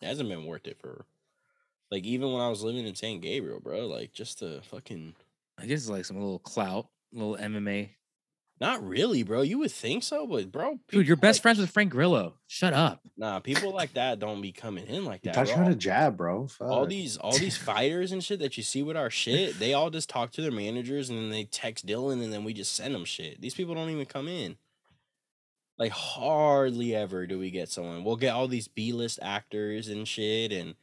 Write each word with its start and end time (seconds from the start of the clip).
It 0.00 0.06
hasn't 0.06 0.28
been 0.28 0.46
worth 0.46 0.66
it 0.66 0.78
for 0.78 1.04
like 1.90 2.04
even 2.04 2.32
when 2.32 2.40
I 2.40 2.48
was 2.48 2.62
living 2.62 2.86
in 2.86 2.94
San 2.94 3.20
Gabriel, 3.20 3.60
bro. 3.60 3.86
Like 3.86 4.12
just 4.12 4.38
to 4.40 4.60
fucking 4.62 5.14
I 5.58 5.66
guess 5.66 5.80
it's 5.80 5.90
like 5.90 6.04
some 6.04 6.16
little 6.18 6.38
clout, 6.38 6.86
little 7.12 7.36
MMA. 7.36 7.90
not 8.60 8.82
really, 8.86 9.22
bro. 9.22 9.42
You 9.42 9.58
would 9.58 9.70
think 9.72 10.02
so, 10.02 10.26
but 10.26 10.50
bro, 10.50 10.78
Dude, 10.88 11.06
you're 11.06 11.16
best 11.16 11.38
like- 11.38 11.42
friends 11.42 11.58
with 11.58 11.70
Frank 11.70 11.90
Grillo. 11.90 12.34
Shut 12.46 12.72
up. 12.72 13.00
Nah, 13.16 13.40
people 13.40 13.72
like 13.74 13.92
that 13.94 14.18
don't 14.18 14.40
be 14.40 14.52
coming 14.52 14.86
in 14.86 15.04
like 15.04 15.22
that. 15.22 15.34
touch 15.34 15.48
bro. 15.48 15.56
him 15.56 15.64
in 15.66 15.72
a 15.72 15.76
jab, 15.76 16.16
bro. 16.16 16.48
all 16.60 16.86
these 16.86 17.16
all 17.18 17.36
these 17.36 17.56
fighters 17.58 18.12
and 18.12 18.24
shit 18.24 18.38
that 18.40 18.56
you 18.56 18.62
see 18.62 18.82
with 18.82 18.96
our 18.96 19.10
shit, 19.10 19.58
they 19.58 19.74
all 19.74 19.90
just 19.90 20.08
talk 20.08 20.30
to 20.32 20.40
their 20.42 20.50
managers 20.52 21.10
and 21.10 21.18
then 21.18 21.28
they 21.30 21.44
text 21.44 21.84
Dylan 21.86 22.22
and 22.22 22.32
then 22.32 22.44
we 22.44 22.54
just 22.54 22.74
send 22.74 22.94
them 22.94 23.04
shit. 23.04 23.40
These 23.42 23.54
people 23.54 23.74
don't 23.74 23.90
even 23.90 24.06
come 24.06 24.28
in. 24.28 24.56
Like 25.80 25.92
hardly 25.92 26.94
ever 26.94 27.26
do 27.26 27.38
we 27.38 27.50
get 27.50 27.70
someone. 27.70 28.04
We'll 28.04 28.16
get 28.16 28.34
all 28.34 28.46
these 28.46 28.68
B 28.68 28.92
list 28.92 29.18
actors 29.22 29.88
and 29.88 30.06
shit, 30.06 30.52
and 30.52 30.74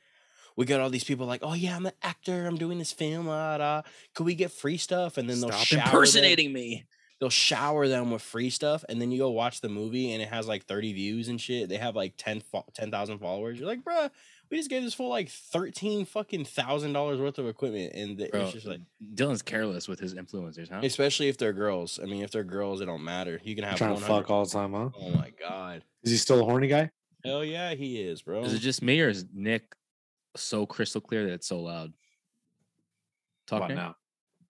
we 0.55 0.65
get 0.65 0.81
all 0.81 0.89
these 0.89 1.03
people 1.03 1.27
like, 1.27 1.41
oh 1.43 1.53
yeah, 1.53 1.75
I'm 1.75 1.85
an 1.85 1.93
actor. 2.01 2.47
I'm 2.47 2.57
doing 2.57 2.79
this 2.79 2.91
film. 2.91 3.29
Ah, 3.29 3.57
da. 3.59 3.81
Could 4.15 4.25
we 4.25 4.33
get 4.33 4.51
free 4.51 4.77
stuff? 4.77 5.17
And 5.17 5.29
then 5.29 5.39
they'll 5.39 5.51
Stop 5.51 5.65
shower 5.67 5.79
them- 5.79 5.87
impersonating 5.89 6.51
me. 6.51 6.85
They'll 7.19 7.29
shower 7.31 7.87
them 7.87 8.11
with 8.11 8.21
free 8.21 8.51
stuff, 8.51 8.83
and 8.89 9.01
then 9.01 9.11
you 9.11 9.17
go 9.17 9.31
watch 9.31 9.61
the 9.61 9.69
movie, 9.69 10.11
and 10.11 10.21
it 10.21 10.29
has 10.29 10.47
like 10.47 10.65
30 10.65 10.93
views 10.93 11.27
and 11.29 11.39
shit. 11.41 11.67
They 11.69 11.77
have 11.77 11.95
like 11.95 12.13
10 12.17 12.41
fo- 12.41 12.65
10,000 12.75 13.17
followers. 13.19 13.57
You're 13.59 13.67
like, 13.67 13.83
bruh, 13.83 14.11
we 14.49 14.57
just 14.57 14.69
gave 14.69 14.83
this 14.83 14.93
full 14.93 15.09
like 15.09 15.29
13 15.29 16.05
fucking 16.05 16.45
thousand 16.45 16.93
dollars 16.93 17.19
worth 17.19 17.37
of 17.39 17.47
equipment, 17.47 17.93
and 17.93 18.17
the- 18.17 18.29
Bro, 18.29 18.41
it's 18.43 18.53
just 18.53 18.65
like, 18.65 18.81
Dylan's 19.15 19.41
careless 19.41 19.87
with 19.87 19.99
his 19.99 20.13
influencers, 20.13 20.69
huh? 20.71 20.81
especially 20.83 21.27
if 21.29 21.37
they're 21.37 21.53
girls. 21.53 21.99
I 22.01 22.05
mean, 22.05 22.23
if 22.23 22.31
they're 22.31 22.43
girls, 22.43 22.81
it 22.81 22.85
don't 22.85 23.03
matter. 23.03 23.39
You 23.43 23.55
can 23.55 23.63
have 23.63 23.77
trying 23.77 23.95
to 23.95 24.01
fuck 24.01 24.29
all 24.29 24.45
the 24.45 24.51
time, 24.51 24.73
huh? 24.73 24.89
Oh 24.99 25.09
my 25.11 25.31
god, 25.39 25.83
Is 26.03 26.11
he 26.11 26.17
still 26.17 26.39
a 26.41 26.43
horny 26.43 26.67
guy? 26.67 26.89
hell 27.25 27.43
yeah, 27.43 27.73
he 27.73 28.01
is, 28.01 28.21
bro. 28.21 28.43
Is 28.43 28.53
it 28.53 28.59
just 28.59 28.81
me 28.81 29.01
or 29.01 29.09
is 29.09 29.25
Nick 29.33 29.75
so 30.35 30.65
crystal 30.65 31.01
clear 31.01 31.25
that 31.25 31.33
it's 31.33 31.47
so 31.47 31.59
loud? 31.59 31.91
How 33.49 33.57
Talk 33.59 33.69
about 33.69 33.75
now? 33.75 33.95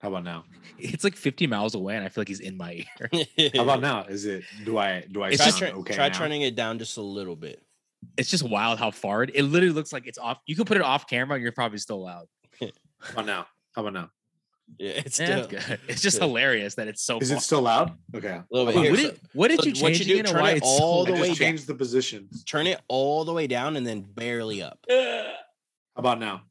How 0.00 0.08
about 0.08 0.24
now? 0.24 0.44
It's 0.78 1.02
like 1.02 1.16
50 1.16 1.48
miles 1.48 1.74
away, 1.74 1.96
and 1.96 2.04
I 2.04 2.08
feel 2.08 2.20
like 2.22 2.28
he's 2.28 2.38
in 2.40 2.56
my 2.56 2.84
ear. 3.02 3.24
How 3.56 3.62
about 3.64 3.80
now? 3.80 4.04
Is 4.04 4.26
it? 4.26 4.44
Do 4.64 4.78
I? 4.78 5.04
Do 5.10 5.22
I 5.22 5.28
It's 5.30 5.38
Try, 5.38 5.46
just- 5.46 5.58
sound 5.58 5.70
turn- 5.72 5.80
okay 5.80 5.94
try 5.94 6.08
now? 6.08 6.14
turning 6.18 6.42
it 6.42 6.54
down 6.54 6.78
just 6.78 6.96
a 6.98 7.02
little 7.02 7.34
bit. 7.34 7.60
It's 8.16 8.30
just 8.30 8.42
wild 8.42 8.78
how 8.78 8.90
far 8.90 9.22
it. 9.24 9.30
It 9.34 9.42
literally 9.44 9.74
looks 9.74 9.92
like 9.92 10.06
it's 10.06 10.18
off. 10.18 10.38
You 10.46 10.54
can 10.56 10.64
put 10.64 10.76
it 10.76 10.82
off 10.82 11.06
camera, 11.08 11.34
and 11.36 11.42
you're 11.42 11.52
probably 11.52 11.78
still 11.78 12.02
loud. 12.02 12.26
How 12.60 12.68
about 13.12 13.26
now? 13.26 13.46
How 13.74 13.82
about 13.82 13.92
now? 13.92 14.10
Yeah, 14.78 14.90
it's 15.04 15.18
Yeah, 15.18 15.26
still 15.26 15.48
that's 15.48 15.66
good. 15.68 15.80
It's 15.88 16.02
just 16.02 16.18
good. 16.20 16.26
hilarious 16.26 16.74
that 16.76 16.88
it's 16.88 17.02
so. 17.02 17.18
Is 17.18 17.28
far. 17.30 17.38
it 17.38 17.40
still 17.40 17.62
loud? 17.62 17.96
Okay. 18.14 18.28
a 18.28 18.44
little 18.50 18.70
bit. 18.72 18.82
Here, 18.82 18.90
what, 18.92 19.00
so 19.00 19.06
did, 19.10 19.20
what 19.32 19.48
did 19.48 19.60
so 19.60 19.66
you 19.66 19.72
what 19.82 19.88
change 19.94 20.06
you 20.06 20.16
do, 20.16 20.22
turn 20.24 20.44
it 20.46 20.62
all 20.62 21.06
so 21.06 21.12
the 21.12 21.18
I 21.18 21.20
way 21.22 21.28
just 21.34 21.40
down. 21.40 21.56
the 21.66 21.74
positions. 21.74 22.44
turn 22.44 22.66
it 22.66 22.80
all 22.88 23.24
the 23.24 23.32
way 23.32 23.46
down 23.46 23.76
and 23.76 23.86
then 23.86 24.02
barely 24.02 24.62
up. 24.62 24.78
How 24.90 25.24
about 25.96 26.18
now? 26.20 26.42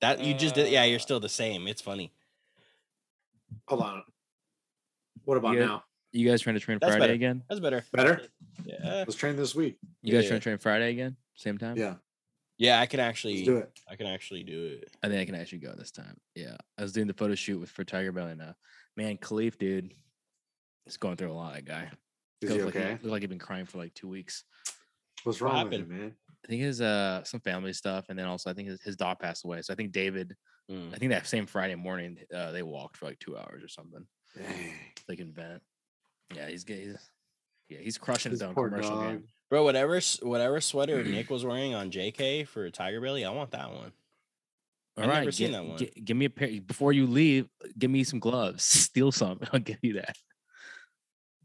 That 0.00 0.20
you 0.20 0.34
just 0.34 0.54
did. 0.54 0.70
Yeah, 0.70 0.84
you're 0.84 0.96
Uh, 0.98 1.02
still 1.02 1.20
the 1.20 1.28
same. 1.28 1.66
It's 1.68 1.80
funny. 1.80 2.12
Hold 3.68 3.82
on. 3.82 4.02
What 5.24 5.36
about 5.38 5.54
Yeah. 5.54 5.64
now? 5.66 5.84
You 6.12 6.28
guys 6.28 6.40
trying 6.40 6.54
to 6.54 6.60
train 6.60 6.78
That's 6.80 6.90
Friday 6.92 7.00
better. 7.02 7.12
again? 7.12 7.42
That's 7.48 7.60
better. 7.60 7.84
Better? 7.92 8.22
Yeah. 8.64 8.76
Let's 9.06 9.14
train 9.14 9.36
this 9.36 9.54
week. 9.54 9.78
You 10.02 10.12
guys 10.12 10.24
Yeah. 10.24 10.28
trying 10.30 10.40
to 10.40 10.44
train 10.44 10.58
Friday 10.58 10.90
again? 10.90 11.16
Same 11.36 11.58
time? 11.58 11.76
Yeah. 11.76 11.96
Yeah, 12.56 12.80
I 12.80 12.86
can 12.86 12.98
Let's 12.98 13.08
actually 13.10 13.44
do 13.44 13.58
it. 13.58 13.70
I 13.88 13.94
can 13.94 14.06
actually 14.06 14.42
do 14.42 14.78
it. 14.82 14.90
I 15.02 15.08
think 15.08 15.20
I 15.20 15.24
can 15.26 15.34
actually 15.34 15.58
go 15.58 15.74
this 15.76 15.92
time. 15.92 16.16
Yeah. 16.34 16.56
I 16.76 16.82
was 16.82 16.92
doing 16.92 17.06
the 17.06 17.12
photo 17.14 17.34
shoot 17.34 17.58
with 17.60 17.70
for 17.70 17.84
Tiger 17.84 18.10
Belly 18.10 18.34
now. 18.34 18.54
Man, 18.96 19.16
Khalif, 19.18 19.58
dude, 19.58 19.92
he's 20.84 20.96
going 20.96 21.16
through 21.16 21.30
a 21.30 21.34
lot, 21.34 21.54
that 21.54 21.64
guy. 21.66 21.90
Is 22.40 22.48
Feels 22.50 22.54
he 22.58 22.62
like 22.64 22.76
okay? 22.76 22.90
looked 22.92 23.04
like 23.04 23.22
he'd 23.22 23.30
been 23.30 23.38
crying 23.38 23.66
for 23.66 23.78
like 23.78 23.94
two 23.94 24.08
weeks. 24.08 24.44
What's 25.24 25.40
What 25.40 25.52
wrong 25.52 25.64
with 25.64 25.72
him, 25.74 25.88
man? 25.88 26.14
I 26.44 26.48
think 26.48 26.62
his 26.62 26.80
uh 26.80 27.22
some 27.24 27.40
family 27.40 27.72
stuff, 27.72 28.06
and 28.08 28.18
then 28.18 28.26
also 28.26 28.50
I 28.50 28.54
think 28.54 28.68
his, 28.68 28.80
his 28.82 28.96
dog 28.96 29.18
passed 29.18 29.44
away. 29.44 29.60
So 29.62 29.72
I 29.72 29.76
think 29.76 29.92
David, 29.92 30.34
Mm. 30.70 30.92
I 30.94 30.98
think 30.98 31.10
that 31.12 31.26
same 31.26 31.46
Friday 31.46 31.76
morning, 31.76 32.18
uh, 32.34 32.52
they 32.52 32.62
walked 32.62 32.98
for 32.98 33.06
like 33.06 33.18
two 33.20 33.38
hours 33.38 33.64
or 33.64 33.68
something. 33.68 34.06
Dang. 34.36 34.74
Like 35.08 35.18
in 35.18 35.32
vent. 35.32 35.62
Yeah, 36.34 36.48
he's 36.48 36.64
good. 36.64 36.78
He's, 36.78 37.10
yeah, 37.68 37.78
he's 37.80 37.98
crushing 37.98 38.30
his 38.30 38.40
This 38.40 38.48
own 38.48 38.54
commercial 38.54 38.90
dog. 38.96 39.02
game. 39.08 39.24
Bro, 39.50 39.64
whatever 39.64 40.00
whatever 40.22 40.60
sweater 40.60 41.02
Nick 41.04 41.30
was 41.30 41.44
wearing 41.44 41.74
on 41.74 41.90
JK 41.90 42.46
for 42.48 42.68
Tiger 42.70 43.00
Belly, 43.00 43.24
I 43.24 43.30
want 43.30 43.50
that 43.52 43.70
one. 43.72 43.92
All 44.96 45.04
I've 45.04 45.10
right, 45.10 45.18
never 45.20 45.32
seen 45.32 45.48
gi- 45.48 45.52
that 45.52 45.64
one. 45.64 45.78
gi- 45.78 46.02
give 46.04 46.16
me 46.16 46.24
a 46.26 46.30
pair 46.30 46.48
before 46.60 46.92
you 46.92 47.06
leave. 47.06 47.48
Give 47.78 47.90
me 47.90 48.04
some 48.04 48.18
gloves. 48.18 48.64
Steal 48.64 49.12
some. 49.12 49.40
I'll 49.52 49.60
give 49.60 49.78
you 49.82 49.94
that. 49.94 50.16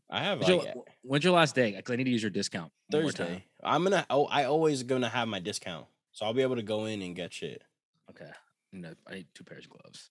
I 0.10 0.20
have 0.24 0.40
When's 0.40 0.50
like 0.66 0.76
your, 0.76 0.84
when's 1.04 1.24
your 1.24 1.34
last 1.34 1.56
day? 1.56 1.72
Because 1.72 1.92
I 1.94 1.96
need 1.96 2.04
to 2.04 2.10
use 2.12 2.22
your 2.22 2.30
discount. 2.30 2.72
one 2.90 3.02
more 3.04 3.12
time. 3.12 3.28
Thursday. 3.28 3.46
I'm 3.64 3.84
gonna. 3.84 4.06
Oh, 4.10 4.26
I 4.26 4.44
always 4.46 4.84
gonna 4.84 5.10
have 5.10 5.28
my 5.28 5.40
discount, 5.40 5.86
so 6.12 6.26
I'll 6.26 6.34
be 6.34 6.42
able 6.42 6.58
to 6.58 6.62
go 6.62 6.86
in 6.86 7.02
and 7.02 7.16
get 7.16 7.34
shit. 7.34 7.62
Okay. 8.10 8.30
No, 8.74 8.94
I 9.08 9.14
need 9.16 9.28
two 9.34 9.44
pairs 9.44 9.66
of 9.66 9.72
gloves 9.72 10.10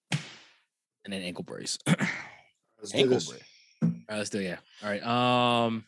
and 1.04 1.12
an 1.12 1.22
ankle 1.22 1.44
brace. 1.44 1.78
Ankle 2.94 3.14
this. 3.14 3.32
Break. 4.12 4.14
All 4.14 4.14
right, 4.14 4.18
let's 4.18 4.30
do 4.30 4.38
it. 4.38 4.44
Yeah. 4.44 4.56
All 4.82 4.90
right. 4.90 5.02
Um, 5.66 5.84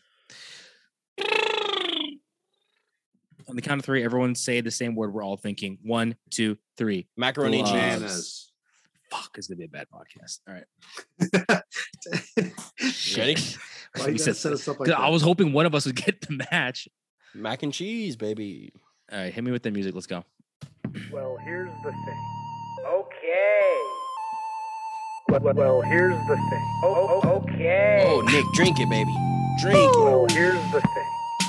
on 3.49 3.57
the 3.57 3.62
count 3.62 3.79
of 3.81 3.85
three, 3.85 4.03
everyone 4.05 4.35
say 4.35 4.61
the 4.61 4.71
same 4.71 4.95
word 4.95 5.12
we're 5.12 5.23
all 5.23 5.37
thinking. 5.37 5.79
One, 5.83 6.17
two, 6.31 6.57
three. 6.79 7.07
Macaroni 7.17 7.59
and 7.61 7.67
Gloves. 7.69 7.73
cheese. 7.83 7.93
Bananas. 7.99 8.51
Fuck, 9.11 9.31
it's 9.37 9.47
gonna 9.47 9.59
be 9.59 9.65
a 9.65 9.69
bad 9.69 9.87
podcast. 9.93 10.41
All 10.49 10.55
right. 10.55 11.62
Ready? 13.17 13.37
Why 13.97 14.09
you 14.09 14.19
said- 14.19 14.37
set 14.37 14.53
us 14.53 14.67
up 14.67 14.81
like 14.81 14.89
'cause 14.89 14.97
that? 14.97 15.01
I 15.01 15.09
was 15.11 15.23
hoping 15.23 15.53
one 15.53 15.67
of 15.67 15.75
us 15.75 15.87
would 15.87 15.95
get 15.97 16.21
the 16.23 16.45
match. 16.51 16.89
Mac 17.35 17.62
and 17.62 17.73
cheese, 17.73 18.17
baby. 18.17 18.73
All 19.12 19.19
right, 19.19 19.33
hit 19.33 19.45
me 19.45 19.51
with 19.53 19.62
the 19.62 19.71
music. 19.71 19.95
Let's 19.95 20.06
go. 20.06 20.25
Well, 21.12 21.37
here's 21.45 21.71
the 21.85 21.91
thing. 21.93 22.25
Okay. 22.87 23.74
Well, 25.34 25.43
well, 25.43 25.55
well 25.55 25.81
here's 25.81 26.15
the 26.28 26.37
thing. 26.37 26.81
Oh, 26.84 26.95
oh, 26.95 27.21
oh, 27.25 27.28
okay. 27.39 28.05
Oh, 28.06 28.21
Nick, 28.21 28.45
drink 28.53 28.78
it, 28.78 28.89
baby. 28.89 29.12
Drink 29.61 29.77
it. 29.77 29.99
Well, 29.99 30.27
here's 30.31 30.62
the 30.71 30.81
thing. 30.81 31.05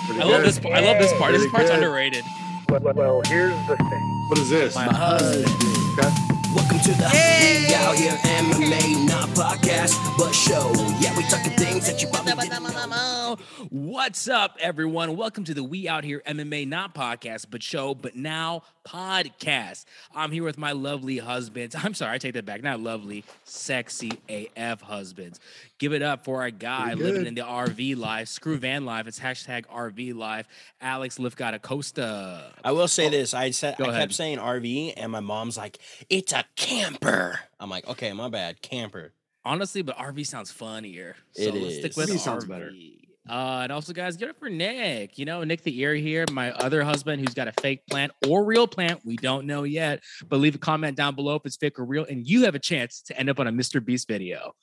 Pretty 0.07 0.22
I 0.22 0.23
love 0.23 0.41
this. 0.41 0.57
this. 0.57 0.66
I 0.66 0.79
love 0.79 0.97
this 0.97 1.13
part. 1.19 1.34
This 1.34 1.47
part's 1.51 1.69
good. 1.69 1.75
underrated. 1.75 2.24
Well, 2.68 2.79
well, 2.79 2.94
well, 2.95 3.22
here's 3.28 3.53
the 3.68 3.78
thing. 3.78 4.25
What 4.29 4.40
is 4.40 4.50
this? 4.50 4.74
My 4.74 4.85
husband. 4.85 5.45
Okay. 6.00 6.35
Welcome 6.56 6.79
to 6.79 6.91
the 6.94 7.09
We 7.13 7.75
Out 7.75 7.95
Here 7.95 8.13
MMA, 8.13 9.07
not 9.07 9.29
podcast, 9.29 10.18
but 10.18 10.31
show. 10.31 10.72
Yeah, 11.00 11.16
we 11.16 11.24
talking 11.24 11.51
things 11.51 11.85
that 11.85 12.01
you 12.01 12.07
probably 12.07 12.47
didn't 12.47 12.63
know. 12.63 13.38
What's 13.69 14.28
up, 14.28 14.57
everyone? 14.62 15.16
Welcome 15.16 15.44
to 15.44 15.53
the 15.53 15.63
We 15.63 15.88
Out 15.88 16.03
Here 16.03 16.24
MMA, 16.25 16.68
not 16.68 16.95
podcast, 16.95 17.47
but 17.51 17.62
show, 17.62 17.94
but 17.94 18.16
now 18.16 18.63
podcast. 18.85 19.85
I'm 20.13 20.31
here 20.31 20.44
with 20.44 20.57
my 20.57 20.72
lovely 20.72 21.18
husbands. 21.18 21.75
I'm 21.84 21.94
sorry, 21.94 22.13
I 22.13 22.18
take 22.18 22.34
that 22.35 22.46
back. 22.46 22.63
Not 22.63 22.79
lovely, 22.79 23.23
sexy 23.44 24.12
AF 24.29 24.81
husbands. 24.81 25.40
Give 25.78 25.94
it 25.94 26.01
up 26.01 26.23
for 26.23 26.41
our 26.41 26.51
guy 26.51 26.94
living 26.94 27.25
in 27.25 27.35
the 27.35 27.41
RV 27.41 27.97
life, 27.97 28.28
Screw 28.28 28.57
Van 28.57 28.85
life. 28.85 29.07
It's 29.07 29.19
hashtag 29.19 29.66
RV 29.66 30.16
life. 30.16 30.47
Alex 30.79 31.18
Lifgata 31.18 31.62
Costa. 31.62 32.53
I 32.63 32.72
will 32.72 32.88
say 32.88 33.07
oh, 33.07 33.09
this. 33.09 33.34
I 33.34 33.51
said 33.51 33.78
Go 33.78 33.85
I 33.85 33.90
ahead. 33.90 34.01
kept 34.01 34.13
saying 34.13 34.38
RV, 34.38 34.94
and 34.95 35.12
my 35.12 35.19
mom's 35.19 35.57
like, 35.57 35.79
"It's 36.09 36.31
a 36.34 36.45
camper." 36.56 37.40
I'm 37.59 37.69
like, 37.69 37.88
"Okay, 37.88 38.13
my 38.13 38.29
bad, 38.29 38.62
camper." 38.62 39.12
Honestly, 39.44 39.81
but 39.84 39.97
RV 39.97 40.25
sounds 40.25 40.51
funnier. 40.51 41.16
So 41.34 41.44
It 41.44 41.53
let's 41.56 41.75
stick 41.78 41.97
with 41.97 42.09
RV 42.09 42.19
sounds 42.19 42.45
better. 42.45 42.72
Uh, 43.28 43.62
and 43.63 43.72
also, 43.72 43.91
guys, 43.91 44.18
get 44.18 44.28
it 44.28 44.31
up 44.31 44.40
for 44.40 44.50
Nick. 44.50 45.18
You 45.18 45.25
know, 45.25 45.44
Nick 45.44 45.63
the 45.63 45.80
ear 45.80 45.96
here, 45.96 46.25
my 46.31 46.52
other 46.52 46.84
husband 46.84 47.22
who's 47.22 47.34
got 47.34 47.47
a 47.47 47.53
fake 47.62 47.81
plant 47.90 48.12
or 48.28 48.46
real 48.46 48.68
plant. 48.68 49.02
We 49.03 49.16
don't 49.16 49.47
know 49.47 49.63
yet, 49.63 50.03
but 50.30 50.38
leave 50.38 50.56
a 50.56 50.59
comment 50.59 50.96
down 50.96 51.16
below 51.16 51.36
if 51.36 51.41
it's 51.46 51.56
fake 51.58 51.80
or 51.80 51.86
real, 51.86 52.06
and 52.06 52.28
you 52.28 52.44
have 52.44 52.53
a 52.56 52.59
chance 52.59 53.02
to 53.03 53.19
end 53.19 53.30
up 53.30 53.40
on 53.40 53.47
a 53.47 53.52
Mr. 53.52 53.84
Beast 53.84 54.08
video. 54.08 54.53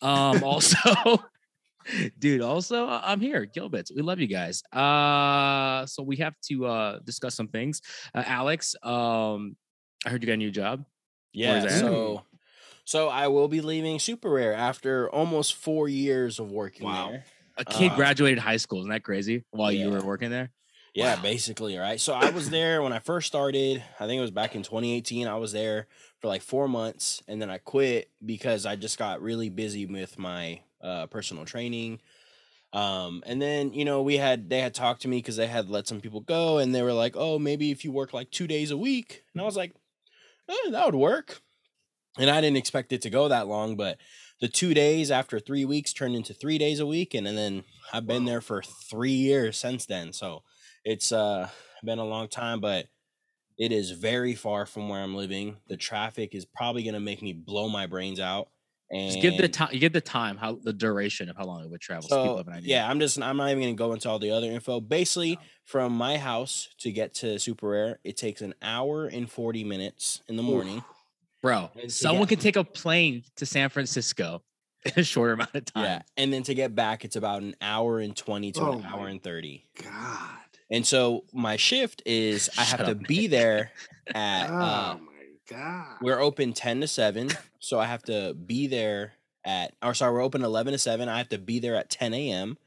Um, 0.00 0.42
also, 0.44 0.78
dude, 2.18 2.40
also, 2.40 2.86
uh, 2.86 3.00
I'm 3.04 3.20
here, 3.20 3.46
Gilbits. 3.46 3.94
We 3.94 4.00
love 4.02 4.18
you 4.18 4.26
guys. 4.28 4.62
Uh, 4.72 5.84
so 5.86 6.02
we 6.02 6.16
have 6.16 6.34
to 6.48 6.66
uh 6.66 6.98
discuss 7.00 7.34
some 7.34 7.48
things. 7.48 7.82
Uh, 8.14 8.22
Alex, 8.26 8.74
um, 8.82 9.56
I 10.04 10.10
heard 10.10 10.22
you 10.22 10.26
got 10.26 10.34
a 10.34 10.36
new 10.38 10.50
job. 10.50 10.84
Yeah. 11.32 11.68
So, 11.68 12.22
so 12.86 13.08
I 13.08 13.28
will 13.28 13.48
be 13.48 13.60
leaving 13.60 13.98
Superare 13.98 14.56
after 14.56 15.10
almost 15.10 15.54
four 15.54 15.86
years 15.88 16.38
of 16.38 16.50
working 16.50 16.86
Wow. 16.86 17.10
there. 17.10 17.24
A 17.56 17.64
kid 17.64 17.92
Uh, 17.92 17.96
graduated 17.96 18.38
high 18.38 18.56
school. 18.58 18.80
Isn't 18.80 18.90
that 18.90 19.02
crazy? 19.02 19.44
While 19.50 19.72
you 19.72 19.90
were 19.90 20.02
working 20.02 20.30
there. 20.30 20.50
Yeah, 20.94 21.16
Wow. 21.16 21.22
basically, 21.22 21.76
right? 21.76 22.00
So 22.00 22.14
I 22.14 22.30
was 22.30 22.50
there 22.58 22.82
when 22.82 22.92
I 22.92 22.98
first 23.00 23.26
started. 23.26 23.82
I 24.00 24.06
think 24.06 24.18
it 24.18 24.22
was 24.22 24.30
back 24.30 24.54
in 24.54 24.62
2018. 24.62 25.26
I 25.26 25.36
was 25.36 25.52
there 25.52 25.86
for 26.20 26.28
like 26.28 26.42
four 26.42 26.68
months 26.68 27.22
and 27.28 27.40
then 27.40 27.50
I 27.50 27.58
quit 27.58 28.10
because 28.24 28.64
I 28.66 28.76
just 28.76 28.98
got 28.98 29.20
really 29.20 29.50
busy 29.50 29.84
with 29.86 30.18
my 30.18 30.60
uh, 30.82 31.06
personal 31.06 31.44
training. 31.44 32.00
Um, 32.72 33.22
and 33.26 33.40
then, 33.40 33.72
you 33.72 33.84
know, 33.84 34.02
we 34.02 34.16
had, 34.16 34.50
they 34.50 34.60
had 34.60 34.74
talked 34.74 35.02
to 35.02 35.08
me 35.08 35.18
because 35.18 35.36
they 35.36 35.46
had 35.46 35.70
let 35.70 35.86
some 35.86 36.00
people 36.00 36.20
go 36.20 36.58
and 36.58 36.74
they 36.74 36.82
were 36.82 36.92
like, 36.92 37.14
oh, 37.16 37.38
maybe 37.38 37.70
if 37.70 37.84
you 37.84 37.92
work 37.92 38.12
like 38.12 38.30
two 38.30 38.46
days 38.46 38.70
a 38.70 38.76
week. 38.76 39.22
And 39.34 39.40
I 39.40 39.44
was 39.44 39.56
like, 39.56 39.72
eh, 40.48 40.70
that 40.70 40.84
would 40.86 40.94
work. 40.94 41.40
And 42.18 42.30
I 42.30 42.40
didn't 42.40 42.56
expect 42.56 42.92
it 42.92 43.02
to 43.02 43.10
go 43.10 43.28
that 43.28 43.46
long, 43.46 43.76
but 43.76 43.98
the 44.40 44.48
two 44.48 44.74
days 44.74 45.10
after 45.10 45.40
three 45.40 45.64
weeks 45.64 45.92
turned 45.92 46.14
into 46.16 46.34
three 46.34 46.58
days 46.58 46.80
a 46.80 46.86
week. 46.86 47.14
And, 47.14 47.26
and 47.26 47.36
then 47.38 47.64
I've 47.92 48.06
been 48.06 48.24
Wow. 48.24 48.26
there 48.26 48.40
for 48.40 48.62
three 48.62 49.12
years 49.12 49.56
since 49.58 49.86
then. 49.86 50.12
So, 50.12 50.42
it's 50.84 51.12
uh 51.12 51.50
been 51.84 51.98
a 51.98 52.04
long 52.04 52.28
time 52.28 52.60
but 52.60 52.86
It 53.58 53.72
is 53.72 53.90
very 53.92 54.34
far 54.34 54.66
from 54.66 54.88
where 54.88 55.02
I'm 55.02 55.14
living. 55.16 55.58
The 55.68 55.76
traffic 55.76 56.34
is 56.34 56.44
probably 56.46 56.84
gonna 56.84 57.00
make 57.00 57.22
me 57.22 57.32
blow 57.34 57.68
my 57.68 57.86
brains 57.86 58.20
out. 58.20 58.50
And 58.90 59.00
Just 59.06 59.20
give 59.20 59.36
the 59.36 59.48
time. 59.48 59.70
You 59.72 59.80
give 59.80 59.92
the 59.92 60.00
time, 60.00 60.36
how 60.36 60.56
the 60.62 60.72
duration 60.72 61.28
of 61.28 61.36
how 61.36 61.44
long 61.46 61.62
it 61.64 61.70
would 61.70 61.80
travel. 61.80 62.08
So, 62.08 62.18
people 62.20 62.38
So 62.38 62.40
have 62.40 62.48
an 62.48 62.54
idea. 62.54 62.78
yeah, 62.78 62.88
I'm 62.88 63.00
just 63.00 63.20
I'm 63.20 63.36
not 63.36 63.50
even 63.50 63.62
gonna 63.62 63.74
go 63.74 63.92
into 63.92 64.08
all 64.08 64.18
the 64.18 64.30
other 64.30 64.50
info. 64.50 64.80
Basically, 64.80 65.40
from 65.64 65.92
my 65.96 66.18
house 66.18 66.68
to 66.78 66.92
get 66.92 67.14
to 67.14 67.36
Superare, 67.36 67.96
it 68.04 68.16
takes 68.16 68.42
an 68.42 68.54
hour 68.62 69.06
and 69.06 69.30
40 69.30 69.64
minutes 69.64 70.22
in 70.28 70.36
the 70.36 70.42
morning. 70.42 70.84
Bro. 71.42 71.70
And 71.80 71.92
Someone 71.92 72.26
get- 72.26 72.36
can 72.36 72.42
take 72.42 72.56
a 72.56 72.64
plane 72.64 73.24
to 73.36 73.46
San 73.46 73.68
Francisco 73.68 74.42
in 74.84 74.92
a 74.96 75.02
shorter 75.04 75.32
amount 75.34 75.54
of 75.54 75.64
time. 75.66 75.84
Yeah. 75.84 76.02
And 76.16 76.32
then 76.32 76.42
to 76.44 76.54
get 76.54 76.74
back, 76.74 77.04
it's 77.04 77.16
about 77.16 77.42
an 77.42 77.54
hour 77.60 77.98
and 78.00 78.16
20 78.16 78.52
to 78.52 78.60
Oh 78.60 78.72
an 78.78 78.84
hour 78.84 79.08
and 79.08 79.22
30. 79.22 79.64
God. 79.82 80.38
And 80.70 80.84
so 80.86 81.24
my 81.32 81.56
shift 81.56 82.02
is 82.06 82.50
I 82.58 82.62
have 82.62 82.78
Shut 82.80 82.86
to 82.86 82.92
up, 82.92 83.02
be 83.06 83.22
Nick. 83.22 83.30
there 83.30 83.72
at 84.14 84.50
uh, 84.50 84.96
Oh 84.96 85.00
my 85.04 85.12
God. 85.48 85.96
we're 86.02 86.18
open 86.20 86.52
10 86.52 86.80
to 86.80 86.88
7. 86.88 87.30
So 87.60 87.78
I 87.78 87.86
have 87.86 88.02
to 88.04 88.34
be 88.34 88.66
there 88.66 89.12
at 89.44 89.74
or 89.82 89.94
sorry, 89.94 90.12
we're 90.12 90.22
open 90.22 90.42
11 90.42 90.72
to 90.72 90.78
7. 90.78 91.08
I 91.08 91.18
have 91.18 91.28
to 91.30 91.38
be 91.38 91.58
there 91.60 91.76
at 91.76 91.88
10 91.90 92.14
a.m. 92.14 92.58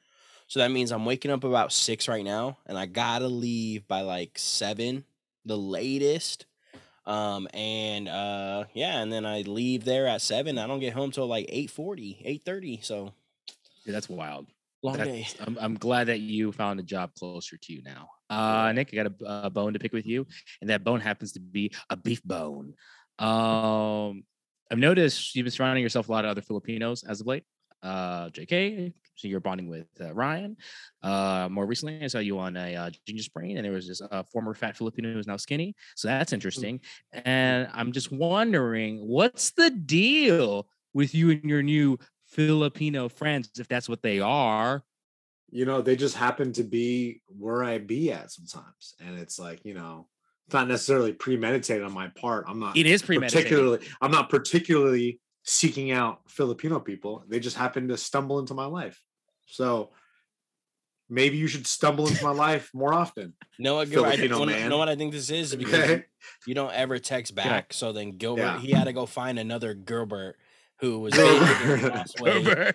So 0.47 0.59
that 0.61 0.71
means 0.71 0.91
I'm 0.91 1.05
waking 1.05 1.29
up 1.29 1.43
about 1.43 1.71
six 1.71 2.07
right 2.07 2.23
now, 2.23 2.57
and 2.65 2.75
I 2.77 2.85
gotta 2.87 3.27
leave 3.27 3.87
by 3.87 4.01
like 4.01 4.31
seven, 4.39 5.03
the 5.45 5.55
latest. 5.57 6.45
Um 7.09 7.47
and 7.53 8.07
uh 8.07 8.65
yeah, 8.73 9.01
and 9.01 9.11
then 9.11 9.25
I 9.25 9.41
leave 9.41 9.83
there 9.83 10.07
at 10.07 10.21
seven. 10.21 10.57
I 10.59 10.67
don't 10.67 10.79
get 10.79 10.93
home 10.93 11.11
till 11.11 11.27
like 11.27 11.47
8:40, 11.47 12.43
8:30. 12.45 12.83
So 12.85 13.13
Dude, 13.85 13.95
that's 13.95 14.07
wild. 14.09 14.45
long 14.83 14.97
That's- 14.97 15.33
day. 15.33 15.43
I'm, 15.45 15.57
I'm 15.59 15.75
glad 15.75 16.07
that 16.07 16.19
you 16.19 16.51
found 16.51 16.79
a 16.79 16.83
job 16.83 17.13
closer 17.15 17.57
to 17.57 17.73
you 17.73 17.81
now. 17.83 18.09
Uh, 18.29 18.71
Nick, 18.73 18.89
I 18.93 18.95
got 18.97 19.07
a, 19.07 19.47
a 19.47 19.49
bone 19.49 19.73
to 19.73 19.79
pick 19.79 19.91
with 19.91 20.05
you, 20.05 20.27
and 20.61 20.69
that 20.69 20.83
bone 20.83 20.99
happens 20.99 21.31
to 21.33 21.39
be 21.39 21.71
a 21.89 21.97
beef 21.97 22.21
bone. 22.23 22.75
Um, 23.17 24.23
I've 24.71 24.77
noticed 24.77 25.35
you've 25.35 25.45
been 25.45 25.51
surrounding 25.51 25.81
yourself 25.83 26.09
a 26.09 26.11
lot 26.11 26.25
of 26.25 26.31
other 26.31 26.41
Filipinos 26.43 27.03
as 27.03 27.21
of 27.21 27.27
late. 27.27 27.43
Uh, 27.81 28.29
JK, 28.29 28.93
so 29.19 29.27
you're 29.27 29.39
bonding 29.39 29.69
with 29.69 29.87
uh, 29.99 30.13
Ryan. 30.13 30.55
Uh, 31.03 31.49
more 31.51 31.65
recently, 31.65 32.03
I 32.03 32.07
saw 32.07 32.19
you 32.19 32.39
on 32.39 32.55
a 32.55 32.75
uh, 32.75 32.89
Ginger 33.05 33.23
Spring, 33.23 33.57
and 33.57 33.65
there 33.65 33.73
was 33.73 33.87
this 33.87 34.01
uh, 34.01 34.23
former 34.23 34.53
fat 34.53 34.77
Filipino 34.77 35.13
who's 35.13 35.27
now 35.27 35.37
skinny. 35.37 35.75
So 35.95 36.07
that's 36.07 36.33
interesting. 36.33 36.79
And 37.11 37.67
I'm 37.73 37.91
just 37.91 38.11
wondering, 38.11 38.97
what's 39.05 39.51
the 39.51 39.69
deal 39.69 40.67
with 40.93 41.13
you 41.13 41.31
and 41.31 41.43
your 41.43 41.63
new 41.63 41.99
Filipino 42.25 43.09
friends, 43.09 43.49
if 43.59 43.67
that's 43.67 43.89
what 43.89 44.01
they 44.01 44.19
are? 44.19 44.83
you 45.51 45.65
know, 45.65 45.81
they 45.81 45.95
just 45.95 46.15
happen 46.15 46.53
to 46.53 46.63
be 46.63 47.21
where 47.27 47.63
I 47.63 47.79
be 47.79 48.11
at 48.11 48.31
sometimes. 48.31 48.95
And 48.99 49.17
it's 49.17 49.39
like, 49.39 49.65
you 49.65 49.73
know, 49.73 50.07
it's 50.47 50.53
not 50.53 50.67
necessarily 50.67 51.13
premeditated 51.13 51.83
on 51.83 51.93
my 51.93 52.07
part. 52.09 52.45
I'm 52.47 52.59
not 52.59 52.77
It 52.77 52.85
is 52.85 53.01
premeditated. 53.01 53.45
particularly 53.45 53.87
I'm 54.01 54.11
not 54.11 54.29
particularly 54.29 55.19
seeking 55.43 55.91
out 55.91 56.21
Filipino 56.27 56.79
people. 56.79 57.23
They 57.27 57.39
just 57.39 57.57
happen 57.57 57.87
to 57.87 57.97
stumble 57.97 58.39
into 58.39 58.53
my 58.53 58.65
life. 58.65 59.01
So 59.49 59.89
maybe 61.09 61.37
you 61.37 61.47
should 61.47 61.65
stumble 61.67 62.07
into 62.07 62.23
my 62.23 62.31
life 62.31 62.69
more 62.73 62.93
often. 62.93 63.33
No, 63.57 63.75
what, 63.75 63.89
Gilbert, 63.89 64.09
I 64.09 64.17
think, 64.17 64.31
Filipino 64.31 64.59
man. 64.59 64.69
know 64.69 64.77
what 64.77 64.89
I 64.89 64.95
think 64.95 65.11
this 65.11 65.29
is 65.29 65.55
because 65.55 65.73
Okay. 65.79 66.05
you 66.45 66.53
don't 66.53 66.73
ever 66.73 66.99
text 66.99 67.35
back. 67.35 67.73
So 67.73 67.91
then 67.91 68.11
Gilbert, 68.11 68.41
Yeah. 68.41 68.59
he 68.59 68.71
had 68.71 68.85
to 68.85 68.93
go 68.93 69.05
find 69.05 69.39
another 69.39 69.73
Gilbert 69.73 70.37
who 70.79 70.99
was 70.99 71.13
Gilbert. 71.13 71.45
dating 71.59 71.77
him 71.85 71.89
last 71.93 72.19
way 72.21 72.71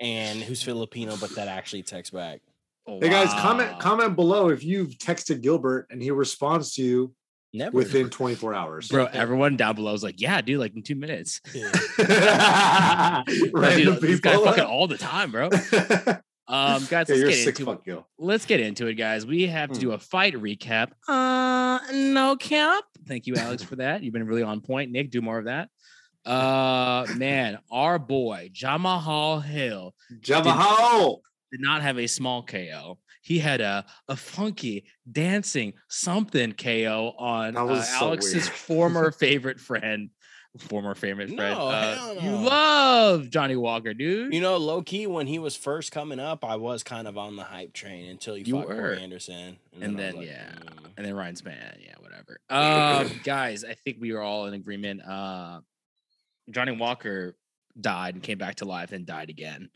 and 0.00 0.42
who's 0.42 0.62
Filipino, 0.62 1.16
but 1.20 1.30
that 1.36 1.46
actually 1.48 1.82
texts 1.82 2.12
back. 2.12 2.40
Oh, 2.86 3.00
hey 3.00 3.08
guys, 3.08 3.28
comment 3.40 3.78
comment 3.78 4.14
below 4.16 4.48
if 4.50 4.62
you've 4.64 4.90
texted 4.98 5.40
Gilbert 5.40 5.86
and 5.90 6.02
he 6.02 6.10
responds 6.10 6.74
to 6.74 6.82
you 6.82 7.14
Never. 7.54 7.76
within 7.76 8.10
24 8.10 8.52
hours. 8.52 8.88
Bro, 8.88 9.06
everyone 9.12 9.56
down 9.56 9.76
below 9.76 9.94
is 9.94 10.02
like, 10.02 10.20
yeah, 10.20 10.40
dude, 10.42 10.58
like 10.60 10.74
in 10.76 10.82
two 10.82 10.96
minutes. 10.96 11.40
Random 11.98 13.94
Dude, 13.94 14.00
this 14.00 14.20
guy 14.20 14.32
people. 14.32 14.44
fucking 14.44 14.64
all 14.64 14.86
the 14.86 14.98
time, 14.98 15.30
bro. 15.30 15.48
Um, 16.46 16.86
guys, 16.90 17.08
yeah, 17.08 17.24
let's 17.24 17.44
get 17.46 17.58
into 17.58 17.62
it. 17.62 17.64
fuck 17.86 18.04
Let's 18.18 18.44
get 18.44 18.60
into 18.60 18.86
it, 18.88 18.94
guys. 18.96 19.24
We 19.24 19.46
have 19.46 19.70
to 19.70 19.76
Hmm. 19.76 19.80
do 19.80 19.92
a 19.92 19.98
fight 19.98 20.34
recap. 20.34 20.90
Uh, 21.08 21.78
no 21.94 22.36
cap. 22.36 22.84
Thank 23.08 23.26
you, 23.26 23.34
Alex, 23.36 23.62
for 23.62 23.76
that. 23.76 24.02
You've 24.02 24.12
been 24.12 24.26
really 24.26 24.42
on 24.42 24.60
point. 24.60 24.90
Nick, 24.92 25.10
do 25.10 25.22
more 25.22 25.38
of 25.38 25.46
that. 25.46 25.70
Uh, 26.26 27.06
man, 27.16 27.60
our 27.70 27.98
boy 27.98 28.50
Jamahal 28.52 29.42
Hill 29.42 29.94
Jamaho. 30.20 31.20
did 31.50 31.62
not 31.62 31.80
have 31.80 31.98
a 31.98 32.06
small 32.06 32.42
KO. 32.42 32.98
He 33.24 33.38
had 33.38 33.60
a 33.60 33.84
a 34.06 34.14
funky 34.16 34.84
dancing 35.10 35.72
something 35.88 36.52
KO 36.52 37.14
on 37.18 37.56
uh, 37.56 37.82
so 37.82 38.06
Alex's 38.06 38.48
former 38.48 39.10
favorite 39.24 39.58
friend. 39.58 40.10
Former 40.58 40.94
favorite 40.94 41.30
friend. 41.34 41.58
No, 41.58 41.66
Uh, 41.66 41.96
hell 41.96 42.14
You 42.22 42.30
love 42.46 43.28
Johnny 43.30 43.56
Walker, 43.56 43.92
dude. 43.92 44.32
You 44.32 44.40
know, 44.40 44.56
low 44.56 44.82
key, 44.82 45.08
when 45.08 45.26
he 45.26 45.40
was 45.40 45.56
first 45.56 45.90
coming 45.90 46.20
up, 46.20 46.44
I 46.44 46.54
was 46.54 46.84
kind 46.84 47.08
of 47.08 47.18
on 47.18 47.34
the 47.34 47.42
hype 47.42 47.72
train 47.72 48.08
until 48.08 48.34
he 48.36 48.44
You 48.44 48.54
fought 48.54 48.66
Corey 48.66 48.76
were. 48.78 48.92
Anderson. 48.94 49.56
and 49.80 49.82
I 49.82 49.86
was 49.88 49.96
then 49.96 50.16
like, 50.16 50.26
yeah, 50.28 50.52
mm. 50.52 50.86
and 50.96 51.04
then 51.06 51.14
Ryan 51.16 51.34
Spann, 51.34 51.84
yeah, 51.84 51.94
whatever. 51.98 52.38
Uh, 52.50 53.08
guys, 53.24 53.64
I 53.64 53.74
think 53.74 53.96
we 54.00 54.12
are 54.12 54.20
all 54.20 54.46
in 54.46 54.54
agreement. 54.54 55.02
Uh, 55.04 55.60
Johnny 56.50 56.70
Walker 56.76 57.34
died 57.80 58.14
and 58.14 58.22
came 58.22 58.38
back 58.38 58.56
to 58.56 58.64
life 58.64 58.92
and 58.92 59.04
died 59.06 59.30
again. 59.30 59.70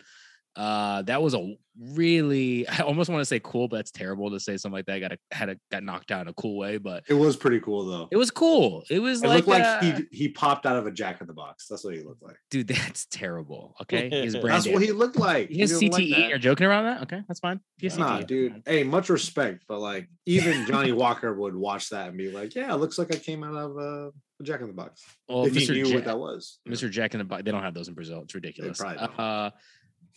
Uh, 0.59 1.03
that 1.03 1.23
was 1.23 1.35
a 1.35 1.55
really, 1.81 2.67
I 2.69 2.81
almost 2.81 3.09
want 3.09 3.21
to 3.21 3.25
say 3.25 3.41
cool, 3.43 3.69
but 3.69 3.77
that's 3.77 3.91
terrible 3.93 4.31
to 4.33 4.41
say 4.41 4.57
something 4.57 4.75
like 4.77 4.87
that. 4.87 4.99
Got 5.01 5.13
a, 5.13 5.19
had 5.31 5.49
a 5.51 5.57
got 5.71 5.85
knocked 5.85 6.11
out 6.11 6.23
in 6.23 6.29
a 6.29 6.33
cool 6.35 6.59
way, 6.59 6.79
but 6.79 7.05
It 7.09 7.15
was 7.15 7.37
pretty 7.37 7.61
cool 7.61 7.85
though. 7.87 8.09
it 8.11 8.17
was 8.17 8.31
cool. 8.33 8.83
It 8.91 8.99
was 8.99 9.23
It 9.23 9.29
like, 9.29 9.47
looked 9.47 9.49
like 9.49 9.63
uh, 9.63 9.81
he 9.81 10.05
he 10.11 10.29
popped 10.29 10.67
out 10.67 10.77
of 10.77 10.87
a 10.87 10.91
jack 10.91 11.21
in 11.21 11.29
the 11.29 11.33
box. 11.33 11.67
That's 11.69 11.85
what 11.85 11.95
he 11.95 12.03
looked 12.03 12.23
like. 12.23 12.37
dude, 12.51 12.67
that's 12.69 13.07
terrible. 13.07 13.77
Okay, 13.83 14.09
he's 14.11 14.35
brain 14.35 14.47
That's 14.55 14.67
what 14.69 14.83
he 14.83 14.91
looked 14.93 15.17
like. 15.17 15.49
He 15.51 15.61
has 15.61 15.79
didn't 15.79 15.93
like 15.93 16.03
CTE. 16.03 16.29
You're 16.31 16.39
joking 16.39 16.67
around 16.67 16.85
that? 16.85 17.03
Okay, 17.03 17.23
that's 17.29 17.41
fine. 17.41 17.61
He 17.77 17.87
has 17.87 17.97
Nah, 17.97 18.19
CTE. 18.21 18.27
dude. 18.27 18.63
Hey, 18.67 18.83
much 18.83 19.09
respect, 19.09 19.65
but 19.69 19.79
like 19.79 20.09
even 20.27 20.67
Johnny 20.67 20.91
Walker 20.93 21.33
would 21.33 21.55
watch 21.55 21.91
that 21.91 22.09
and 22.09 22.19
be 22.19 22.31
like, 22.33 22.55
"Yeah, 22.57 22.75
it 22.75 22.79
looks 22.79 22.99
like 22.99 23.15
I 23.15 23.19
came 23.19 23.45
out 23.45 23.55
of 23.55 23.77
uh, 23.79 24.09
a 24.41 24.43
Jack 24.43 24.61
in 24.61 24.67
the 24.67 24.73
Box." 24.73 25.05
Well, 25.29 25.45
if 25.45 25.55
he 25.55 25.65
Mr. 25.67 25.75
knew 25.75 25.87
Ja- 25.87 25.95
what 25.95 26.05
that 26.07 26.19
was. 26.19 26.59
Mr. 26.69 26.91
Jack 26.91 27.15
in 27.15 27.19
the 27.19 27.25
Box. 27.25 27.45
They 27.45 27.53
don't 27.53 27.63
have 27.63 27.75
those 27.75 27.87
in 27.87 27.95
Brazil. 27.95 28.23
It's 28.23 28.35
ridiculous. 28.35 28.79
probably 28.79 28.99
don't. 28.99 29.19
Uh, 29.21 29.51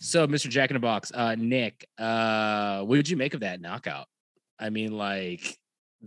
so, 0.01 0.27
Mr. 0.27 0.49
Jack 0.49 0.71
in 0.71 0.73
the 0.73 0.79
Box, 0.79 1.11
uh, 1.13 1.35
Nick, 1.35 1.87
uh, 1.97 2.81
what 2.81 2.95
did 2.95 3.07
you 3.07 3.17
make 3.17 3.33
of 3.35 3.41
that 3.41 3.61
knockout? 3.61 4.07
I 4.59 4.69
mean, 4.71 4.97
like, 4.97 5.57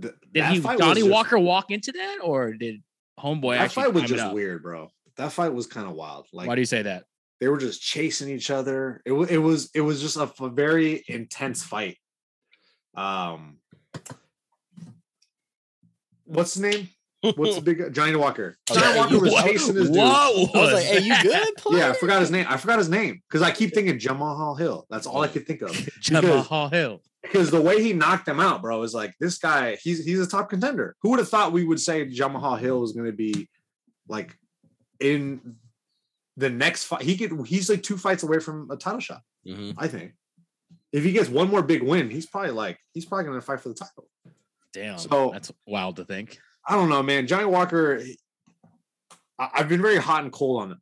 Th- 0.00 0.14
did 0.32 0.44
he 0.46 0.60
Johnny 0.60 1.00
just- 1.00 1.08
Walker 1.10 1.38
walk 1.38 1.70
into 1.70 1.92
that, 1.92 2.18
or 2.22 2.54
did 2.54 2.82
Homeboy 3.20 3.54
That 3.56 3.62
actually 3.62 3.84
fight 3.84 3.94
was 3.94 4.02
just 4.04 4.32
weird, 4.34 4.62
bro. 4.62 4.90
That 5.16 5.30
fight 5.30 5.54
was 5.54 5.68
kind 5.68 5.86
of 5.86 5.92
wild. 5.94 6.26
Like 6.32 6.48
Why 6.48 6.56
do 6.56 6.60
you 6.60 6.66
say 6.66 6.82
that? 6.82 7.04
they 7.40 7.48
were 7.48 7.58
just 7.58 7.80
chasing 7.80 8.28
each 8.28 8.50
other. 8.50 9.00
It, 9.04 9.12
it 9.12 9.38
was 9.38 9.70
it 9.74 9.80
was 9.82 10.00
just 10.00 10.16
a 10.16 10.48
very 10.48 11.04
intense 11.08 11.62
fight. 11.62 11.98
Um, 12.96 13.58
what's 16.24 16.54
the 16.54 16.68
name? 16.68 16.88
What's 17.36 17.56
the 17.56 17.60
big? 17.62 17.92
Johnny 17.94 18.16
Walker? 18.16 18.56
Okay, 18.70 18.80
Johnny 18.80 18.98
Walker 18.98 19.18
was 19.20 19.32
Whoa, 19.32 19.42
chasing 19.42 19.74
this 19.74 19.88
dude. 19.88 19.96
Whoa, 19.96 20.04
I 20.54 20.58
was 20.60 20.72
like, 20.72 20.84
"Hey, 20.84 21.00
you 21.00 21.14
good?" 21.22 21.54
Player? 21.56 21.78
Yeah, 21.78 21.90
I 21.90 21.92
forgot 21.94 22.20
his 22.20 22.30
name. 22.30 22.46
I 22.48 22.56
forgot 22.56 22.78
his 22.78 22.88
name 22.88 23.20
because 23.28 23.42
I 23.42 23.50
keep 23.50 23.72
thinking 23.74 23.98
Jamal 23.98 24.36
Hall 24.36 24.54
Hill. 24.54 24.86
That's 24.90 25.06
all 25.06 25.22
I 25.22 25.28
could 25.28 25.46
think 25.46 25.62
of. 25.62 25.70
Jamal 26.00 26.42
Hall 26.42 26.68
Hill. 26.68 27.00
Because 27.22 27.50
the 27.50 27.60
way 27.60 27.82
he 27.82 27.94
knocked 27.94 28.28
him 28.28 28.38
out, 28.38 28.60
bro, 28.60 28.82
is 28.82 28.92
like 28.92 29.14
this 29.18 29.38
guy. 29.38 29.76
He's 29.82 30.04
he's 30.04 30.20
a 30.20 30.26
top 30.26 30.50
contender. 30.50 30.94
Who 31.02 31.10
would 31.10 31.18
have 31.18 31.28
thought 31.28 31.52
we 31.52 31.64
would 31.64 31.80
say 31.80 32.04
Jamal 32.06 32.40
Hall 32.40 32.56
Hill 32.56 32.80
was 32.80 32.92
going 32.92 33.06
to 33.06 33.12
be 33.16 33.48
like 34.08 34.36
in 35.00 35.56
the 36.36 36.50
next 36.50 36.84
fight? 36.84 37.02
He 37.02 37.16
could. 37.16 37.46
He's 37.46 37.70
like 37.70 37.82
two 37.82 37.96
fights 37.96 38.22
away 38.22 38.40
from 38.40 38.70
a 38.70 38.76
title 38.76 39.00
shot. 39.00 39.22
Mhm. 39.46 39.74
I 39.78 39.88
think. 39.88 40.12
If 40.92 41.02
he 41.02 41.10
gets 41.12 41.28
one 41.28 41.48
more 41.50 41.62
big 41.62 41.82
win, 41.82 42.08
he's 42.10 42.26
probably 42.26 42.50
like 42.52 42.78
he's 42.92 43.04
probably 43.06 43.24
going 43.24 43.40
to 43.40 43.44
fight 43.44 43.60
for 43.60 43.68
the 43.70 43.74
title. 43.74 44.08
Damn, 44.72 44.98
So- 44.98 45.30
that's 45.32 45.50
wild 45.66 45.96
to 45.96 46.04
think. 46.04 46.38
I 46.66 46.74
don't 46.76 46.88
know, 46.88 47.02
man. 47.02 47.26
Johnny 47.26 47.44
Walker, 47.46 48.00
I- 49.38 49.50
I've 49.54 49.68
been 49.68 49.82
very 49.82 49.96
hot 49.98 50.22
and 50.24 50.32
cold 50.32 50.62
on 50.62 50.70
him. 50.72 50.80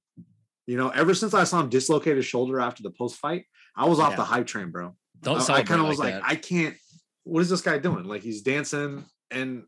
You 0.66 0.76
know, 0.76 0.90
ever 0.90 1.14
since 1.14 1.34
I 1.34 1.44
saw 1.44 1.60
him 1.60 1.68
dislocate 1.68 2.16
his 2.16 2.26
shoulder 2.26 2.60
after 2.60 2.82
the 2.82 2.90
post 2.90 3.16
fight, 3.16 3.46
I 3.76 3.86
was 3.88 3.98
off 3.98 4.10
Yeah. 4.10 4.16
the 4.16 4.24
hype 4.24 4.46
train, 4.46 4.70
bro. 4.70 4.94
Don't 5.22 5.48
I, 5.50 5.54
I 5.56 5.62
kind 5.62 5.80
of 5.80 5.88
was 5.88 5.98
like. 5.98 6.20
I 6.22 6.36
can't. 6.36 6.76
What 7.24 7.40
is 7.40 7.48
this 7.50 7.60
guy 7.62 7.78
doing? 7.78 8.04
Like 8.04 8.22
he's 8.22 8.42
dancing 8.42 9.04
and 9.30 9.64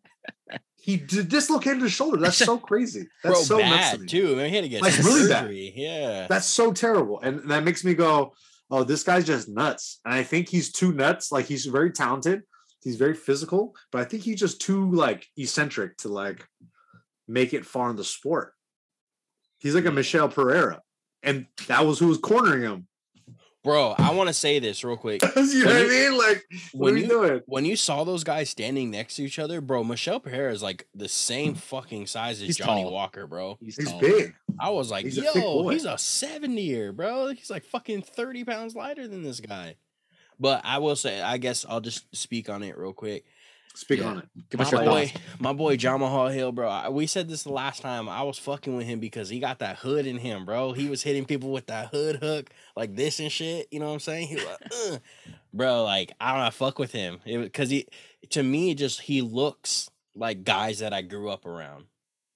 he 0.76 0.96
dislocated 0.96 1.82
his 1.82 1.92
shoulder. 1.92 2.18
That's 2.18 2.36
so 2.36 2.58
crazy. 2.58 3.06
That's 3.22 3.34
Bro, 3.34 3.42
so 3.44 3.56
to 3.58 3.62
bad 3.64 4.00
me. 4.00 4.06
too. 4.06 4.32
I 4.32 4.34
mean, 4.36 4.48
he 4.50 4.54
had 4.56 4.62
to 4.62 4.68
get 4.68 4.82
Like, 4.82 4.96
really 4.98 5.28
bad. 5.28 5.42
surgery. 5.44 5.72
Yeah. 5.76 6.26
That's 6.28 6.46
so 6.46 6.72
terrible, 6.72 7.20
and 7.20 7.48
that 7.50 7.64
makes 7.64 7.84
me 7.84 7.94
go, 7.94 8.34
"Oh, 8.70 8.84
this 8.84 9.02
guy's 9.02 9.24
just 9.24 9.48
nuts." 9.48 10.00
And 10.04 10.14
I 10.14 10.22
think 10.22 10.48
he's 10.48 10.70
too 10.72 10.92
nuts. 10.92 11.32
Like 11.32 11.46
he's 11.46 11.66
very 11.66 11.90
talented, 11.92 12.42
he's 12.84 12.96
very 12.96 13.14
physical, 13.14 13.74
but 13.90 14.00
I 14.00 14.04
think 14.04 14.22
he's 14.22 14.38
just 14.38 14.60
too 14.60 14.90
like 14.92 15.26
eccentric 15.36 15.96
to 15.98 16.08
like 16.08 16.46
make 17.26 17.52
it 17.54 17.66
far 17.66 17.90
in 17.90 17.96
the 17.96 18.04
sport. 18.04 18.52
He's 19.58 19.74
like 19.74 19.86
a 19.86 19.90
Michel 19.90 20.28
Pereira, 20.28 20.82
and 21.22 21.46
that 21.68 21.86
was 21.86 21.98
who 21.98 22.08
was 22.08 22.18
cornering 22.18 22.62
him. 22.62 22.86
bro. 23.62 23.94
I 23.96 24.12
want 24.12 24.28
to 24.28 24.34
say 24.34 24.58
this 24.58 24.84
real 24.84 24.98
quick. 24.98 25.22
you 25.36 25.64
know 25.64 25.66
When 25.66 25.66
what 25.66 25.76
I 25.76 25.80
you- 25.80 25.88
mean? 26.10 26.18
Like, 26.18 26.44
what 26.72 26.84
when 26.84 26.94
are 26.94 26.96
you 26.98 27.02
you- 27.04 27.08
doing? 27.08 27.40
When 27.46 27.64
you 27.64 27.76
saw 27.76 28.04
those 28.04 28.24
guys 28.24 28.50
standing 28.50 28.90
next 28.90 29.16
to 29.16 29.22
each 29.24 29.38
other, 29.38 29.62
bro, 29.62 29.82
Michel 29.82 30.20
Pereira 30.20 30.52
is 30.52 30.62
like 30.62 30.86
the 30.94 31.08
same 31.08 31.54
fucking 31.54 32.06
size 32.06 32.40
as 32.42 32.46
He's 32.48 32.56
Johnny 32.58 32.82
tall. 32.82 32.92
Walker, 32.92 33.26
bro. 33.26 33.56
He's, 33.60 33.76
He's 33.76 33.92
big. 33.94 34.34
I 34.60 34.68
was 34.70 34.90
like, 34.90 35.06
He's 35.06 35.16
yo, 35.16 35.32
boy. 35.32 35.72
he's 35.72 35.86
a 35.86 35.96
70 35.96 36.60
year, 36.60 36.92
bro. 36.92 37.28
He's 37.28 37.48
like 37.50 37.64
fucking 37.64 38.02
30 38.02 38.44
pounds 38.44 38.74
lighter 38.76 39.08
than 39.08 39.22
this 39.22 39.40
guy. 39.40 39.76
But 40.40 40.62
I 40.64 40.78
will 40.78 40.96
say, 40.96 41.20
I 41.20 41.38
guess 41.38 41.64
I'll 41.68 41.80
just 41.80 42.14
speak 42.14 42.48
on 42.48 42.62
it 42.62 42.76
real 42.76 42.92
quick. 42.92 43.24
Speak 43.76 44.00
Yeah. 44.00 44.06
on 44.06 44.18
it. 44.18 44.28
Give 44.50 44.58
My 44.60 44.64
us 44.66 44.72
your 44.72 44.84
boy, 44.84 45.06
thoughts. 45.06 45.24
my 45.40 45.52
boy 45.52 45.76
John 45.76 45.98
Mahal 45.98 46.28
Hill, 46.28 46.52
bro. 46.52 46.68
I, 46.68 46.88
we 46.90 47.08
said 47.08 47.28
this 47.28 47.42
the 47.42 47.52
last 47.52 47.82
time. 47.82 48.08
I 48.08 48.22
was 48.22 48.38
fucking 48.38 48.76
with 48.76 48.86
him 48.86 49.00
because 49.00 49.28
he 49.28 49.40
got 49.40 49.58
that 49.58 49.78
hood 49.78 50.06
in 50.06 50.18
him, 50.18 50.44
bro. 50.44 50.72
He 50.72 50.88
was 50.88 51.02
hitting 51.02 51.24
people 51.24 51.50
with 51.50 51.66
that 51.66 51.88
hood 51.88 52.16
hook 52.22 52.50
like 52.76 52.94
this 52.94 53.18
and 53.18 53.32
shit. 53.32 53.66
You 53.72 53.80
know 53.80 53.86
what 53.86 53.94
I'm 53.94 54.00
saying? 54.00 54.28
He 54.28 54.36
was 54.36 54.44
like, 54.44 55.00
bro, 55.52 55.82
like 55.82 56.12
I 56.20 56.30
don't 56.30 56.38
know, 56.40 56.46
I 56.46 56.50
fuck 56.50 56.78
with 56.78 56.92
him. 56.92 57.18
Because 57.24 57.68
he 57.70 57.88
to 58.30 58.44
me 58.44 58.74
just 58.76 59.00
he 59.00 59.22
looks 59.22 59.90
like 60.14 60.44
guys 60.44 60.78
that 60.78 60.92
I 60.92 61.02
grew 61.02 61.28
up 61.28 61.44
around, 61.44 61.86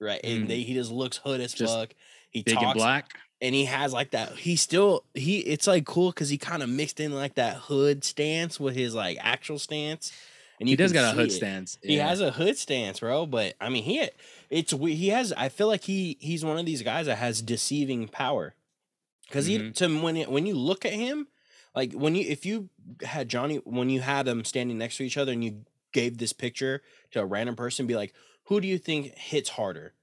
right? 0.01 0.21
Mm. 0.21 0.35
And 0.41 0.47
they, 0.49 0.59
he 0.63 0.73
just 0.73 0.91
looks 0.91 1.17
hood 1.17 1.39
as 1.39 1.53
Just 1.53 1.73
fuck. 1.73 1.93
He 2.31 2.43
Big 2.43 2.55
talks 2.55 2.65
and 2.65 2.73
black. 2.73 3.17
And 3.41 3.55
he 3.55 3.65
has 3.65 3.93
like 3.93 4.11
that 4.11 4.31
he 4.33 4.55
still 4.55 5.03
he 5.13 5.39
it's 5.39 5.67
like 5.67 5.85
cool 5.85 6.11
because 6.11 6.29
he 6.29 6.37
kind 6.37 6.61
of 6.63 6.69
mixed 6.69 6.99
in 6.99 7.13
like 7.13 7.35
that 7.35 7.55
hood 7.57 8.03
stance 8.03 8.59
with 8.59 8.75
his 8.75 8.93
like 8.95 9.17
actual 9.21 9.57
stance 9.59 10.11
and 10.59 10.67
He 10.67 10.75
does 10.75 10.91
got 10.91 11.13
a 11.13 11.15
hood 11.15 11.29
it. 11.29 11.31
stance. 11.31 11.77
he 11.81 11.95
has 11.97 12.19
a 12.21 12.31
hood 12.31 12.57
stance 12.57 12.99
bro 12.99 13.25
but 13.25 13.55
i 13.61 13.69
mean 13.69 13.83
he 13.83 14.07
it's 14.49 14.73
we- 14.73 14.95
he 14.95 15.09
has 15.09 15.31
i 15.33 15.47
feel 15.49 15.67
like 15.67 15.83
he 15.83 16.17
he's 16.19 16.43
one 16.43 16.57
of 16.57 16.65
these 16.65 16.81
guys 16.81 17.05
that 17.05 17.17
has 17.17 17.41
deceiving 17.41 18.07
power 18.07 18.55
because 19.27 19.45
he 19.45 19.59
Mhm. 19.59 19.75
to 19.75 20.01
when 20.01 20.17
it, 20.17 20.29
when 20.29 20.45
you 20.45 20.55
look 20.55 20.85
at 20.85 20.93
him 20.93 21.27
like 21.75 21.93
when 21.93 22.15
you 22.15 22.25
if 22.27 22.45
you 22.45 22.69
had 23.03 23.29
johnny 23.29 23.57
when 23.63 23.89
you 23.89 24.01
had 24.01 24.25
them 24.25 24.43
standing 24.43 24.77
next 24.77 24.97
to 24.97 25.03
each 25.03 25.17
other 25.17 25.31
and 25.31 25.43
you 25.43 25.63
gave 25.93 26.17
this 26.17 26.33
picture 26.33 26.81
to 27.11 27.21
a 27.21 27.25
random 27.25 27.55
person 27.55 27.87
be 27.87 27.95
like 27.95 28.13
who 28.45 28.59
do 28.59 28.67
you 28.67 28.77
think 28.77 29.15
hits 29.15 29.49
harder 29.51 29.93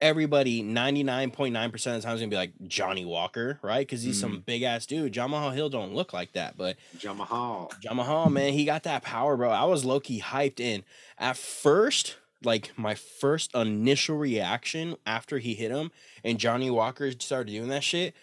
everybody 0.00 0.62
99.9% 0.62 1.64
of 1.64 1.72
the 1.72 1.80
time 1.80 1.96
is 1.96 2.02
gonna 2.04 2.28
be 2.28 2.36
like 2.36 2.52
Johnny 2.66 3.04
Walker, 3.04 3.58
right? 3.62 3.86
Because 3.86 4.02
he's 4.02 4.20
some 4.20 4.38
mm. 4.38 4.44
big 4.44 4.62
ass 4.62 4.86
dude. 4.86 5.12
John 5.12 5.30
Mahal 5.30 5.50
Hill 5.50 5.68
don't 5.68 5.94
look 5.94 6.12
like 6.12 6.32
that, 6.32 6.56
but 6.56 6.76
John 6.98 7.18
Mahal. 7.18 7.72
John 7.80 7.96
Mahal, 7.96 8.30
man, 8.30 8.52
he 8.52 8.64
got 8.64 8.82
that 8.84 9.02
power, 9.02 9.36
bro. 9.36 9.50
I 9.50 9.64
was 9.64 9.84
low 9.84 10.00
key 10.00 10.20
hyped 10.20 10.60
in. 10.60 10.84
At 11.18 11.36
first, 11.36 12.16
like 12.44 12.72
my 12.76 12.94
first 12.94 13.54
initial 13.54 14.16
reaction 14.16 14.96
after 15.06 15.38
he 15.38 15.54
hit 15.54 15.70
him 15.70 15.90
and 16.22 16.38
Johnny 16.38 16.70
Walker 16.70 17.10
started 17.12 17.52
doing 17.52 17.68
that 17.68 17.84
shit, 17.84 18.14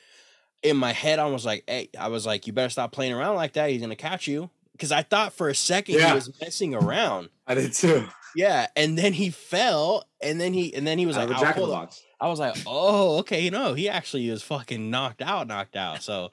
in 0.62 0.78
my 0.78 0.94
head, 0.94 1.20
I 1.20 1.26
was 1.26 1.46
like, 1.46 1.64
hey, 1.68 1.90
I 2.00 2.08
was 2.08 2.26
like, 2.26 2.48
you 2.48 2.54
better 2.54 2.70
stop 2.70 2.92
playing 2.92 3.14
around 3.14 3.36
like 3.36 3.54
that. 3.54 3.70
He's 3.70 3.82
gonna 3.82 3.96
catch 3.96 4.28
you. 4.28 4.50
Because 4.74 4.92
I 4.92 5.04
thought 5.04 5.34
for 5.34 5.50
a 5.50 5.56
second 5.56 5.96
Yeah. 5.96 6.10
he 6.10 6.16
was 6.16 6.32
messing 6.42 6.74
around. 6.76 7.30
I 7.48 7.56
did 7.56 7.74
too. 7.74 8.08
Yeah, 8.36 8.68
and 8.76 8.98
then 8.98 9.14
he 9.14 9.30
fell, 9.30 10.06
and 10.22 10.42
then 10.42 10.54
he 10.54 10.74
and 10.74 10.88
then 10.88 10.98
he 10.98 11.06
was 11.06 11.16
Out 11.18 11.30
like, 11.30 11.30
of 11.30 11.36
a 11.36 11.40
"I'll 11.40 11.42
jack 11.46 11.56
in 11.58 11.62
the 11.62 11.68
the 11.68 11.74
box. 11.74 12.02
I 12.20 12.28
was 12.30 12.40
like, 12.40 12.56
oh, 12.66 13.20
okay, 13.20 13.42
you 13.42 13.52
know, 13.52 13.74
he 13.76 13.88
actually 13.90 14.28
is 14.30 14.42
fucking 14.42 14.90
knocked 14.90 15.22
out, 15.22 15.46
knocked 15.46 15.76
out. 15.76 16.02
So, 16.02 16.32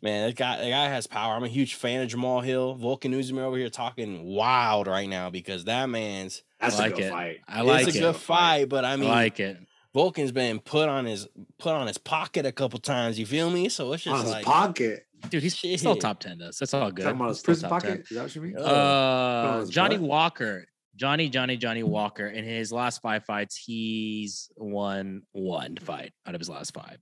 man, 0.00 0.28
that 0.28 0.36
guy, 0.36 0.56
that 0.58 0.70
guy 0.70 0.84
has 0.88 1.06
power. 1.06 1.34
I'm 1.34 1.44
a 1.44 1.48
huge 1.48 1.74
fan 1.74 2.00
of 2.02 2.08
Jamal 2.08 2.40
Hill. 2.40 2.76
Volkan 2.80 3.12
Uzman 3.14 3.40
over 3.40 3.56
here 3.58 3.68
talking 3.68 4.24
wild 4.24 4.86
right 4.86 5.08
now 5.08 5.28
because 5.30 5.64
that 5.64 5.90
man's 5.90 6.42
That's 6.60 6.78
like 6.78 6.92
a 6.92 6.96
good 6.96 7.04
it. 7.06 7.10
fight. 7.10 7.40
I 7.48 7.60
like 7.62 7.88
it's 7.88 7.96
a 7.96 7.98
it. 7.98 8.02
good 8.02 8.16
fight, 8.16 8.68
but 8.70 8.84
I 8.86 8.92
I 8.92 8.96
mean, 8.96 9.10
like 9.10 9.38
it. 9.40 9.58
Volkan's 9.94 10.32
been 10.32 10.60
put 10.60 10.88
on 10.88 11.04
his 11.04 11.26
put 11.58 11.72
on 11.74 11.86
his 11.88 11.98
pocket 11.98 12.46
a 12.46 12.52
couple 12.52 12.78
times. 12.78 13.18
You 13.18 13.26
feel 13.26 13.50
me? 13.50 13.68
So 13.68 13.92
it's 13.92 14.06
On 14.06 14.14
just 14.14 14.24
his 14.24 14.32
like, 14.32 14.44
pocket. 14.46 15.04
Dude, 15.30 15.42
he's 15.42 15.58
he's 15.58 15.80
still 15.80 15.96
top 15.96 16.20
10 16.20 16.38
though. 16.38 16.50
So 16.50 16.64
that's 16.64 16.74
all 16.74 16.90
good. 16.90 17.02
Talking 17.04 17.16
about 17.20 17.28
his 17.30 17.40
prison 17.42 17.68
pocket. 17.68 17.88
10. 17.88 18.00
Is 18.00 18.08
that 18.10 18.22
what 18.22 18.34
you 18.34 18.42
mean? 18.42 18.58
Uh, 18.58 19.60
his 19.60 19.70
Johnny 19.70 19.96
butt? 19.98 20.08
Walker. 20.08 20.64
Johnny, 20.96 21.28
Johnny, 21.28 21.56
Johnny 21.56 21.82
Walker. 21.82 22.26
In 22.26 22.44
his 22.44 22.70
last 22.72 23.02
five 23.02 23.24
fights, 23.24 23.56
he's 23.56 24.48
won 24.56 25.22
one 25.32 25.76
fight 25.76 26.12
out 26.26 26.34
of 26.36 26.40
his 26.40 26.48
last 26.48 26.72
five. 26.72 26.98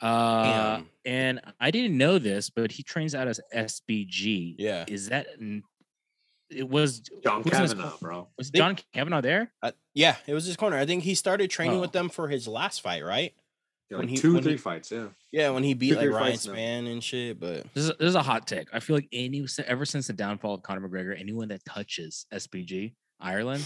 Uh, 0.00 0.42
Damn. 0.76 0.86
and 1.04 1.40
I 1.60 1.70
didn't 1.70 1.98
know 1.98 2.18
this, 2.18 2.48
but 2.50 2.72
he 2.72 2.82
trains 2.82 3.14
out 3.14 3.28
as 3.28 3.40
SBG. 3.54 4.54
yeah. 4.58 4.84
Is 4.88 5.10
that 5.10 5.26
it 6.48 6.68
was 6.68 7.00
John 7.24 7.42
Kavanagh, 7.42 7.92
bro. 8.00 8.28
Was 8.38 8.50
John 8.50 8.76
Kavanagh 8.94 9.20
there? 9.20 9.52
Uh, 9.62 9.72
yeah, 9.94 10.16
it 10.26 10.32
was 10.32 10.44
his 10.46 10.56
corner. 10.56 10.76
I 10.78 10.86
think 10.86 11.02
he 11.02 11.14
started 11.14 11.50
training 11.50 11.78
Oh. 11.78 11.80
with 11.80 11.92
them 11.92 12.08
for 12.08 12.28
his 12.28 12.46
last 12.48 12.80
fight, 12.80 13.04
right? 13.04 13.34
Yeah, 13.90 13.98
When 13.98 14.06
like 14.06 14.10
he- 14.10 14.16
two, 14.20 14.34
when 14.34 14.42
three 14.42 14.52
he- 14.52 14.58
fights. 14.58 14.90
Yeah. 14.90 15.08
Yeah, 15.30 15.50
when 15.50 15.62
he 15.62 15.74
beat 15.74 15.90
Two, 15.90 15.94
like 15.96 16.04
three 16.06 16.12
Ryan 16.14 16.32
fights 16.32 16.46
now. 16.46 16.52
Spann 16.54 16.90
and 16.92 17.04
shit. 17.04 17.38
But 17.38 17.66
This 17.74 17.84
is, 17.84 17.92
this 17.98 18.08
is 18.08 18.14
a 18.16 18.22
hot 18.22 18.46
take. 18.46 18.68
I 18.72 18.80
feel 18.80 18.96
like 18.96 19.08
any 19.12 19.46
ever 19.66 19.84
since 19.84 20.06
the 20.08 20.12
downfall 20.12 20.54
of 20.54 20.62
Conor 20.62 20.88
McGregor, 20.88 21.18
anyone 21.18 21.48
that 21.48 21.64
touches 21.64 22.26
SBG 22.32 22.94
Ireland, 23.20 23.64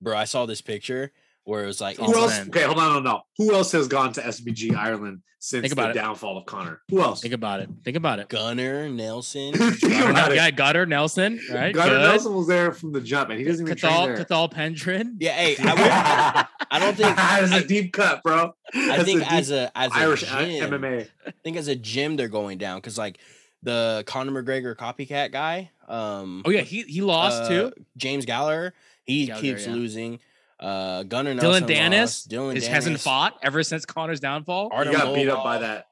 bro, 0.00 0.16
I 0.16 0.24
saw 0.24 0.46
this 0.46 0.60
picture 0.62 1.12
where 1.44 1.62
it 1.64 1.66
was 1.66 1.80
like, 1.80 1.98
Oh, 2.00 2.04
Who 2.06 2.14
else? 2.18 2.38
Okay, 2.48 2.62
hold 2.62 2.78
on, 2.78 2.94
no, 3.04 3.12
no. 3.12 3.20
Who 3.38 3.54
else 3.54 3.72
has 3.72 3.88
gone 3.88 4.12
to 4.14 4.20
SBG 4.22 4.74
Ireland 4.74 5.20
since 5.38 5.62
Think 5.62 5.74
the 5.74 5.80
about 5.82 5.90
it. 5.90 5.94
downfall 5.94 6.38
of 6.38 6.46
Conor? 6.46 6.80
Who 6.88 7.02
else? 7.02 7.20
think 7.20 7.34
about 7.34 7.60
it. 7.60 7.68
Think 7.84 7.96
about 7.98 8.18
it. 8.18 8.28
Gunnar 8.30 8.88
Nelson. 8.88 9.52
Think 9.74 10.04
about 10.04 10.32
it. 10.32 10.36
Yeah, 10.36 10.50
Gutter 10.50 10.86
Nelson, 10.86 11.38
right? 11.52 11.74
Gunnar 11.74 11.90
Good. 11.98 12.02
Nelson 12.02 12.34
was 12.34 12.46
there 12.46 12.72
from 12.72 12.92
the 12.92 13.00
jump, 13.02 13.28
and 13.30 13.38
he 13.38 13.44
doesn't 13.44 13.66
even 13.66 13.76
Cathal, 13.76 14.04
train 14.04 14.16
there. 14.16 14.24
Cathal 14.24 14.48
Pendred. 14.48 15.06
yeah, 15.20 15.32
hey, 15.32 15.56
I, 15.62 15.74
would, 15.74 16.68
I 16.70 16.78
don't 16.78 16.96
think 16.96 17.14
that's 17.16 17.52
a 17.52 17.66
deep 17.66 17.92
cut, 17.92 18.22
bro. 18.22 18.54
I 18.74 19.02
think 19.02 19.20
a 19.22 19.30
as 19.32 19.50
a 19.50 19.70
as 19.76 19.92
a 19.92 19.96
Irish 19.96 20.22
gym, 20.22 20.70
MMA. 20.70 21.08
I 21.26 21.30
think 21.42 21.56
as 21.58 21.68
a 21.68 21.76
gym 21.76 22.16
they're 22.16 22.28
going 22.28 22.56
down 22.56 22.78
because 22.78 22.96
like 22.96 23.18
the 23.62 24.02
Conor 24.06 24.42
McGregor 24.42 24.74
copycat 24.74 25.30
guy, 25.30 25.70
um, 25.88 26.42
Oh 26.46 26.50
yeah, 26.50 26.62
he 26.62 26.82
he 26.84 27.02
lost 27.02 27.42
uh, 27.42 27.48
too. 27.48 27.72
James 27.98 28.24
Gallagher, 28.24 28.72
he 29.04 29.26
Gallagher, 29.26 29.42
keeps 29.42 29.66
yeah. 29.66 29.72
losing. 29.74 30.20
Uh, 30.60 31.02
Gunnar 31.02 31.34
Dillon 31.34 31.66
Nelson 31.66 31.68
Danis 31.68 32.00
lost. 32.00 32.28
Dillon 32.28 32.56
is, 32.56 32.66
hasn't 32.66 33.00
fought 33.00 33.38
ever 33.42 33.62
since 33.62 33.84
Conor's 33.84 34.20
downfall. 34.20 34.70
He 34.70 34.76
Artem 34.76 34.92
got 34.92 35.14
beat 35.14 35.28
up 35.28 35.42
by 35.44 35.58
that. 35.58 35.86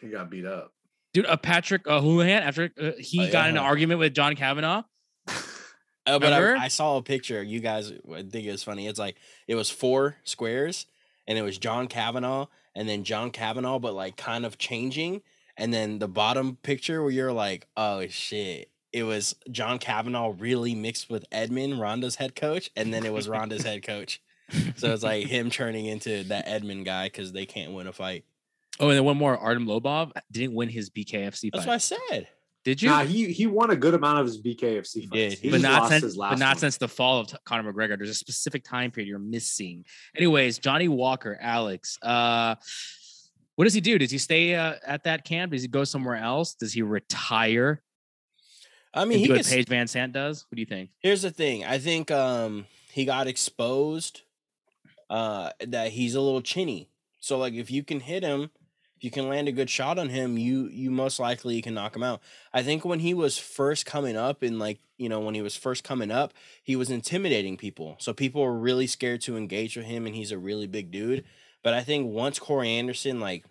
He 0.00 0.08
got 0.08 0.30
beat 0.30 0.46
up. 0.46 0.72
Dude, 1.12 1.26
uh, 1.26 1.36
Patrick 1.36 1.86
uh, 1.86 2.00
Holohan 2.00 2.40
after 2.40 2.70
uh, 2.80 2.90
he 2.98 3.28
Oh, 3.28 3.32
got 3.32 3.44
in 3.48 3.56
an 3.56 3.62
yeah. 3.62 3.68
argument 3.68 4.00
with 4.00 4.14
John 4.14 4.34
Kavanagh. 4.34 4.82
Oh, 6.06 6.18
but 6.18 6.32
I, 6.32 6.64
I 6.64 6.68
saw 6.68 6.96
a 6.96 7.02
picture. 7.02 7.42
You 7.42 7.60
guys 7.60 7.92
would 8.02 8.32
think 8.32 8.46
it 8.46 8.50
was 8.52 8.64
funny. 8.64 8.86
It's 8.88 8.98
like 8.98 9.16
it 9.46 9.54
was 9.54 9.70
four 9.70 10.16
squares, 10.24 10.86
and 11.28 11.38
it 11.38 11.42
was 11.42 11.56
John 11.58 11.86
Kavanagh, 11.86 12.46
and 12.74 12.88
then 12.88 13.04
John 13.04 13.30
Kavanagh, 13.30 13.78
but 13.78 13.94
like 13.94 14.16
kind 14.16 14.44
of 14.44 14.58
changing. 14.58 15.22
And 15.56 15.72
then 15.72 16.00
the 16.00 16.08
bottom 16.08 16.56
picture 16.62 17.00
where 17.00 17.12
you're 17.12 17.32
like, 17.32 17.68
oh 17.76 18.06
shit, 18.08 18.70
it 18.94 19.02
was 19.02 19.34
John 19.50 19.78
Kavanagh 19.78 20.34
really 20.38 20.74
mixed 20.74 21.10
with 21.10 21.24
Edmond, 21.32 21.80
Ronda's 21.80 22.14
head 22.14 22.36
coach, 22.36 22.70
and 22.76 22.94
then 22.94 23.04
it 23.04 23.12
was 23.12 23.28
Ronda's 23.28 23.64
head 23.64 23.82
coach. 23.82 24.22
So 24.76 24.92
it's 24.92 25.02
like 25.02 25.26
him 25.26 25.50
turning 25.50 25.86
into 25.86 26.22
that 26.24 26.46
Edmond 26.46 26.84
guy 26.84 27.06
because 27.06 27.32
they 27.32 27.44
can't 27.44 27.72
win 27.72 27.88
a 27.88 27.92
fight. 27.92 28.24
Oh, 28.78 28.88
and 28.88 28.96
then 28.96 29.04
one 29.04 29.16
more. 29.16 29.36
Artem 29.36 29.66
Lobov 29.66 30.12
didn't 30.30 30.54
win 30.54 30.68
his 30.68 30.90
BKFC 30.90 31.50
That's 31.52 31.66
what 31.66 31.74
I 31.74 31.78
said. 31.78 32.28
Did 32.64 32.80
you? 32.80 32.88
Nah, 32.88 33.04
he 33.04 33.32
he 33.32 33.46
won 33.46 33.70
a 33.70 33.76
good 33.76 33.94
amount 33.94 34.20
of 34.20 34.26
his 34.26 34.40
BKFC 34.40 34.94
He 34.94 35.06
fights. 35.06 35.10
did. 35.10 35.38
He 35.38 35.50
but 35.50 35.60
not 35.60 35.88
since 35.88 36.02
his 36.02 36.16
last 36.16 36.30
but 36.32 36.38
not 36.38 36.48
one. 36.54 36.58
since 36.58 36.76
the 36.76 36.88
fall 36.88 37.20
of 37.20 37.26
T- 37.26 37.36
Conor 37.44 37.72
McGregor. 37.72 37.96
There's 37.96 38.10
a 38.10 38.14
specific 38.14 38.64
time 38.64 38.90
period 38.90 39.08
you're 39.08 39.18
missing. 39.18 39.84
Anyways, 40.16 40.58
Johnny 40.58 40.88
Walker, 40.88 41.36
Alex. 41.40 41.98
Uh, 42.00 42.54
what 43.56 43.64
does 43.64 43.74
he 43.74 43.80
do? 43.80 43.98
Does 43.98 44.10
he 44.10 44.18
stay 44.18 44.54
uh, 44.54 44.74
at 44.86 45.04
that 45.04 45.24
camp? 45.24 45.52
Does 45.52 45.62
he 45.62 45.68
go 45.68 45.84
somewhere 45.84 46.16
else? 46.16 46.54
Does 46.54 46.72
he 46.72 46.82
retire 46.82 47.82
I 48.94 49.04
mean, 49.04 49.18
he 49.18 49.28
what 49.28 49.36
gets, 49.36 49.50
Paige 49.50 49.66
VanZant 49.66 50.12
does? 50.12 50.46
What 50.48 50.56
do 50.56 50.60
you 50.60 50.66
think? 50.66 50.90
Here's 51.00 51.22
the 51.22 51.30
thing. 51.30 51.64
I 51.64 51.78
think 51.78 52.10
um 52.10 52.66
he 52.92 53.04
got 53.04 53.26
exposed 53.26 54.22
uh 55.10 55.50
that 55.66 55.90
he's 55.90 56.14
a 56.14 56.20
little 56.20 56.42
chinny. 56.42 56.88
So 57.20 57.38
like 57.38 57.54
if 57.54 57.70
you 57.70 57.82
can 57.82 58.00
hit 58.00 58.22
him, 58.22 58.50
if 58.96 59.02
you 59.02 59.10
can 59.10 59.28
land 59.28 59.48
a 59.48 59.52
good 59.52 59.68
shot 59.68 59.98
on 59.98 60.08
him, 60.10 60.38
you 60.38 60.68
you 60.68 60.90
most 60.90 61.18
likely 61.18 61.60
can 61.60 61.74
knock 61.74 61.96
him 61.96 62.02
out. 62.02 62.20
I 62.52 62.62
think 62.62 62.84
when 62.84 63.00
he 63.00 63.14
was 63.14 63.36
first 63.36 63.84
coming 63.84 64.16
up 64.16 64.42
and 64.42 64.58
like, 64.58 64.78
you 64.96 65.08
know, 65.08 65.20
when 65.20 65.34
he 65.34 65.42
was 65.42 65.56
first 65.56 65.82
coming 65.82 66.12
up, 66.12 66.32
he 66.62 66.76
was 66.76 66.90
intimidating 66.90 67.56
people. 67.56 67.96
So 67.98 68.12
people 68.12 68.42
were 68.42 68.56
really 68.56 68.86
scared 68.86 69.20
to 69.22 69.36
engage 69.36 69.76
with 69.76 69.86
him 69.86 70.06
and 70.06 70.14
he's 70.14 70.30
a 70.30 70.38
really 70.38 70.68
big 70.68 70.92
dude. 70.92 71.24
But 71.64 71.74
I 71.74 71.82
think 71.82 72.12
once 72.12 72.38
Corey 72.38 72.68
Anderson 72.68 73.18
like 73.18 73.44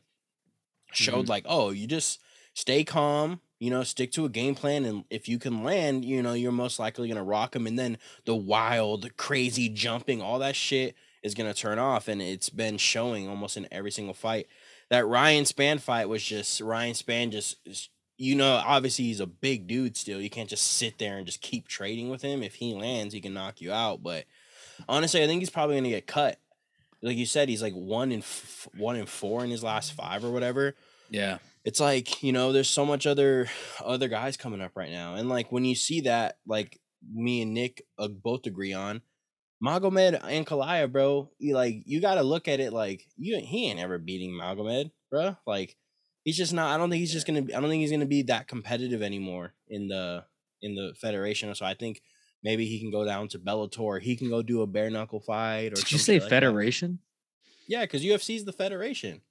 showed 0.94 1.28
like, 1.28 1.46
oh, 1.48 1.72
you 1.72 1.88
just 1.88 2.22
stay 2.54 2.84
calm, 2.84 3.42
you 3.64 3.70
know, 3.70 3.82
stick 3.82 4.12
to 4.12 4.26
a 4.26 4.30
game 4.30 4.56
plan, 4.56 4.84
and 4.84 5.06
if 5.10 5.30
you 5.30 5.40
can 5.40 5.64
land, 5.64 6.04
you 6.04 6.22
know, 6.22 6.34
you're 6.34 6.52
most 6.52 6.80
likely 6.80 7.08
gonna 7.08 7.24
rock 7.24 7.56
him. 7.56 7.66
And 7.66 7.80
then 7.80 7.98
the 8.26 8.36
wild, 8.36 9.16
crazy 9.16 9.70
jumping, 9.70 10.22
all 10.22 10.38
that 10.40 10.58
shit 10.58 10.96
is 11.24 11.34
gonna 11.34 11.54
turn 11.54 11.80
off, 11.80 12.10
and 12.10 12.22
it's 12.22 12.50
been 12.50 12.78
showing 12.78 13.30
almost 13.30 13.56
in 13.56 13.66
every 13.72 13.90
single 13.90 14.14
fight. 14.14 14.48
That 14.90 15.08
Ryan 15.08 15.46
Spann 15.46 15.80
fight 15.80 16.10
was 16.10 16.22
just 16.22 16.60
Ryan 16.60 16.94
Spann 16.94 17.32
just. 17.32 17.56
You 18.18 18.36
know, 18.36 18.62
obviously 18.66 19.06
he's 19.06 19.22
a 19.22 19.26
big 19.26 19.66
dude 19.66 19.96
still. 19.96 20.22
You 20.22 20.30
can't 20.30 20.50
just 20.50 20.68
sit 20.68 21.00
there 21.00 21.18
and 21.18 21.26
just 21.26 21.42
keep 21.42 21.68
trading 21.68 22.10
with 22.10 22.22
him. 22.22 22.44
If 22.44 22.56
he 22.56 22.74
lands, 22.74 23.14
he 23.14 23.22
can 23.22 23.34
knock 23.34 23.62
you 23.62 23.72
out. 23.72 24.04
But 24.04 24.26
honestly, 24.88 25.24
I 25.24 25.26
think 25.26 25.42
he's 25.42 25.50
probably 25.50 25.78
gonna 25.78 25.88
get 25.88 26.06
cut. 26.06 26.38
Like 27.02 27.16
you 27.16 27.26
said, 27.26 27.48
he's 27.48 27.62
like 27.62 27.74
one 27.74 28.12
in 28.12 28.20
f- 28.20 28.68
one 28.78 28.98
in 28.98 29.06
four 29.06 29.42
in 29.42 29.52
his 29.52 29.64
last 29.64 29.94
five 29.94 30.26
or 30.26 30.32
whatever. 30.32 30.76
Yeah. 31.10 31.38
It's 31.66 31.80
like 31.80 32.22
you 32.24 32.34
know 32.34 32.52
there's 32.52 32.70
so 32.70 32.86
much 32.86 33.08
other 33.08 33.48
other 33.84 34.08
guys 34.10 34.36
coming 34.38 34.62
up 34.62 34.72
right 34.76 34.92
now 34.92 35.16
and 35.16 35.30
like 35.30 35.52
when 35.52 35.64
you 35.66 35.76
see 35.76 36.02
that 36.02 36.38
like 36.46 36.80
me 37.14 37.42
and 37.42 37.54
nick 37.54 37.84
uh, 37.98 38.08
both 38.08 38.46
agree 38.46 38.74
on 38.74 39.02
Magomed 39.64 40.22
Ankalaev 40.24 40.92
bro 40.92 41.30
you 41.40 41.56
like 41.56 41.84
you 41.86 42.02
gotta 42.02 42.22
look 42.24 42.48
at 42.50 42.60
it 42.60 42.74
like 42.74 43.06
you 43.18 43.38
he 43.40 43.70
ain't 43.70 43.80
ever 43.80 43.98
beating 43.98 44.32
magomed 44.32 44.92
bro 45.10 45.38
like 45.48 45.78
he's 46.26 46.36
just 46.38 46.52
not 46.54 46.74
i 46.74 46.78
don't 46.78 46.90
think 46.90 47.00
he's 47.00 47.14
just 47.14 47.26
gonna 47.28 47.42
be 47.42 47.54
i 47.56 47.60
don't 47.62 47.70
think 47.70 47.80
he's 47.82 47.92
gonna 47.92 48.06
be 48.06 48.24
that 48.24 48.48
competitive 48.48 49.02
anymore 49.02 49.54
in 49.70 49.88
the 49.88 50.24
in 50.62 50.76
the 50.76 50.94
federation 51.00 51.54
so 51.56 51.66
i 51.66 51.74
think 51.74 52.02
maybe 52.44 52.66
he 52.66 52.80
can 52.80 52.92
go 52.92 53.06
down 53.06 53.28
to 53.30 53.40
bellator 53.40 54.02
he 54.02 54.16
can 54.18 54.30
go 54.30 54.42
do 54.42 54.62
a 54.62 54.68
bare 54.68 54.90
knuckle 54.90 55.22
fight 55.22 55.72
or 55.72 55.76
Did 55.76 55.92
you 55.94 55.98
say 55.98 56.16
like 56.16 56.24
that. 56.24 56.30
federation? 56.30 57.00
yeah 57.70 57.82
because 57.82 58.02
ufc's 58.04 58.44
the 58.44 58.52
federation 58.54 59.22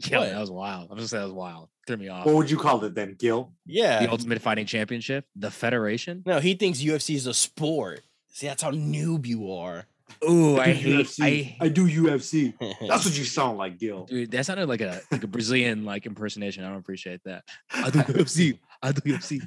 Yeah, 0.00 0.18
What? 0.18 0.28
that 0.30 0.40
was 0.40 0.50
wild. 0.50 0.88
I'm 0.90 0.98
just 0.98 1.10
saying 1.10 1.20
that 1.22 1.26
was 1.28 1.34
wild. 1.34 1.68
Threw 1.86 1.96
me 1.96 2.08
off. 2.08 2.24
What 2.26 2.34
would 2.36 2.50
you 2.50 2.56
call 2.58 2.84
it 2.84 2.94
then, 2.94 3.14
Gil? 3.18 3.52
yeah 3.66 4.00
the 4.04 4.10
Ultimate 4.10 4.40
Fighting 4.40 4.66
Championship, 4.66 5.24
the 5.34 5.50
Federation. 5.50 6.22
No, 6.26 6.38
he 6.40 6.54
thinks 6.54 6.80
UFC 6.80 7.14
is 7.14 7.26
a 7.26 7.34
sport. 7.34 8.02
See, 8.28 8.46
that's 8.46 8.62
how 8.62 8.70
noob 8.70 9.26
you 9.26 9.50
are. 9.52 9.86
Ooh, 10.28 10.58
I 10.58 10.66
do 10.66 10.72
hate. 10.72 11.06
UFC. 11.06 11.56
I 11.60 11.66
I 11.66 11.68
do 11.68 11.86
UFC. 11.86 12.54
That's 12.88 13.04
what 13.04 13.16
you 13.16 13.24
sound 13.24 13.58
like, 13.58 13.78
Gil. 13.78 14.04
dude, 14.06 14.30
that 14.30 14.46
sounded 14.46 14.66
like 14.68 14.80
a 14.80 15.00
like 15.10 15.22
a 15.22 15.26
Brazilian 15.36 15.84
like 15.84 16.06
impersonation. 16.06 16.64
I 16.64 16.68
don't 16.68 16.78
appreciate 16.78 17.22
that. 17.24 17.44
I 17.70 17.90
do 17.90 17.98
UFC. 18.00 18.58
I 18.82 18.92
do 18.92 19.00
UFC. 19.02 19.42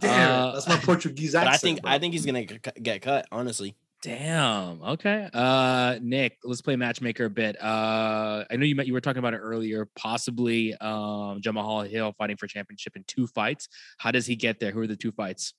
Damn, 0.00 0.30
Uh, 0.30 0.52
that's 0.54 0.68
my 0.68 0.76
Portuguese 0.76 1.32
but 1.34 1.46
accent. 1.46 1.54
I 1.54 1.56
think 1.58 1.82
bro. 1.82 1.90
I 1.92 1.98
think 2.00 2.14
he's 2.14 2.26
gonna 2.26 2.44
g- 2.46 2.58
get 2.82 3.00
cut. 3.02 3.26
Honestly, 3.30 3.76
Damn. 4.02 4.82
Okay. 4.82 5.28
Uh, 5.32 5.98
Nick, 6.02 6.38
let's 6.42 6.60
play 6.60 6.74
matchmaker 6.74 7.26
a 7.26 7.30
bit. 7.30 7.56
Uh, 7.62 8.44
I 8.50 8.56
know 8.56 8.64
you 8.64 8.74
met, 8.74 8.88
you 8.88 8.92
were 8.92 9.00
talking 9.00 9.20
about 9.20 9.32
it 9.32 9.38
earlier. 9.38 9.88
Possibly, 9.94 10.74
um, 10.78 11.40
Jamal 11.40 11.82
Hill 11.82 12.12
fighting 12.18 12.36
for 12.36 12.48
championship 12.48 12.96
in 12.96 13.04
two 13.06 13.28
fights. 13.28 13.68
How 13.98 14.10
does 14.10 14.26
he 14.26 14.34
get 14.34 14.58
there? 14.58 14.72
Who 14.72 14.80
are 14.80 14.86
the 14.88 14.96
two 14.96 15.12
fights? 15.12 15.54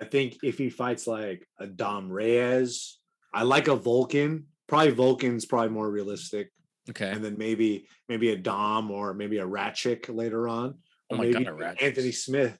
I 0.00 0.04
think 0.04 0.38
if 0.42 0.56
he 0.56 0.70
fights 0.70 1.06
like 1.08 1.44
a 1.58 1.66
Dom 1.66 2.10
Reyes, 2.10 2.98
I 3.34 3.42
like 3.42 3.66
a 3.66 3.76
Volkan. 3.76 4.44
Probably 4.68 4.92
Volkan's 4.92 5.44
probably 5.44 5.70
more 5.70 5.90
realistic, 5.90 6.52
Okay. 6.88 7.10
and 7.10 7.24
then 7.24 7.36
maybe 7.36 7.86
maybe 8.08 8.30
a 8.30 8.36
Dom 8.36 8.92
or 8.92 9.14
maybe 9.14 9.38
a 9.38 9.44
Rakic 9.44 10.14
later 10.14 10.46
on, 10.48 10.78
Oh 11.10 11.16
my 11.16 11.24
maybe 11.24 11.44
God, 11.44 11.48
a 11.48 11.56
Rakic. 11.56 11.82
Anthony 11.82 12.12
Smith. 12.12 12.56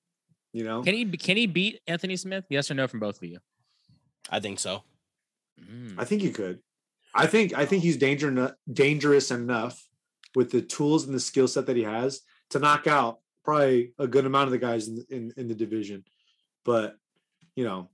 You 0.53 0.65
know, 0.65 0.83
Can 0.83 0.95
he 0.95 1.05
can 1.07 1.37
he 1.37 1.47
beat 1.47 1.81
Anthony 1.87 2.17
Smith? 2.17 2.45
Yes 2.51 2.69
or 2.69 2.75
no 2.75 2.89
from 2.89 2.99
both 2.99 3.17
of 3.19 3.23
you? 3.25 3.39
I 4.29 4.41
think 4.41 4.59
so. 4.59 4.83
Mm. 5.59 5.95
I 5.99 6.05
think 6.05 6.23
he 6.23 6.31
could. 6.31 6.61
I 7.15 7.27
think 7.27 7.57
I 7.57 7.67
think 7.67 7.83
he's 7.83 7.97
danger 7.97 8.57
dangerous 8.73 9.31
enough 9.31 9.83
with 10.35 10.51
the 10.51 10.63
tools 10.63 11.07
and 11.07 11.15
the 11.15 11.21
skill 11.21 11.49
set 11.49 11.67
that 11.67 11.77
he 11.77 11.83
has 11.83 12.21
to 12.51 12.59
knock 12.59 12.87
out 12.87 13.19
probably 13.45 13.93
a 13.99 14.07
good 14.07 14.27
amount 14.27 14.47
of 14.47 14.53
the 14.53 14.59
guys 14.59 14.89
in 14.89 15.05
in, 15.11 15.33
in 15.37 15.49
the 15.49 15.55
division. 15.55 16.05
But 16.65 16.97
you 17.57 17.65
know, 17.65 17.91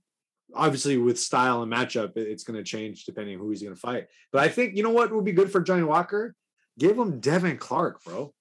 obviously 0.53 0.97
with 0.97 1.19
style 1.19 1.63
and 1.63 1.71
matchup, 1.71 2.15
it's 2.15 2.43
going 2.43 2.57
to 2.57 2.63
change 2.63 3.05
depending 3.05 3.35
on 3.35 3.41
who 3.41 3.49
he's 3.49 3.63
going 3.63 3.75
to 3.75 3.79
fight. 3.79 4.07
But 4.31 4.43
I 4.43 4.49
think 4.49 4.75
you 4.75 4.83
know 4.83 4.91
what 4.91 5.11
would 5.11 5.25
be 5.25 5.31
good 5.31 5.51
for 5.51 5.61
Johnny 5.61 5.83
Walker? 5.83 6.35
Give 6.77 6.97
him 6.97 7.19
Devin 7.19 7.57
Clark, 7.57 8.03
bro. 8.03 8.33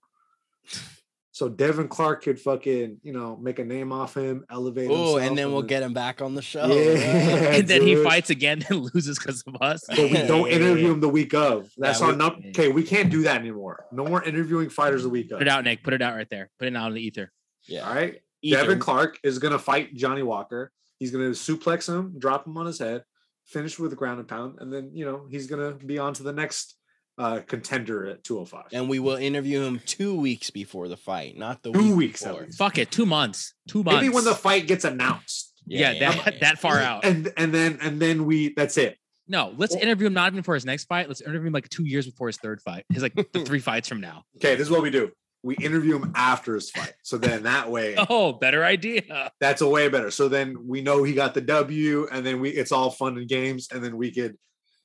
So 1.37 1.51
Devin 1.51 1.89
Clark 1.89 2.23
could 2.23 2.41
fucking 2.41 2.99
you 3.03 3.13
know 3.13 3.37
make 3.37 3.59
a 3.59 3.65
name 3.65 3.93
off 3.93 4.17
him, 4.17 4.47
elevate. 4.49 4.89
Oh, 4.91 5.19
and 5.19 5.37
then 5.37 5.53
we'll 5.53 5.61
get 5.61 5.83
him 5.83 5.93
back 5.93 6.23
on 6.23 6.35
the 6.35 6.41
show. 6.41 6.67
Yeah. 6.67 6.97
and 7.59 7.69
then 7.69 7.83
he 7.83 8.03
fights 8.03 8.31
again 8.31 8.65
and 8.71 8.89
loses 8.95 9.19
because 9.19 9.45
of 9.47 9.55
us. 9.61 9.85
but 9.87 9.99
we 9.99 10.13
don't 10.15 10.49
interview 10.49 10.91
him 10.93 11.01
the 11.01 11.11
week 11.11 11.35
of. 11.35 11.71
That's 11.77 12.01
Yeah, 12.01 12.07
our 12.07 12.13
we- 12.13 12.17
num- 12.19 12.43
okay. 12.49 12.69
We 12.69 12.83
can't 12.83 13.11
do 13.11 13.21
that 13.25 13.39
anymore. 13.39 13.85
No 13.93 14.07
more 14.07 14.25
interviewing 14.25 14.71
fighters 14.71 15.03
the 15.03 15.11
week 15.11 15.31
of. 15.31 15.37
Put 15.41 15.47
it 15.47 15.51
out, 15.51 15.63
Nick. 15.65 15.83
Put 15.85 15.93
it 15.93 16.01
out 16.01 16.15
right 16.15 16.31
there. 16.31 16.49
Put 16.59 16.69
it 16.69 16.75
out 16.75 16.89
in 16.89 16.95
the 16.95 17.03
ether. 17.03 17.31
Yeah. 17.67 17.87
All 17.87 17.95
right. 17.95 18.19
Ether. 18.41 18.57
Devin 18.63 18.79
Clark 18.79 19.19
is 19.23 19.39
gonna 19.39 19.59
fight 19.59 19.95
Johnny 19.95 20.23
Walker. 20.23 20.73
He's 20.99 21.11
gonna 21.11 21.33
suplex 21.33 21.87
him, 21.87 22.15
drop 22.19 22.47
him 22.47 22.57
on 22.57 22.65
his 22.65 22.79
head, 22.79 23.05
finish 23.45 23.79
with 23.79 23.93
a 23.93 23.97
ground 23.97 24.21
and 24.21 24.27
pound, 24.29 24.57
and 24.61 24.73
then 24.73 24.89
you 24.95 25.05
know 25.05 25.27
he's 25.29 25.49
gonna 25.49 25.73
be 25.73 25.99
on 25.99 26.15
to 26.15 26.23
the 26.23 26.33
next 26.33 26.77
uh 27.19 27.41
contender 27.47 28.07
at 28.07 28.23
205. 28.25 28.67
and 28.73 28.89
we 28.89 28.99
will 28.99 29.17
interview 29.17 29.63
him 29.63 29.81
two 29.87 30.15
weeks 30.15 30.51
before 30.51 30.89
the 30.89 30.97
fight, 30.97 31.37
not 31.37 31.63
the 31.63 31.73
Two 31.73 31.89
week 31.89 31.97
weeks 31.97 32.23
at 32.25 32.29
before. 32.33 32.45
least. 32.47 32.59
Fuck 32.59 32.79
it. 32.79 32.91
Two 32.91 33.07
months. 33.07 33.55
Two 33.69 33.83
months. 33.83 34.03
Maybe 34.03 34.15
when 34.15 34.25
the 34.25 34.35
fight 34.35 34.67
gets 34.67 34.85
announced. 34.85 35.53
yeah, 35.67 35.99
that 35.99 36.41
that 36.41 36.59
far 36.59 36.79
out. 36.79 37.05
And 37.05 37.33
and 37.37 37.53
then 37.55 37.79
and 37.81 38.01
then 38.01 38.27
we 38.27 38.53
that's 38.55 38.77
it. 38.77 38.99
No, 39.29 39.53
let's 39.57 39.75
Well- 39.75 39.83
interview 39.83 40.07
him 40.07 40.15
not 40.15 40.33
even 40.33 40.43
for 40.43 40.55
his 40.55 40.65
next 40.67 40.85
fight. 40.85 41.09
Let's 41.09 41.21
interview 41.21 41.47
him 41.49 41.53
like 41.53 41.69
two 41.69 41.85
years 41.85 42.07
before 42.07 42.27
his 42.29 42.37
third 42.37 42.61
fight. 42.61 42.85
His 42.93 43.03
like 43.03 43.15
the 43.33 43.45
three 43.45 43.61
fights 43.61 43.89
from 43.89 44.01
now. 44.01 44.25
Okay, 44.37 44.55
this 44.55 44.67
is 44.67 44.71
what 44.71 44.83
we 44.83 44.91
do. 44.91 45.11
We 45.43 45.55
interview 45.57 45.97
him 45.97 46.13
after 46.17 46.55
his 46.55 46.71
fight. 46.71 46.93
So 47.03 47.19
then 47.19 47.45
that 47.45 47.71
way 47.71 47.95
Oh, 48.11 48.33
better 48.33 48.65
idea. 48.65 49.31
that's 49.41 49.61
a 49.63 49.69
way 49.69 49.89
better. 49.89 50.11
So 50.11 50.29
then 50.29 50.57
we 50.67 50.81
know 50.83 51.03
he 51.05 51.13
got 51.15 51.35
the 51.35 51.41
W, 51.41 52.09
and 52.13 52.27
then 52.27 52.41
we 52.41 52.51
it's 52.51 52.73
all 52.73 52.91
fun 52.91 53.17
and 53.17 53.29
games, 53.29 53.69
and 53.73 53.83
then 53.83 53.97
we 53.97 54.13
could, 54.13 54.37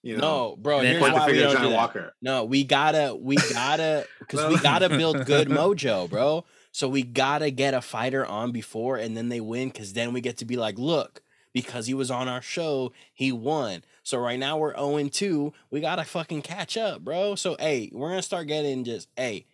you 0.04 0.18
know, 0.18 0.22
No, 0.22 0.56
bro. 0.58 0.80
And 0.80 0.88
Here's 0.88 1.02
why 1.02 1.28
we 1.28 1.40
don't 1.40 1.62
do 1.62 1.70
that. 1.70 1.76
Walker. 1.76 2.14
No, 2.22 2.44
we 2.44 2.64
gotta, 2.64 3.16
we 3.16 3.36
gotta, 3.36 4.06
because 4.20 4.52
we 4.52 4.60
gotta 4.62 4.90
build 4.90 5.26
good 5.26 5.48
mojo, 5.48 6.10
bro. 6.10 6.46
So 6.72 6.88
we 6.88 7.04
gotta 7.04 7.52
get 7.52 7.74
a 7.74 7.82
fighter 7.82 8.26
on 8.26 8.52
before, 8.52 8.98
and 8.98 9.16
then 9.16 9.30
they 9.30 9.42
win, 9.42 9.70
because 9.70 9.94
then 9.94 10.14
we 10.14 10.22
get 10.22 10.38
to 10.38 10.46
be 10.46 10.56
like, 10.58 10.80
look, 10.80 11.22
because 11.54 11.88
he 11.88 11.94
was 11.94 12.10
on 12.10 12.28
our 12.28 12.42
show, 12.42 12.94
he 13.14 13.32
won. 13.32 13.84
So 14.04 14.18
right 14.18 14.40
now 14.40 14.58
we're 14.58 14.76
0 14.76 15.10
2. 15.10 15.54
We 15.70 15.82
gotta 15.82 16.04
fucking 16.04 16.42
catch 16.42 16.78
up, 16.78 17.02
bro. 17.04 17.36
So 17.36 17.56
hey, 17.60 17.90
we're 17.94 18.10
gonna 18.10 18.22
start 18.22 18.48
getting 18.48 18.84
just 18.84 19.10
hey. 19.16 19.46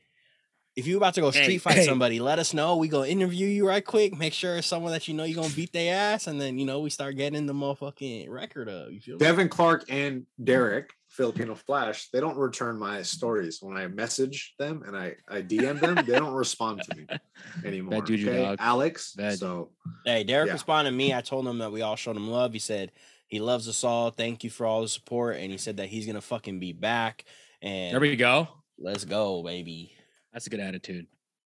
If 0.78 0.86
you're 0.86 0.98
about 0.98 1.16
to 1.16 1.22
go 1.22 1.32
Hey, 1.32 1.42
street 1.42 1.58
fight 1.58 1.74
hey. 1.74 1.86
somebody, 1.86 2.20
let 2.20 2.38
us 2.38 2.54
know. 2.54 2.78
We 2.78 2.88
gonna 2.88 3.08
interview 3.08 3.48
you 3.48 3.68
right 3.68 3.84
quick. 3.84 4.16
Make 4.16 4.32
sure 4.32 4.58
it's 4.58 4.68
someone 4.68 4.92
that 4.92 5.08
you 5.08 5.16
know 5.16 5.24
you're 5.24 5.42
gonna 5.42 5.54
beat 5.56 5.74
their 5.74 5.96
ass, 5.96 6.28
and 6.28 6.40
then 6.40 6.60
you 6.60 6.68
know 6.68 6.82
we 6.82 6.92
start 6.92 7.16
getting 7.18 7.48
the 7.48 7.54
motherfucking 7.54 8.30
record 8.30 8.70
of. 8.70 8.94
You 8.94 9.00
feel 9.02 9.16
me? 9.16 9.20
Devin 9.26 9.50
Clark 9.50 9.86
and 9.90 10.28
Derek 10.44 10.92
Filipino 11.10 11.56
Flash, 11.56 12.10
they 12.12 12.20
don't 12.20 12.38
return 12.38 12.78
my 12.78 13.02
stories 13.02 13.58
when 13.60 13.76
I 13.76 13.88
message 13.88 14.54
them 14.60 14.84
and 14.86 14.96
I 14.96 15.16
I 15.28 15.42
DM 15.42 15.80
them. 15.82 15.96
they 15.96 16.14
don't 16.14 16.34
respond 16.36 16.84
to 16.84 16.96
me 16.96 17.08
anymore. 17.66 18.04
juju, 18.04 18.30
okay? 18.30 18.44
dog. 18.44 18.58
Alex. 18.62 19.14
Bad 19.14 19.40
so 19.40 19.72
Hey, 20.06 20.24
Derek 20.26 20.46
Yeah. 20.48 20.54
responded 20.54 20.92
to 20.92 20.96
me. 20.96 21.12
I 21.12 21.22
told 21.22 21.48
him 21.48 21.58
that 21.58 21.72
we 21.72 21.82
all 21.82 21.96
showed 21.96 22.16
him 22.18 22.30
love. 22.30 22.54
He 22.54 22.60
said 22.60 22.92
he 23.26 23.40
loves 23.40 23.68
us 23.68 23.84
all. 23.84 24.12
Thank 24.12 24.44
you 24.44 24.52
for 24.52 24.68
all 24.68 24.84
the 24.84 24.88
support. 24.90 25.38
And 25.38 25.52
he 25.52 25.58
said 25.58 25.78
that 25.78 25.88
he's 25.90 26.06
gonna 26.06 26.22
fucking 26.22 26.60
be 26.60 26.72
back. 26.72 27.26
And 27.64 27.94
There 27.96 28.00
we 28.00 28.16
go. 28.16 28.48
let's 28.78 29.06
go, 29.06 29.42
baby. 29.42 29.94
That's 30.38 30.46
a 30.46 30.52
good 30.52 30.60
attitude. 30.60 31.08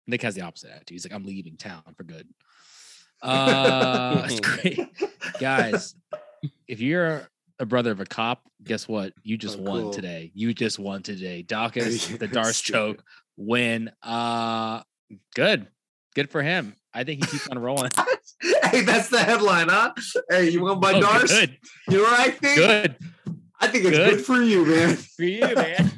Nick 0.06 0.22
has 0.22 0.36
the 0.36 0.42
opposite 0.42 0.70
attitude. 0.70 0.92
He's 0.94 1.06
like, 1.08 1.12
I'm 1.14 1.24
leaving 1.24 1.58
town 1.58 1.82
for 1.98 2.04
good. 2.04 2.28
Uh, 3.20 4.22
that's 4.22 4.40
great, 4.42 4.80
guys. 5.40 5.96
If 6.68 6.82
you're 6.82 7.28
a 7.58 7.66
brother 7.66 7.90
of 7.90 8.00
a 8.00 8.06
cop, 8.06 8.44
guess 8.64 8.88
what? 8.88 9.14
You 9.24 9.38
just 9.40 9.58
Oh, 9.58 9.64
won 9.64 9.82
cool. 9.82 9.90
today. 9.92 10.30
You 10.36 10.54
just 10.54 10.78
won 10.78 11.02
today. 11.02 11.44
Daukaus, 11.44 12.16
the 12.20 12.28
Darce 12.28 12.62
choke 12.62 13.04
win. 13.38 13.90
Uh, 14.04 14.84
good, 15.34 15.66
good 16.14 16.30
for 16.30 16.44
him. 16.44 16.76
I 16.94 17.04
think 17.06 17.26
he 17.26 17.32
keeps 17.32 17.48
on 17.48 17.58
rolling. 17.58 17.90
hey, 18.66 18.82
that's 18.82 19.10
the 19.10 19.18
headline, 19.18 19.68
huh? 19.70 19.94
Hey, 20.30 20.52
you 20.52 20.62
want 20.62 20.80
my 20.80 20.94
Oh, 20.94 21.02
Darce? 21.02 21.30
Good, 21.30 21.58
You 21.90 21.98
know 21.98 22.04
what 22.04 22.20
I 22.20 22.30
think? 22.30 22.56
good 22.58 22.96
I 23.60 23.68
think 23.68 23.86
it's 23.86 23.98
Good. 23.98 24.10
good, 24.18 24.26
for 24.28 24.44
you, 24.44 24.64
man. 24.64 24.96
for 24.96 25.24
you, 25.24 25.56
man. 25.56 25.92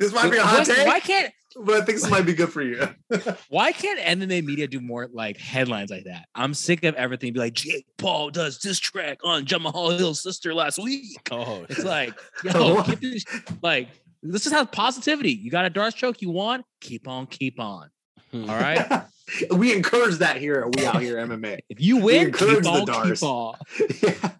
This 0.00 0.12
might 0.12 0.30
be 0.30 0.36
a 0.36 0.42
hot 0.42 0.66
take, 0.66 0.86
why 0.86 1.00
can't 1.00 1.32
but 1.58 1.74
I 1.74 1.84
think 1.84 1.98
this 2.00 2.10
might 2.10 2.26
be 2.26 2.34
good 2.34 2.52
for 2.52 2.62
you. 2.62 2.86
Why 3.48 3.72
can't 3.72 3.98
MMA 4.20 4.44
media 4.44 4.66
do 4.68 4.80
more 4.80 5.08
like 5.12 5.36
headlines 5.38 5.90
like 5.90 6.04
that? 6.04 6.26
I'm 6.34 6.54
sick 6.54 6.84
of 6.84 6.94
everything. 6.96 7.32
Be 7.32 7.40
like, 7.40 7.54
Jake 7.54 7.86
Paul 7.98 8.30
does 8.30 8.58
this 8.58 8.78
track 8.78 9.18
on 9.24 9.44
Jamal 9.46 9.90
Hill's 9.90 10.22
sister 10.22 10.54
last 10.54 10.78
week. 10.78 11.18
Oh, 11.30 11.64
It's 11.68 11.84
like, 11.84 12.14
yo, 12.44 12.82
keep 12.82 13.00
this, 13.00 13.24
like, 13.62 13.88
this 14.22 14.46
is 14.46 14.52
how 14.52 14.64
positivity. 14.64 15.32
You 15.32 15.50
got 15.50 15.66
a 15.66 15.70
Darce 15.70 15.94
choke 15.94 16.20
you 16.22 16.30
want. 16.30 16.64
keep 16.80 17.06
on, 17.08 17.26
keep 17.26 17.58
on. 17.60 17.90
All 18.34 18.40
right. 18.46 19.04
we 19.50 19.72
encourage 19.74 20.16
that 20.18 20.36
here 20.36 20.68
We 20.76 20.84
Out 20.84 21.00
Here 21.00 21.16
MMA. 21.16 21.60
If 21.68 21.80
you 21.80 21.98
win, 21.98 22.32
keep 22.32 22.42
encourage 22.42 22.64
the 22.64 22.70
on, 22.70 22.86
Darce. 22.86 23.20
keep 24.00 24.12
on. 24.12 24.22
yeah, 24.22 24.30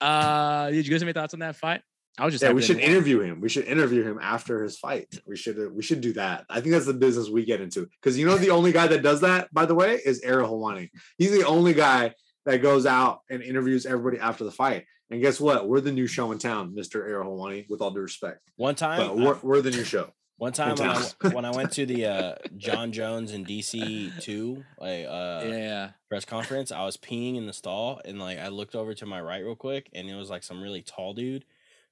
Uh, 0.00 0.70
did 0.70 0.86
you 0.86 0.90
guys 0.92 1.00
have 1.02 1.08
any 1.08 1.12
thoughts 1.12 1.34
on 1.34 1.40
that 1.40 1.56
fight? 1.56 1.82
I 2.18 2.24
was 2.24 2.34
just 2.34 2.44
yeah 2.44 2.52
we 2.52 2.62
should 2.62 2.78
interview 2.78 3.20
him. 3.20 3.40
We 3.40 3.48
should 3.48 3.64
interview 3.64 4.04
him 4.04 4.18
after 4.22 4.62
his 4.62 4.78
fight. 4.78 5.12
We 5.26 5.36
should 5.36 5.56
we 5.74 5.82
should 5.82 6.00
do 6.00 6.12
that. 6.14 6.44
I 6.48 6.60
think 6.60 6.72
that's 6.72 6.86
the 6.86 6.94
business 6.94 7.28
we 7.28 7.44
get 7.44 7.60
into. 7.60 7.86
Because 8.00 8.16
you 8.18 8.26
know 8.26 8.36
the 8.36 8.50
only 8.50 8.72
guy 8.72 8.86
that 8.86 9.02
does 9.02 9.20
that, 9.22 9.52
by 9.52 9.66
the 9.66 9.74
way, 9.74 10.00
is 10.04 10.20
Ariel 10.22 10.48
Helwani. 10.50 10.90
He's 11.18 11.32
the 11.32 11.44
only 11.46 11.74
guy 11.74 12.14
that 12.46 12.58
goes 12.58 12.86
out 12.86 13.20
and 13.30 13.42
interviews 13.42 13.84
everybody 13.86 14.18
after 14.18 14.44
the 14.44 14.52
fight. 14.52 14.84
And 15.10 15.20
guess 15.20 15.40
what? 15.40 15.68
We're 15.68 15.80
the 15.80 15.92
new 15.92 16.06
show 16.06 16.30
in 16.32 16.38
town, 16.38 16.74
Mr. 16.76 16.96
Ariel 16.96 17.24
Helwani, 17.36 17.66
with 17.68 17.80
all 17.80 17.90
due 17.90 18.00
respect. 18.00 18.40
one 18.56 18.74
time, 18.74 18.98
But 18.98 19.16
we're, 19.16 19.38
we're 19.42 19.60
the 19.60 19.70
new 19.70 19.84
show. 19.84 20.10
one 20.36 20.52
time 20.52 20.76
when 20.76 20.88
I, 20.90 21.28
when 21.34 21.44
I 21.44 21.50
went 21.50 21.72
to 21.72 21.86
the 21.86 22.06
uh, 22.06 22.34
Jon 22.56 22.90
Jones 22.92 23.32
in 23.32 23.44
DC 23.44 24.20
two 24.22 24.64
like 24.78 25.06
uh, 25.06 25.42
Yeah. 25.46 25.90
press 26.08 26.24
conference, 26.24 26.70
I 26.72 26.84
was 26.84 26.96
peeing 26.96 27.36
in 27.36 27.46
the 27.46 27.52
stall 27.52 28.00
and 28.04 28.18
like 28.18 28.38
I 28.38 28.48
looked 28.48 28.74
over 28.74 28.94
to 28.94 29.06
my 29.06 29.20
right 29.20 29.44
real 29.44 29.56
quick 29.56 29.88
and 29.92 30.08
it 30.08 30.14
was 30.14 30.30
like 30.30 30.42
some 30.42 30.62
really 30.62 30.82
tall 30.82 31.12
dude. 31.14 31.44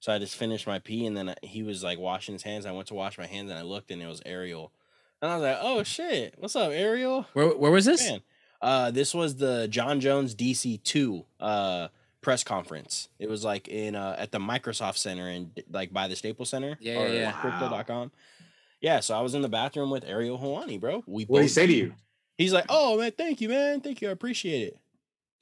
So 0.02 0.12
I 0.12 0.18
just 0.18 0.34
finished 0.34 0.66
my 0.66 0.80
pee 0.80 1.06
and 1.06 1.16
then 1.16 1.32
he 1.42 1.62
was 1.62 1.84
like 1.84 1.96
washing 1.96 2.32
his 2.32 2.42
hands. 2.42 2.66
I 2.66 2.72
went 2.72 2.88
to 2.88 2.94
wash 2.94 3.18
my 3.18 3.26
hands 3.26 3.50
and 3.50 3.58
I 3.58 3.62
looked 3.62 3.92
and 3.92 4.02
it 4.02 4.08
was 4.08 4.20
Ariel. 4.26 4.72
And 5.20 5.30
I 5.30 5.36
was 5.36 5.42
like, 5.44 5.58
"Oh 5.60 5.84
shit, 5.84 6.34
what's 6.38 6.56
up, 6.56 6.72
Ariel?" 6.72 7.24
Where 7.34 7.56
where 7.56 7.70
was 7.70 7.84
this? 7.84 8.10
Man, 8.10 8.20
uh, 8.60 8.90
this 8.90 9.14
was 9.14 9.36
the 9.36 9.68
Jon 9.68 10.00
Jones 10.00 10.34
DC 10.34 10.82
two 10.82 11.24
uh 11.38 11.86
press 12.20 12.42
conference. 12.42 13.10
It 13.20 13.28
was 13.28 13.44
like 13.44 13.68
in 13.68 13.94
uh 13.94 14.16
at 14.18 14.32
the 14.32 14.40
Microsoft 14.40 14.96
Center 14.96 15.28
and 15.28 15.52
like 15.70 15.92
by 15.92 16.08
the 16.08 16.16
Staples 16.16 16.48
Center. 16.48 16.76
Yeah, 16.80 16.98
or 16.98 17.06
yeah, 17.06 17.14
yeah. 17.20 17.32
Crypto.com. 17.40 18.10
Yeah, 18.80 18.98
so 18.98 19.16
I 19.16 19.20
was 19.20 19.36
in 19.36 19.42
the 19.42 19.48
bathroom 19.48 19.90
with 19.90 20.02
Ariel 20.02 20.36
Helwani, 20.36 20.80
bro. 20.80 21.04
We 21.06 21.26
What 21.26 21.38
did 21.38 21.44
he 21.44 21.48
say 21.48 21.68
to 21.68 21.72
you? 21.72 21.94
He's 22.36 22.52
like, 22.52 22.66
"Oh 22.68 22.98
man, 22.98 23.12
thank 23.12 23.40
you, 23.40 23.48
man, 23.48 23.80
thank 23.80 24.02
you, 24.02 24.08
I 24.08 24.10
appreciate 24.10 24.66
it." 24.66 24.78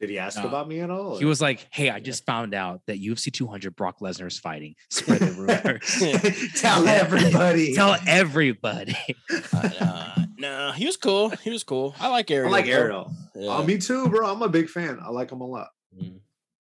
Did 0.01 0.09
he 0.11 0.19
ask 0.19 0.39
No. 0.39 0.49
about 0.49 0.67
me 0.67 0.81
at 0.81 0.89
all? 0.91 1.19
He 1.19 1.27
was 1.27 1.43
like, 1.43 1.67
"Hey, 1.71 1.91
I 1.91 2.01
just 2.01 2.25
found 2.25 2.55
out 2.55 2.81
that 2.87 2.99
UFC 3.01 3.31
200 3.31 3.77
Brock 3.77 4.01
Lesnar 4.01 4.27
is 4.29 4.39
fighting. 4.39 4.75
Spread 4.89 5.21
the 5.21 5.33
rumors. 6.53 6.55
tell 6.61 6.89
everybody. 6.89 7.75
Tell 7.75 7.97
everybody." 8.07 8.97
Uh, 9.53 9.69
uh, 9.81 10.25
no, 10.39 10.73
he 10.73 10.87
was 10.87 10.97
cool. 10.97 11.29
He 11.29 11.51
was 11.51 11.65
cool. 11.65 11.95
I 12.01 12.09
like 12.09 12.31
Ariel. 12.31 12.49
I 12.49 12.53
like 12.53 12.65
bro. 12.65 12.75
Ariel. 12.75 13.13
Yeah. 13.35 13.57
Oh, 13.59 13.65
me 13.65 13.77
too, 13.79 14.09
bro. 14.09 14.33
I'm 14.33 14.41
a 14.43 14.49
big 14.49 14.69
fan. 14.71 14.99
I 15.05 15.11
like 15.11 15.31
him 15.31 15.41
a 15.43 15.47
lot. 15.47 15.69
Mm. 15.95 16.15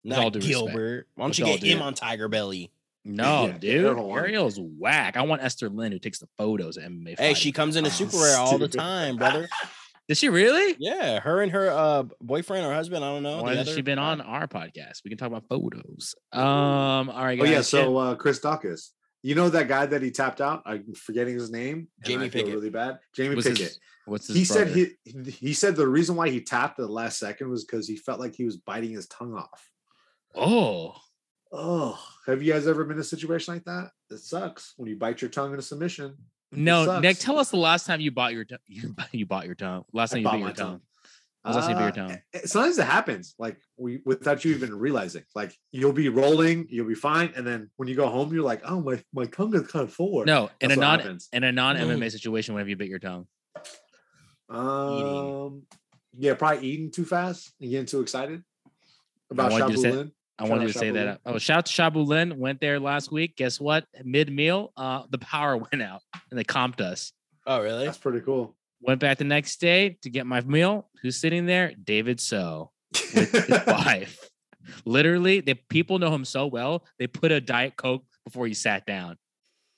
With 0.04 0.12
all 0.16 0.22
Not 0.24 0.32
due 0.32 0.38
respect. 0.38 0.74
Why 1.14 1.24
don't 1.24 1.28
With 1.28 1.38
you 1.38 1.44
get 1.46 1.62
him 1.62 1.82
on 1.82 1.94
Tiger 1.94 2.28
Belly? 2.28 2.70
No, 3.04 3.46
Yeah, 3.46 3.58
dude, 3.58 3.84
Ariel 3.84 3.94
Helwani. 3.96 4.16
Ariel's 4.22 4.58
whack. 4.60 5.16
I 5.16 5.22
want 5.22 5.42
Esther 5.42 5.68
Lin 5.68 5.92
who 5.92 5.98
takes 5.98 6.18
the 6.18 6.28
photos 6.38 6.76
of 6.76 6.84
MMA. 6.84 7.10
Hey, 7.10 7.14
fighting. 7.16 7.34
she 7.36 7.52
comes 7.52 7.76
into 7.76 7.90
Oh, 7.90 7.92
Superare 7.92 8.38
all 8.38 8.58
the 8.58 8.66
time, 8.68 9.16
brother. 9.16 9.48
Did 10.08 10.16
she 10.16 10.28
really? 10.28 10.76
Yeah, 10.78 11.18
her 11.20 11.42
and 11.42 11.50
her 11.52 11.68
uh 11.70 12.04
boyfriend 12.20 12.64
or 12.66 12.72
husband, 12.72 13.04
I 13.04 13.08
don't 13.12 13.22
know. 13.24 13.42
Why 13.42 13.52
the 13.52 13.58
hasn't 13.58 13.76
she 13.76 13.82
been 13.82 13.98
on 13.98 14.20
our 14.20 14.46
podcast? 14.46 15.02
We 15.04 15.08
can 15.10 15.18
talk 15.18 15.28
about 15.28 15.44
photos. 15.48 16.14
Um, 16.32 17.10
all 17.10 17.24
right, 17.24 17.38
Oh 17.40 17.44
guys. 17.44 17.52
yeah, 17.52 17.60
so 17.62 17.96
uh, 17.96 18.14
Chris 18.14 18.38
Daukaus. 18.40 18.90
You 19.22 19.34
know 19.34 19.48
that 19.48 19.66
guy 19.66 19.86
that 19.86 20.02
he 20.02 20.12
tapped 20.12 20.40
out? 20.40 20.62
I'm 20.66 20.94
forgetting 20.94 21.34
his 21.34 21.50
name. 21.50 21.88
Jamie 22.04 22.30
Pickett. 22.30 22.54
really 22.54 22.70
bad. 22.70 23.00
Jamie 23.16 23.34
what's 23.34 23.48
Pickett. 23.48 23.62
his, 23.68 23.80
what's 24.04 24.28
his 24.28 24.36
he 24.36 24.44
said 24.44 24.68
he 24.68 24.88
he 25.28 25.52
said 25.52 25.74
the 25.74 25.88
reason 25.88 26.14
why 26.14 26.28
he 26.30 26.40
tapped 26.40 26.78
at 26.78 26.86
the 26.86 26.92
last 26.92 27.18
second 27.18 27.50
was 27.50 27.64
because 27.64 27.88
he 27.88 27.96
felt 27.96 28.20
like 28.20 28.36
he 28.36 28.44
was 28.44 28.58
biting 28.58 28.92
his 28.92 29.08
tongue 29.08 29.34
off. 29.34 29.68
Oh, 30.34 30.94
Oh, 31.52 31.98
have 32.26 32.42
you 32.42 32.52
guys 32.52 32.66
ever 32.66 32.84
been 32.84 32.96
in 32.96 33.00
a 33.00 33.04
situation 33.04 33.54
like 33.54 33.64
that? 33.64 33.90
It 34.10 34.18
sucks 34.18 34.74
when 34.76 34.88
you 34.88 34.96
bite 34.96 35.22
your 35.22 35.30
tongue 35.30 35.52
in 35.52 35.58
a 35.58 35.62
submission. 35.62 36.16
No, 36.56 37.00
Nick. 37.00 37.18
Tell 37.18 37.38
us 37.38 37.50
the 37.50 37.56
last 37.56 37.86
time 37.86 38.00
you 38.00 38.10
bought 38.10 38.32
your 38.32 38.44
tongue. 38.44 38.58
You, 38.68 38.94
you 39.12 39.26
bought 39.26 39.46
your 39.46 39.54
tongue. 39.54 39.84
Last 39.92 40.12
I 40.12 40.16
time 40.16 40.18
you 40.20 40.24
bought 40.24 40.32
bit 40.32 40.40
your 40.40 40.52
tongue. 40.52 40.70
tongue. 40.72 40.80
Was 41.44 41.54
last 41.56 41.66
time 41.68 41.70
you 41.70 41.76
bit 41.76 41.98
Uh, 41.98 42.02
your 42.02 42.08
tongue? 42.08 42.18
eh, 42.34 42.40
Sometimes 42.44 42.78
it 42.78 42.86
happens, 42.86 43.34
like 43.38 43.60
we 43.76 44.00
without 44.04 44.44
you 44.44 44.52
even 44.54 44.74
realizing. 44.74 45.22
Like 45.34 45.54
you'll 45.70 45.92
be 45.92 46.08
rolling, 46.08 46.66
you'll 46.70 46.88
be 46.88 46.94
fine, 46.94 47.32
and 47.36 47.46
then 47.46 47.70
when 47.76 47.88
you 47.88 47.94
go 47.94 48.08
home, 48.08 48.32
you're 48.34 48.42
like, 48.44 48.62
"Oh, 48.64 48.80
my 48.80 49.00
my 49.14 49.26
tongue 49.26 49.54
is 49.54 49.66
kind 49.68 49.84
of 49.84 49.92
full." 49.92 50.24
No, 50.24 50.50
in 50.60 50.66
a 50.72 50.74
That's 50.74 50.78
what 50.78 50.84
non 50.84 50.98
happens. 51.00 51.28
in 51.32 51.44
a 51.44 51.52
non 51.52 51.76
MMA 51.76 52.10
situation, 52.10 52.54
when 52.54 52.62
have 52.62 52.68
you 52.68 52.76
bit 52.76 52.88
your 52.88 52.98
tongue? 52.98 53.26
Um, 54.48 55.62
yeah, 56.16 56.34
probably 56.34 56.66
eating 56.66 56.90
too 56.90 57.04
fast 57.04 57.52
and 57.60 57.70
getting 57.70 57.86
too 57.86 58.00
excited 58.00 58.42
about 59.30 59.52
wanted 59.52 59.76
you 60.40 60.46
to 60.48 60.48
say- 60.48 60.48
Shabu 60.48 60.48
Lin. 60.48 60.48
I 60.48 60.48
Shout 60.48 60.50
wanted 60.50 60.62
out 60.62 60.66
you 60.66 60.72
to 60.72 60.78
say 60.78 60.90
that. 60.90 61.06
Lin. 61.06 61.18
Oh, 61.34 61.38
shout 61.38 61.58
out 61.58 61.66
to 61.66 61.72
Shabu 61.72 62.06
Lin. 62.06 62.38
Went 62.38 62.60
there 62.60 62.78
last 62.80 63.10
week. 63.12 63.36
Guess 63.36 63.60
what? 63.60 63.86
Mid 64.04 64.30
meal, 64.32 64.72
uh, 64.76 65.02
the 65.10 65.18
power 65.18 65.56
went 65.72 65.82
out 65.82 66.02
and 66.30 66.38
they 66.38 66.44
comped 66.44 66.80
us. 66.80 67.12
Oh, 67.46 67.62
really? 67.62 67.84
That's 67.86 67.98
pretty 67.98 68.20
cool. 68.20 68.54
Went 68.82 69.00
back 69.00 69.18
the 69.18 69.24
next 69.24 69.60
day 69.60 69.96
to 70.02 70.10
get 70.10 70.26
my 70.26 70.40
meal. 70.42 70.90
Who's 71.02 71.16
sitting 71.16 71.46
there? 71.46 71.72
David 71.82 72.20
So 72.20 72.70
with 73.14 73.32
his 73.32 73.48
wife. 73.66 74.28
Literally, 74.84 75.40
the 75.40 75.54
people 75.54 75.98
know 75.98 76.12
him 76.12 76.24
so 76.24 76.46
well. 76.46 76.84
They 76.98 77.06
put 77.06 77.32
a 77.32 77.40
diet 77.40 77.76
coke 77.76 78.04
before 78.24 78.46
he 78.46 78.54
sat 78.54 78.84
down. 78.84 79.16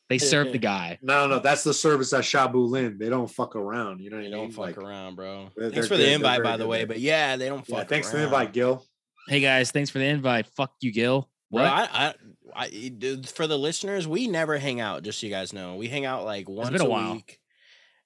They 0.09 0.17
served 0.19 0.53
the 0.53 0.59
guy. 0.75 0.99
No, 1.03 1.27
no, 1.27 1.39
that's 1.39 1.63
the 1.63 1.75
service 1.75 2.13
at 2.15 2.25
Shabu 2.25 2.67
Lin. 2.69 2.97
They 2.99 3.11
don't 3.11 3.27
fuck 3.31 3.55
around. 3.55 4.01
You 4.01 4.09
know 4.11 4.17
what 4.17 4.23
They 4.23 4.29
I 4.29 4.31
don't 4.31 4.41
mean? 4.45 4.51
fuck 4.53 4.65
Like, 4.65 4.79
around, 4.79 5.17
bro. 5.17 5.51
they're- 5.57 5.71
Thanks 5.71 5.75
they're 5.75 5.83
for 5.85 5.89
good. 6.03 6.07
the 6.09 6.13
invite, 6.15 6.43
by 6.43 6.57
the 6.57 6.67
way. 6.67 6.79
there. 6.79 6.87
But 6.87 7.01
yeah, 7.01 7.37
they 7.37 7.49
don't 7.49 7.69
yeah, 7.69 7.79
fuck. 7.81 7.89
thanks 7.89 8.11
for 8.11 8.17
the 8.17 8.25
invite, 8.25 8.53
Gil. 8.55 8.83
Hey 9.29 9.41
guys, 9.41 9.71
thanks 9.71 9.91
for 9.91 9.99
the 9.99 10.07
invite. 10.07 10.47
Fuck 10.47 10.73
you, 10.81 10.91
Gil. 10.91 11.29
Bro, 11.51 11.65
I, 11.65 11.89
I, 11.93 12.15
I, 12.55 12.69
dude, 12.69 13.29
for 13.29 13.47
the 13.47 13.59
listeners, 13.59 14.09
we 14.09 14.27
never 14.27 14.57
hang 14.57 14.81
out. 14.81 15.03
Just 15.03 15.21
so 15.21 15.27
you 15.27 15.33
guys 15.33 15.53
know, 15.53 15.77
we 15.77 15.89
hang 15.89 16.07
out 16.07 16.25
like 16.25 16.49
once 16.49 16.71
been 16.71 16.81
a 16.81 16.85
a 16.87 17.13
week. 17.13 17.39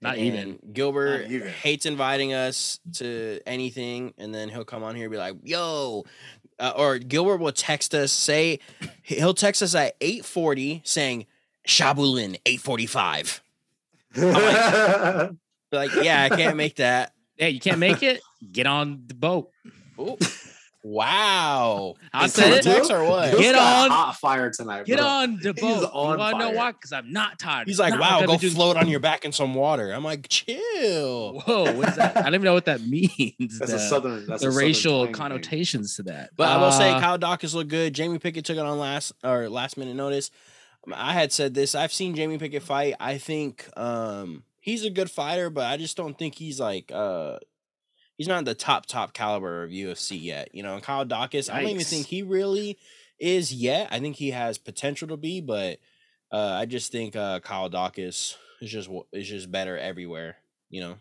Not 0.01 0.19
even. 0.19 0.59
Gilbert 0.73 1.23
Not 1.23 1.31
even. 1.31 1.49
hates 1.49 1.87
inviting 1.87 2.33
us 2.35 2.81
to 2.95 3.39
anything, 3.47 4.15
and 4.19 4.35
then 4.35 4.49
he'll 4.49 4.65
come 4.65 4.83
on 4.83 4.97
here 4.97 5.05
and 5.05 5.13
be 5.13 5.19
like, 5.19 5.37
"Yo," 5.45 6.05
uh, 6.59 6.73
or 6.77 6.99
Gilbert 6.99 7.37
will 7.37 7.53
text 7.53 7.95
us. 7.95 8.11
Say 8.11 8.59
he'll 9.03 9.35
text 9.35 9.63
us 9.63 9.77
at 9.77 9.95
eight 10.01 10.25
forty, 10.25 10.83
saying 10.85 11.27
"Shabulin 11.69 12.37
eight 12.47 12.61
forty 12.61 12.87
five. 12.87 13.41
Like, 15.73 15.95
yeah, 16.03 16.25
I 16.25 16.29
can't 16.29 16.59
make 16.59 16.77
that. 16.77 17.15
Hey, 17.37 17.49
you 17.49 17.61
can't 17.61 17.79
make 17.79 18.03
it? 18.03 18.21
Get 18.53 18.67
on 18.67 19.05
the 19.07 19.15
boat. 19.15 19.51
Ooh. 19.99 20.19
Wow. 20.85 21.95
I 22.12 22.25
Is 22.27 22.33
said 22.35 22.53
it 22.53 22.66
it. 22.66 22.90
or 22.90 23.05
what? 23.05 23.31
Gil's 23.31 23.42
Get 23.42 23.55
on- 23.55 23.90
hot 23.90 24.16
fire 24.21 24.51
tonight. 24.51 24.85
Get 24.87 24.99
bro. 24.99 25.07
on 25.07 25.37
the 25.38 25.53
He's 25.53 25.61
boat. 25.62 25.90
on 25.92 26.12
you 26.12 26.18
wanna 26.18 26.38
know 26.38 26.47
fire. 26.49 26.57
why? 26.57 26.73
Because 26.73 26.92
I'm 26.92 27.12
not 27.12 27.38
tired. 27.38 27.68
He's 27.68 27.79
like, 27.79 27.92
not 27.92 28.01
"Wow, 28.01 28.21
go 28.21 28.27
been 28.33 28.38
doing- 28.40 28.53
float 28.55 28.77
on 28.77 28.88
your 28.88 29.01
back 29.01 29.25
in 29.25 29.33
some 29.33 29.55
water." 29.55 29.92
I'm 29.92 30.05
like, 30.05 30.27
"Chill." 30.29 31.40
Whoa, 31.40 31.73
what 31.75 31.88
is 31.90 31.97
that? 31.97 32.16
I 32.16 32.23
don't 32.23 32.35
even 32.35 32.45
know 32.45 32.55
what 32.55 32.64
that 32.66 32.81
means. 32.87 33.59
That's 33.59 33.71
the, 33.71 33.77
a 33.77 33.81
southern. 33.81 34.27
That's 34.27 34.42
the 34.42 34.49
a 34.49 34.53
southern 34.53 34.57
racial 34.57 35.05
thing. 35.05 35.14
connotations 35.14 35.97
to 35.97 36.03
that. 36.05 36.31
But 36.37 36.49
I 36.49 36.57
will 36.59 36.73
say 36.73 36.90
Uh, 36.90 37.01
Kyle 37.01 37.18
Daukaus 37.18 37.55
looked 37.55 37.71
good. 37.71 37.95
Jamie 37.95 38.18
Pickett 38.18 38.45
took 38.45 38.57
it 38.57 38.61
on 38.61 38.79
last 38.79 39.12
or 39.25 39.49
last 39.49 39.77
minute 39.77 39.95
notice. 39.97 40.31
Um, 40.87 40.95
I 40.97 41.12
had 41.12 41.33
said 41.33 41.55
this. 41.55 41.75
I've 41.75 41.92
seen 41.92 42.14
Jamie 42.16 42.38
Pickett 42.38 42.62
fight. 42.62 42.95
I 42.99 43.18
think 43.18 43.68
um 43.79 44.42
he's 44.61 44.85
a 44.85 44.90
good 44.90 45.11
fighter, 45.11 45.49
but 45.51 45.64
I 45.66 45.77
just 45.77 45.97
don't 45.97 46.18
think 46.18 46.35
he's 46.35 46.59
like 46.59 46.90
uh 46.92 47.38
he's 48.23 48.29
not 48.29 48.45
the 48.45 48.55
top 48.55 48.87
top 48.87 49.13
caliber 49.13 49.65
of 49.65 49.71
UFC 49.71 50.23
yet. 50.23 50.51
You 50.55 50.63
know, 50.63 50.75
and 50.75 50.83
Kyle 50.83 51.05
Daukaus, 51.05 51.53
I 51.53 51.61
don't 51.61 51.71
even 51.71 51.85
think 51.85 52.07
he 52.07 52.23
really 52.23 52.79
is 53.19 53.53
yet. 53.53 53.89
I 53.91 53.99
think 53.99 54.15
he 54.15 54.31
has 54.31 54.59
potential 54.59 55.09
to 55.09 55.17
be, 55.17 55.41
but 55.41 55.81
uh 56.31 56.57
I 56.61 56.67
just 56.67 56.93
think 56.93 57.17
uh 57.17 57.41
Kyle 57.41 57.69
Daukaus 57.69 58.37
is 58.61 58.71
just 58.71 58.89
is 59.13 59.29
just 59.29 59.51
better 59.51 59.77
everywhere, 59.77 60.37
you 60.71 60.81
know. 60.83 60.95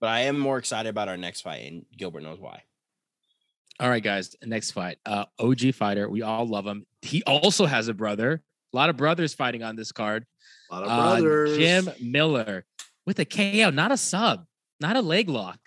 But 0.00 0.08
I 0.08 0.20
am 0.22 0.36
more 0.36 0.58
excited 0.58 0.88
about 0.88 1.08
our 1.08 1.16
next 1.16 1.42
fight, 1.42 1.70
and 1.70 1.86
Gilbert 1.96 2.22
knows 2.24 2.40
why. 2.40 2.62
All 3.78 3.88
right, 3.88 4.02
guys. 4.02 4.34
Next 4.44 4.72
fight. 4.72 4.98
Uh, 5.06 5.26
OG 5.38 5.72
fighter. 5.74 6.08
We 6.08 6.22
all 6.22 6.46
love 6.46 6.66
him. 6.66 6.84
He 7.02 7.22
also 7.22 7.66
has 7.66 7.86
a 7.86 7.94
brother. 7.94 8.42
A 8.72 8.76
lot 8.76 8.90
of 8.90 8.96
brothers 8.96 9.34
fighting 9.34 9.62
on 9.62 9.76
this 9.76 9.92
card. 9.92 10.26
A 10.70 10.74
lot 10.74 10.82
of 10.84 10.90
Uh, 10.90 10.96
brothers. 11.20 11.56
Jim 11.56 11.88
Miller 12.00 12.64
with 13.06 13.20
a 13.20 13.24
KO, 13.24 13.70
not 13.70 13.92
a 13.92 13.96
sub, 13.96 14.46
not 14.80 14.96
a 14.96 15.00
leg 15.00 15.28
lock, 15.28 15.58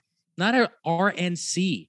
not 0.42 0.56
a 0.56 0.72
RNC, 0.86 1.88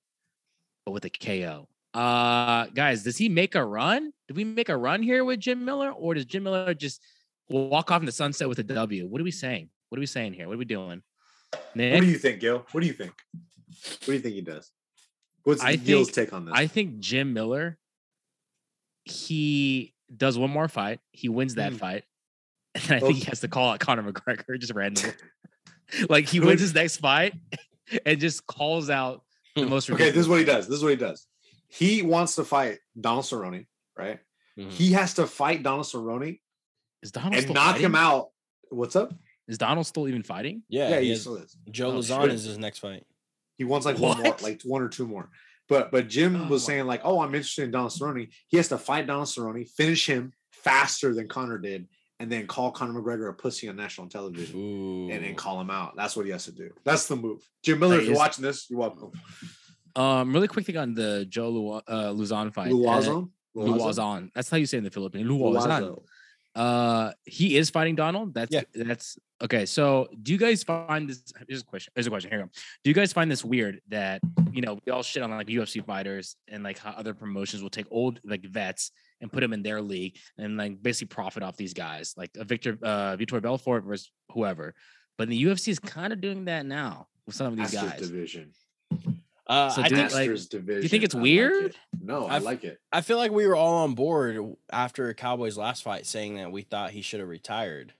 but 0.84 0.92
with 0.92 1.04
a 1.06 1.10
KO. 1.10 1.68
Uh, 1.94 2.66
guys, 2.66 3.02
does 3.02 3.16
he 3.16 3.28
make 3.28 3.54
a 3.54 3.64
run? 3.64 4.12
Do 4.28 4.34
we 4.34 4.44
make 4.44 4.68
a 4.68 4.76
run 4.76 5.02
here 5.02 5.24
with 5.24 5.40
Jim 5.40 5.64
Miller, 5.64 5.90
or 5.90 6.14
does 6.14 6.26
Jim 6.26 6.42
Miller 6.44 6.74
just 6.74 7.02
walk 7.48 7.90
off 7.90 8.00
in 8.00 8.06
the 8.06 8.12
sunset 8.12 8.48
with 8.48 8.58
a 8.58 8.62
W? 8.62 9.06
What 9.08 9.20
are 9.20 9.24
we 9.24 9.30
saying? 9.30 9.70
What 9.88 9.98
are 9.98 10.00
we 10.00 10.06
saying 10.06 10.34
here? 10.34 10.46
What 10.48 10.54
are 10.54 10.58
we 10.58 10.64
doing? 10.66 11.02
What 11.50 11.60
do 11.74 12.06
you 12.06 12.18
think, 12.18 12.40
Gil? 12.40 12.66
What 12.72 12.80
do 12.82 12.86
you 12.86 12.92
think? 12.92 13.12
What 14.00 14.06
do 14.06 14.12
you 14.12 14.18
think 14.20 14.34
he 14.34 14.40
does? 14.42 14.70
What's 15.44 15.62
I 15.62 15.76
Gil's 15.76 16.08
think- 16.10 16.28
take 16.28 16.32
on 16.34 16.44
this? 16.46 16.54
I 16.56 16.66
think 16.66 17.00
Jim 17.00 17.32
Miller, 17.32 17.78
he 19.04 19.94
does 20.14 20.38
one 20.38 20.50
more 20.50 20.68
fight. 20.68 21.00
He 21.12 21.28
wins 21.28 21.54
that 21.56 21.72
Mm. 21.72 21.78
fight. 21.78 22.04
And 22.74 22.92
I 22.92 23.00
think 23.00 23.16
he 23.16 23.24
has 23.26 23.40
to 23.40 23.48
call 23.48 23.70
out 23.70 23.80
Conor 23.80 24.10
McGregor 24.12 24.58
just 24.58 24.72
randomly. 24.72 25.14
like 26.08 26.26
he 26.28 26.40
wins 26.40 26.60
his 26.60 26.74
next 26.74 26.98
fight 26.98 27.34
and 28.06 28.18
just 28.20 28.46
calls 28.46 28.90
out 28.90 29.22
the 29.56 29.66
most 29.66 29.90
okay, 29.90 30.10
this 30.10 30.22
is 30.22 30.28
what 30.28 30.38
he 30.38 30.44
does. 30.44 30.66
This 30.68 30.78
is 30.78 30.82
what 30.82 30.90
he 30.90 30.96
does. 30.96 31.26
He 31.68 32.02
wants 32.02 32.36
to 32.36 32.44
fight 32.44 32.78
Donald 32.98 33.24
Cerrone, 33.24 33.66
right? 33.96 34.20
Mhm. 34.58 34.70
He 34.70 34.92
has 34.92 35.14
to 35.14 35.26
fight 35.26 35.62
Donald 35.62 35.86
Cerrone. 35.86 36.38
Is 37.02 37.12
Donald 37.12 37.34
and 37.34 37.42
still 37.42 37.54
knock 37.54 37.72
fighting? 37.72 37.84
him 37.86 37.94
out. 37.94 38.30
What's 38.70 38.96
up? 38.96 39.12
Is 39.48 39.58
Donald 39.58 39.86
still 39.86 40.06
even 40.08 40.22
fighting? 40.22 40.62
Yeah, 40.68 40.90
Yeah, 40.90 40.98
he 41.00 41.04
he 41.06 41.10
has- 41.10 41.20
still 41.22 41.36
is. 41.36 41.56
Joe 41.70 41.90
Oh, 41.90 41.98
Lauzon 41.98 42.30
is 42.30 42.44
his 42.44 42.58
next 42.58 42.78
fight. 42.78 43.04
He 43.58 43.64
wants 43.64 43.84
like 43.86 43.98
one 43.98 44.22
more, 44.22 44.36
like 44.42 44.62
one 44.62 44.82
or 44.82 44.88
two 44.88 45.06
more. 45.06 45.30
But 45.68 45.90
but 45.90 46.08
Jim 46.08 46.36
Oh 46.36 46.48
was 46.48 46.62
my- 46.62 46.66
saying 46.74 46.86
like, 46.86 47.00
oh, 47.04 47.20
I'm 47.20 47.34
interested 47.34 47.64
in 47.64 47.70
Donald 47.70 47.92
Cerrone. 47.92 48.28
He 48.48 48.56
has 48.56 48.68
to 48.68 48.78
fight 48.78 49.06
Donald 49.06 49.28
Cerrone, 49.28 49.68
finish 49.70 50.06
him 50.06 50.32
faster 50.50 51.14
than 51.14 51.28
Conor 51.28 51.58
did, 51.58 51.88
and 52.22 52.30
then 52.30 52.46
call 52.46 52.70
Conor 52.70 53.02
McGregor 53.02 53.28
a 53.30 53.32
pussy 53.32 53.68
on 53.68 53.74
national 53.74 54.06
television. 54.06 54.56
Ooh. 54.56 55.10
And 55.10 55.24
then 55.24 55.34
call 55.34 55.60
him 55.60 55.70
out. 55.70 55.96
That's 55.96 56.14
what 56.14 56.24
he 56.24 56.30
has 56.30 56.44
to 56.44 56.52
do. 56.52 56.70
That's 56.84 57.08
the 57.08 57.16
move. 57.16 57.42
Jim 57.64 57.80
Miller, 57.80 57.98
if 57.98 58.06
you're 58.06 58.14
watching 58.14 58.44
this, 58.44 58.70
you're 58.70 58.78
welcome. 58.78 59.10
Um, 59.96 60.32
really 60.32 60.46
quick 60.46 60.64
thing 60.64 60.76
on 60.76 60.94
the 60.94 61.26
Joe 61.28 61.48
Lu- 61.48 61.80
uh, 61.88 62.12
Luzon 62.12 62.52
fight. 62.52 62.68
Uh, 62.68 62.74
Luazon? 62.74 63.30
Luazon. 63.56 64.30
That's 64.36 64.48
how 64.48 64.56
you 64.56 64.66
say 64.66 64.78
in 64.78 64.84
the 64.84 64.90
Philippines. 64.90 65.28
Luazon. 65.28 65.66
Luazon. 65.66 66.02
Uh, 66.54 67.12
he 67.24 67.56
is 67.56 67.70
fighting 67.70 67.96
Donald. 67.96 68.34
That's 68.34 68.52
Yeah. 68.54 68.62
that's 68.72 69.18
okay. 69.42 69.66
So, 69.66 70.08
do 70.22 70.30
you 70.32 70.38
guys 70.38 70.62
find 70.62 71.08
this? 71.10 71.24
Here's 71.48 71.62
a 71.62 71.64
question. 71.64 71.90
Here's 71.96 72.06
a 72.06 72.10
question. 72.10 72.30
Here 72.30 72.38
we 72.38 72.44
go. 72.44 72.50
Do 72.84 72.90
you 72.90 72.94
guys 72.94 73.12
find 73.12 73.28
this 73.30 73.44
weird 73.44 73.80
that 73.88 74.20
you 74.52 74.60
know 74.62 74.78
we 74.86 74.92
all 74.92 75.02
shit 75.02 75.24
on 75.24 75.30
like 75.30 75.48
UFC 75.48 75.84
fighters 75.84 76.36
and 76.48 76.62
like 76.62 76.78
how 76.78 76.90
other 76.92 77.14
promotions 77.14 77.62
will 77.62 77.70
take 77.70 77.86
old 77.90 78.20
like 78.22 78.44
vets 78.44 78.92
and 79.22 79.32
put 79.32 79.40
them 79.40 79.52
in 79.54 79.62
their 79.62 79.80
league 79.80 80.16
and 80.36 80.56
like 80.58 80.82
basically 80.82 81.14
profit 81.14 81.42
off 81.42 81.56
these 81.56 81.72
guys 81.72 82.12
like 82.18 82.30
a 82.36 82.44
Victor 82.44 82.76
uh 82.82 83.16
Vitor 83.16 83.40
Belfort 83.40 83.84
versus 83.84 84.10
whoever. 84.32 84.74
but 85.16 85.28
the 85.28 85.44
UFC 85.44 85.68
is 85.68 85.78
kind 85.78 86.12
of 86.12 86.20
doing 86.20 86.44
that 86.46 86.66
now 86.66 87.06
with 87.26 87.34
some 87.36 87.46
of 87.46 87.56
these 87.56 87.72
Masters 87.72 87.90
guys. 87.92 88.00
division. 88.10 88.52
Uh, 89.46 89.70
So 89.70 89.82
I 89.82 89.88
do 89.88 89.96
think 89.96 90.10
you- 90.10 90.16
like- 90.16 90.28
Masters 90.30 90.48
division. 90.48 90.88
think 90.88 91.04
it's 91.04 91.14
I 91.14 91.18
like 91.18 91.22
weird? 91.22 91.64
it. 91.66 91.76
No, 92.00 92.26
I 92.26 92.38
like 92.38 92.64
it. 92.64 92.78
I 92.92 93.00
feel 93.00 93.16
like 93.16 93.30
we 93.32 93.46
were 93.46 93.56
all 93.56 93.84
on 93.84 93.94
board 93.94 94.38
after 94.72 95.12
Cowboys' 95.14 95.56
last 95.56 95.82
fight, 95.82 96.06
saying 96.06 96.36
that 96.36 96.50
we 96.52 96.62
thought 96.62 96.90
he 96.90 97.02
should 97.02 97.20
have 97.20 97.28
retired. 97.28 97.92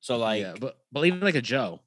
So 0.00 0.16
like, 0.16 0.40
yeah, 0.42 0.54
but 0.58 0.78
but 0.92 1.04
even 1.04 1.20
like 1.20 1.34
a 1.34 1.42
Joe, 1.42 1.80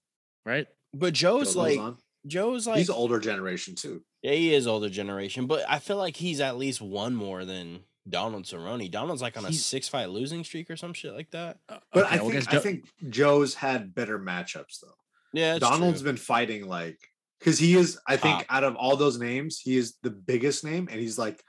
right? 0.46 0.68
but 0.94 1.14
Joe's 1.14 1.54
Joe 1.56 1.60
like 1.60 1.80
Lauzon. 1.80 1.98
Joe's 2.28 2.68
like 2.68 2.78
he's 2.78 2.90
older 2.92 3.20
generation 3.20 3.74
too. 3.76 4.04
yeah, 4.22 4.34
he 4.34 4.54
is 4.54 4.68
older 4.68 4.90
generation, 4.90 5.48
but 5.48 5.64
I 5.68 5.80
feel 5.80 5.98
like 5.98 6.16
he's 6.16 6.40
at 6.40 6.58
least 6.58 6.80
one 6.82 7.16
more 7.16 7.44
than 7.46 7.80
Donald 8.10 8.44
Cerrone. 8.46 8.90
Donald's 8.92 9.22
like 9.22 9.38
on 9.38 9.46
a 9.46 9.50
He's- 9.50 9.66
six 9.66 9.88
fight 9.88 10.10
losing 10.10 10.44
streak 10.44 10.70
or 10.70 10.76
some 10.78 10.94
shit 10.94 11.14
like 11.14 11.32
that. 11.32 11.60
But 11.68 11.84
Okay, 11.96 12.08
I 12.16 12.18
think 12.18 12.34
guess 12.34 12.48
I 12.48 12.52
Joe- 12.52 12.60
think 12.60 12.86
Joe's 13.10 13.54
had 13.56 13.96
better 13.96 14.20
matchups 14.20 14.80
though. 14.82 14.96
Yeah, 15.34 15.56
it's 15.56 15.62
Donald's 15.68 16.02
true. 16.02 16.10
been 16.12 16.18
fighting 16.18 16.68
like 16.68 17.00
because 17.40 17.58
he 17.58 17.76
is. 17.76 17.98
I 18.08 18.18
think 18.18 18.40
Top. 18.40 18.46
out 18.50 18.64
of 18.64 18.76
all 18.76 18.96
those 18.98 19.20
names, 19.20 19.60
he 19.60 19.78
is 19.78 19.96
the 20.04 20.12
biggest 20.12 20.64
name, 20.64 20.88
and 20.92 21.00
he's 21.00 21.18
like 21.18 21.44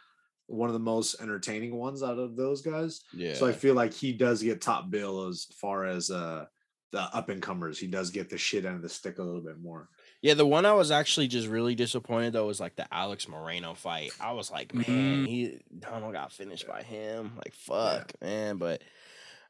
one 0.47 0.69
of 0.69 0.75
the 0.75 0.79
most 0.79 1.21
entertaining 1.21 1.75
ones 1.75 2.03
out 2.03 2.19
of 2.19 2.37
those 2.37 2.61
guys. 2.63 3.01
yeah. 3.15 3.35
So 3.35 3.47
I 3.47 3.53
feel 3.53 3.75
like 3.75 3.93
he 3.95 4.13
does 4.13 4.43
get 4.43 4.61
top 4.61 4.91
bill 4.91 5.27
as 5.29 5.47
far 5.61 5.85
as 5.87 6.11
uh 6.11 6.45
the 6.93 7.01
up 7.01 7.29
and 7.31 7.43
comers. 7.43 7.79
He 7.79 7.89
does 7.89 8.11
get 8.11 8.31
the 8.31 8.39
shit 8.39 8.65
end 8.65 8.77
of 8.77 8.83
the 8.83 8.89
stick 8.89 9.19
a 9.19 9.23
little 9.23 9.41
bit 9.43 9.59
more. 9.61 9.89
Yeah, 10.25 10.33
the 10.33 10.47
one 10.47 10.65
I 10.65 10.73
was 10.73 10.91
actually 10.91 11.29
just 11.29 11.49
really 11.49 11.75
disappointed 11.75 12.33
though 12.33 12.47
was 12.47 12.59
like 12.59 12.77
the 12.77 12.87
Alex 12.91 13.27
Morono 13.27 13.77
fight. 13.77 14.11
I 14.19 14.33
was 14.33 14.51
like, 14.51 14.73
man, 14.73 14.87
Mhm. 14.87 15.27
he 15.27 15.59
Donald 15.79 16.15
got 16.15 16.33
finished 16.33 16.67
by 16.67 16.83
him. 16.83 17.33
Like, 17.37 17.53
fuck, 17.53 18.11
man. 18.23 18.57
But, 18.57 18.81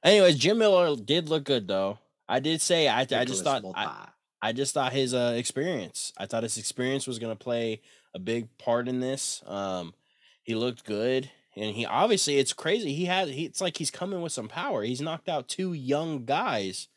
anyways, 0.02 0.36
Jim 0.36 0.58
Miller 0.58 0.96
did 0.96 1.28
look 1.28 1.44
good 1.44 1.68
though. 1.68 2.00
I 2.28 2.40
did 2.40 2.60
say 2.60 2.88
I, 2.88 3.02
I 3.02 3.24
just 3.24 3.44
thought 3.44 3.62
I, 3.76 4.08
I 4.42 4.52
just 4.52 4.74
thought 4.74 4.92
his 4.92 5.14
uh, 5.14 5.34
experience. 5.36 6.12
I 6.18 6.26
thought 6.26 6.42
his 6.42 6.58
experience 6.58 7.06
was 7.06 7.20
gonna 7.20 7.36
play 7.36 7.80
a 8.12 8.18
big 8.18 8.58
part 8.58 8.88
in 8.88 8.98
this. 8.98 9.44
Um, 9.46 9.94
he 10.42 10.56
looked 10.56 10.84
good, 10.84 11.30
and 11.54 11.76
he 11.76 11.86
obviously 11.86 12.38
it's 12.38 12.52
crazy. 12.52 12.94
He 12.94 13.04
had 13.04 13.28
he, 13.28 13.44
it's 13.44 13.60
like 13.60 13.76
he's 13.76 13.92
coming 13.92 14.22
with 14.22 14.32
some 14.32 14.48
power. 14.48 14.82
He's 14.82 15.00
knocked 15.00 15.28
out 15.28 15.46
two 15.46 15.72
young 15.72 16.24
guys. 16.24 16.88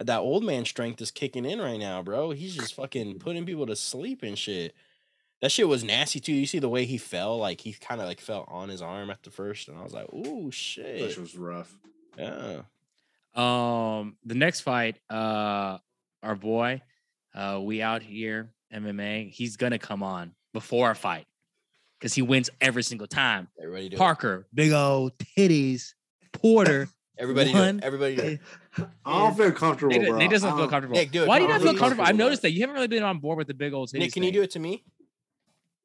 That 0.00 0.20
old 0.20 0.44
man 0.44 0.64
strength 0.64 1.00
is 1.02 1.10
kicking 1.10 1.44
in 1.44 1.60
right 1.60 1.78
now, 1.78 2.02
bro. 2.02 2.30
He's 2.30 2.56
just 2.56 2.74
fucking 2.74 3.18
putting 3.18 3.44
people 3.44 3.66
to 3.66 3.76
sleep 3.76 4.22
and 4.22 4.38
shit. 4.38 4.74
That 5.42 5.50
shit 5.52 5.68
was 5.68 5.84
nasty 5.84 6.20
too. 6.20 6.32
You 6.32 6.46
see 6.46 6.58
the 6.58 6.68
way 6.68 6.84
he 6.86 6.96
fell, 6.98 7.36
like 7.38 7.60
he 7.60 7.72
kind 7.74 8.00
of 8.00 8.06
like 8.06 8.20
fell 8.20 8.44
on 8.48 8.68
his 8.70 8.80
arm 8.82 9.10
at 9.10 9.22
the 9.22 9.30
first, 9.30 9.68
and 9.68 9.78
I 9.78 9.82
was 9.82 9.92
like, 9.92 10.12
"Ooh, 10.12 10.50
shit!" 10.50 11.10
shit 11.10 11.18
was 11.18 11.36
rough. 11.36 11.74
Yeah, 12.18 12.62
Um, 13.34 14.16
the 14.24 14.34
next 14.34 14.60
fight, 14.62 14.96
uh, 15.08 15.78
our 16.22 16.34
boy, 16.34 16.82
uh, 17.34 17.60
we 17.62 17.80
out 17.82 18.02
here 18.02 18.50
MMA. 18.72 19.30
He's 19.30 19.56
gonna 19.56 19.78
come 19.78 20.02
on 20.02 20.34
before 20.52 20.88
our 20.88 20.94
fight 20.94 21.26
because 21.98 22.12
he 22.14 22.22
wins 22.22 22.50
every 22.60 22.82
single 22.82 23.06
time. 23.06 23.48
everybody 23.60 23.88
do. 23.90 23.96
it. 23.96 23.98
Parker, 23.98 24.46
big 24.52 24.72
old 24.72 25.12
titties. 25.36 25.94
Porter, 26.32 26.88
Everybody 27.18 27.52
do. 27.52 27.58
It. 27.58 27.84
Everybody 27.84 28.16
do. 28.16 28.22
it. 28.22 28.40
I 29.04 29.18
don't 29.18 29.36
feel 29.36 29.52
comfortable, 29.52 29.92
Nate, 29.96 30.08
bro. 30.08 30.18
Nate 30.18 30.30
doesn't 30.30 30.56
feel 30.56 30.68
comfortable. 30.68 30.96
Nick, 30.96 31.10
do 31.10 31.22
it. 31.22 31.28
Why 31.28 31.38
do 31.38 31.44
you 31.44 31.50
not 31.50 31.60
feel 31.60 31.72
please. 31.72 31.78
comfortable? 31.80 32.04
I've 32.06 32.16
noticed 32.16 32.42
that 32.42 32.52
you 32.52 32.60
haven't 32.60 32.74
really 32.76 32.88
been 32.88 33.02
on 33.02 33.18
board 33.18 33.38
with 33.38 33.48
the 33.48 33.54
big 33.54 33.72
old 33.72 33.88
titties. 33.88 33.98
Nick, 33.98 34.12
can 34.12 34.22
you 34.22 34.32
do 34.32 34.42
it 34.42 34.50
to 34.52 34.58
me? 34.60 34.84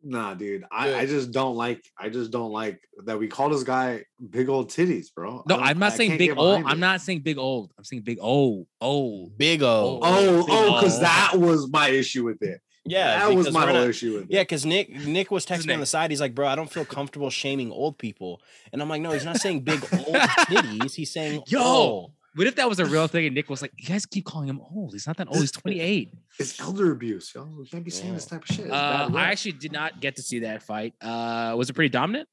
Nah, 0.08 0.36
dude. 0.36 0.65
I, 0.71 0.93
I 0.93 1.06
just 1.08 1.32
don't 1.32 1.56
like. 1.56 1.84
I 1.98 2.10
just 2.10 2.30
don't 2.30 2.52
like 2.52 2.80
that 3.06 3.17
we 3.17 3.28
call 3.28 3.50
this 3.50 3.63
guy 3.63 4.04
big 4.30 4.50
old 4.50 4.69
titties, 4.69 5.08
bro. 5.13 5.43
No, 5.48 5.56
I 5.56 5.58
don't- 5.58 5.67
I'm 5.67 5.80
not 5.80 5.93
I 5.93 5.95
saying 5.95 6.17
big 6.19 6.30
get 6.30 6.38
old. 6.38 6.60
behind 6.60 6.67
I'm 6.67 6.78
it. 6.78 6.82
not 6.82 7.02
saying 7.02 7.21
big 7.21 7.39
old. 7.39 7.71
I'm 7.76 7.84
saying 7.84 8.04
big 8.04 8.19
old. 8.21 8.67
Old. 8.80 9.36
Big 9.36 9.63
O. 9.63 9.65
Oh, 9.65 10.00
oh, 10.04 10.45
Big 10.45 10.56
oh, 10.56 10.74
because 10.80 10.95
ol'. 10.98 11.02
that 11.02 11.32
was 11.38 11.67
my 11.71 11.89
issue 11.89 12.24
with 12.24 12.43
it. 12.43 12.62
yeah, 12.86 13.17
that 13.28 13.36
was 13.36 13.52
my 13.52 13.65
whole 13.65 13.78
issue 13.82 14.13
with 14.13 14.24
it. 14.26 14.28
Yeah, 14.30 14.43
because 14.43 14.63
Nick 14.63 14.91
Nick 15.08 15.32
was 15.32 15.43
texting 15.43 15.65
me 15.67 15.74
on 15.74 15.80
the 15.80 15.88
side. 15.88 16.12
He's 16.12 16.21
like, 16.21 16.36
"Bro, 16.36 16.50
I 16.50 16.56
don't 16.56 16.71
feel 16.71 16.86
comfortable 16.86 17.32
shaming 17.32 17.71
old 17.71 17.98
people," 17.98 18.41
and 18.71 18.84
I'm 18.84 18.89
like, 18.89 19.02
"No, 19.02 19.10
he's 19.12 19.26
not 19.26 19.38
saying 19.38 19.62
big 19.62 19.84
old 19.91 20.06
titties. 20.15 20.93
He's 20.93 21.12
saying 21.12 21.41
Yo. 21.48 21.63
old." 21.63 22.12
What 22.36 22.48
if 22.48 22.56
that 22.56 22.67
was 22.67 22.80
a 22.80 22.86
real 22.86 23.08
thing 23.08 23.26
and 23.26 23.34
Nick 23.34 23.50
was 23.50 23.62
like, 23.62 23.71
you 23.78 23.88
guys 23.88 24.06
keep 24.06 24.26
calling 24.26 24.50
him 24.50 24.60
old. 24.60 24.91
He's 24.91 25.08
not 25.08 25.15
that 25.17 25.28
old. 25.30 25.38
He's 25.38 25.52
28. 25.52 26.13
it's 26.38 26.60
elder 26.60 26.91
abuse, 26.91 27.32
yo. 27.34 27.45
We 27.45 27.65
can't 27.65 27.84
be 27.86 27.91
saying 27.91 28.13
this 28.13 28.26
type 28.26 28.43
of 28.48 28.56
shit. 28.56 28.69
Uh. 28.69 29.10
I 29.13 29.32
actually 29.32 29.54
did 29.54 29.71
not 29.71 30.02
get 30.02 30.17
to 30.17 30.21
see 30.21 30.39
that 30.39 30.62
fight. 30.62 30.93
Uh, 31.02 31.56
was 31.58 31.69
it 31.69 31.74
pretty 31.74 31.89
dominant? 31.89 32.28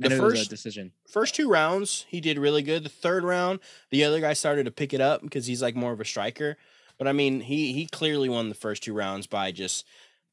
The 0.00 0.06
I 0.06 0.08
know 0.08 0.16
it 0.16 0.22
was 0.22 0.32
a 0.34 0.36
first- 0.38 0.50
decision. 0.50 0.92
First 1.08 1.36
two 1.36 1.48
rounds, 1.48 2.04
he 2.08 2.20
did 2.20 2.36
really 2.36 2.62
good. 2.62 2.84
The 2.84 2.88
third 2.88 3.22
round, 3.22 3.60
the 3.90 4.02
other 4.02 4.20
guy 4.20 4.32
started 4.32 4.64
to 4.64 4.72
pick 4.72 4.92
it 4.92 5.00
up 5.00 5.22
because 5.22 5.46
he's 5.46 5.62
like 5.62 5.76
more 5.76 5.92
of 5.92 6.00
a 6.00 6.04
striker. 6.04 6.56
But 6.98 7.06
I 7.06 7.12
mean, 7.12 7.40
he 7.40 7.72
he 7.72 7.86
clearly 7.86 8.28
won 8.28 8.48
the 8.48 8.54
first 8.56 8.82
two 8.82 8.92
rounds 8.92 9.28
by 9.28 9.52
just 9.52 9.86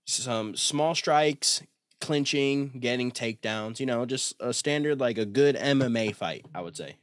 some 0.06 0.56
small 0.56 0.96
strikes, 0.96 1.62
clinching, 2.00 2.70
getting 2.80 3.12
takedowns. 3.12 3.80
You 3.80 3.86
know, 3.86 4.06
just 4.06 4.36
a 4.40 4.52
standard 4.54 5.00
like 5.00 5.20
a 5.20 5.26
good 5.26 5.56
MMA 5.56 6.16
fight. 6.16 6.46
I 6.56 6.62
would 6.62 6.76
say. 6.76 6.96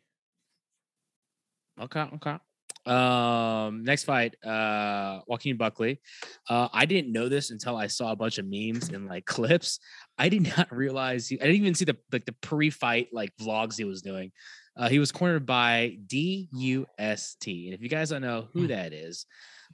Okay, 1.80 2.06
okay. 2.14 2.36
Um, 2.86 3.84
next 3.84 4.04
fight, 4.04 4.34
uh, 4.44 5.20
Joaquin 5.26 5.56
Buckley. 5.56 6.00
Uh, 6.48 6.68
I 6.72 6.86
didn't 6.86 7.12
know 7.12 7.28
this 7.28 7.50
until 7.50 7.76
I 7.76 7.86
saw 7.86 8.12
a 8.12 8.16
bunch 8.16 8.38
of 8.38 8.46
memes 8.48 8.88
and 8.88 9.06
like 9.06 9.24
clips. 9.26 9.78
I 10.16 10.28
did 10.28 10.56
not 10.56 10.72
realize 10.74 11.28
he, 11.28 11.40
I 11.40 11.44
didn't 11.44 11.60
even 11.60 11.74
see 11.74 11.84
the 11.84 11.96
like 12.12 12.24
the 12.24 12.34
pre-fight 12.40 13.08
like 13.12 13.36
vlogs 13.40 13.76
he 13.76 13.84
was 13.84 14.00
doing. 14.00 14.32
Uh, 14.76 14.88
he 14.88 14.98
was 14.98 15.12
cornered 15.12 15.44
by 15.44 15.98
DUST, 16.06 17.66
and 17.66 17.74
if 17.74 17.82
you 17.82 17.88
guys 17.88 18.10
don't 18.10 18.22
know 18.22 18.48
who 18.52 18.68
that 18.68 18.92
is, 18.92 19.26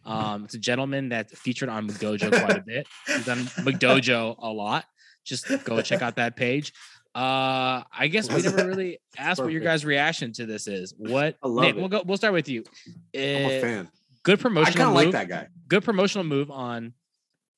um, 0.04 0.44
it's 0.44 0.54
a 0.54 0.58
gentleman 0.58 1.10
that 1.10 1.30
featured 1.30 1.68
on 1.68 1.88
McDojo 1.88 2.30
quite 2.30 2.58
a 2.58 2.64
bit. 2.66 2.86
He's 3.06 3.28
on 3.28 3.38
McDojo 3.38 4.36
a 4.38 4.48
lot. 4.48 4.86
Just 5.24 5.46
go 5.64 5.80
check 5.80 6.02
out 6.02 6.16
that 6.16 6.36
page. 6.36 6.72
Uh, 7.14 7.82
I 7.96 8.08
guess 8.10 8.28
we 8.32 8.42
never 8.42 8.66
really 8.68 8.98
asked 9.16 9.40
what 9.40 9.52
your 9.52 9.60
guys' 9.60 9.84
reaction 9.84 10.32
to 10.34 10.46
this 10.46 10.66
is. 10.66 10.94
What 10.96 11.36
I 11.42 11.48
love 11.48 11.64
Nick? 11.64 11.76
it. 11.76 11.78
We'll 11.78 11.88
go. 11.88 12.02
We'll 12.04 12.16
start 12.16 12.34
with 12.34 12.48
you. 12.48 12.64
I'm 13.14 13.20
a 13.20 13.58
Uh, 13.58 13.60
fan. 13.60 13.88
good 14.24 14.40
promotional. 14.40 14.82
I 14.82 14.84
kind 14.84 14.88
of 14.88 14.94
like 14.94 15.12
that 15.12 15.28
guy. 15.28 15.48
Good 15.68 15.84
promotional 15.84 16.24
move 16.24 16.50
on, 16.50 16.92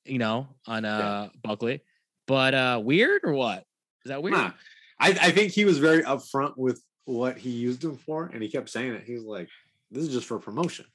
you 0.05 0.19
know, 0.19 0.47
on 0.67 0.85
uh 0.85 1.29
Buckley. 1.43 1.81
But 2.27 2.53
uh 2.53 2.81
weird 2.83 3.21
or 3.23 3.33
what? 3.33 3.63
Is 4.05 4.09
that 4.09 4.21
weird? 4.21 4.37
Nah, 4.37 4.51
I, 4.99 5.09
I 5.09 5.31
think 5.31 5.53
he 5.53 5.65
was 5.65 5.79
very 5.79 6.03
upfront 6.03 6.53
with 6.55 6.81
what 7.05 7.37
he 7.37 7.49
used 7.49 7.83
him 7.83 7.97
for, 7.97 8.29
and 8.31 8.43
he 8.43 8.49
kept 8.49 8.69
saying 8.69 8.93
it. 8.93 9.03
He's 9.05 9.23
like, 9.23 9.49
"This 9.91 10.03
is 10.03 10.13
just 10.13 10.27
for 10.27 10.37
promotion," 10.39 10.85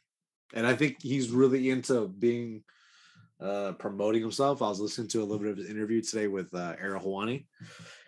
and 0.54 0.66
I 0.66 0.74
think 0.76 1.02
he's 1.02 1.30
really 1.30 1.68
into 1.70 2.06
being 2.06 2.62
uh, 3.40 3.72
promoting 3.72 4.22
himself. 4.22 4.62
I 4.62 4.68
was 4.68 4.78
listening 4.80 5.08
to 5.08 5.18
a 5.20 5.24
little 5.24 5.38
bit 5.40 5.50
of 5.50 5.56
his 5.56 5.68
interview 5.68 6.00
today 6.00 6.26
with 6.28 6.54
uh, 6.54 6.74
Errol 6.80 7.02
Helwani, 7.02 7.46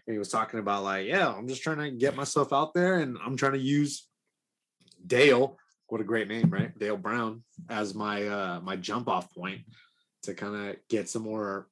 and 0.06 0.14
he 0.14 0.18
was 0.18 0.28
talking 0.28 0.60
about 0.60 0.84
like, 0.84 1.06
"Yeah, 1.06 1.28
I'm 1.28 1.48
just 1.48 1.62
trying 1.62 1.78
to 1.78 1.90
get 1.90 2.16
myself 2.16 2.52
out 2.52 2.74
there, 2.74 3.00
and 3.00 3.16
I'm 3.24 3.36
trying 3.36 3.52
to 3.52 3.58
use 3.58 4.06
Dale. 5.06 5.58
What 5.88 6.00
a 6.00 6.04
great 6.04 6.28
name, 6.28 6.50
right? 6.50 6.76
Dale 6.78 6.96
Brown 6.96 7.42
as 7.68 7.94
my 7.94 8.26
uh, 8.26 8.60
my 8.62 8.76
jump 8.76 9.08
off 9.08 9.32
point." 9.32 9.62
To 10.22 10.32
kind 10.32 10.70
of 10.70 10.76
get 10.88 11.10
some 11.10 11.20
more 11.20 11.68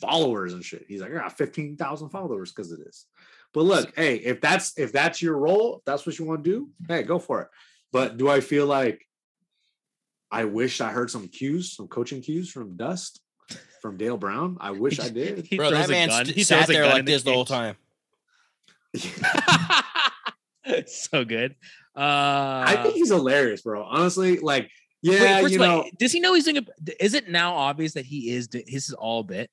followers 0.00 0.52
and 0.52 0.64
shit. 0.64 0.84
He's 0.88 1.00
like, 1.00 1.10
I 1.10 1.14
got 1.14 1.36
15,000 1.36 2.08
followers 2.10 2.52
because 2.52 2.72
of 2.72 2.78
this. 2.78 3.06
But 3.52 3.62
look, 3.62 3.96
hey, 3.96 4.16
if 4.16 4.40
that's 4.40 4.78
if 4.78 4.92
that's 4.92 5.22
your 5.22 5.38
role, 5.38 5.78
if 5.78 5.84
that's 5.84 6.04
what 6.04 6.18
you 6.18 6.26
want 6.26 6.44
to 6.44 6.50
do, 6.50 6.68
hey, 6.88 7.02
go 7.02 7.18
for 7.18 7.42
it. 7.42 7.48
But 7.92 8.18
do 8.18 8.28
I 8.28 8.40
feel 8.40 8.66
like 8.66 9.02
I 10.30 10.44
wish 10.44 10.80
I 10.80 10.90
heard 10.90 11.10
some 11.10 11.28
cues, 11.28 11.74
some 11.74 11.88
coaching 11.88 12.20
cues 12.20 12.50
from 12.50 12.76
Dust, 12.76 13.20
from 13.82 13.96
Dale 13.96 14.16
Brown? 14.16 14.56
I 14.60 14.70
wish 14.84 14.98
I 15.00 15.08
did. 15.08 15.46
He 15.46 15.56
Bro, 15.56 15.70
that 15.70 15.88
man 15.88 16.10
st- 16.10 16.28
He 16.28 16.42
sat 16.44 16.66
there 16.68 16.86
like 16.86 17.00
in 17.00 17.04
the 17.04 17.12
this 17.12 17.22
the 17.22 17.32
whole 17.32 17.44
cage. 17.44 17.48
time. 17.56 17.76
so 20.86 21.24
good. 21.24 21.54
Uh 21.96 22.64
I 22.66 22.80
think 22.82 22.94
he's 22.94 23.10
hilarious, 23.10 23.62
bro. 23.62 23.82
Honestly, 23.84 24.38
like, 24.38 24.70
yeah, 25.02 25.20
wait, 25.36 25.42
first 25.42 25.54
you 25.54 25.62
of 25.62 25.70
all, 25.70 25.84
does 25.98 26.12
he 26.12 26.20
know 26.20 26.34
he's 26.34 26.44
doing 26.44 26.58
a 26.58 26.64
is 27.04 27.14
it 27.14 27.28
now 27.28 27.54
obvious 27.54 27.92
that 27.94 28.04
he 28.06 28.30
is 28.30 28.48
This 28.48 28.66
is 28.88 28.92
all 28.92 29.22
bit? 29.22 29.50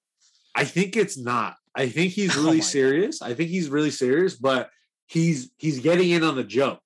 I 0.56 0.65
think 0.65 0.95
it's 0.97 1.17
not. 1.17 1.56
I 1.75 1.88
think 1.89 2.12
he's 2.13 2.36
Oh 2.38 2.43
really 2.43 2.58
God. 2.60 2.65
serious. 2.65 3.21
I 3.21 3.34
think 3.34 3.49
he's 3.49 3.69
really 3.69 3.91
serious, 3.91 4.36
but 4.36 4.69
he's 5.08 5.51
he's 5.58 5.79
getting 5.79 6.10
in 6.12 6.23
on 6.23 6.36
the 6.36 6.43
joke. 6.43 6.82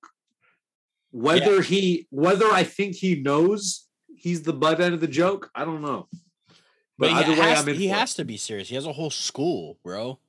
Whether 1.12 1.62
he 1.62 2.08
whether 2.12 2.48
I 2.52 2.63
think 2.63 2.96
he 2.96 3.15
knows 3.22 3.88
he's 4.15 4.43
the 4.43 4.54
butt 4.54 4.80
end 4.82 4.93
of 4.93 5.00
the 5.02 5.08
joke, 5.08 5.50
I 5.56 5.65
don't 5.65 5.82
know. 5.82 6.08
But, 7.00 7.12
But, 7.12 7.14
either 7.14 7.34
he, 7.36 7.40
way, 7.40 7.50
has, 7.50 7.62
I'm 7.62 7.70
in 7.70 7.76
he 7.76 7.88
has 7.90 8.14
to 8.16 8.26
be 8.26 8.38
serious. 8.38 8.70
He 8.70 8.76
has 8.76 8.86
a 8.86 8.94
whole 8.94 9.10
school, 9.12 9.78
bro. 9.84 10.20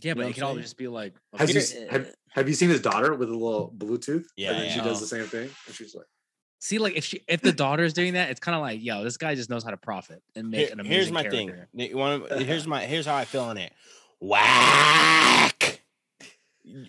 Yeah, 0.00 0.14
know 0.14 0.16
but 0.22 0.26
what 0.28 0.36
it 0.38 0.42
I'm 0.42 0.48
all 0.48 0.56
just 0.56 0.76
be 0.78 0.88
like 0.88 1.14
Has 1.36 1.50
okay, 1.50 1.58
you 1.58 1.60
s- 1.60 1.74
have, 1.90 2.14
have 2.30 2.48
you 2.48 2.54
seen 2.54 2.70
his 2.70 2.80
daughter 2.80 3.14
with 3.14 3.28
a 3.28 3.32
little 3.32 3.72
Bluetooth? 3.76 4.24
Yeah, 4.36 4.50
and 4.52 4.62
then 4.62 4.70
she 4.72 4.80
does 4.80 5.00
the 5.00 5.06
same 5.06 5.24
thing, 5.26 5.48
and 5.66 5.74
she's 5.76 5.94
like, 5.94 6.06
see 6.58 6.78
like 6.78 6.94
if 6.96 7.04
she 7.04 7.22
if 7.28 7.40
the 7.42 7.52
daughter's 7.52 7.92
doing 7.92 8.14
that, 8.14 8.30
it's 8.30 8.40
kind 8.40 8.54
of 8.56 8.62
like, 8.62 8.82
yo, 8.82 9.04
this 9.04 9.16
guy 9.16 9.34
just 9.34 9.48
knows 9.50 9.62
how 9.62 9.70
to 9.70 9.76
profit 9.76 10.22
and 10.34 10.50
make 10.50 10.68
Here- 10.68 10.76
an 10.78 10.84
here's 10.84 11.08
amazing 11.08 11.14
my 11.14 11.22
character. 11.22 11.68
thing. 11.76 11.90
You 11.90 11.96
wanna- 11.96 12.42
here's 12.42 12.66
my 12.66 12.80
here's 12.84 13.06
how 13.06 13.14
I 13.16 13.24
feel 13.26 13.42
on 13.44 13.58
it. 13.58 13.72
Whack. 14.18 15.80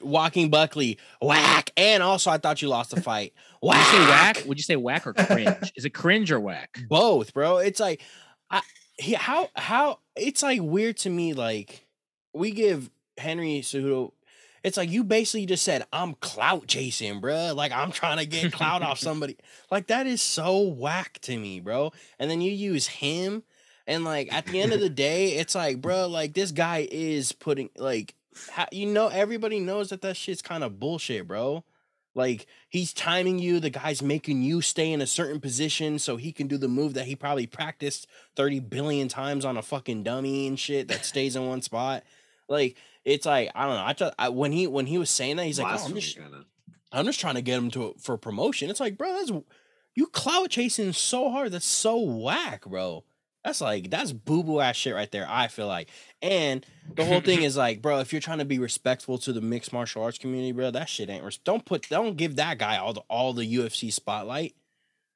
Joaquin 0.02 0.50
Buckley, 0.50 0.98
whack. 1.22 1.72
And 1.76 2.04
also, 2.04 2.30
I 2.32 2.38
thought 2.38 2.62
you 2.62 2.68
lost 2.68 2.92
the 2.96 3.02
fight. 3.02 3.34
Would 3.64 3.76
you 3.76 3.84
say 3.84 4.00
Whack. 4.00 4.36
whack? 4.38 4.46
Would 4.48 4.58
you 4.60 4.64
say 4.64 4.76
whack 4.76 5.08
or 5.08 5.14
cringe? 5.14 5.72
Is 5.76 5.86
it 5.86 5.92
cringe 5.92 6.32
or 6.32 6.40
whack? 6.40 6.80
Both, 6.88 7.34
bro. 7.34 7.58
It's 7.58 7.80
like, 7.80 8.02
I 8.52 8.62
he, 8.98 9.14
how 9.14 9.50
how 9.56 10.00
it's 10.16 10.44
like 10.44 10.62
weird 10.62 10.98
to 10.98 11.10
me. 11.10 11.34
Like 11.34 11.86
we 12.34 12.52
give 12.52 12.90
Henry 13.18 13.62
Cejudo. 13.62 14.12
It's 14.64 14.78
like 14.78 14.90
you 14.90 15.04
basically 15.04 15.46
just 15.46 15.64
said 15.64 15.86
I'm 15.92 16.14
clout 16.16 16.68
chasing, 16.68 17.20
bro. 17.20 17.54
Like 17.54 17.72
I'm 17.72 17.92
trying 17.92 18.18
to 18.18 18.26
get 18.26 18.54
clout 18.54 18.82
off 18.82 19.00
somebody. 19.00 19.38
Like 19.70 19.88
that 19.88 20.08
is 20.08 20.22
so 20.22 20.62
whack 20.62 21.20
to 21.24 21.38
me, 21.38 21.60
bro. 21.60 21.92
And 22.18 22.32
then 22.32 22.42
you 22.42 22.52
use 22.52 22.88
him, 22.88 23.44
and 23.88 24.06
like 24.06 24.32
at 24.34 24.46
the 24.46 24.62
end 24.62 24.74
of 24.74 24.80
the 24.80 24.90
day, 25.08 25.34
it's 25.34 25.56
like, 25.56 25.82
bro, 25.82 26.08
like 26.08 26.34
this 26.34 26.52
guy 26.52 26.88
is 26.90 27.34
putting 27.34 27.70
like, 27.78 28.16
how, 28.52 28.68
you 28.72 28.86
know, 28.86 29.08
everybody 29.08 29.60
knows 29.60 29.90
that 29.90 30.02
that 30.02 30.16
shit's 30.16 30.42
kind 30.42 30.64
of 30.64 30.80
bullshit, 30.80 31.28
bro. 31.28 31.64
Like 32.16 32.46
he's 32.70 32.94
timing 32.94 33.40
you, 33.40 33.60
the 33.60 33.70
guy's 33.70 34.02
making 34.02 34.44
you 34.44 34.62
stay 34.62 34.92
in 34.92 35.02
a 35.02 35.08
certain 35.08 35.40
position 35.40 35.98
so 35.98 36.16
he 36.16 36.32
can 36.32 36.48
do 36.48 36.58
the 36.58 36.68
move 36.68 36.94
that 36.94 37.06
he 37.06 37.16
probably 37.16 37.48
practiced 37.48 38.08
30 38.36 38.60
billion 38.60 39.08
times 39.08 39.46
on 39.46 39.58
a 39.58 39.62
fucking 39.62 40.04
dummy 40.04 40.48
and 40.48 40.60
shit 40.60 40.88
that 40.90 41.06
stays 41.06 41.36
in 41.36 41.48
one 41.48 41.62
spot. 41.62 42.04
Like 42.48 42.76
it's 43.04 43.26
like 43.26 43.50
I 43.56 43.66
don't 43.66 43.76
know. 43.76 43.84
I, 43.84 43.94
just, 43.94 44.14
I 44.20 44.30
when 44.30 44.52
he 44.52 44.68
when 44.68 44.86
he 44.86 44.98
was 44.98 45.10
saying 45.10 45.38
that 45.38 45.46
he's 45.46 45.60
like, 45.60 45.74
I'm 45.74 45.94
just 45.96 46.18
kinda. 46.18 46.46
I'm 46.92 47.06
just 47.06 47.20
trying 47.20 47.36
to 47.36 47.42
get 47.42 47.58
him 47.58 47.72
to 47.72 47.96
for 48.00 48.18
promotion. 48.18 48.70
It's 48.70 48.80
like, 48.80 48.98
bro, 48.98 49.14
that's 49.14 49.32
you 49.96 50.08
clout 50.08 50.50
chasing 50.50 50.94
so 50.94 51.32
hard. 51.32 51.52
That's 51.52 51.66
so 51.66 51.98
whack, 51.98 52.66
bro. 52.66 53.04
That's 53.44 53.60
like 53.60 53.90
that's 53.90 54.14
boo 54.14 54.44
boo 54.44 54.60
ass 54.62 54.76
shit 54.78 54.94
right 54.96 55.12
there. 55.12 55.26
I 55.30 55.48
feel 55.48 55.68
like, 55.68 55.90
and 56.22 56.66
the 56.96 57.04
whole 57.04 57.20
thing 57.20 57.44
is 57.44 57.58
like, 57.58 57.82
bro, 57.82 58.00
if 58.00 58.14
you're 58.14 58.22
trying 58.22 58.38
to 58.40 58.46
be 58.46 58.58
respectful 58.60 59.18
to 59.20 59.34
the 59.34 59.42
mixed 59.42 59.74
martial 59.74 60.02
arts 60.04 60.18
community, 60.18 60.54
bro, 60.54 60.72
that 60.72 60.88
shit 60.88 61.10
ain't. 61.10 61.24
Res- 61.26 61.38
don't 61.40 61.66
put, 61.66 61.90
don't 61.90 62.16
give 62.16 62.38
that 62.38 62.58
guy 62.58 62.78
all 62.78 62.94
the 62.94 63.02
all 63.10 63.34
the 63.34 63.56
UFC 63.58 63.92
spotlight. 63.92 64.56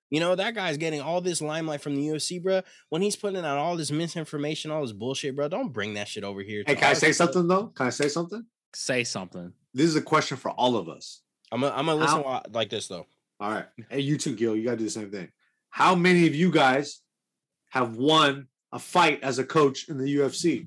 You 0.10 0.20
know 0.20 0.36
that 0.36 0.56
guy's 0.56 0.78
getting 0.78 1.02
all 1.02 1.22
this 1.22 1.42
limelight 1.42 1.82
from 1.82 1.96
the 1.96 2.06
UFC, 2.08 2.42
bro. 2.42 2.62
When 2.90 3.02
he's 3.02 3.16
putting 3.16 3.44
out 3.46 3.58
all 3.58 3.76
this 3.78 3.92
misinformation, 3.92 4.72
all 4.72 4.82
this 4.82 4.94
bullshit, 4.94 5.36
bro, 5.36 5.48
don't 5.48 5.72
bring 5.74 5.94
that 5.96 6.08
shit 6.08 6.24
over 6.24 6.42
here. 6.42 6.64
Hey, 6.68 6.76
can 6.76 6.90
I 6.92 6.94
say 6.94 7.12
stuff. 7.12 7.32
something 7.34 7.48
though? 7.48 7.68
Can 7.68 7.88
I 7.88 7.92
say 7.92 8.08
something? 8.10 8.46
Say 8.74 9.04
something. 9.06 9.54
This 9.74 9.86
is 9.88 9.96
a 9.96 10.02
question 10.02 10.38
for 10.38 10.52
all 10.52 10.76
of 10.76 10.90
us. 10.90 11.22
I'm 11.52 11.62
gonna, 11.62 11.74
I'm 11.76 11.86
gonna 11.86 12.00
listen 12.02 12.18
How- 12.18 12.24
wa- 12.24 12.44
like 12.52 12.70
this 12.70 12.88
though. 12.88 13.06
All 13.40 13.52
right. 13.52 13.66
Hey, 13.90 14.00
you 14.02 14.18
too, 14.18 14.36
Gil. 14.36 14.56
You 14.56 14.66
gotta 14.66 14.78
do 14.78 14.84
the 14.86 14.90
same 14.90 15.12
thing. 15.12 15.30
How 15.70 15.94
many 15.96 16.26
of 16.28 16.36
you 16.36 16.52
guys 16.52 17.02
have 17.70 17.96
won 17.98 18.48
a 18.72 18.80
fight 18.80 19.22
as 19.24 19.40
a 19.40 19.44
coach 19.44 19.88
in 19.90 19.98
the 19.98 20.18
UFC? 20.18 20.66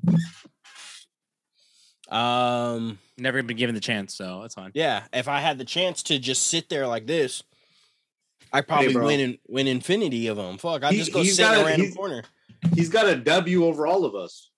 Um, 2.09 2.99
Never 3.19 3.43
been 3.43 3.57
given 3.57 3.75
the 3.75 3.81
chance, 3.81 4.15
so 4.15 4.41
that's 4.43 4.55
fine. 4.55 4.71
Yeah, 4.75 5.05
if 5.13 5.29
I 5.29 5.41
had 5.41 5.59
the 5.59 5.65
chance 5.65 6.03
to 6.05 6.19
just 6.19 6.47
sit 6.49 6.69
there 6.69 6.87
like 6.87 7.07
this, 7.07 7.43
I 8.53 8.63
probably 8.63 8.93
bro. 8.93 9.07
win 9.07 9.21
in, 9.21 9.39
win 9.49 9.69
infinity 9.69 10.27
of 10.27 10.37
them. 10.37 10.59
Fuck, 10.59 10.83
I 10.83 10.91
He- 10.91 10.99
just 10.99 11.13
go 11.13 11.23
sit 11.23 11.39
in 11.39 11.45
got 11.45 11.57
a 11.59 11.61
a- 11.61 11.65
random 11.67 11.87
he's- 11.87 11.97
corner. 11.97 12.23
He's 12.75 12.89
got 12.91 13.07
a 13.09 13.17
W 13.17 13.65
over 13.65 13.87
all 13.87 14.05
of 14.05 14.15
us. 14.15 14.51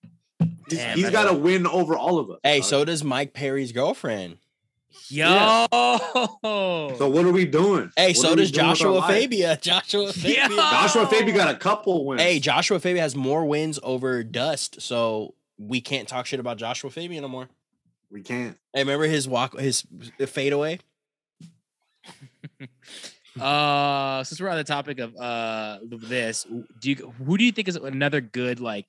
He's, 0.69 0.79
Damn, 0.79 0.95
he's 0.97 1.05
man. 1.05 1.13
got 1.13 1.31
a 1.31 1.35
win 1.37 1.67
over 1.67 1.97
all 1.97 2.19
of 2.19 2.31
us. 2.31 2.39
Hey, 2.43 2.59
dog. 2.61 2.69
so 2.69 2.85
does 2.85 3.05
Mike 3.05 3.33
Perry's 3.35 3.71
girlfriend. 3.71 4.39
Yo. 5.09 5.67
so 5.71 7.09
what 7.09 7.25
are 7.25 7.33
we 7.33 7.45
doing? 7.47 7.91
Hey, 7.97 8.09
What 8.09 8.17
so 8.17 8.35
does 8.37 8.51
doing 8.51 8.69
with 8.69 8.81
our 8.81 9.01
Joshua? 9.01 9.03
Fabia. 9.03 9.59
Joshua 9.63 10.13
Fabia. 10.13 10.49
Joshua 10.49 11.03
Oh. 11.03 11.07
Fabia 11.07 11.35
got 11.35 11.55
a 11.55 11.59
couple 11.59 12.05
wins. 12.05 12.21
Hey, 12.23 12.39
Joshua 12.41 12.79
Fabia 12.81 13.03
has 13.03 13.15
more 13.17 13.45
wins 13.45 13.79
over 13.83 14.23
Dust, 14.23 14.81
so 14.81 15.35
we 15.59 15.81
can't 15.81 16.09
talk 16.09 16.27
shit 16.27 16.41
about 16.41 16.57
Joshua 16.59 16.91
Fabia 16.91 17.21
no 17.21 17.29
more. 17.29 17.49
we 18.11 18.23
can't. 18.23 18.57
Hey, 18.75 18.81
remember 18.83 19.07
his 19.07 19.29
walk, 19.29 19.59
his 19.59 19.85
fadeaway? 20.27 20.79
Uh, 23.41 24.23
since 24.25 24.39
we're 24.43 24.49
on 24.51 24.59
the 24.59 24.65
topic 24.65 24.99
of 24.99 25.17
uh 25.17 25.79
this, 25.91 26.47
do 26.81 26.91
you 26.91 27.15
who 27.25 27.39
do 27.39 27.45
you 27.45 27.51
think 27.51 27.67
is 27.67 27.77
another 27.77 28.21
good 28.21 28.61
like 28.61 28.87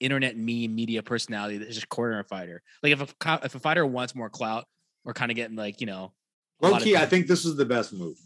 internet 0.00 0.36
meme 0.36 0.74
media 0.74 1.04
personality 1.04 1.58
that's 1.58 1.72
just 1.76 1.88
corner 1.88 2.18
a 2.18 2.24
fighter? 2.24 2.62
Like 2.82 2.94
if 2.94 3.00
a 3.24 3.40
if 3.44 3.54
a 3.54 3.60
fighter 3.60 3.86
wants 3.86 4.12
more 4.16 4.28
clout 4.28 4.66
or 5.06 5.14
kind 5.14 5.30
of 5.30 5.36
getting 5.36 5.56
like 5.56 5.80
you 5.80 5.86
know, 5.86 6.12
a 6.60 6.68
Low 6.68 6.78
key, 6.78 6.96
I 6.96 7.06
think 7.06 7.26
this 7.26 7.46
is 7.46 7.56
the 7.56 7.64
best 7.64 7.94
move. 7.94 8.18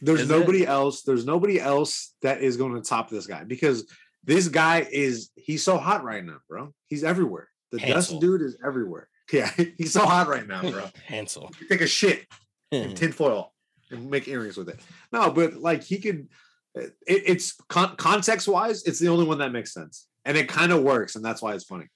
There's 0.00 0.22
Is 0.22 0.30
it? 0.30 0.38
nobody 0.38 0.66
else. 0.66 1.02
There's 1.02 1.26
nobody 1.26 1.60
else 1.60 2.14
that 2.22 2.40
is 2.40 2.56
going 2.56 2.74
to 2.74 2.80
top 2.80 3.10
this 3.10 3.26
guy 3.26 3.44
because 3.44 3.86
this 4.24 4.48
guy 4.48 4.86
is 4.90 5.30
he's 5.36 5.62
so 5.62 5.76
hot 5.76 6.02
right 6.02 6.24
now, 6.24 6.38
bro. 6.48 6.72
He's 6.88 7.04
everywhere. 7.04 7.48
The 7.70 7.78
Hansel. 7.78 8.14
dust 8.14 8.20
dude 8.20 8.42
is 8.42 8.56
everywhere. 8.64 9.08
Yeah, 9.32 9.50
he's 9.78 9.92
so 9.92 10.04
hot 10.04 10.26
right 10.26 10.46
now, 10.46 10.60
bro. 10.60 10.84
Hansel. 11.06 11.52
You 11.58 11.66
take 11.68 11.80
a 11.80 11.86
shit 11.86 12.26
in 12.70 12.88
hmm. 12.88 12.94
tinfoil 12.94 13.54
and 13.90 14.10
make 14.10 14.28
earrings 14.28 14.58
with 14.58 14.68
it. 14.68 14.80
No, 15.10 15.30
but 15.30 15.54
like 15.54 15.82
he 15.82 15.98
could. 15.98 16.28
It, 16.74 16.92
it's 17.06 17.52
con- 17.68 17.96
context 17.96 18.46
wise, 18.48 18.82
it's 18.82 18.98
the 18.98 19.08
only 19.08 19.24
one 19.24 19.38
that 19.38 19.52
makes 19.52 19.72
sense, 19.72 20.06
and 20.26 20.36
it 20.36 20.48
kind 20.48 20.72
of 20.72 20.82
works, 20.82 21.16
and 21.16 21.24
that's 21.24 21.40
why 21.40 21.54
it's 21.54 21.64
funny, 21.64 21.86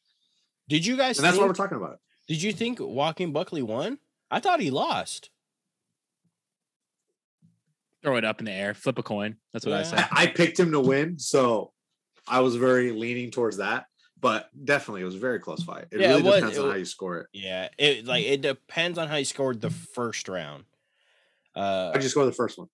Did 0.68 0.86
you 0.86 0.96
guys 0.96 1.18
and 1.18 1.26
that's 1.26 1.36
why 1.36 1.46
we're 1.46 1.52
talking 1.52 1.76
about 1.76 1.94
it. 1.94 1.98
did 2.28 2.42
you 2.42 2.52
think 2.52 2.78
Joaquin 2.80 3.32
Buckley 3.32 3.62
won? 3.62 3.98
I 4.30 4.40
thought 4.40 4.60
he 4.60 4.70
lost. 4.70 5.30
throw 8.02 8.16
it 8.16 8.24
up 8.24 8.38
in 8.38 8.44
the 8.44 8.52
air, 8.52 8.72
flip 8.72 8.98
a 8.98 9.02
coin. 9.02 9.36
That's 9.52 9.66
what 9.66 9.74
I 9.74 9.78
Yeah. 9.78 9.82
say. 9.82 9.96
I, 9.96 10.08
I 10.12 10.26
picked 10.28 10.60
him 10.60 10.70
to 10.70 10.78
win, 10.80 11.18
so 11.18 11.72
I 12.28 12.38
was 12.38 12.54
very 12.54 12.92
leaning 12.92 13.32
towards 13.32 13.56
that. 13.56 13.86
But 14.20 14.48
definitely, 14.64 15.00
it 15.02 15.06
was 15.06 15.16
a 15.16 15.18
very 15.18 15.40
close 15.40 15.64
fight. 15.64 15.86
It 15.90 16.00
Yeah, 16.00 16.08
really 16.10 16.20
it 16.20 16.24
was- 16.24 16.34
depends 16.36 16.56
it 16.56 16.60
on 16.60 16.66
wa- 16.66 16.72
how 16.72 16.78
you 16.78 16.84
score 16.84 17.18
it. 17.20 17.26
Yeah, 17.32 17.68
it 17.78 18.04
like 18.06 18.24
it 18.24 18.42
depends 18.42 18.96
on 18.98 19.08
how 19.08 19.16
you 19.16 19.24
scored 19.24 19.60
the 19.60 19.70
first 19.70 20.28
round. 20.28 20.64
Uh, 21.56 21.90
I 21.94 21.98
just 21.98 22.12
scored 22.12 22.28
the 22.28 22.32
first 22.32 22.56
one. 22.58 22.68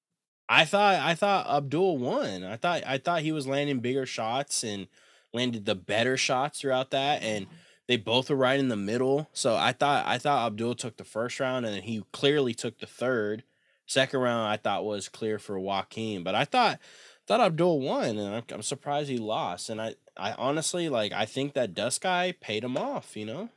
I 0.50 0.66
thought 0.66 0.96
I 0.96 1.14
thought 1.14 1.46
Abdul 1.48 1.96
won. 1.96 2.44
I 2.44 2.56
thought 2.56 2.82
I 2.86 2.98
thought 2.98 3.22
he 3.22 3.32
was 3.32 3.46
landing 3.46 3.80
bigger 3.80 4.04
shots 4.04 4.62
and 4.62 4.86
landed 5.32 5.64
the 5.64 5.74
better 5.74 6.16
shots 6.18 6.60
throughout 6.60 6.90
that, 6.90 7.22
and 7.22 7.46
they 7.92 7.98
both 7.98 8.30
were 8.30 8.36
right 8.36 8.58
in 8.58 8.68
the 8.68 8.76
middle. 8.76 9.28
So 9.34 9.54
I 9.54 9.72
thought 9.72 10.06
I 10.06 10.16
thought 10.16 10.46
Abdul 10.46 10.76
took 10.76 10.96
the 10.96 11.04
first 11.04 11.38
round, 11.38 11.66
and 11.66 11.74
then 11.74 11.82
he 11.82 12.02
clearly 12.10 12.54
took 12.54 12.78
the 12.78 12.86
third. 12.86 13.44
Second 13.84 14.20
round 14.20 14.50
I 14.50 14.56
thought 14.56 14.86
was 14.86 15.10
clear 15.10 15.38
for 15.38 15.60
Joaquin, 15.60 16.22
but 16.22 16.34
I 16.34 16.46
thought 16.46 16.78
thought 17.26 17.42
Abdul 17.42 17.80
won, 17.80 18.16
and 18.16 18.34
I'm, 18.36 18.44
I'm 18.50 18.62
surprised 18.62 19.10
he 19.10 19.18
lost. 19.18 19.68
And 19.68 19.78
I 19.78 19.96
I 20.16 20.32
honestly 20.32 20.88
like 20.88 21.12
I 21.12 21.26
think 21.26 21.52
that 21.52 21.74
Dust 21.74 22.00
guy 22.00 22.32
paid 22.40 22.64
him 22.64 22.78
off. 22.78 23.14
You 23.14 23.26
know, 23.26 23.48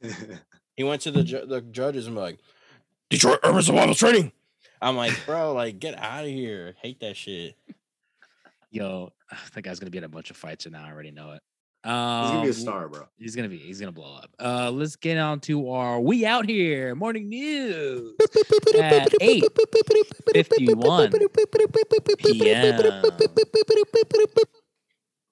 he 0.76 0.84
went 0.84 1.00
to 1.02 1.10
the 1.10 1.22
ju- 1.22 1.46
the 1.46 1.62
judges 1.62 2.06
and 2.06 2.16
be 2.16 2.20
like, 2.20 2.38
Detroit 3.08 3.40
Urban 3.42 3.62
Survival 3.62 3.94
Training. 3.94 4.32
I'm 4.82 4.96
like, 4.98 5.18
bro, 5.24 5.54
like 5.54 5.80
get 5.80 5.98
out 5.98 6.24
of 6.24 6.30
here. 6.30 6.74
Hate 6.82 7.00
that 7.00 7.16
shit. 7.16 7.56
Yo, 8.70 9.14
that 9.54 9.62
guy's 9.62 9.80
gonna 9.80 9.90
be 9.90 9.96
in 9.96 10.04
a 10.04 10.08
bunch 10.08 10.30
of 10.30 10.36
fights, 10.36 10.66
and 10.66 10.74
now 10.74 10.84
I 10.84 10.92
already 10.92 11.12
know 11.12 11.32
it. 11.32 11.40
He's 11.82 11.90
gonna 11.92 12.42
be 12.42 12.46
a 12.48 12.50
Um, 12.50 12.52
star, 12.52 12.88
bro. 12.88 13.06
He's 13.16 13.34
gonna 13.36 13.48
be. 13.48 13.56
He's 13.56 13.80
gonna 13.80 13.92
blow 13.92 14.14
up. 14.16 14.30
Uh, 14.38 14.70
let's 14.70 14.96
get 14.96 15.16
on 15.16 15.40
to 15.40 15.70
our 15.70 16.00
"We 16.00 16.26
Out 16.26 16.46
Here" 16.48 16.94
morning 16.94 17.28
news 17.30 18.12
at 18.82 19.08
eight 19.22 19.42
fifty-one 20.34 21.10
p.m. 22.44 22.72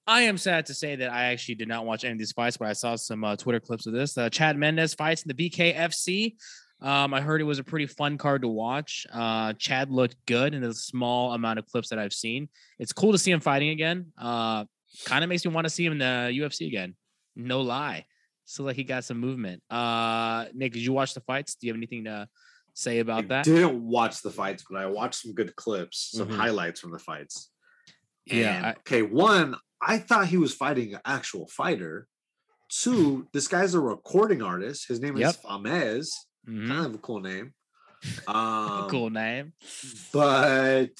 I 0.07 0.21
am 0.21 0.39
sad 0.39 0.65
to 0.67 0.73
say 0.73 0.95
that 0.95 1.11
I 1.11 1.25
actually 1.25 1.55
did 1.55 1.67
not 1.67 1.85
watch 1.85 2.03
any 2.03 2.13
of 2.13 2.17
these 2.17 2.31
fights, 2.31 2.57
but 2.57 2.67
I 2.67 2.73
saw 2.73 2.95
some 2.95 3.23
uh, 3.23 3.35
Twitter 3.35 3.59
clips 3.59 3.85
of 3.85 3.93
this. 3.93 4.17
Uh, 4.17 4.27
Chad 4.29 4.57
Mendes 4.57 4.95
fights 4.95 5.21
in 5.23 5.31
the 5.35 5.49
BKFC. 5.49 6.35
Um, 6.81 7.13
I 7.13 7.21
heard 7.21 7.41
it 7.41 7.43
was 7.43 7.59
a 7.59 7.63
pretty 7.63 7.85
fun 7.85 8.17
card 8.17 8.41
to 8.41 8.47
watch. 8.47 9.05
Uh, 9.13 9.53
Chad 9.53 9.91
looked 9.91 10.15
good 10.25 10.55
in 10.55 10.61
the 10.63 10.73
small 10.73 11.33
amount 11.33 11.59
of 11.59 11.67
clips 11.67 11.89
that 11.89 11.99
I've 11.99 12.13
seen. 12.13 12.49
It's 12.79 12.91
cool 12.93 13.11
to 13.11 13.19
see 13.19 13.29
him 13.29 13.39
fighting 13.39 13.69
again. 13.69 14.07
Uh, 14.17 14.65
kind 15.05 15.23
of 15.23 15.29
makes 15.29 15.45
me 15.45 15.51
want 15.51 15.65
to 15.65 15.69
see 15.69 15.85
him 15.85 15.93
in 15.93 15.97
the 15.99 16.31
UFC 16.39 16.67
again. 16.67 16.95
No 17.35 17.61
lie. 17.61 18.05
So 18.45 18.63
like 18.63 18.75
he 18.75 18.83
got 18.83 19.03
some 19.03 19.19
movement. 19.19 19.61
Uh, 19.69 20.45
Nick, 20.53 20.73
did 20.73 20.81
you 20.81 20.93
watch 20.93 21.13
the 21.13 21.21
fights? 21.21 21.55
Do 21.55 21.67
you 21.67 21.73
have 21.73 21.77
anything 21.79 22.05
to 22.05 22.27
say 22.73 22.97
I 22.97 23.01
about 23.01 23.27
that? 23.27 23.39
I 23.47 23.51
didn't 23.51 23.81
watch 23.87 24.21
the 24.21 24.31
fights, 24.31 24.65
but 24.69 24.79
I 24.81 24.85
watched 24.87 25.21
some 25.21 25.33
good 25.33 25.55
clips, 25.55 26.11
some 26.13 26.27
Mhm. 26.29 26.35
highlights 26.35 26.79
from 26.79 26.91
the 26.91 26.99
fights. 26.99 27.51
Yeah, 28.25 28.61
I- 28.65 28.79
okay, 28.79 29.01
one, 29.01 29.55
I 29.81 29.97
thought 29.99 30.27
he 30.27 30.37
was 30.37 30.53
fighting 30.53 30.93
an 30.95 31.01
actual 31.05 31.47
fighter. 31.47 32.07
Two, 32.69 33.27
this 33.33 33.47
guy's 33.47 33.73
a 33.75 33.79
recording 33.79 34.41
artist. 34.41 34.87
His 34.87 34.99
name 34.99 35.17
Yep. 35.17 35.29
is 35.29 35.37
Famez. 35.37 36.09
Mhm. 36.47 36.67
Kind 36.67 36.85
of 36.87 36.95
a 36.95 36.97
cool 36.99 37.19
name. 37.21 37.53
Um, 38.27 38.89
cool 38.89 39.09
name. 39.09 39.53
But 40.13 40.91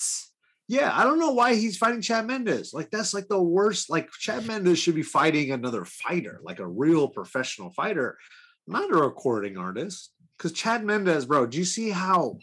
yeah, 0.69 0.95
I 0.95 1.03
don't 1.03 1.17
know 1.17 1.31
why 1.31 1.55
he's 1.55 1.77
fighting 1.77 1.99
Chad 1.99 2.27
Mendes. 2.27 2.75
Like 2.75 2.91
that's 2.91 3.11
like 3.11 3.27
the 3.27 3.41
worst. 3.41 3.89
Like 3.89 4.11
Chad 4.11 4.45
Mendes 4.45 4.77
should 4.77 4.93
be 4.93 5.01
fighting 5.01 5.49
another 5.49 5.83
fighter, 5.83 6.39
like 6.43 6.59
a 6.59 6.67
real 6.67 7.07
professional 7.07 7.71
fighter, 7.71 8.19
not 8.67 8.91
a 8.91 8.95
recording 8.95 9.57
artist. 9.57 10.11
Because 10.37 10.51
Chad 10.51 10.85
Mendes, 10.85 11.25
bro, 11.25 11.47
do 11.47 11.57
you 11.57 11.65
see 11.65 11.89
how 11.89 12.37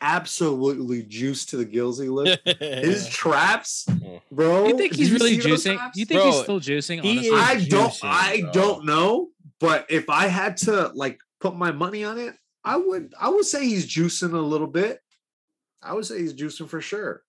absolutely 0.00 1.02
juiced 1.02 1.50
to 1.50 1.58
the 1.58 1.66
gills 1.66 2.00
he 2.00 2.08
looked? 2.08 2.40
His 2.60 3.06
traps, 3.10 3.84
mm. 3.90 4.22
bro. 4.32 4.68
You 4.68 4.78
think 4.78 4.92
did 4.92 4.98
he's 4.98 5.12
really 5.12 5.36
juicing? 5.36 5.76
traps? 5.76 5.98
You 5.98 6.06
think 6.06 6.22
he's 6.22 6.40
still 6.40 6.60
juicing? 6.60 7.02
he 7.02 7.10
Honestly, 7.10 7.28
is 7.28 7.34
I 7.34 7.64
don't. 7.68 7.98
I 8.02 8.40
bro. 8.40 8.52
don't 8.52 8.86
know. 8.86 9.28
But 9.60 9.84
if 9.90 10.08
I 10.08 10.28
had 10.28 10.56
to 10.58 10.92
like 10.94 11.18
put 11.42 11.54
my 11.54 11.72
money 11.72 12.04
on 12.04 12.18
it, 12.18 12.34
I 12.64 12.78
would 12.78 13.12
I 13.20 13.28
would 13.28 13.44
say 13.44 13.66
he's 13.66 13.86
juicing 13.86 14.32
a 14.32 14.38
little 14.38 14.66
bit. 14.66 15.00
I 15.82 15.92
would 15.92 16.06
say 16.06 16.20
he's 16.20 16.32
juicing 16.32 16.66
for 16.66 16.80
sure. 16.80 17.22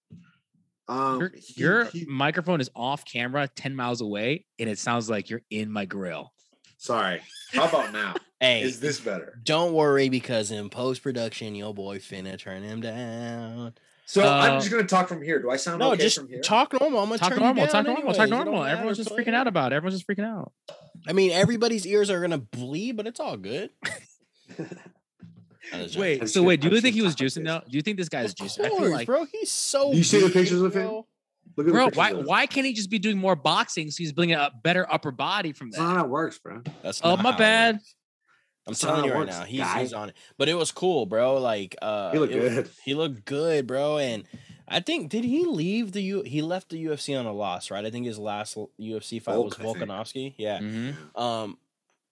Um, 0.87 1.19
Your, 1.19 1.31
he- 1.35 1.61
your 1.61 1.85
he- 1.85 2.05
microphone 2.05 2.59
is 2.61 2.69
off 2.75 3.05
camera 3.05 3.47
10 3.47 3.75
miles 3.75 4.01
away 4.01 4.45
and 4.59 4.69
it 4.69 4.77
sounds 4.79 5.09
like 5.09 5.29
you're 5.29 5.43
in 5.49 5.71
my 5.71 5.85
grill. 5.85 6.33
sorry. 6.77 7.21
How 7.53 7.67
about 7.67 7.93
now? 7.93 8.15
Hey, 8.39 8.63
Is 8.63 8.79
this 8.79 8.99
better? 8.99 9.39
don't 9.43 9.73
worry 9.73 10.09
because 10.09 10.49
in 10.51 10.69
post 10.69 11.03
production, 11.03 11.53
your 11.55 11.73
boy 11.73 11.99
finna 11.99 12.37
turn 12.39 12.63
him 12.63 12.81
down. 12.81 13.73
So 14.07 14.21
I'm 14.27 14.53
Uh, 14.55 14.59
just 14.59 14.71
gonna 14.71 14.83
talk 14.83 15.07
from 15.07 15.21
here. 15.21 15.39
Do 15.41 15.49
I 15.51 15.57
sound 15.57 15.79
No, 15.79 15.91
okay 15.93 16.01
just 16.01 16.17
from 16.17 16.27
here? 16.27 16.41
talk 16.41 16.73
normal. 16.73 16.99
I'm 17.01 17.07
gonna 17.09 17.19
Talk 17.19 17.29
turn 17.29 17.39
normal, 17.39 17.63
you 17.65 17.71
down 17.71 17.85
talk 17.85 17.93
normal, 17.93 18.13
talk 18.13 18.21
anyways. 18.23 18.41
It 18.41 18.45
normal. 18.45 18.63
Everyone's 18.65 18.97
just 18.97 19.09
freaking 19.11 19.33
out 19.35 19.47
about 19.47 19.71
it. 19.71 19.75
Everyone's 19.75 19.99
just 20.01 20.07
freaking 20.09 20.25
out. 20.25 20.51
I 21.07 21.13
mean, 21.13 21.31
everybody's 21.31 21.85
ears 21.85 22.09
are 22.09 22.19
gonna 22.19 22.37
bleed, 22.39 22.97
but 22.97 23.05
it's 23.07 23.19
all 23.19 23.37
good. 23.37 23.69
I. 25.73 25.89
Wait, 25.97 26.29
so 26.29 26.43
wait, 26.43 26.61
do 26.61 26.69
you 26.69 26.81
think 26.81 26.95
he 26.95 27.01
was 27.01 27.15
juicing 27.15 27.43
this. 27.43 27.45
though? 27.45 27.61
Do 27.69 27.75
you 27.77 27.81
think 27.81 27.97
this 27.97 28.09
guy's 28.09 28.31
Of 28.31 28.35
juicing? 28.37 28.65
I 28.65 28.69
feel 28.69 28.89
like, 28.91 29.05
bro. 29.07 29.25
He's 29.25 29.51
so. 29.51 29.91
You 29.91 30.03
see 30.03 30.19
the 30.19 30.25
big, 30.27 30.33
pictures 30.33 30.61
of 30.61 30.73
him? 30.75 30.87
bro. 30.87 31.07
Look 31.57 31.67
at 31.67 31.73
bro, 31.73 31.85
pictures 31.85 31.97
why 31.97 32.13
why 32.13 32.45
can't 32.45 32.65
he 32.65 32.73
just 32.73 32.89
be 32.89 32.97
doing 32.99 33.17
more 33.17 33.35
boxing 33.35 33.91
so 33.91 33.97
he's 34.01 34.13
building 34.13 34.33
a 34.33 34.51
better 34.63 34.91
upper 34.91 35.11
body 35.11 35.51
from 35.51 35.69
That's 35.71 35.79
not 35.81 35.87
that? 35.89 35.95
how 35.99 36.05
it 36.05 36.09
works, 36.09 36.37
bro. 36.39 36.61
That's 36.81 37.01
Oh, 37.03 37.17
my 37.17 37.35
bad. 37.37 37.75
I'm 37.75 38.73
That's 38.73 38.79
telling 38.79 39.05
you 39.05 39.11
right 39.11 39.19
works, 39.21 39.31
now, 39.31 39.43
he's, 39.43 39.73
he's 39.73 39.91
on 39.93 40.09
it. 40.09 40.15
But 40.37 40.47
it 40.47 40.53
was 40.53 40.71
cool, 40.71 41.07
bro. 41.07 41.37
Like, 41.39 41.75
uh, 41.81 42.11
He 42.11 42.19
looked 42.19 42.33
it 42.33 42.41
was- 42.43 42.53
good. 42.53 42.69
He 42.85 42.93
looked 42.93 43.25
good, 43.25 43.65
bro. 43.67 43.97
And 43.97 44.23
I 44.67 44.79
think 44.81 45.09
did 45.09 45.23
he 45.25 45.45
leave 45.45 45.91
the 45.91 46.01
U? 46.03 46.21
He 46.25 46.41
left 46.41 46.69
the 46.69 46.81
UFC 46.85 47.19
on 47.19 47.25
a 47.25 47.33
loss, 47.33 47.69
right? 47.71 47.83
I 47.83 47.89
think 47.89 48.05
his 48.05 48.19
last 48.19 48.55
UFC 48.79 49.21
fight 49.21 49.33
Volk, 49.35 49.45
was 49.45 49.59
I. 49.59 49.63
Volkanovski. 49.63 50.35
Yeah. 50.37 50.59
Mhm. 50.59 51.19
Um, 51.19 51.57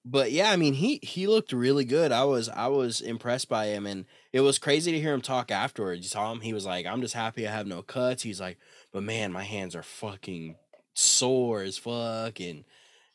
but 0.06 0.32
yeah, 0.32 0.52
I 0.52 0.56
mean, 0.56 0.74
he 0.74 1.00
he 1.04 1.28
looked 1.28 1.54
really 1.54 1.86
good. 1.86 2.12
I 2.12 2.24
was 2.24 2.50
I 2.50 2.68
was 2.68 3.02
impressed 3.02 3.50
by 3.50 3.68
him, 3.68 3.86
and 3.86 4.06
it 4.34 4.42
was 4.42 4.60
crazy 4.60 4.92
to 4.92 5.00
hear 5.00 5.14
him 5.14 5.22
talk 5.22 5.52
afterwards. 5.52 6.04
You 6.04 6.10
saw 6.10 6.32
him; 6.32 6.42
he 6.42 6.54
was 6.54 6.66
like, 6.66 6.86
"I'm 6.86 7.02
just 7.02 7.14
happy 7.14 7.48
I 7.48 7.52
have 7.52 7.68
no 7.68 7.82
cuts." 7.82 8.24
He's 8.24 8.42
like, 8.42 8.58
"But 8.92 9.04
man, 9.04 9.32
my 9.32 9.44
hands 9.44 9.76
are 9.76 9.84
fucking 9.84 10.56
sore 10.94 11.62
as 11.62 11.78
fuck," 11.78 12.40
and 12.40 12.64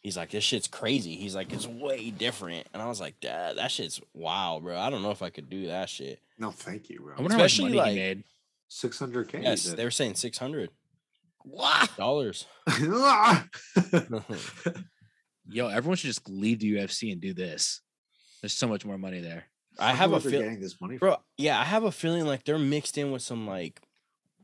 he's 0.00 0.16
like, 0.16 0.30
"This 0.30 0.44
shit's 0.44 0.68
crazy." 0.68 1.16
He's 1.16 1.34
like, 1.34 1.52
"It's 1.52 1.66
way 1.66 2.10
different," 2.10 2.68
and 2.72 2.82
I 2.82 2.88
was 2.88 3.00
like, 3.00 3.20
"Dad, 3.20 3.56
that 3.56 3.70
shit's 3.70 4.00
wow, 4.12 4.60
bro. 4.62 4.78
I 4.78 4.90
don't 4.90 5.02
know 5.02 5.10
if 5.10 5.22
I 5.22 5.30
could 5.30 5.50
do 5.50 5.66
that 5.68 5.88
shit." 5.88 6.20
No, 6.38 6.50
thank 6.50 6.90
you, 6.90 7.00
bro. 7.00 7.14
I 7.16 7.20
wonder 7.20 7.34
how 7.34 7.38
much 7.42 7.52
Especially, 7.52 7.76
money 7.76 7.78
like- 7.78 7.90
he 7.92 7.96
made. 7.96 8.24
Six 8.68 8.98
hundred 8.98 9.28
k. 9.28 9.40
Yes, 9.42 9.64
they 9.64 9.84
were 9.84 9.90
saying 9.90 10.16
six 10.16 10.38
hundred 10.38 10.70
Wow. 11.44 11.84
dollars. 11.96 12.46
Yo, 15.48 15.68
everyone 15.68 15.96
should 15.96 16.08
just 16.08 16.28
leave 16.28 16.60
the 16.60 16.74
UFC 16.74 17.12
and 17.12 17.20
do 17.20 17.32
this. 17.34 17.80
There's 18.40 18.52
so 18.54 18.66
much 18.66 18.84
more 18.84 18.98
money 18.98 19.20
there. 19.20 19.44
I 19.78 19.92
have 19.92 20.12
a 20.12 20.20
feel 20.20 20.42
feel, 20.42 20.60
this 20.60 20.80
money, 20.80 20.98
from. 20.98 21.08
bro. 21.08 21.16
Yeah, 21.36 21.58
I 21.58 21.64
have 21.64 21.82
a 21.84 21.90
feeling 21.92 22.26
like 22.26 22.44
they're 22.44 22.58
mixed 22.58 22.96
in 22.96 23.10
with 23.10 23.22
some 23.22 23.46
like 23.46 23.80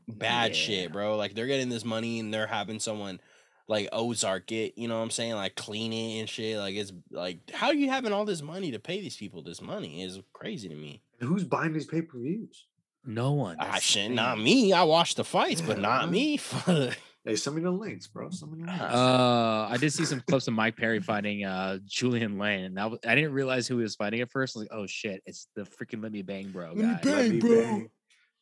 bad 0.07 0.51
Yeah. 0.51 0.57
shit, 0.57 0.91
bro. 0.91 1.15
Like 1.15 1.33
they're 1.35 1.47
getting 1.47 1.69
this 1.69 1.85
money 1.85 2.19
and 2.19 2.33
they're 2.33 2.47
having 2.47 2.79
someone 2.79 3.19
like 3.67 3.87
Ozark 3.93 4.51
it, 4.51 4.73
you 4.75 4.87
know 4.89 4.97
what 4.97 5.03
I'm 5.03 5.11
saying? 5.11 5.35
Like 5.35 5.55
clean 5.55 5.93
it 5.93 6.19
and 6.19 6.27
shit. 6.27 6.57
Like 6.57 6.75
it's 6.75 6.91
like 7.11 7.49
how 7.51 7.67
are 7.67 7.73
you 7.73 7.89
having 7.89 8.11
all 8.11 8.25
this 8.25 8.41
money 8.41 8.71
to 8.71 8.79
pay 8.79 8.99
these 8.99 9.15
people 9.15 9.41
this 9.41 9.61
money 9.61 10.03
is 10.03 10.19
crazy 10.33 10.67
to 10.67 10.75
me. 10.75 11.01
And 11.21 11.29
who's 11.29 11.45
buying 11.45 11.71
these 11.71 11.85
pay 11.85 12.01
per 12.01 12.19
views? 12.19 12.65
No 13.05 13.31
one. 13.31 13.55
I 13.59 13.65
that's 13.65 13.75
the 13.77 13.81
shit, 13.81 14.11
not 14.11 14.39
me. 14.39 14.73
I 14.73 14.83
watch 14.83 15.15
the 15.15 15.23
fights, 15.23 15.61
but 15.61 15.79
not 15.79 16.11
me. 16.11 16.39
Hey, 17.23 17.35
send 17.35 17.55
me 17.55 17.61
the 17.61 17.69
links, 17.69 18.07
bro. 18.07 18.29
Send 18.31 18.51
me 18.51 18.63
the 18.63 18.67
links. 18.67 18.83
Uh, 18.83 19.67
I 19.69 19.77
did 19.77 19.93
see 19.93 20.05
some 20.05 20.21
clips 20.27 20.47
of 20.47 20.55
Mike 20.55 20.75
Perry 20.75 20.99
fighting 20.99 21.45
uh 21.45 21.77
Julian 21.85 22.39
Lane, 22.39 22.63
and 22.65 22.77
that 22.77 22.89
was, 22.89 22.99
I 23.05 23.13
didn't 23.13 23.33
realize 23.33 23.67
who 23.67 23.77
he 23.77 23.83
was 23.83 23.95
fighting 23.95 24.21
at 24.21 24.31
first. 24.31 24.55
I 24.55 24.59
was 24.59 24.67
like, 24.69 24.77
oh 24.79 24.87
shit, 24.87 25.21
it's 25.25 25.47
the 25.55 25.61
freaking 25.63 26.01
Let 26.01 26.11
Me 26.11 26.23
Bang 26.23 26.49
Bro 26.49 26.73
Let 26.75 26.77
me 26.77 26.83
bang. 27.03 27.13
Let 27.15 27.29
me 27.29 27.39
bro. 27.39 27.61
bang. 27.61 27.89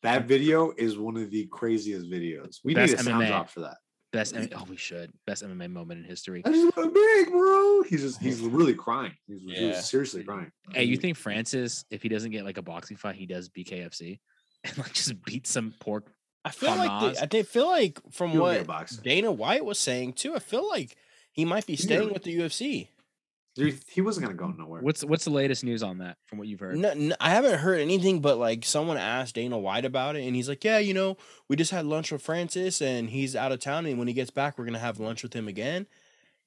That 0.02 0.26
video 0.26 0.72
is 0.78 0.96
one 0.96 1.18
of 1.18 1.30
the 1.30 1.46
craziest 1.48 2.10
videos. 2.10 2.60
We 2.64 2.72
Best 2.72 2.92
need 2.92 3.00
a 3.00 3.02
sound 3.02 3.22
MMA. 3.22 3.28
drop 3.28 3.50
for 3.50 3.60
that. 3.60 3.76
Best, 4.12 4.34
M- 4.34 4.48
oh, 4.56 4.64
we 4.68 4.76
should 4.76 5.12
best 5.26 5.44
MMA 5.44 5.70
moment 5.70 6.00
in 6.00 6.04
history. 6.06 6.42
I 6.44 6.50
just 6.50 6.74
want 6.76 6.92
to 6.94 7.00
bang, 7.24 7.30
bro. 7.30 7.82
He's 7.82 8.00
just 8.00 8.20
he's 8.20 8.40
really 8.40 8.74
crying. 8.74 9.12
He's 9.26 9.44
really 9.44 9.68
Yeah. 9.72 9.80
seriously 9.80 10.24
crying. 10.24 10.50
Hey, 10.72 10.84
you 10.84 10.96
think 10.96 11.16
Francis, 11.18 11.84
if 11.90 12.02
he 12.02 12.08
doesn't 12.08 12.30
get 12.30 12.44
like 12.46 12.56
a 12.56 12.62
boxing 12.62 12.96
fight, 12.96 13.14
he 13.16 13.26
does 13.26 13.50
BKFC 13.50 14.18
and 14.64 14.78
like 14.78 14.94
just 14.94 15.22
beat 15.24 15.46
some 15.46 15.74
pork? 15.80 16.10
I 16.44 16.50
feel 16.50 16.70
On 16.70 16.78
like 16.78 17.02
Nas? 17.02 17.16
they, 17.16 17.22
I 17.22 17.26
did 17.26 17.46
feel 17.48 17.66
like 17.68 17.98
from 18.12 18.30
He'll 18.30 18.42
what 18.42 18.66
boxer. 18.66 19.02
Dana 19.02 19.30
White 19.30 19.64
was 19.64 19.78
saying 19.78 20.14
too. 20.14 20.34
I 20.34 20.38
feel 20.38 20.66
like 20.68 20.96
he 21.32 21.44
might 21.44 21.66
be 21.66 21.74
Yeah. 21.74 21.80
staying 21.84 22.12
with 22.12 22.22
the 22.24 22.34
UFC. 22.38 22.88
Dude, 23.56 23.80
he 23.90 24.00
wasn't 24.00 24.24
gonna 24.26 24.36
go 24.38 24.46
nowhere. 24.48 24.80
What's 24.80 25.04
what's 25.04 25.24
the 25.24 25.30
latest 25.30 25.64
news 25.64 25.82
on 25.82 25.98
that 25.98 26.16
from 26.24 26.38
what 26.38 26.46
you've 26.46 26.60
heard? 26.60 26.78
No, 26.78 26.90
n- 26.90 27.14
I 27.20 27.30
haven't 27.30 27.58
heard 27.58 27.80
anything, 27.80 28.20
but 28.20 28.38
like 28.38 28.64
someone 28.64 28.96
asked 28.96 29.34
Dana 29.34 29.58
White 29.58 29.84
about 29.84 30.14
it, 30.16 30.24
and 30.24 30.36
he's 30.36 30.48
like, 30.48 30.62
"Yeah, 30.64 30.78
you 30.78 30.94
know, 30.94 31.16
we 31.48 31.56
just 31.56 31.72
had 31.72 31.84
lunch 31.84 32.12
with 32.12 32.22
Francis, 32.22 32.80
and 32.80 33.10
he's 33.10 33.34
out 33.34 33.50
of 33.52 33.58
town, 33.58 33.86
and 33.86 33.98
when 33.98 34.06
he 34.08 34.14
gets 34.14 34.30
back, 34.30 34.56
we're 34.56 34.64
gonna 34.66 34.78
have 34.78 35.00
lunch 35.00 35.22
with 35.24 35.34
him 35.34 35.48
again." 35.48 35.88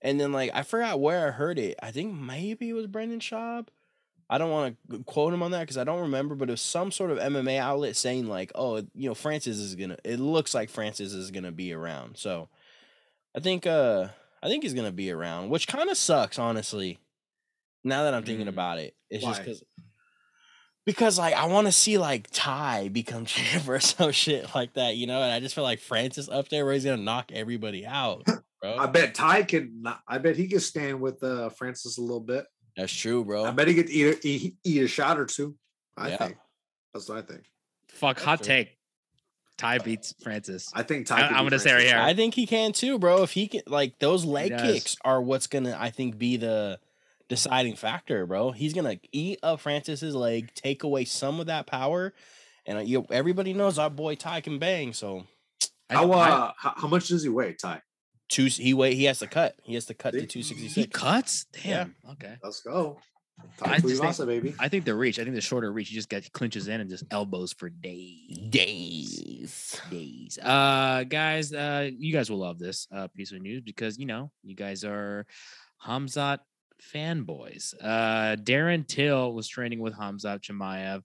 And 0.01 0.19
then 0.19 0.31
like 0.31 0.51
I 0.53 0.63
forgot 0.63 0.99
where 1.01 1.27
I 1.27 1.31
heard 1.31 1.59
it. 1.59 1.77
I 1.83 1.91
think 1.91 2.13
maybe 2.13 2.69
it 2.69 2.73
was 2.73 2.87
Brendan 2.87 3.19
Schaub. 3.19 3.67
I 4.33 4.37
don't 4.39 4.49
want 4.49 4.77
to 4.89 5.03
quote 5.03 5.33
him 5.33 5.43
on 5.43 5.51
that 5.51 5.59
because 5.61 5.77
I 5.77 5.83
don't 5.83 6.01
remember, 6.01 6.33
but 6.33 6.49
it 6.49 6.53
was 6.53 6.61
some 6.61 6.91
sort 6.91 7.11
of 7.11 7.19
MMA 7.19 7.59
outlet 7.59 7.95
saying 7.95 8.27
like, 8.27 8.51
"Oh, 8.55 8.77
you 8.95 9.09
know, 9.09 9.13
Francis 9.13 9.57
is 9.57 9.75
gonna." 9.75 9.97
It 10.03 10.19
looks 10.19 10.53
like 10.55 10.69
Francis 10.69 11.13
is 11.13 11.29
gonna 11.29 11.51
be 11.51 11.71
around, 11.73 12.17
so 12.17 12.49
I 13.35 13.39
think 13.41 13.67
uh 13.67 14.07
I 14.41 14.47
think 14.47 14.63
he's 14.63 14.73
gonna 14.73 14.91
be 14.91 15.11
around, 15.11 15.49
which 15.49 15.67
kind 15.67 15.89
of 15.89 15.97
sucks, 15.97 16.39
honestly. 16.39 16.99
Now 17.83 18.03
that 18.03 18.13
I'm 18.13 18.23
thinking 18.23 18.45
Mm. 18.47 18.49
about 18.49 18.77
it, 18.79 18.95
it's 19.09 19.23
just 19.23 19.41
because 19.43 19.63
because 20.85 21.17
like 21.17 21.33
I 21.35 21.45
want 21.45 21.67
to 21.67 21.71
see 21.71 21.97
like 21.97 22.27
Ty 22.31 22.89
become 22.89 23.25
champ 23.25 23.67
or 23.67 23.79
some 23.79 24.11
shit 24.11 24.53
like 24.55 24.73
that, 24.73 24.95
you 24.95 25.07
know. 25.07 25.21
And 25.21 25.31
I 25.31 25.39
just 25.39 25.55
feel 25.55 25.63
like 25.63 25.79
Francis 25.79 26.29
up 26.29 26.49
there 26.49 26.65
where 26.65 26.73
he's 26.73 26.85
gonna 26.85 26.97
knock 26.97 27.31
everybody 27.31 27.85
out, 27.85 28.25
bro. 28.61 28.77
I 28.77 28.87
bet 28.87 29.13
Ty 29.15 29.43
can. 29.43 29.83
I 30.07 30.17
bet 30.17 30.35
he 30.37 30.47
could 30.47 30.61
stand 30.61 31.01
with 31.01 31.23
uh, 31.23 31.49
Francis 31.49 31.97
a 31.97 32.01
little 32.01 32.19
bit. 32.19 32.45
That's 32.75 32.93
true, 32.93 33.23
bro. 33.23 33.45
I 33.45 33.51
bet 33.51 33.67
he 33.67 33.75
could 33.75 33.89
eat 33.89 34.05
a, 34.23 34.27
eat, 34.27 34.55
eat 34.63 34.83
a 34.83 34.87
shot 34.87 35.19
or 35.19 35.25
two. 35.25 35.55
I 35.95 36.09
Yeah. 36.09 36.17
think 36.17 36.37
that's 36.93 37.07
what 37.07 37.17
I 37.19 37.21
think. 37.21 37.43
Fuck, 37.89 38.19
hot 38.19 38.39
true. 38.39 38.47
take. 38.47 38.77
Ty 39.57 39.77
beats 39.77 40.15
Francis. 40.23 40.71
I 40.73 40.81
think 40.81 41.05
Ty. 41.05 41.21
I, 41.21 41.27
I'm 41.27 41.45
gonna 41.45 41.59
say 41.59 41.73
right 41.73 41.83
here. 41.83 41.97
I 41.97 42.15
think 42.15 42.33
he 42.33 42.47
can 42.47 42.71
too, 42.73 42.97
bro. 42.97 43.21
If 43.21 43.31
he 43.31 43.47
can, 43.47 43.61
like 43.67 43.99
those 43.99 44.25
leg 44.25 44.57
kicks 44.57 44.97
are 45.05 45.21
what's 45.21 45.45
gonna, 45.45 45.77
I 45.79 45.91
think, 45.91 46.17
be 46.17 46.37
the 46.37 46.79
deciding 47.29 47.75
factor, 47.75 48.25
bro. 48.25 48.51
He's 48.51 48.73
gonna 48.73 48.99
eat 49.11 49.37
up 49.43 49.59
Francis's 49.59 50.15
leg, 50.15 50.51
take 50.55 50.81
away 50.83 51.05
some 51.05 51.39
of 51.39 51.45
that 51.45 51.67
power, 51.67 52.13
and 52.65 52.79
uh, 52.79 52.81
you, 52.81 53.05
everybody 53.11 53.53
knows 53.53 53.77
our 53.77 53.91
boy 53.91 54.15
Ty 54.15 54.41
can 54.41 54.57
bang. 54.57 54.91
So 54.91 55.27
How, 55.87 56.11
uh, 56.11 56.51
how, 56.57 56.73
how 56.75 56.87
much 56.87 57.09
does 57.09 57.21
he 57.21 57.29
weigh, 57.29 57.53
Ty? 57.53 57.83
Two, 58.29 58.45
he 58.45 58.73
wait, 58.73 58.95
he 58.95 59.05
has 59.05 59.19
to 59.19 59.27
cut. 59.27 59.55
He 59.63 59.73
has 59.75 59.85
to 59.85 59.93
cut 59.93 60.13
to 60.13 60.25
two 60.25 60.43
sixty 60.43 60.65
six. 60.67 60.75
he 60.75 60.81
six. 60.83 60.99
cuts. 60.99 61.45
Yeah. 61.63 61.85
Damn. 61.85 61.95
Okay. 62.13 62.35
Let's 62.43 62.61
go. 62.61 62.99
I 63.63 63.79
think- 63.79 63.99
Tuivasa, 63.99 64.27
baby. 64.27 64.53
I 64.59 64.69
think 64.69 64.85
the 64.85 64.93
reach. 64.93 65.17
I 65.19 65.23
think 65.23 65.33
the 65.35 65.41
shorter 65.41 65.71
reach. 65.71 65.89
You 65.89 65.95
just 65.95 66.07
get 66.09 66.31
clinches 66.33 66.67
in 66.67 66.79
and 66.81 66.89
just 66.89 67.03
elbows 67.11 67.51
for 67.51 67.67
days. 67.69 68.37
Days. 68.49 69.81
days. 69.89 70.37
Uh 70.41 71.03
guys, 71.03 71.51
uh 71.51 71.89
you 71.97 72.13
guys 72.13 72.29
will 72.29 72.37
love 72.39 72.59
this 72.59 72.87
uh 72.95 73.07
piece 73.15 73.31
of 73.31 73.41
news 73.41 73.61
because 73.61 73.97
you 73.97 74.05
know, 74.05 74.31
you 74.43 74.55
guys 74.55 74.83
are 74.83 75.25
Hamzat 75.85 76.39
fanboys. 76.93 77.73
Uh 77.81 78.35
Darren 78.37 78.87
Till 78.87 79.33
was 79.33 79.47
training 79.47 79.79
with 79.79 79.95
Hamzat 79.95 80.41
Chimaev. 80.41 81.01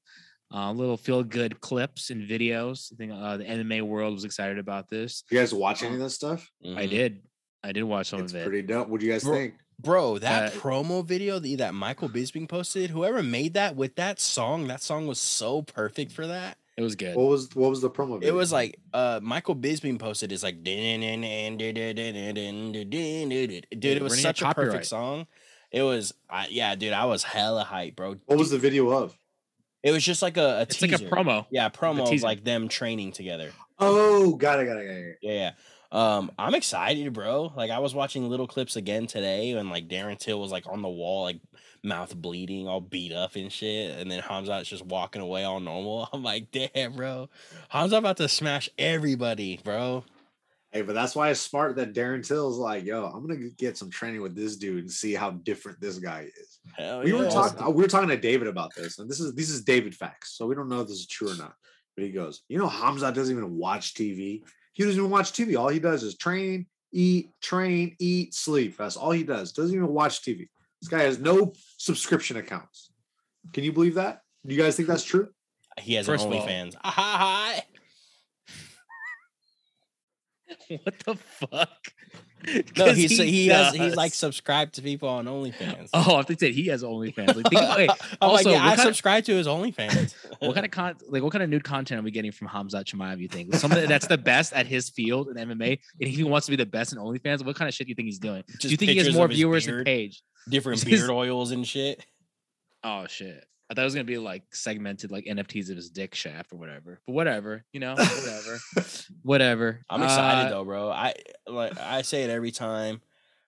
Uh, 0.53 0.72
little 0.72 0.96
feel 0.96 1.22
good 1.22 1.61
clips 1.61 2.11
and 2.11 2.28
videos. 2.28 2.90
I 2.92 2.96
think 2.96 3.12
uh, 3.12 3.36
the 3.36 3.44
MMA 3.44 3.82
world 3.82 4.14
was 4.14 4.24
excited 4.24 4.59
about 4.59 4.88
this. 4.88 5.22
You 5.30 5.38
guys 5.38 5.53
watch 5.53 5.82
any 5.82 5.94
of 5.94 6.01
this 6.01 6.14
stuff? 6.14 6.51
I 6.64 6.86
Mhm. 6.86 6.90
did. 6.90 7.22
I 7.62 7.72
did 7.72 7.82
watch 7.82 8.07
some 8.09 8.20
It's 8.22 8.32
of 8.32 8.40
it. 8.40 8.44
pretty 8.46 8.62
dope. 8.62 8.88
What 8.88 9.01
do 9.01 9.07
you 9.07 9.12
guys 9.12 9.24
Bro- 9.24 9.34
think? 9.34 9.55
Bro, 9.80 10.18
that 10.18 10.53
Uh, 10.55 10.57
promo 10.59 11.05
video 11.05 11.38
that, 11.38 11.59
that 11.59 11.74
Michael 11.74 12.09
Bisping 12.09 12.49
posted, 12.49 12.90
whoever 12.90 13.22
made 13.22 13.55
that 13.55 13.76
with 13.76 13.94
that 13.96 14.18
song, 14.20 14.66
that 14.68 14.80
song 14.82 15.07
was 15.07 15.20
so 15.20 15.62
perfect 15.62 16.11
for 16.12 16.26
that. 16.26 16.57
It 16.76 16.82
was 16.82 16.94
good. 16.96 17.14
What 17.16 17.26
was 17.28 17.49
what 17.55 17.70
was 17.70 17.80
the 17.80 17.90
promo? 17.90 18.22
It 18.22 18.30
was 18.32 18.53
like 18.53 18.78
uh 18.94 19.18
Michael 19.22 19.57
Bisping 19.57 19.99
posted 19.99 20.30
it's 20.32 20.42
like 20.44 20.62
dude, 20.62 20.76
it 23.84 24.03
was 24.03 24.20
such 24.20 24.42
a 24.42 24.55
perfect 24.55 24.86
song. 24.86 25.26
It 25.72 25.82
was 25.82 26.14
I 26.30 26.46
yeah, 26.49 26.74
dude, 26.76 26.92
I 26.92 27.05
was 27.07 27.22
hella 27.24 27.64
hype, 27.64 27.96
bro. 27.96 28.14
what 28.26 28.38
was 28.38 28.51
the 28.51 28.59
video 28.59 28.88
of? 28.90 29.18
It 29.89 29.93
was 29.93 30.05
just 30.05 30.22
like 30.22 30.36
a, 30.36 30.41
a 30.41 30.62
it's 30.62 30.76
teaser. 30.76 30.99
like 30.99 31.01
a 31.01 31.14
promo. 31.14 31.47
Yeah, 31.51 31.66
a 31.66 31.70
promo 31.70 32.12
of 32.12 32.22
like 32.22 32.45
them 32.45 32.68
training 32.68 33.12
together. 33.12 33.51
Oh, 33.78 34.34
got 34.34 34.61
it, 34.61 34.66
got 34.66 34.76
it, 34.76 34.86
got 34.86 34.95
it. 34.95 35.18
Yeah, 35.22 35.32
yeah. 35.32 35.51
Um, 35.91 36.30
I'm 36.39 36.55
excited, 36.55 37.12
bro. 37.12 37.53
Like 37.57 37.70
I 37.70 37.78
was 37.78 37.95
watching 37.95 38.28
little 38.28 38.47
clips 38.47 38.76
again 38.76 39.07
today, 39.07 39.53
and 39.53 39.70
like 39.70 39.89
Darren 39.89 40.18
Till 40.18 40.41
was 40.41 40.53
like 40.53 40.66
on 40.66 40.82
the 40.82 40.89
wall, 40.89 41.24
like 41.24 41.41
mouth 41.82 42.14
bleeding, 42.14 42.68
all 42.68 42.80
beat 42.80 43.12
up 43.12 43.36
and 43.36 43.51
shit, 43.51 43.99
and 43.99 44.11
then 44.11 44.20
Hamzat's 44.20 44.68
just 44.68 44.84
walking 44.84 45.22
away 45.22 45.45
all 45.45 45.61
normal. 45.61 46.09
I'm 46.12 46.22
like, 46.22 46.51
damn, 46.51 46.93
bro, 46.93 47.30
Hamza 47.70 47.97
about 47.97 48.18
to 48.18 48.28
smash 48.28 48.68
everybody, 48.78 49.61
bro. 49.64 50.05
Hey, 50.72 50.82
but 50.82 50.95
that's 50.95 51.16
why 51.16 51.30
it's 51.30 51.41
smart 51.41 51.76
that 51.76 51.95
Darren 51.95 52.26
Till's 52.26 52.59
like, 52.59 52.84
yo, 52.84 53.07
I'm 53.07 53.26
gonna 53.26 53.49
get 53.57 53.78
some 53.78 53.89
training 53.89 54.20
with 54.20 54.36
this 54.36 54.57
dude 54.57 54.80
and 54.80 54.93
see 54.93 55.14
how 55.14 55.30
different 55.30 55.80
this 55.80 55.99
guy 55.99 56.28
is. 56.39 56.47
Hell 56.77 57.03
we 57.03 57.12
were 57.12 57.29
talking 57.29 57.64
we 57.75 57.83
were 57.83 57.89
talking 57.89 58.09
to 58.09 58.16
David 58.16 58.49
about 58.49 58.75
this, 58.75 58.99
and 58.99 59.09
this 59.09 59.21
is 59.21 59.35
this 59.35 59.51
is 59.51 59.62
David 59.62 59.95
facts, 59.95 60.37
so 60.37 60.47
we 60.47 60.55
don't 60.55 60.69
know 60.69 60.81
if 60.81 60.89
this 60.89 60.99
is 60.99 61.07
true 61.07 61.31
or 61.31 61.37
not. 61.37 61.55
But 61.97 62.05
he 62.05 62.12
goes, 62.12 62.43
you 62.49 62.59
know, 62.59 62.69
Hamza 62.69 63.11
doesn't 63.11 63.37
even 63.37 63.57
watch 63.57 63.95
TV. 63.95 64.43
He 64.73 64.85
doesn't 64.85 64.99
even 64.99 65.11
watch 65.11 65.33
TV. 65.33 65.59
All 65.59 65.69
he 65.69 65.81
does 65.81 66.05
is 66.05 66.16
train, 66.16 66.66
eat, 66.93 67.33
train, 67.43 67.97
eat, 67.99 68.35
sleep. 68.35 68.77
That's 68.77 68.97
all 68.97 69.11
he 69.11 69.25
does. 69.25 69.53
Doesn't 69.53 69.75
even 69.75 69.89
watch 69.89 70.23
TV. 70.23 70.49
This 70.81 70.89
guy 70.89 71.03
has 71.03 71.19
no 71.19 71.53
subscription 71.77 72.37
accounts. 72.37 72.93
Can 73.53 73.64
you 73.64 73.73
believe 73.73 73.95
that? 73.95 74.21
Do 74.47 74.55
you 74.55 74.62
guys 74.62 74.77
think 74.77 74.89
that's 74.89 75.03
true? 75.03 75.29
He 75.81 75.95
has 75.95 76.07
First 76.07 76.27
an 76.27 76.33
OnlyFans. 76.33 76.77
Ah, 76.85 76.91
ha, 76.91 77.16
ha. 77.19 77.62
what 80.83 80.99
the 81.01 81.14
fuck? 81.16 81.79
No, 82.76 82.93
he's 82.93 83.11
he, 83.11 83.49
has 83.49 83.74
he's 83.74 83.97
like 83.97 84.14
subscribed 84.14 84.74
to 84.74 84.82
people 84.82 85.09
on 85.09 85.26
OnlyFans. 85.26 85.91
Oh, 85.93 86.16
I 86.16 86.22
think 86.22 86.39
that 86.41 86.53
he 86.53 86.66
has 86.68 86.82
OnlyFans. 86.82 87.34
Like, 87.34 87.47
think 87.49 87.62
about, 87.62 87.78
wait, 87.78 87.91
I'm 88.20 88.30
like, 88.30 88.47
also, 88.47 88.51
yeah, 88.51 88.59
I 88.59 88.68
kind 88.68 88.78
of- 88.80 88.84
subscribe 88.86 89.24
to 89.24 89.34
his 89.34 89.47
OnlyFans. 89.47 90.14
what 90.39 90.55
kind 90.55 90.64
of 90.64 90.70
con 90.70 90.95
like 91.09 91.22
what 91.22 91.32
kind 91.32 91.43
of 91.43 91.51
nude 91.51 91.64
content 91.64 92.01
are 92.01 92.05
we 92.05 92.11
getting 92.11 92.32
from 92.32 92.49
Hamza 92.49 92.84
Chimaev? 92.84 93.18
You 93.18 93.28
think 93.28 93.55
somebody 93.55 93.86
that's 93.86 94.07
the 94.07 94.18
best 94.18 94.53
at 94.53 94.66
his 94.66 94.89
field 94.89 95.28
in 95.28 95.36
MMA, 95.36 95.78
and 96.01 96.11
he 96.11 96.24
wants 96.24 96.47
to 96.47 96.53
be 96.53 96.57
the 96.57 96.66
best 96.66 96.93
in 96.93 96.99
OnlyFans? 96.99 97.45
What 97.45 97.57
kind 97.57 97.68
of 97.68 97.74
shit 97.74 97.86
do 97.86 97.91
you 97.91 97.95
think 97.95 98.07
he's 98.07 98.18
doing? 98.18 98.45
do 98.61 98.68
you 98.68 98.76
think 98.76 98.91
he 98.93 98.99
has 98.99 99.12
more 99.14 99.28
viewers 99.28 99.66
than 99.66 99.84
Page? 99.84 100.22
different 100.49 100.84
beard 100.84 101.11
oils 101.11 101.51
and 101.51 101.66
shit? 101.66 102.05
Oh 102.84 103.07
shit! 103.09 103.45
I 103.71 103.75
thought 103.75 103.83
it 103.83 103.85
was 103.85 103.95
gonna 103.95 104.05
be 104.05 104.19
like 104.19 104.45
segmented 104.55 105.11
like 105.11 105.25
NFTs 105.27 105.69
of 105.71 105.77
his 105.77 105.91
dick 105.91 106.14
shaft 106.14 106.53
or 106.53 106.57
whatever. 106.57 107.01
But 107.07 107.12
whatever, 107.12 107.64
you 107.73 107.81
know, 107.81 107.95
whatever, 107.95 108.59
whatever. 109.23 109.81
I'm 109.91 110.03
excited 110.03 110.47
Uh, 110.47 110.51
though, 110.51 110.64
bro. 110.64 110.91
I 110.91 111.14
like 111.47 111.79
I 111.79 112.03
say 112.03 112.25
it 112.25 112.31
every 112.31 112.51
time. 112.51 113.03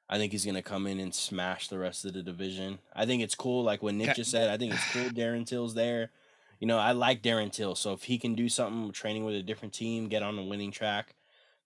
I 0.08 0.18
think 0.18 0.32
he's 0.32 0.44
gonna 0.44 0.62
come 0.62 0.86
in 0.86 1.00
and 1.00 1.14
smash 1.14 1.68
the 1.68 1.78
rest 1.78 2.04
of 2.04 2.12
the 2.12 2.22
division. 2.22 2.80
I 2.94 3.06
think 3.06 3.22
it's 3.22 3.34
cool. 3.34 3.62
Like 3.62 3.82
what 3.82 3.94
Nick 3.94 4.16
just 4.16 4.30
said, 4.30 4.50
I 4.50 4.56
think 4.58 4.74
it's 4.74 4.92
cool. 4.92 5.04
Darren 5.10 5.46
Till's 5.46 5.74
there. 5.74 6.10
You 6.58 6.66
know, 6.66 6.78
I 6.78 6.92
like 6.92 7.22
Darren 7.22 7.50
Till. 7.50 7.74
So 7.74 7.92
if 7.94 8.02
he 8.02 8.18
can 8.18 8.34
do 8.34 8.48
something 8.50 8.92
training 8.92 9.24
with 9.24 9.34
a 9.34 9.42
different 9.42 9.72
team, 9.72 10.08
get 10.08 10.22
on 10.22 10.36
the 10.36 10.42
winning 10.42 10.72
track, 10.72 11.14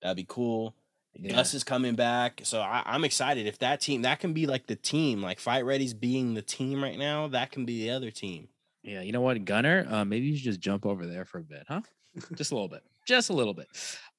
that'd 0.00 0.16
be 0.16 0.26
cool. 0.28 0.76
Yeah. 1.18 1.32
Gus 1.36 1.54
is 1.54 1.62
coming 1.64 1.94
back, 1.94 2.40
so 2.44 2.60
I, 2.60 2.82
I'm 2.86 3.04
excited. 3.04 3.46
If 3.46 3.58
that 3.60 3.80
team, 3.80 4.02
that 4.02 4.18
can 4.20 4.32
be 4.32 4.46
like 4.46 4.66
the 4.66 4.76
team, 4.76 5.22
like 5.22 5.38
Fight 5.38 5.64
Ready's 5.64 5.94
being 5.94 6.34
the 6.34 6.42
team 6.42 6.82
right 6.82 6.98
now. 6.98 7.28
That 7.28 7.52
can 7.52 7.64
be 7.64 7.82
the 7.84 7.90
other 7.90 8.10
team. 8.10 8.48
Yeah, 8.82 9.00
you 9.00 9.12
know 9.12 9.20
what, 9.20 9.44
Gunner? 9.44 9.86
Uh, 9.88 10.04
maybe 10.04 10.26
you 10.26 10.36
should 10.36 10.44
just 10.44 10.60
jump 10.60 10.84
over 10.84 11.06
there 11.06 11.24
for 11.24 11.38
a 11.38 11.42
bit, 11.42 11.64
huh? 11.68 11.80
Just 12.34 12.52
a 12.52 12.54
little 12.54 12.68
bit, 12.68 12.82
just 13.06 13.30
a 13.30 13.32
little 13.32 13.54
bit. 13.54 13.66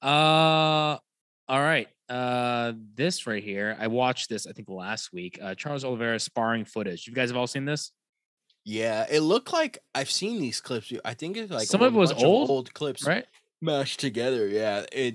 Uh, 0.02 0.98
all 1.48 1.60
right. 1.62 1.88
Uh, 2.08 2.72
this 2.94 3.26
right 3.26 3.42
here, 3.42 3.76
I 3.80 3.86
watched 3.86 4.28
this. 4.28 4.46
I 4.46 4.52
think 4.52 4.68
last 4.68 5.12
week. 5.12 5.38
Uh, 5.40 5.54
Charles 5.54 5.84
Oliveira 5.84 6.18
sparring 6.20 6.64
footage. 6.64 7.06
You 7.06 7.12
guys 7.14 7.30
have 7.30 7.36
all 7.36 7.46
seen 7.46 7.64
this? 7.64 7.92
Yeah, 8.64 9.06
it 9.10 9.20
looked 9.20 9.52
like 9.52 9.78
I've 9.94 10.10
seen 10.10 10.40
these 10.40 10.60
clips. 10.60 10.92
I 11.04 11.14
think 11.14 11.36
it's 11.36 11.50
like 11.52 11.68
Some 11.68 11.82
of 11.82 11.94
it 11.94 11.96
was 11.96 12.12
old, 12.12 12.50
old 12.50 12.74
clips, 12.74 13.06
Right? 13.06 13.24
mashed 13.60 14.00
together. 14.00 14.46
Yeah, 14.48 14.84
it. 14.92 15.14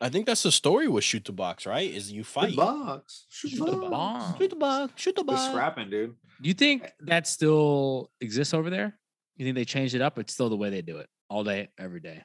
I 0.00 0.08
think 0.08 0.24
that's 0.26 0.42
the 0.42 0.52
story 0.52 0.88
with 0.88 1.04
shoot 1.04 1.24
the 1.26 1.32
box, 1.32 1.66
right? 1.66 1.88
Is 1.90 2.10
you 2.10 2.22
Shoot 2.22 2.30
fight, 2.32 2.56
box. 2.56 3.26
Shoot, 3.28 3.50
Shoot 3.50 3.66
the 3.66 3.76
box. 3.76 3.90
box. 3.90 4.38
shoot 4.38 4.50
the 4.50 4.56
box, 4.56 4.92
shoot 4.96 5.14
the 5.16 5.22
We're 5.22 5.34
box. 5.34 5.50
scrapping, 5.50 5.90
dude. 5.90 6.14
Do 6.40 6.48
you 6.48 6.54
think 6.54 6.90
that 7.00 7.26
still 7.26 8.10
exists 8.20 8.54
over 8.54 8.70
there? 8.70 8.98
You 9.36 9.44
think 9.44 9.56
they 9.56 9.64
changed 9.66 9.94
it 9.94 10.00
up? 10.00 10.18
It's 10.18 10.32
still 10.32 10.48
the 10.48 10.56
way 10.56 10.70
they 10.70 10.80
do 10.82 10.98
it 10.98 11.08
all 11.28 11.44
day, 11.44 11.68
every 11.78 12.00
day. 12.00 12.22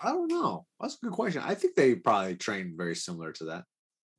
I 0.00 0.10
don't 0.12 0.28
know. 0.28 0.66
That's 0.80 0.94
a 1.02 1.06
good 1.06 1.12
question. 1.12 1.42
I 1.44 1.54
think 1.54 1.74
they 1.74 1.96
probably 1.96 2.36
train 2.36 2.74
very 2.76 2.94
similar 2.94 3.32
to 3.32 3.44
that. 3.46 3.64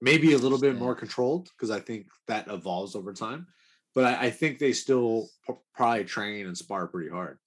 Maybe 0.01 0.34
a 0.34 0.38
little 0.38 0.59
bit 0.59 0.77
more 0.77 0.95
controlled 0.95 1.49
because 1.57 1.71
I 1.71 1.80
think 1.80 2.07
that 2.27 2.47
evolves 2.49 2.95
over 2.95 3.13
time. 3.13 3.47
But 3.95 4.03
I, 4.05 4.25
I 4.25 4.30
think 4.30 4.59
they 4.59 4.73
still 4.73 5.27
p- 5.47 5.53
probably 5.73 6.03
train 6.03 6.45
and 6.47 6.57
spar 6.57 6.88
pretty 6.88 7.09
hard 7.09 7.38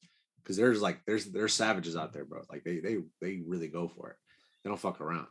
because 0.43 0.57
there's 0.57 0.81
like 0.83 1.01
there's 1.07 1.27
there's 1.27 1.53
savages 1.55 1.97
out 1.97 2.13
there, 2.13 2.25
bro. 2.25 2.43
Like 2.51 2.65
they 2.65 2.79
they 2.81 2.99
they 3.21 3.43
really 3.47 3.69
go 3.69 3.89
for 3.89 4.11
it. 4.11 4.17
They 4.63 4.69
don't 4.71 4.79
fuck 4.81 5.01
around. 5.01 5.27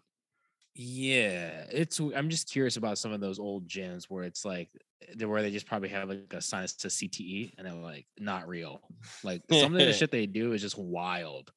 Yeah, 0.75 1.65
it's. 1.71 1.99
I'm 1.99 2.29
just 2.29 2.49
curious 2.49 2.77
about 2.77 2.97
some 2.97 3.11
of 3.11 3.19
those 3.19 3.39
old 3.39 3.67
gyms 3.67 4.05
where 4.05 4.23
it's 4.23 4.45
like 4.45 4.69
they 5.15 5.25
where 5.25 5.41
they 5.41 5.51
just 5.51 5.65
probably 5.65 5.89
have 5.89 6.07
like 6.09 6.31
a 6.33 6.41
sinus 6.41 6.73
to 6.77 6.87
CTE 6.87 7.53
and 7.57 7.67
they're 7.67 7.73
like 7.73 8.05
not 8.19 8.47
real. 8.47 8.81
Like 9.23 9.41
some 9.51 9.73
of 9.75 9.79
the 9.79 9.91
shit 9.97 10.11
they 10.11 10.27
do 10.27 10.53
is 10.53 10.61
just 10.61 10.77
wild, 10.77 11.51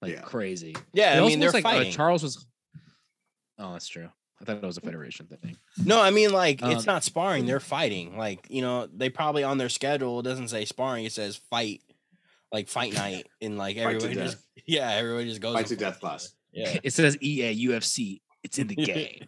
like 0.00 0.12
Yeah. 0.14 0.22
crazy. 0.22 0.74
Yeah, 0.94 1.18
It 1.18 1.22
I 1.22 1.26
mean 1.26 1.40
they're 1.40 1.48
looks 1.50 1.62
like 1.62 1.66
uh, 1.74 1.76
fighting. 1.78 1.92
Charles 1.92 2.22
was. 2.22 2.46
Oh, 3.58 3.72
that's 3.74 3.86
true. 3.86 4.08
I 4.40 4.44
thought 4.46 4.56
it 4.56 4.66
was 4.66 4.78
a 4.78 4.80
federation 4.80 5.26
thing. 5.26 5.56
no, 5.84 6.00
I 6.00 6.10
mean 6.10 6.32
like 6.32 6.60
it's 6.62 6.80
Um, 6.80 6.84
not 6.86 7.04
sparring; 7.04 7.44
they're 7.46 7.60
fighting. 7.60 8.16
Like 8.16 8.46
you 8.48 8.62
know, 8.62 8.86
they 8.86 9.10
probably 9.10 9.44
on 9.44 9.58
their 9.58 9.68
schedule 9.68 10.20
it 10.20 10.24
doesn't 10.24 10.48
say 10.48 10.64
sparring; 10.64 11.04
it 11.04 11.12
says 11.12 11.36
fight, 11.50 11.82
like 12.54 12.68
fight 12.68 12.94
night, 12.94 13.26
and 13.42 13.58
like 13.58 13.76
Fight 13.76 13.96
everybody 13.96 14.14
just 14.14 14.36
death. 14.36 14.44
yeah, 14.66 14.90
everybody 14.92 15.28
just 15.28 15.40
goes 15.40 15.54
Fight 15.54 15.66
to 15.66 15.76
death 15.76 15.98
class. 15.98 16.32
Yeah. 16.52 16.78
It 16.84 16.92
says 16.92 17.18
E 17.20 17.42
EA 17.42 17.68
UFC. 17.68 18.20
It's 18.44 18.58
in 18.60 18.68
the 18.68 18.76
game. 18.76 19.26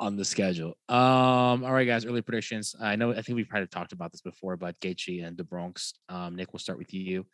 on 0.00 0.16
the 0.16 0.24
schedule. 0.24 0.78
Um, 0.88 1.62
all 1.62 1.72
right, 1.72 1.86
guys, 1.86 2.06
early 2.06 2.22
predictions. 2.22 2.74
I 2.80 2.96
know 2.96 3.12
I 3.12 3.20
think 3.20 3.36
we've 3.36 3.48
probably 3.48 3.66
talked 3.66 3.92
about 3.92 4.12
this 4.12 4.22
before, 4.22 4.56
but 4.56 4.80
Gaethje 4.80 5.26
and 5.26 5.36
the 5.36 5.44
Bronx. 5.44 5.92
Um, 6.08 6.36
Nick, 6.36 6.54
we'll 6.54 6.60
start 6.60 6.78
with 6.78 6.94
you. 6.94 7.26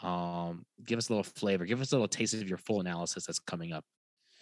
Um, 0.00 0.66
give 0.84 0.98
us 0.98 1.08
a 1.08 1.12
little 1.12 1.24
flavor, 1.24 1.64
give 1.64 1.80
us 1.80 1.92
a 1.92 1.94
little 1.94 2.06
taste 2.06 2.34
of 2.34 2.46
your 2.46 2.58
full 2.58 2.80
analysis 2.80 3.24
that's 3.24 3.38
coming 3.38 3.72
up. 3.72 3.86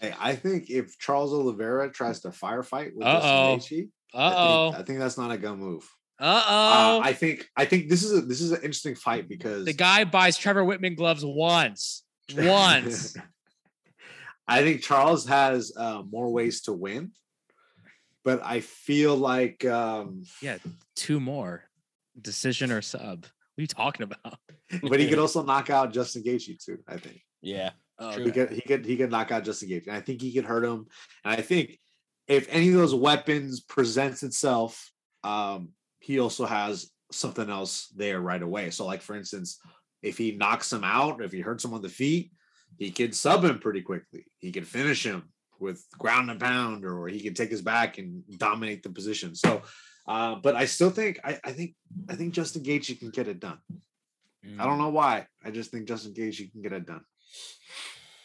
Hey, 0.01 0.13
I 0.19 0.35
think 0.35 0.71
if 0.71 0.99
Charles 0.99 1.33
Oliveira 1.33 1.89
tries 1.93 2.19
to 2.23 2.31
firefight 2.31 2.97
with 2.97 3.07
Uh-oh. 3.07 3.57
Justin 3.57 3.79
Gaethje, 3.79 3.89
I, 4.13 4.35
oh. 4.37 4.71
think, 4.73 4.81
I 4.81 4.85
think 4.85 4.99
that's 4.99 5.19
not 5.19 5.31
a 5.31 5.39
gun 5.39 5.61
move. 5.61 5.89
Uh 6.21 6.25
Uh, 6.25 6.43
oh. 6.47 7.01
I 7.03 7.12
think 7.12 7.49
I 7.57 7.65
think 7.65 7.89
this 7.89 8.05
is 8.05 8.12
a 8.12 8.21
this 8.21 8.41
is 8.41 8.53
an 8.53 8.59
interesting 8.59 8.95
fight 8.95 9.29
because 9.29 9.65
the 9.65 9.73
guy 9.73 10.05
buys 10.05 10.37
Trevor 10.37 10.65
Wittman 10.65 10.97
gloves 10.97 11.25
once. 11.25 12.05
Once. 12.37 13.17
I 14.47 14.62
think 14.62 14.83
Charles 14.83 15.27
has 15.27 15.73
uh, 15.77 16.03
more 16.03 16.31
ways 16.31 16.62
to 16.62 16.73
win, 16.73 17.12
but 18.25 18.45
I 18.45 18.61
feel 18.61 19.17
like 19.17 19.65
um, 19.65 20.25
yeah, 20.43 20.59
two 20.97 21.21
more. 21.21 21.65
Decision 22.21 22.71
or 22.71 22.81
sub. 22.81 23.23
What 23.23 23.61
are 23.61 23.62
you 23.62 23.67
talking 23.67 24.05
about? 24.05 24.39
but 24.89 25.01
he 25.01 25.09
could 25.09 25.19
also 25.21 25.43
knock 25.43 25.71
out 25.71 25.93
Justin 25.93 26.23
Gaethje 26.23 26.65
too. 26.65 26.79
I 26.87 26.97
think 26.97 27.21
yeah. 27.43 27.71
Oh, 27.99 28.15
True. 28.15 28.25
he 28.25 28.31
could 28.31 28.51
he 28.51 28.61
could 28.61 28.85
he 28.85 28.97
could 28.97 29.11
knock 29.11 29.31
out 29.31 29.45
Justin 29.45 29.69
Gaethje. 29.69 29.87
And 29.87 29.97
I 29.97 30.01
think 30.01 30.21
he 30.21 30.33
could 30.33 30.45
hurt 30.45 30.65
him. 30.65 30.87
And 31.25 31.35
I 31.35 31.41
think 31.41 31.79
if 32.27 32.47
any 32.51 32.69
of 32.69 32.75
those 32.75 32.95
weapons 32.95 33.61
presents 33.61 34.23
itself, 34.23 34.91
um, 35.23 35.71
he 36.05 36.19
also 36.19 36.45
has 36.45 36.91
something 37.11 37.49
else 37.49 37.89
there 37.97 38.21
right 38.21 38.43
away. 38.43 38.69
So, 38.71 38.85
like 38.85 39.01
for 39.01 39.17
instance, 39.17 39.59
if 40.03 40.19
he 40.19 40.33
knocks 40.33 40.71
him 40.71 40.85
out, 40.85 41.23
if 41.23 41.33
he 41.33 41.41
hurts 41.41 41.65
him 41.65 41.73
on 41.73 41.81
the 41.81 41.89
feet, 41.89 42.31
he 42.77 42.91
could 42.91 43.15
sub 43.15 43.43
him 43.43 43.59
pretty 43.59 43.81
quickly. 43.81 44.27
He 44.39 44.53
could 44.53 44.67
finish 44.67 45.05
him 45.05 45.33
with 45.59 45.83
ground 45.99 46.31
and 46.31 46.39
pound, 46.39 46.85
or 46.85 47.09
he 47.09 47.21
could 47.21 47.37
take 47.37 47.51
his 47.51 47.63
back 47.63 47.97
and 47.97 48.23
dominate 48.37 48.83
the 48.83 48.91
position. 48.91 49.35
So, 49.35 49.63
uh, 50.07 50.35
but 50.35 50.55
I 50.55 50.67
still 50.67 50.91
think 50.91 51.21
I, 51.25 51.41
I 51.43 51.53
think 51.53 51.75
I 52.11 52.17
think 52.17 52.35
Justin 52.35 52.63
Gaethje 52.63 52.99
can 52.99 53.11
get 53.11 53.29
it 53.29 53.41
done. 53.41 53.59
I 54.61 54.65
don't 54.65 54.79
know 54.79 54.91
why. 54.91 55.27
I 55.43 55.51
just 55.51 55.71
think 55.71 55.89
Justin 55.89 56.13
Gaethje 56.13 56.53
can 56.53 56.61
get 56.61 56.75
it 56.75 56.85
done. 56.85 57.05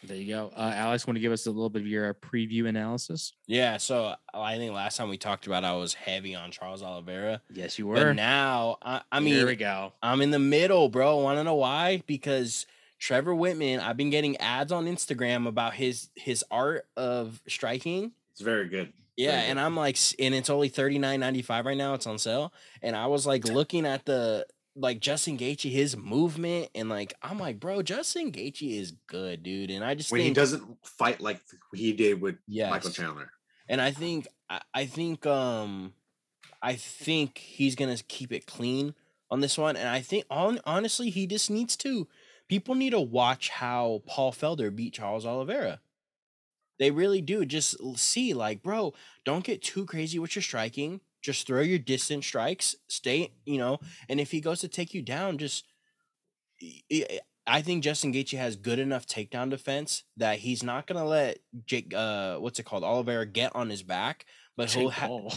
There 0.02 0.16
you 0.16 0.28
go. 0.34 0.50
Uh, 0.56 0.72
Alex, 0.74 1.06
want 1.06 1.16
to 1.16 1.20
give 1.20 1.32
us 1.32 1.46
a 1.46 1.50
little 1.50 1.68
bit 1.68 1.82
of 1.82 1.88
your 1.88 2.14
preview 2.14 2.66
analysis? 2.68 3.34
Yeah, 3.46 3.76
so 3.76 4.14
I 4.32 4.56
think 4.56 4.72
last 4.72 4.96
time 4.96 5.08
we 5.10 5.18
talked 5.18 5.46
about 5.46 5.62
I 5.64 5.74
was 5.74 5.92
heavy 5.94 6.34
on 6.34 6.50
Charles 6.50 6.82
Oliveira. 6.82 7.42
Yes, 7.52 7.78
you 7.78 7.86
But 7.86 8.02
were. 8.02 8.14
now 8.14 8.78
I, 8.82 9.02
I 9.12 9.20
Here 9.20 9.46
we 9.46 9.56
go. 9.56 9.92
I'm 10.02 10.22
in 10.22 10.30
the 10.30 10.38
middle, 10.38 10.88
bro. 10.88 11.18
Want 11.18 11.38
to 11.38 11.44
know 11.44 11.54
why? 11.56 12.02
Because 12.06 12.66
Trevor 12.98 13.34
Wittman, 13.34 13.80
I've 13.80 13.96
been 13.96 14.10
getting 14.10 14.36
ads 14.38 14.72
on 14.72 14.86
Instagram 14.86 15.46
about 15.46 15.74
his 15.74 16.08
his 16.14 16.44
art 16.50 16.86
of 16.96 17.42
striking. 17.46 18.12
It's 18.32 18.40
very 18.40 18.68
good. 18.68 18.92
Yeah, 19.16 19.32
Very 19.32 19.42
and 19.50 19.58
good. 19.58 19.64
I'm 19.66 19.76
like, 19.76 19.98
and 20.18 20.34
it's 20.34 20.48
only 20.48 20.68
thirty 20.70 20.98
nine 20.98 21.20
ninety 21.20 21.42
five 21.42 21.66
right 21.66 21.76
now. 21.76 21.92
It's 21.94 22.06
on 22.06 22.16
sale, 22.18 22.54
and 22.80 22.96
I 22.96 23.06
was 23.06 23.26
like 23.26 23.44
looking 23.44 23.84
at 23.84 24.06
the 24.06 24.46
like 24.80 25.00
Justin 25.00 25.36
Gaethje, 25.38 25.70
his 25.70 25.96
movement, 25.96 26.70
and 26.74 26.88
like 26.88 27.14
I'm 27.22 27.38
like, 27.38 27.60
bro, 27.60 27.82
Justin 27.82 28.32
Gaethje 28.32 28.78
is 28.78 28.92
good, 29.06 29.42
dude. 29.42 29.70
And 29.70 29.84
I 29.84 29.94
just 29.94 30.10
when 30.10 30.22
he 30.22 30.32
doesn't 30.32 30.64
fight 30.84 31.20
like 31.20 31.40
he 31.74 31.92
did 31.92 32.20
with 32.20 32.36
yes, 32.46 32.70
Michael 32.70 32.90
Chandler. 32.90 33.30
and 33.68 33.80
I 33.80 33.90
think 33.90 34.26
I, 34.48 34.60
I 34.74 34.86
think 34.86 35.26
um 35.26 35.94
I 36.62 36.74
think 36.74 37.38
he's 37.38 37.74
gonna 37.74 37.98
keep 38.08 38.32
it 38.32 38.46
clean 38.46 38.94
on 39.30 39.40
this 39.40 39.56
one. 39.56 39.76
And 39.76 39.88
I 39.88 40.00
think 40.00 40.24
on 40.30 40.60
honestly 40.64 41.10
he 41.10 41.26
just 41.26 41.50
needs 41.50 41.76
to. 41.78 42.08
People 42.48 42.74
need 42.74 42.90
to 42.90 43.00
watch 43.00 43.48
how 43.48 44.02
Paul 44.06 44.32
Felder 44.32 44.74
beat 44.74 44.94
Charles 44.94 45.24
Oliveira. 45.24 45.80
They 46.80 46.90
really 46.90 47.20
do. 47.20 47.44
Just 47.44 47.76
see, 47.96 48.34
like, 48.34 48.62
bro, 48.62 48.94
don't 49.24 49.44
get 49.44 49.62
too 49.62 49.84
crazy 49.84 50.18
with 50.18 50.34
your 50.34 50.42
striking. 50.42 51.00
Just 51.22 51.46
throw 51.46 51.60
your 51.60 51.78
distant 51.78 52.24
strikes. 52.24 52.74
Stay, 52.88 53.32
you 53.44 53.58
know, 53.58 53.78
and 54.08 54.20
if 54.20 54.30
he 54.30 54.40
goes 54.40 54.60
to 54.60 54.68
take 54.68 54.94
you 54.94 55.02
down, 55.02 55.38
just 55.38 55.64
I 57.46 57.62
think 57.62 57.82
Justin 57.82 58.12
Gaethje 58.12 58.38
has 58.38 58.56
good 58.56 58.78
enough 58.78 59.06
takedown 59.06 59.50
defense 59.50 60.04
that 60.16 60.38
he's 60.38 60.62
not 60.62 60.86
gonna 60.86 61.04
let 61.04 61.38
Jake, 61.66 61.92
uh, 61.94 62.36
what's 62.36 62.58
it 62.58 62.64
called, 62.64 62.84
Oliveira 62.84 63.26
get 63.26 63.54
on 63.56 63.70
his 63.70 63.82
back, 63.82 64.26
but 64.56 64.70
he'll 64.70 64.88
Jake 64.90 64.98
ha- 64.98 65.06
Paul. 65.06 65.32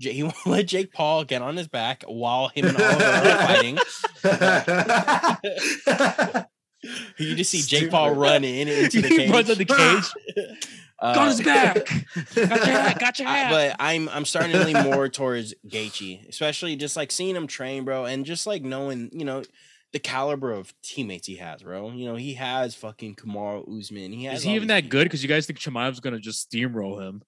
J- 0.00 0.12
he 0.12 0.22
won't 0.24 0.46
let 0.46 0.66
Jake 0.66 0.92
Paul 0.92 1.24
get 1.24 1.42
on 1.42 1.56
his 1.56 1.68
back 1.68 2.02
while 2.06 2.48
him 2.48 2.66
and 2.66 2.76
Oliver 2.76 3.04
are 3.04 3.46
fighting. 3.46 3.78
You 7.18 7.34
just 7.34 7.50
see 7.50 7.62
Jake 7.62 7.90
Paul 7.90 8.08
Stupid. 8.08 8.20
run 8.20 8.44
in 8.44 8.68
into 8.68 9.00
the 9.00 9.08
he 9.08 9.30
runs 9.30 9.48
in 9.48 9.56
the 9.56 9.64
cage. 9.64 10.58
Uh, 11.04 11.14
Got 11.14 11.28
his 11.28 11.40
back. 11.42 11.74
Got 12.34 12.36
your 12.36 12.46
hat. 12.76 12.98
Got 12.98 13.18
your 13.18 13.28
I- 13.28 13.32
hat. 13.36 13.50
but 13.50 13.76
I'm 13.78 14.08
I'm 14.08 14.24
starting 14.24 14.52
to 14.52 14.64
lean 14.64 14.82
more 14.90 15.08
towards 15.10 15.54
Gaethje, 15.68 16.28
especially 16.28 16.76
just 16.76 16.96
like 16.96 17.12
seeing 17.12 17.36
him 17.36 17.46
train, 17.46 17.84
bro, 17.84 18.06
and 18.06 18.24
just 18.24 18.46
like 18.46 18.62
knowing, 18.62 19.10
you 19.12 19.24
know, 19.26 19.42
the 19.92 19.98
caliber 19.98 20.50
of 20.50 20.72
teammates 20.82 21.26
he 21.26 21.36
has, 21.36 21.62
bro. 21.62 21.90
You 21.92 22.06
know, 22.06 22.16
he 22.16 22.34
has 22.34 22.74
fucking 22.74 23.16
Kamaru 23.16 23.78
Usman. 23.80 24.12
He 24.12 24.24
has 24.24 24.38
Is 24.38 24.44
he 24.44 24.54
even 24.54 24.66
these 24.66 24.82
that 24.82 24.88
good? 24.88 25.04
Because 25.04 25.22
you 25.22 25.28
guys 25.28 25.46
think 25.46 25.58
Chimaev's 25.58 26.00
gonna 26.00 26.18
just 26.18 26.50
steamroll 26.50 27.00
him? 27.06 27.22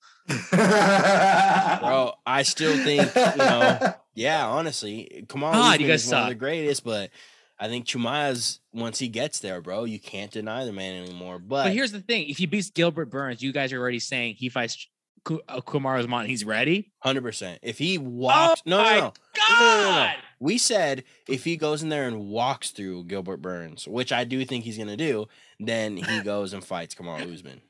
bro. 0.51 2.13
I 2.27 2.43
still 2.43 2.77
think, 2.83 3.15
you 3.15 3.37
know, 3.37 3.95
yeah, 4.15 4.47
honestly, 4.47 5.25
Kamaru 5.29 5.53
God, 5.53 5.65
Usman 5.75 5.81
you 5.83 5.87
guys 5.87 6.05
is 6.07 6.13
one 6.13 6.23
of 6.23 6.29
the 6.31 6.35
greatest, 6.35 6.83
but 6.85 7.11
I 7.59 7.69
think 7.69 7.87
Chimaev's 7.87 8.61
once 8.73 8.99
he 8.99 9.09
gets 9.09 9.39
there, 9.41 9.61
bro, 9.61 9.85
you 9.85 9.99
can't 9.99 10.31
deny 10.31 10.65
the 10.65 10.73
man 10.73 11.03
anymore. 11.03 11.39
But, 11.39 11.65
But 11.65 11.73
here's 11.73 11.93
the 11.93 12.01
thing: 12.01 12.29
if 12.29 12.37
he 12.39 12.47
beats 12.47 12.71
Gilbert 12.71 13.11
Burns, 13.11 13.43
you 13.43 13.53
guys 13.53 13.73
are 13.73 13.81
already 13.81 13.99
saying 13.99 14.35
he 14.39 14.49
fights 14.49 14.87
uh, 15.29 15.61
Kamaru 15.61 16.01
Usman. 16.01 16.27
He's 16.27 16.45
ready. 16.45 16.93
hundred 17.01 17.23
percent, 17.23 17.59
if 17.63 17.79
he 17.79 17.99
walks, 17.99 18.63
no, 18.67 18.83
no, 18.83 18.85
no, 18.85 18.91
no, 18.91 19.01
no, 19.01 19.01
no. 19.01 19.13
God. 19.49 20.17
We 20.39 20.59
said 20.59 21.05
if 21.29 21.45
he 21.45 21.57
goes 21.57 21.83
in 21.83 21.89
there 21.89 22.07
and 22.07 22.29
walks 22.29 22.71
through 22.71 23.05
Gilbert 23.05 23.39
Burns, 23.41 23.89
which 23.89 24.13
I 24.13 24.25
do 24.25 24.45
think 24.45 24.65
he's 24.65 24.77
gonna 24.77 24.97
do, 24.97 25.27
then 25.59 25.97
he 25.97 26.21
goes 26.25 26.53
and 26.53 26.63
fights 26.63 26.95
Kamaru 26.95 27.33
Usman. 27.33 27.63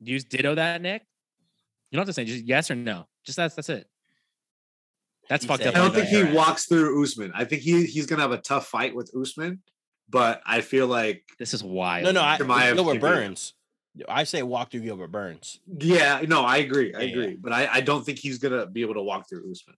You 0.00 0.18
ditto 0.20 0.56
that, 0.56 0.82
Nick? 0.82 1.02
You 1.90 1.96
don't 1.96 2.00
have 2.06 2.08
to 2.08 2.12
say 2.12 2.24
just 2.24 2.44
yes 2.44 2.70
or 2.70 2.74
no. 2.74 3.06
Just 3.24 3.36
that's 3.36 3.54
that's 3.54 3.68
it. 3.68 3.88
That's 5.28 5.44
He 5.44 5.48
fucked 5.48 5.62
said 5.62 5.74
up. 5.74 5.76
I 5.76 5.78
don't 5.78 5.94
think 5.94 6.08
he 6.08 6.22
Right. 6.22 6.34
walks 6.34 6.66
through 6.66 7.02
Usman. 7.02 7.32
I 7.34 7.44
think 7.44 7.62
he 7.62 7.84
he's 7.86 8.06
gonna 8.06 8.22
have 8.22 8.32
a 8.32 8.38
tough 8.38 8.66
fight 8.68 8.94
with 8.94 9.10
Usman, 9.14 9.60
but 10.08 10.40
I 10.46 10.60
feel 10.62 10.86
like 10.86 11.24
This 11.38 11.52
is 11.54 11.62
wild. 11.62 12.04
No, 12.04 12.12
no, 12.12 12.22
I, 12.22 12.38
Chimaev 12.38 12.74
Gilbert 12.74 12.92
could 12.92 13.00
Burns. 13.00 13.54
I 14.08 14.24
say 14.24 14.42
walk 14.42 14.70
through 14.70 14.80
Gilbert 14.80 15.08
Burns. 15.12 15.60
yeah, 15.80 16.22
no, 16.26 16.42
I 16.44 16.58
agree, 16.58 16.94
I 16.94 17.00
Yeah, 17.00 17.08
agree, 17.10 17.36
but 17.36 17.52
I, 17.52 17.66
I 17.70 17.80
don't 17.80 18.04
think 18.04 18.18
he's 18.18 18.38
gonna 18.38 18.66
be 18.66 18.80
able 18.82 18.94
to 18.94 19.02
walk 19.02 19.28
through 19.28 19.50
Usman. 19.50 19.76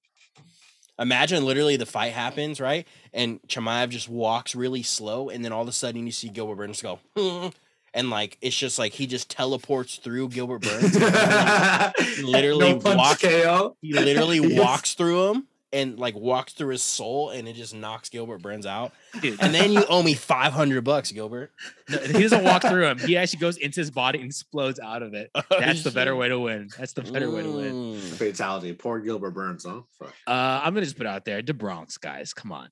Imagine 0.98 1.44
literally 1.46 1.76
the 1.76 1.86
fight 1.86 2.12
happens, 2.12 2.61
right? 2.61 2.86
And 3.14 3.40
Chimaev 3.48 3.88
just 3.88 4.09
walks 4.09 4.55
really 4.55 4.82
slow, 4.82 5.30
and 5.30 5.42
then 5.44 5.51
all 5.51 5.62
of 5.62 5.68
a 5.68 5.72
sudden 5.72 6.05
you 6.05 6.12
see 6.12 6.28
Gilbert 6.28 6.57
Burns 6.57 6.82
go, 6.82 6.98
"Hmm," 7.16 7.48
and 7.95 8.11
like 8.11 8.38
it's 8.41 8.57
just 8.57 8.78
like 8.78 8.93
he 8.93 9.07
just 9.07 9.30
teleports 9.30 9.97
through 9.97 10.28
Gilbert 10.28 10.62
Burns. 10.62 10.97
He 12.16 12.22
literally 12.22 12.74
no 12.74 12.95
walks- 12.97 13.22
KO. 13.22 13.76
he 13.80 13.93
literally 13.93 14.38
Yes. 14.38 14.59
walks 14.61 14.95
through 14.95 15.30
him 15.30 15.47
and 15.72 15.99
like 15.99 16.14
walks 16.16 16.53
through 16.53 16.70
his 16.72 16.82
soul, 16.82 17.30
and 17.30 17.47
it 17.47 17.55
just 17.55 17.74
knocks 17.74 18.09
Gilbert 18.09 18.43
Burns 18.43 18.66
out. 18.66 18.93
Dude, 19.20 19.41
And 19.41 19.55
then 19.55 19.72
you 19.72 19.84
owe 19.88 20.03
me 20.03 20.14
five 20.14 20.53
hundred 20.53 20.82
bucks, 20.82 21.12
Gilbert. 21.12 21.53
no, 21.88 21.99
he 21.99 22.22
doesn't 22.22 22.43
walk 22.45 22.62
through 22.62 22.86
him. 22.86 22.99
He 22.99 23.16
actually 23.16 23.38
goes 23.38 23.57
into 23.57 23.80
his 23.80 23.91
body 23.91 24.18
and 24.18 24.26
explodes 24.26 24.80
out 24.80 25.03
of 25.03 25.14
it. 25.14 25.30
That's 25.51 25.82
the 25.84 25.91
better 25.93 26.14
way 26.16 26.28
to 26.28 26.38
win. 26.38 26.68
That's 26.76 26.93
the 26.93 27.03
better 27.03 27.30
way 27.30 27.43
to 27.43 27.51
win. 27.51 27.74
Mm. 27.95 28.01
Fatality. 28.01 28.72
Poor 28.72 28.99
Gilbert 29.01 29.30
Burns, 29.30 29.64
huh? 29.64 29.82
Fuck. 29.99 30.14
Uh, 30.26 30.61
I'm 30.64 30.74
gonna 30.74 30.84
just 30.86 30.97
put 30.97 31.07
it 31.07 31.11
out 31.11 31.24
there, 31.24 31.41
the 31.41 31.55
Bronx 31.55 31.99
guys. 31.99 32.34
Come 32.34 32.51
on, 32.53 32.68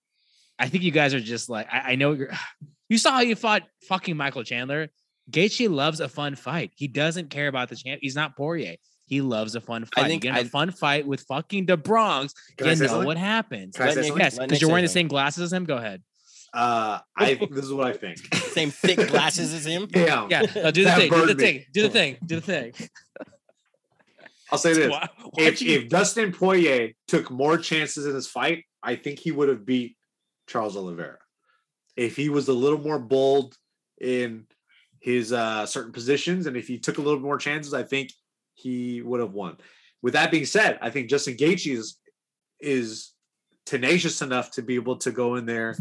I 0.59 0.69
think 0.69 0.83
you 0.85 0.91
guys 0.91 1.15
are 1.15 1.21
just 1.21 1.49
like 1.49 1.69
I, 1.73 1.93
I 1.93 1.95
know 1.97 2.13
you're. 2.13 2.31
You 2.91 2.97
saw 2.97 3.11
how 3.11 3.21
you 3.21 3.37
fought 3.37 3.65
fucking 3.87 4.17
Michael 4.17 4.45
Chandler. 4.45 4.89
Gaethje 5.31 5.69
loves 5.71 6.01
a 6.01 6.09
fun 6.09 6.35
fight. 6.37 6.73
He 6.77 6.89
doesn't 6.89 7.31
care 7.31 7.49
about 7.49 7.69
the 7.69 7.77
champ. 7.77 8.01
He's 8.03 8.15
not 8.17 8.37
Poirier. 8.37 8.77
He 9.07 9.21
loves 9.21 9.55
a 9.55 9.61
fun 9.61 9.85
fight. 9.85 9.91
I 9.97 10.01
fight. 10.03 10.09
think 10.09 10.25
you 10.25 10.31
get 10.31 10.39
in 10.41 10.45
a 10.45 10.49
I- 10.49 10.51
fun 10.51 10.71
fight 10.71 11.07
with 11.07 11.21
fucking 11.23 11.67
the 11.67 11.77
Bronx. 11.77 12.35
Can 12.57 12.67
You 12.69 12.77
know 12.77 12.87
something? 12.87 13.07
what 13.07 13.17
happens. 13.17 13.77
Can 13.77 13.85
I 13.85 13.87
Let 13.93 13.95
say 14.05 14.11
Nick- 14.11 14.19
Yes, 14.19 14.39
because 14.39 14.61
you're 14.61 14.69
say 14.69 14.73
wearing 14.73 14.85
the 14.85 14.89
same 14.89 15.09
glasses 15.09 15.43
as 15.45 15.53
him. 15.53 15.65
Go 15.65 15.77
ahead. 15.77 16.03
Uh, 16.55 16.99
I 17.17 17.35
this 17.51 17.65
is 17.67 17.73
what 17.75 17.87
I 17.87 17.93
think. 17.93 18.19
Same 18.35 18.71
thick 18.71 18.97
glasses 19.09 19.53
as 19.53 19.67
him. 19.67 19.87
Damn. 19.87 20.31
Yeah, 20.31 20.43
no, 20.57 20.71
do 20.71 20.83
the 20.83 20.91
thing. 20.93 21.11
Do 21.11 21.27
the 21.27 21.35
me. 21.35 21.43
thing. 21.43 21.65
Do 21.75 21.83
the 21.83 21.89
thing. 21.91 22.17
Do 22.25 22.35
the 22.37 22.41
thing. 22.41 22.73
I'll 24.51 24.59
say 24.59 24.73
this: 24.73 24.91
Why- 24.91 25.09
why'd 25.33 25.47
if, 25.47 25.63
you- 25.63 25.79
if 25.79 25.89
Dustin 25.89 26.33
Poirier 26.33 26.93
took 27.07 27.31
more 27.31 27.59
chances 27.59 28.07
in 28.07 28.15
his 28.15 28.27
fight, 28.27 28.65
I 28.83 28.97
think 28.97 29.19
he 29.19 29.31
would 29.31 29.49
have 29.49 29.67
beat 29.67 29.97
Charles 30.47 30.77
Oliveira. 30.77 31.19
If 31.97 32.17
he 32.17 32.29
was 32.29 32.49
a 32.49 32.53
little 32.53 32.79
more 32.79 32.99
bold 32.99 33.57
in 34.01 34.47
his 35.01 35.33
uh, 35.33 35.67
certain 35.67 35.93
positions, 35.93 36.47
and 36.47 36.57
if 36.57 36.67
he 36.69 36.79
took 36.79 36.99
a 36.99 37.03
little 37.03 37.21
more 37.21 37.39
chances, 37.39 37.75
I 37.75 37.83
think 37.83 38.13
he 38.55 39.03
would 39.03 39.21
have 39.21 39.33
won. 39.33 39.57
With 40.03 40.15
that 40.15 40.31
being 40.31 40.45
said, 40.47 40.79
I 40.81 40.91
think 40.91 41.09
Justin 41.09 41.37
Gaethje 41.37 41.73
is 41.77 41.99
is 42.61 43.13
tenacious 43.67 44.23
enough 44.23 44.51
to 44.53 44.63
be 44.63 44.75
able 44.75 44.97
to 44.97 45.11
go 45.13 45.37
in 45.37 45.47
there 45.47 45.77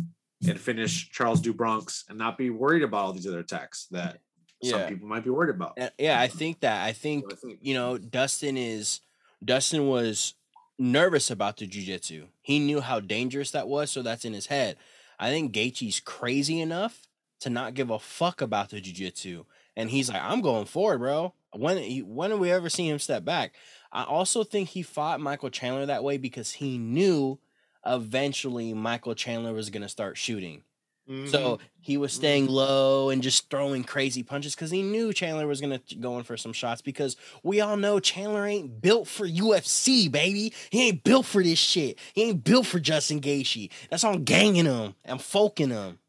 and 0.48 0.60
finish 0.60 1.10
Charles 1.10 1.42
Dubronx 1.42 2.04
and 2.10 2.18
not 2.18 2.38
be 2.38 2.50
worried 2.50 2.84
about 2.84 3.06
all 3.06 3.14
these 3.14 3.26
other 3.26 3.40
attacks 3.40 3.88
that 3.92 4.20
some 4.64 4.80
people 4.90 5.08
might 5.08 5.24
be 5.24 5.30
worried 5.30 5.54
about. 5.56 5.78
Yeah, 5.98 6.20
I 6.20 6.28
think 6.28 6.60
that. 6.62 6.84
I 6.86 6.92
think 6.92 7.26
I 7.32 7.36
think- 7.36 7.60
you 7.62 7.74
know, 7.74 7.98
Dustin 7.98 8.58
is 8.58 9.02
Dustin 9.44 9.88
was 9.88 10.34
nervous 10.80 11.32
about 11.32 11.58
the 11.58 11.68
jujitsu. 11.68 12.28
He 12.42 12.60
knew 12.60 12.82
how 12.82 13.00
dangerous 13.00 13.52
that 13.52 13.68
was, 13.68 13.90
so 13.92 14.02
that's 14.02 14.26
in 14.26 14.34
his 14.34 14.48
head. 14.48 14.78
I 15.20 15.30
think 15.30 15.54
Gaethje's 15.54 16.00
crazy 16.00 16.62
enough 16.62 17.07
to 17.40 17.50
not 17.50 17.74
give 17.74 17.90
a 17.90 18.00
fuck 18.00 18.42
about 18.42 18.70
the 18.70 18.82
jujitsu, 18.82 19.46
and 19.76 19.90
he's 19.90 20.10
like, 20.10 20.22
"I'm 20.22 20.42
going 20.42 20.66
forward, 20.66 21.00
bro." 21.00 21.34
When 21.54 21.78
when 22.08 22.32
have 22.32 22.40
we 22.40 22.52
ever 22.52 22.70
seen 22.70 22.92
him 22.92 23.00
step 23.00 23.24
back? 23.24 23.54
I 23.92 24.04
also 24.04 24.44
think 24.44 24.70
he 24.70 24.82
fought 24.82 25.22
Michael 25.22 25.50
Chandler 25.50 25.86
that 25.86 26.04
way 26.04 26.18
because 26.18 26.54
he 26.54 26.78
knew 26.78 27.40
eventually 27.86 28.74
Michael 28.74 29.16
Chandler 29.16 29.54
was 29.54 29.70
gonna 29.70 29.90
start 29.90 30.18
shooting. 30.18 30.64
Mm-hmm. 31.10 31.28
So 31.28 31.60
he 31.80 31.96
was 31.96 32.12
staying 32.12 32.48
low 32.48 33.10
and 33.10 33.24
just 33.24 33.50
throwing 33.50 33.86
crazy 33.86 34.24
punches 34.24 34.56
because 34.56 34.72
he 34.72 34.82
knew 34.82 35.14
Chandler 35.14 35.48
was 35.48 35.62
gonna 35.62 35.80
go 36.02 36.18
in 36.18 36.24
for 36.24 36.36
some 36.36 36.52
shots 36.52 36.82
because 36.82 37.16
we 37.44 37.62
all 37.62 37.78
know 37.78 38.00
Chandler 38.00 38.46
ain't 38.46 38.82
built 38.82 39.08
for 39.08 39.26
UFC, 39.26 40.12
baby. 40.12 40.54
He 40.70 40.90
ain't 40.90 41.04
built 41.06 41.26
for 41.26 41.42
this 41.42 41.60
shit. 41.60 41.98
He 42.14 42.24
ain't 42.24 42.44
built 42.44 42.66
for 42.66 42.80
Justin 42.80 43.22
Gaethje. 43.22 43.70
That's 43.90 44.04
on 44.04 44.26
ganging 44.26 44.66
him. 44.66 44.96
I'm 45.06 45.20
folking 45.20 45.70
him. 45.70 46.00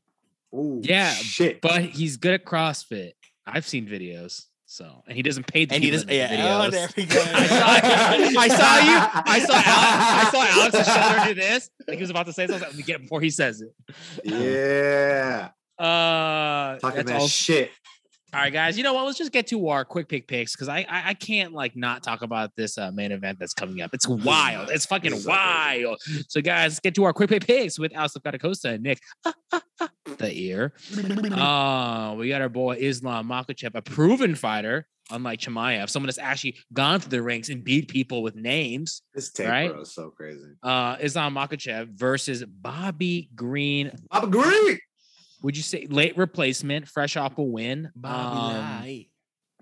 Ooh, 0.55 0.81
Yeah, 0.83 1.11
shit. 1.13 1.61
but 1.61 1.83
he's 1.83 2.17
good 2.17 2.35
at 2.35 2.45
CrossFit. 2.45 3.13
I've 3.47 3.67
seen 3.67 3.87
videos. 3.87 4.45
So, 4.71 5.03
and 5.07 5.17
he 5.17 5.23
doesn't 5.23 5.47
pay 5.47 5.65
the 5.65 5.75
And 5.75 5.83
he 5.83 5.89
people 5.91 5.97
just 5.97 6.07
that 6.09 6.31
make 6.31 6.39
yeah. 6.39 6.61
Oh, 6.67 6.71
there 6.71 6.89
we 6.95 7.05
go. 7.07 7.19
I 7.19 7.47
saw, 7.47 8.39
I 8.39 8.49
saw 8.49 8.79
you. 8.79 9.23
I 9.25 9.39
saw 9.41 9.55
Alex. 9.65 9.65
I 9.65 10.31
saw 10.31 10.61
Alex's 10.61 10.95
shoulder 10.95 11.29
do 11.29 11.35
this. 11.41 11.71
Like 11.89 11.97
he 11.97 12.03
was 12.03 12.11
about 12.11 12.27
to 12.27 12.35
say 12.35 12.47
something. 12.47 12.69
Let 12.69 12.77
me 12.77 12.83
get 12.83 12.97
it 12.97 13.03
before 13.03 13.23
he 13.23 13.31
says 13.31 13.63
it. 13.63 13.73
yeah, 14.25 15.49
Uh, 15.79 16.77
talking 16.81 16.97
that's 16.97 17.11
that 17.13 17.21
all. 17.21 17.29
shit. 17.29 17.71
All 18.35 18.41
right, 18.41 18.53
guys. 18.53 18.77
You 18.77 18.85
know 18.85 18.93
what? 18.93 19.07
Let's 19.07 19.17
just 19.17 19.33
get 19.33 19.47
to 19.49 19.69
our 19.69 19.87
quick 19.87 20.07
pick 20.09 20.29
picks 20.29 20.55
because 20.55 20.69
I, 20.69 20.81
I 20.89 21.03
I 21.11 21.15
can't 21.15 21.55
like 21.55 21.75
not 21.77 22.03
talk 22.03 22.21
about 22.21 22.55
this 22.57 22.77
uh, 22.77 22.91
main 22.91 23.11
event 23.11 23.39
that's 23.39 23.55
coming 23.55 23.81
up. 23.81 23.91
It's 23.95 24.07
wild. 24.09 24.69
It's 24.71 24.85
fucking 24.85 25.13
so 25.13 25.17
crazy. 25.17 25.29
wild. 25.29 25.99
So, 26.29 26.43
guys, 26.43 26.73
let's 26.73 26.81
get 26.81 26.95
to 26.97 27.05
our 27.05 27.15
quick 27.15 27.31
pick 27.31 27.47
picks 27.47 27.79
with 27.79 27.95
Alex 27.95 28.15
Costa 28.41 28.71
and 28.71 28.83
Nick 28.83 29.01
the 30.19 30.31
ear. 30.33 30.75
Uh, 31.33 32.15
we 32.19 32.29
got 32.29 32.43
our 32.43 32.49
boy 32.51 32.77
Islam 32.79 33.29
Makhachev, 33.29 33.75
a 33.75 33.81
proven 33.81 34.35
fighter, 34.35 34.87
unlike 35.11 35.41
Chimaev, 35.41 35.89
someone 35.89 36.09
that's 36.09 36.19
actually 36.19 36.57
gone 36.75 37.01
through 37.01 37.11
the 37.11 37.23
ranks 37.23 37.49
and 37.49 37.65
beat 37.65 37.89
people 37.89 38.23
with 38.23 38.35
names. 38.37 39.01
This 39.15 39.31
tape, 39.31 39.49
Right? 39.49 39.71
bro, 39.73 39.81
is 39.81 39.95
so 39.95 40.11
crazy. 40.11 40.51
Uh, 40.63 40.97
Islam 41.01 41.35
Makhachev 41.35 41.89
versus 41.95 42.45
Bobby 42.45 43.31
Green. 43.35 43.91
I'm 44.11 44.25
agree. 44.25 44.81
Would 45.43 45.57
you 45.57 45.63
say 45.63 45.87
late 45.89 46.17
replacement, 46.17 46.89
fresh 46.89 47.17
off 47.17 47.39
a 47.39 47.43
win? 47.43 47.91
Bobby 47.95 49.01
Um, 49.01 49.07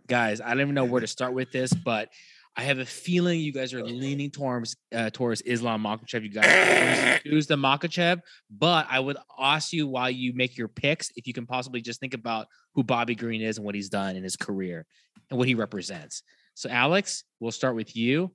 guys, 0.07 0.41
I 0.41 0.49
don't 0.51 0.61
even 0.61 0.74
know 0.74 0.85
where 0.85 1.01
to 1.01 1.07
start 1.18 1.35
with 1.35 1.53
this, 1.53 1.72
but 1.72 2.11
I 2.59 2.62
have 2.62 2.79
a 2.79 2.87
feeling 2.87 3.41
you 3.41 3.53
guys 3.53 3.74
are 3.74 3.85
leaning 3.85 4.31
towards 4.31 4.77
uh, 4.95 5.11
towards 5.11 5.43
Islam 5.43 5.83
Makhachev. 5.83 6.22
You 6.22 6.31
guys 6.31 7.20
choose 7.27 7.47
the 7.47 7.57
Makhachev, 7.57 8.20
but 8.51 8.87
I 8.89 8.99
would 8.99 9.18
ask 9.39 9.74
you 9.74 9.87
while 9.87 10.11
you 10.11 10.33
make 10.33 10.57
your 10.57 10.68
picks 10.68 11.11
if 11.16 11.27
you 11.27 11.35
can 11.35 11.45
possibly 11.45 11.83
just 11.83 12.01
think 12.01 12.14
about 12.14 12.47
who 12.74 12.83
Bobby 12.83 13.14
Green 13.14 13.43
is 13.43 13.59
and 13.59 13.66
what 13.66 13.74
he's 13.74 13.91
done 13.91 14.16
in 14.16 14.22
his 14.22 14.37
career 14.37 14.87
and 15.29 15.39
what 15.39 15.49
he 15.49 15.55
represents. 15.55 16.22
So, 16.55 16.70
Alex, 16.70 17.24
we'll 17.41 17.53
start 17.53 17.74
with 17.74 17.95
you. 17.95 18.33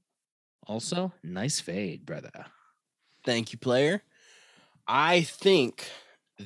Also, 0.68 1.12
nice 1.24 1.60
fade, 1.60 2.06
brother. 2.06 2.30
Thank 3.26 3.52
you, 3.52 3.58
player. 3.58 4.04
I 4.88 5.22
think 5.22 5.90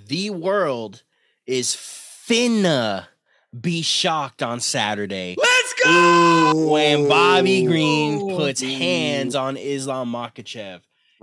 the 0.08 0.30
world 0.30 1.04
is 1.46 1.76
finna 1.76 3.08
be 3.60 3.82
shocked 3.82 4.43
on 4.43 4.60
Saturday 4.60 5.36
Let's 5.38 5.74
go! 5.84 6.68
when 6.72 7.08
Bobby 7.08 7.66
Green 7.66 8.36
puts 8.36 8.62
hands 8.62 9.36
on 9.36 9.56
Islam 9.58 10.12
Makhachev. 10.12 10.82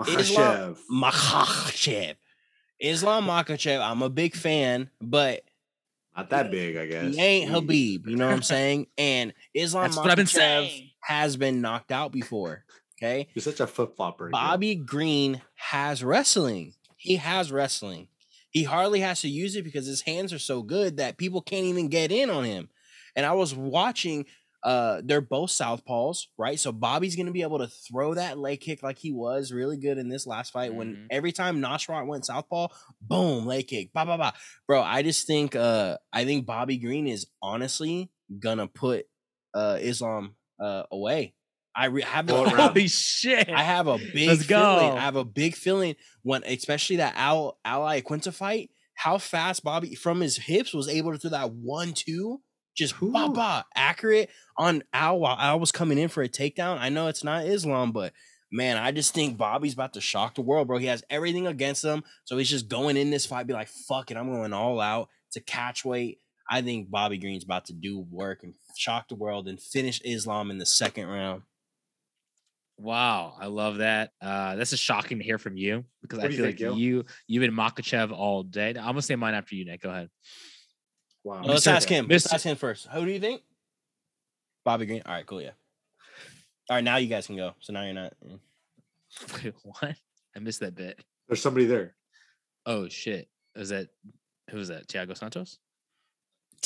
Islam- 0.09 0.77
Makhachev. 0.91 0.91
Makhachev. 0.91 2.15
Islam 2.81 3.27
Makhachev, 3.27 3.81
I'm 3.81 4.03
a 4.03 4.09
big 4.09 4.35
fan, 4.35 4.91
but 5.01 5.43
Not 6.17 6.31
that 6.31 6.51
big, 6.51 6.77
I 6.77 6.87
guess. 6.87 7.15
he 7.15 7.21
ain't 7.21 7.51
Khabib. 7.51 8.07
You 8.07 8.17
know 8.17 8.27
what 8.27 8.35
I'm 8.35 8.43
saying? 8.43 8.87
And 8.99 9.35
Islam 9.55 9.85
That's 9.85 9.97
what 9.97 10.11
I've 10.11 10.17
been 10.17 10.27
Makhachev 10.27 10.91
has 11.01 11.37
been 11.37 11.61
knocked 11.61 11.93
out 11.93 12.13
before. 12.13 12.65
Okay. 12.99 13.29
You're 13.35 13.43
such 13.43 13.61
a 13.61 13.67
flip 13.67 13.97
flopper. 13.97 14.29
Bobby 14.31 14.75
Green 14.77 15.43
has 15.55 16.03
wrestling. 16.05 16.75
He 16.97 17.17
has 17.17 17.51
wrestling. 17.51 18.09
He 18.53 18.65
hardly 18.65 19.01
has 19.01 19.23
to 19.23 19.29
use 19.29 19.57
it 19.57 19.65
because 19.65 19.87
his 19.87 20.03
hands 20.03 20.33
are 20.33 20.39
so 20.39 20.63
good 20.63 20.99
that 20.99 21.19
people 21.19 21.43
can't 21.43 21.67
even 21.67 21.89
get 21.89 22.13
in 22.13 22.31
on 22.31 22.45
him. 22.45 22.69
And 23.17 23.27
I 23.27 23.33
was 23.33 23.55
watching, 23.55 24.27
uh, 24.63 25.03
they're 25.05 25.21
both 25.21 25.51
southpaws, 25.51 26.27
right? 26.39 26.59
So 26.59 26.71
Bobby's 26.71 27.17
gonna 27.17 27.33
be 27.33 27.43
able 27.43 27.59
to 27.59 27.67
throw 27.67 28.15
that 28.15 28.39
leg 28.39 28.61
kick 28.61 28.83
like 28.83 28.99
he 28.99 29.11
was 29.13 29.53
really 29.53 29.77
good 29.77 29.99
in 29.99 30.09
this 30.09 30.27
last 30.27 30.53
fight. 30.53 30.73
When 30.75 30.95
Mhm. 30.95 31.07
every 31.11 31.33
time 31.33 31.61
Nasrat 31.61 32.07
went 32.07 32.27
southpaw, 32.27 32.69
boom, 33.01 33.47
leg 33.47 33.67
kick, 33.67 33.93
ba 33.93 34.07
ba 34.07 34.17
ba. 34.19 34.35
Bro, 34.69 34.83
I 34.83 35.03
just 35.03 35.27
think 35.27 35.57
uh 35.57 35.99
I 36.13 36.25
think 36.25 36.47
Bobby 36.47 36.77
Green 36.77 37.07
is 37.07 37.27
honestly 37.43 38.11
gonna 38.39 38.69
put 38.69 39.07
uh 39.55 39.79
Islam 39.81 40.37
uh 40.61 40.85
away. 40.93 41.35
I 41.75 41.87
re- 41.87 42.03
have 42.03 42.29
What 42.31 42.47
I 42.47 42.51
have 42.51 42.59
round? 42.59 42.71
Holy 42.73 42.89
shit! 42.89 43.49
I 43.49 43.63
have 43.63 43.87
a 43.87 43.99
big 43.99 44.29
Let's 44.29 44.45
feeling. 44.45 44.91
go. 44.91 44.97
I 44.97 45.01
have 45.01 45.17
a 45.17 45.25
big 45.25 45.55
feeling 45.55 45.97
when, 46.23 46.43
especially 46.45 46.97
that 46.97 47.15
Al 47.17 47.59
Iaquinta 47.67 48.33
fight, 48.33 48.71
how 48.95 49.19
fast 49.19 49.65
Bobby 49.65 49.95
from 49.95 50.21
his 50.21 50.37
hips 50.37 50.75
was 50.75 50.89
able 50.89 51.13
to 51.13 51.19
do 51.19 51.29
that 51.31 51.53
one 51.53 51.93
two, 51.95 52.41
just 52.77 52.93
ba 53.01 53.07
Who- 53.07 53.33
ba 53.33 53.65
accurate 53.75 54.31
on 54.57 54.83
Al 54.93 55.19
while 55.19 55.37
Al 55.39 55.61
was 55.61 55.73
coming 55.73 55.99
in 55.99 56.09
for 56.09 56.23
a 56.23 56.29
takedown. 56.29 56.79
I 56.79 56.89
know 56.91 57.07
it's 57.09 57.25
not 57.25 57.47
Islam, 57.47 57.93
but 57.93 58.13
man, 58.53 58.77
I 58.77 58.93
just 58.93 59.15
think 59.15 59.39
Bobby's 59.39 59.73
about 59.73 59.95
to 59.95 60.01
shock 60.03 60.35
the 60.35 60.43
world, 60.43 60.69
bro. 60.69 60.77
He 60.77 60.87
has 60.87 61.03
everything 61.09 61.47
against 61.47 61.83
him, 61.85 62.05
so 62.25 62.37
he's 62.37 62.51
just 62.51 62.69
going 62.69 62.99
in 62.99 63.09
this 63.11 63.25
fight, 63.25 63.47
be 63.47 63.55
like, 63.55 63.69
"Fuck 63.69 64.11
it, 64.11 64.17
I'm 64.19 64.31
going 64.31 64.53
all 64.53 64.79
out 64.79 65.09
to 65.33 65.41
catch 65.41 65.85
weight." 65.87 66.19
I 66.51 66.61
think 66.61 66.91
Bobby 66.91 67.17
Green's 67.17 67.45
about 67.45 67.65
to 67.67 67.73
do 67.73 68.01
work 68.11 68.43
and 68.43 68.53
shock 68.77 69.09
the 69.09 69.15
world 69.15 69.49
and 69.49 69.59
finish 69.59 70.03
Islam 70.05 70.51
in 70.51 70.59
the 70.59 70.67
second 70.67 71.07
round. 71.07 71.43
Wow, 72.83 73.37
I 73.39 73.47
love 73.47 73.77
that. 73.79 74.11
Uh, 74.21 74.57
this 74.57 74.73
is 74.73 74.81
shocking 74.81 75.19
to 75.19 75.25
hear 75.25 75.39
from 75.39 75.57
you 75.57 75.85
because 76.01 76.19
What 76.19 76.25
I 76.25 76.29
do 76.29 76.35
you 76.35 76.39
feel 76.39 76.47
think, 76.47 76.61
like 76.61 76.69
Gil? 76.71 76.79
you 76.79 77.05
you've 77.29 77.41
been 77.41 77.55
Makhachev 77.55 78.11
all 78.11 78.43
day. 78.43 78.71
I'm 78.71 78.75
gonna 78.75 79.03
say 79.03 79.15
mine 79.15 79.35
after 79.35 79.55
you, 79.55 79.65
Nick. 79.65 79.83
Go 79.83 79.91
ahead. 79.91 80.11
Wow. 81.23 81.43
Let's 81.45 81.65
Mr. 81.67 81.73
ask 81.73 81.89
him. 81.89 82.07
Let's 82.09 82.33
ask 82.33 82.45
him 82.45 82.57
first. 82.57 82.89
Who 82.89 83.05
do 83.05 83.13
you 83.13 83.21
think? 83.21 83.41
Bobby 84.65 84.87
Green. 84.87 85.03
All 85.07 85.13
right, 85.15 85.25
cool. 85.25 85.41
Yeah. 85.41 85.51
All 86.69 86.77
right, 86.77 86.85
now 86.85 86.97
you 86.97 87.07
guys 87.07 87.27
can 87.29 87.37
go. 87.37 87.53
So 87.61 87.73
now 87.73 87.85
you're 87.85 87.95
not. 87.95 88.15
mm. 88.27 88.41
Wait, 89.45 89.55
what? 89.63 89.95
I 90.35 90.39
missed 90.41 90.61
that 90.61 90.75
bit. 90.75 90.99
There's 91.29 91.41
somebody 91.41 91.67
there. 91.67 91.95
Oh 92.67 92.89
shit! 92.89 93.29
Is 93.55 93.69
that 93.69 93.89
who 94.51 94.57
was 94.57 94.69
that? 94.69 94.89
Thiago 94.89 95.17
Santos? 95.17 95.59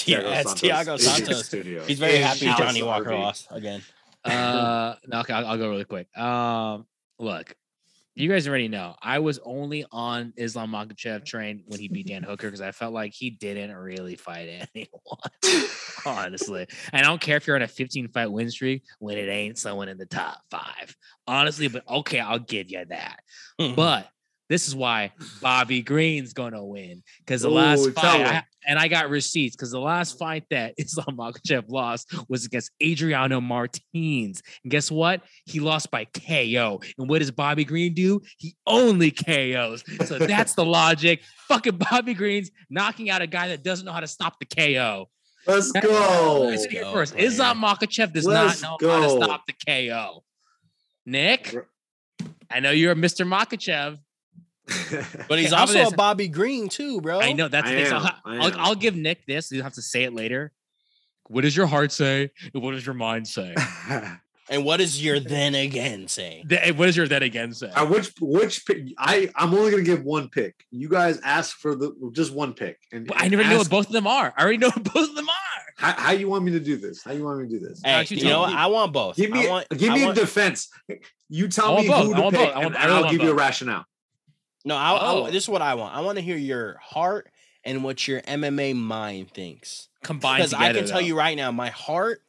Yeah, 0.05 0.21
Thiago 0.21 0.23
that's 0.31 0.55
Thiago 0.55 0.99
is 0.99 1.19
in 1.21 1.25
the 1.25 1.35
Santos. 1.35 1.87
He's 1.87 1.99
very 1.99 2.19
happy 2.19 2.45
Johnny 2.59 2.83
Walker 2.83 3.11
RV. 3.11 3.19
lost 3.19 3.47
again. 3.51 3.83
Uh, 4.27 4.95
no, 5.07 5.21
okay, 5.21 5.33
I'll, 5.33 5.47
I'll 5.47 5.59
go 5.59 5.71
really 5.71 5.85
quick. 5.85 6.17
Um, 6.17 6.87
look, 7.19 7.55
you 8.17 8.31
guys 8.31 8.49
already 8.49 8.69
know 8.69 8.95
I 9.03 9.19
was 9.19 9.39
only 9.45 9.85
on 9.93 10.33
Islam 10.39 10.73
Makhachev 10.73 11.27
train 11.27 11.63
when 11.67 11.79
he 11.79 11.89
beat 11.89 12.07
Dan 12.07 12.23
Hooker 12.25 12.47
because 12.47 12.63
I 12.63 12.73
felt 12.73 12.95
like 12.95 13.13
he 13.13 13.31
didn't 13.31 13.75
really 13.77 14.17
fight 14.17 14.67
anyone, 14.75 15.69
honestly. 16.07 16.67
And 16.93 17.05
I 17.05 17.09
don't 17.09 17.21
care 17.21 17.37
if 17.37 17.47
you're 17.47 17.57
on 17.57 17.63
a 17.63 17.69
15 17.69 18.09
fight 18.09 18.33
win 18.33 18.51
streak 18.51 18.85
when 18.99 19.19
it 19.19 19.29
ain't 19.29 19.59
someone 19.59 19.89
in 19.89 19.99
the 19.99 20.07
top 20.07 20.41
five, 20.51 20.97
honestly. 21.27 21.69
But 21.69 21.89
okay, 21.89 22.19
I'll 22.19 22.39
give 22.39 22.71
you 22.71 22.85
that. 22.89 23.21
But 23.59 24.09
this 24.49 24.69
is 24.69 24.75
why 24.75 25.13
Bobby 25.41 25.83
Green's 25.83 26.33
gonna 26.33 26.65
win 26.65 27.03
because 27.19 27.43
the 27.43 27.49
Ooh, 27.49 27.55
last 27.55 27.91
fight. 27.93 28.27
I, 28.27 28.43
and 28.69 28.79
I 28.79 28.89
got 28.89 29.11
receipts 29.11 29.55
because 29.55 29.71
the 29.71 29.81
last 29.81 30.19
fight 30.19 30.45
that 30.51 30.75
Islam 30.79 31.17
Makhachev 31.17 31.65
lost 31.69 32.13
was 32.29 32.45
against 32.45 32.71
Adriano 32.83 33.41
Martins, 33.41 34.43
and 34.65 34.71
guess 34.71 34.91
what? 34.91 35.23
He 35.45 35.61
lost 35.61 35.91
by 35.91 36.05
KO. 36.07 36.81
And 36.99 37.09
what 37.09 37.21
does 37.21 37.31
Bobby 37.31 37.65
Green 37.65 37.95
do? 37.95 38.21
He 38.39 38.57
only 38.67 39.11
KOs. 39.13 39.85
So 40.07 40.19
that's 40.19 40.55
the 40.55 40.65
logic. 40.81 41.23
Fucking 41.49 41.79
Bobby 41.91 42.15
Green's 42.15 42.51
knocking 42.71 43.09
out 43.11 43.23
a 43.23 43.27
guy 43.27 43.49
that 43.49 43.63
doesn't 43.63 43.85
know 43.87 43.93
how 43.93 44.01
to 44.01 44.07
stop 44.09 44.39
the 44.41 44.47
KO. 44.47 45.09
Let's 45.47 45.73
That's- 45.73 45.89
go. 45.93 46.41
Listen 46.41 46.51
Let's 46.51 46.65
here 46.67 46.83
go, 46.83 46.93
first. 46.93 47.15
player. 47.15 47.27
Islam 47.27 47.61
Makhachev 47.63 48.13
does 48.13 48.25
Let's 48.27 48.63
not 48.63 48.81
know 48.83 48.91
how 48.91 49.01
to 49.01 49.11
stop 49.25 49.43
the 49.47 49.55
KO. 49.65 50.25
Nick, 51.05 51.55
I 52.51 52.59
know 52.61 52.73
you're 52.73 52.97
Mr. 52.97 53.25
Makhachev. 53.27 53.99
but 55.29 55.39
he's 55.39 55.53
Okay, 55.53 55.57
how 55.57 55.57
about 55.57 55.61
also 55.61 55.73
this? 55.75 55.93
a 55.93 55.97
Bobby 55.97 56.29
Green 56.29 56.69
too, 56.69 57.01
bro. 57.01 57.21
I 57.21 57.33
know 57.33 57.49
that's 57.49 57.69
I 57.69 57.75
the 57.75 57.77
thing. 57.83 57.87
So 57.91 57.97
am, 57.97 58.03
I'll, 58.03 58.13
I 58.25 58.37
I'll. 58.47 58.61
I'll 58.61 58.75
give 58.75 58.97
Nick 58.97 59.25
this. 59.27 59.51
You 59.53 59.63
have 59.63 59.75
to 59.75 59.83
say 59.83 60.05
it 60.05 60.13
later. 60.15 60.53
What 61.29 61.43
does 61.43 61.57
your 61.57 61.67
heart 61.67 61.93
say? 61.93 62.31
And 62.55 62.63
what 62.63 62.73
does 62.73 62.85
your 62.87 62.95
mind 62.95 63.27
say? 63.29 63.55
And 64.49 64.65
what 64.65 64.77
does 64.77 65.03
your 65.03 65.19
then 65.19 65.57
again 65.57 66.07
say? 66.07 66.45
The- 66.47 66.73
what 66.77 66.87
does 66.87 66.97
your 66.97 67.09
then 67.09 67.25
again 67.25 67.53
say? 67.53 67.69
Uh, 67.71 67.85
which 67.87 68.13
which 68.21 68.65
pick? 68.65 68.93
I 68.97 69.29
I'm 69.35 69.53
only 69.53 69.73
gonna 69.73 69.83
give 69.83 70.05
one 70.05 70.29
pick. 70.29 70.55
You 70.71 70.89
guys 70.89 71.19
ask 71.25 71.57
for 71.57 71.75
the 71.75 71.93
just 72.13 72.33
one 72.33 72.53
pick, 72.55 72.79
and, 72.93 73.09
But 73.09 73.17
I 73.17 73.23
and 73.25 73.33
never 73.33 73.43
know 73.43 73.59
what 73.59 73.69
both 73.69 73.87
of 73.89 73.93
them 73.93 74.07
are. 74.07 74.33
I 74.37 74.43
already 74.43 74.59
know 74.59 74.69
what 74.75 74.85
both 74.85 75.09
of 75.09 75.17
them 75.17 75.29
are. 75.29 75.35
How, 75.79 75.93
how 76.01 76.13
you 76.13 76.29
want 76.29 76.45
me 76.45 76.53
to 76.53 76.61
do 76.61 76.77
this? 76.77 77.03
How 77.03 77.11
you 77.11 77.25
want 77.25 77.41
me 77.41 77.49
to 77.49 77.59
do 77.59 77.67
this? 77.67 77.83
Hey, 77.85 78.05
you 78.09 78.19
you 78.19 78.25
know 78.25 78.47
me. 78.47 78.55
I 78.55 78.67
want 78.67 78.93
both. 78.93 79.17
Give 79.17 79.33
me 79.33 79.49
want, 79.49 79.69
give 79.71 79.93
me 79.93 80.05
want- 80.05 80.17
a 80.17 80.21
defense. 80.21 80.69
You 81.29 81.49
tell 81.49 81.77
me 81.81 81.89
both. 81.89 82.07
who 82.07 82.15
to 82.15 82.21
want 82.23 82.37
pick, 82.37 82.47
both. 82.47 82.55
I 82.57 82.59
want- 82.61 82.67
and 82.67 82.77
I 82.77 82.85
really 82.85 82.97
I'll 82.99 83.03
want 83.03 83.13
give 83.19 83.23
you 83.23 83.31
a 83.33 83.35
rationale. 83.35 83.85
No, 84.67 84.77
I, 84.77 84.91
I- 84.93 85.13
Oh. 85.13 85.31
this 85.31 85.45
is 85.45 85.49
what 85.49 85.63
I 85.63 85.75
want. 85.77 85.95
I 85.97 86.01
want 86.03 86.17
to 86.19 86.23
hear 86.23 86.37
your 86.37 86.77
heart 86.83 87.31
and 87.65 87.83
what 87.83 88.07
your 88.07 88.21
MMA 88.23 88.75
mind 88.77 89.31
thinks. 89.33 89.89
Combined 90.03 90.39
Because. 90.43 90.53
I 90.55 90.73
can 90.73 90.87
tell 90.87 90.99
though. 91.01 91.07
you 91.07 91.17
right 91.17 91.37
now, 91.37 91.51
my 91.53 91.71
heart 91.71 92.21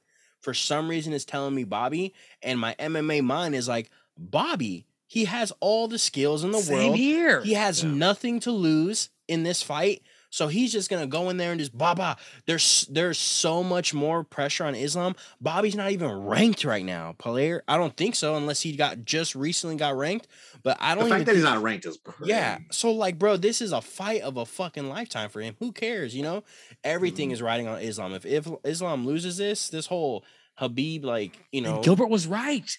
for 0.41 0.53
some 0.53 0.87
reason 0.89 1.11
is 1.13 1.25
telling 1.25 1.53
me 1.53 1.63
Bobby, 1.65 2.13
and 2.41 2.59
my 2.59 2.75
MMA 2.79 3.21
mind 3.23 3.53
is 3.55 3.67
like 3.67 3.89
Bobby. 4.17 4.85
He 5.07 5.25
has 5.25 5.51
all 5.59 5.87
the 5.87 5.97
skills 5.99 6.43
in 6.43 6.51
the 6.51 6.59
Same 6.59 6.77
world. 6.89 6.95
here. 6.97 7.41
He 7.43 7.53
has 7.55 7.83
Yeah. 7.83 7.89
nothing 7.91 8.39
to 8.41 8.51
lose 8.51 9.09
in 9.27 9.43
this 9.43 9.61
fight. 9.63 10.01
So 10.29 10.47
he's 10.47 10.71
just 10.71 10.89
gonna 10.89 11.07
go 11.07 11.29
in 11.29 11.37
there 11.37 11.51
and 11.51 11.59
just 11.59 11.77
Baba. 11.77 12.17
There's 12.45 12.85
there's 12.91 13.17
so 13.17 13.63
much 13.63 13.93
more 13.93 14.23
pressure 14.23 14.65
on 14.65 14.75
Islam. 14.75 15.15
Bobby's 15.39 15.75
not 15.75 15.91
even 15.91 16.11
ranked 16.25 16.63
right 16.65 16.83
now. 16.83 17.15
Player, 17.17 17.63
I 17.67 17.77
don't 17.77 17.95
think 17.95 18.15
so, 18.15 18.35
unless 18.35 18.61
he 18.61 18.75
got 18.75 19.05
just 19.05 19.35
recently 19.35 19.75
got 19.77 19.95
ranked. 19.95 20.27
But 20.63 20.77
I 20.81 20.95
don't 20.95 21.05
The 21.05 21.15
fact 21.15 21.25
that 21.27 21.35
he's 21.35 21.43
not 21.43 21.61
ranked 21.61 21.85
is 21.85 21.97
crazy. 22.03 22.29
yeah. 22.31 22.59
So 22.71 22.91
like, 22.91 23.17
bro, 23.17 23.37
this 23.37 23.61
is 23.61 23.71
a 23.71 23.81
fight 23.81 24.21
of 24.21 24.37
a 24.37 24.45
fucking 24.45 24.89
lifetime 24.89 25.29
for 25.29 25.39
him. 25.41 25.55
Who 25.59 25.71
cares? 25.71 26.13
You 26.15 26.23
know, 26.23 26.43
everything 26.83 27.29
Mhm. 27.29 27.33
is 27.33 27.41
riding 27.41 27.67
on 27.67 27.79
Islam. 27.81 28.13
If 28.13 28.25
if 28.25 28.47
Islam 28.65 29.05
loses 29.05 29.37
this, 29.37 29.69
this 29.69 29.85
whole 29.87 30.25
Khabib, 30.59 31.03
like 31.03 31.37
you 31.51 31.63
And 31.63 31.75
know, 31.75 31.81
Gilbert 31.81 32.09
was 32.09 32.27
right. 32.27 32.69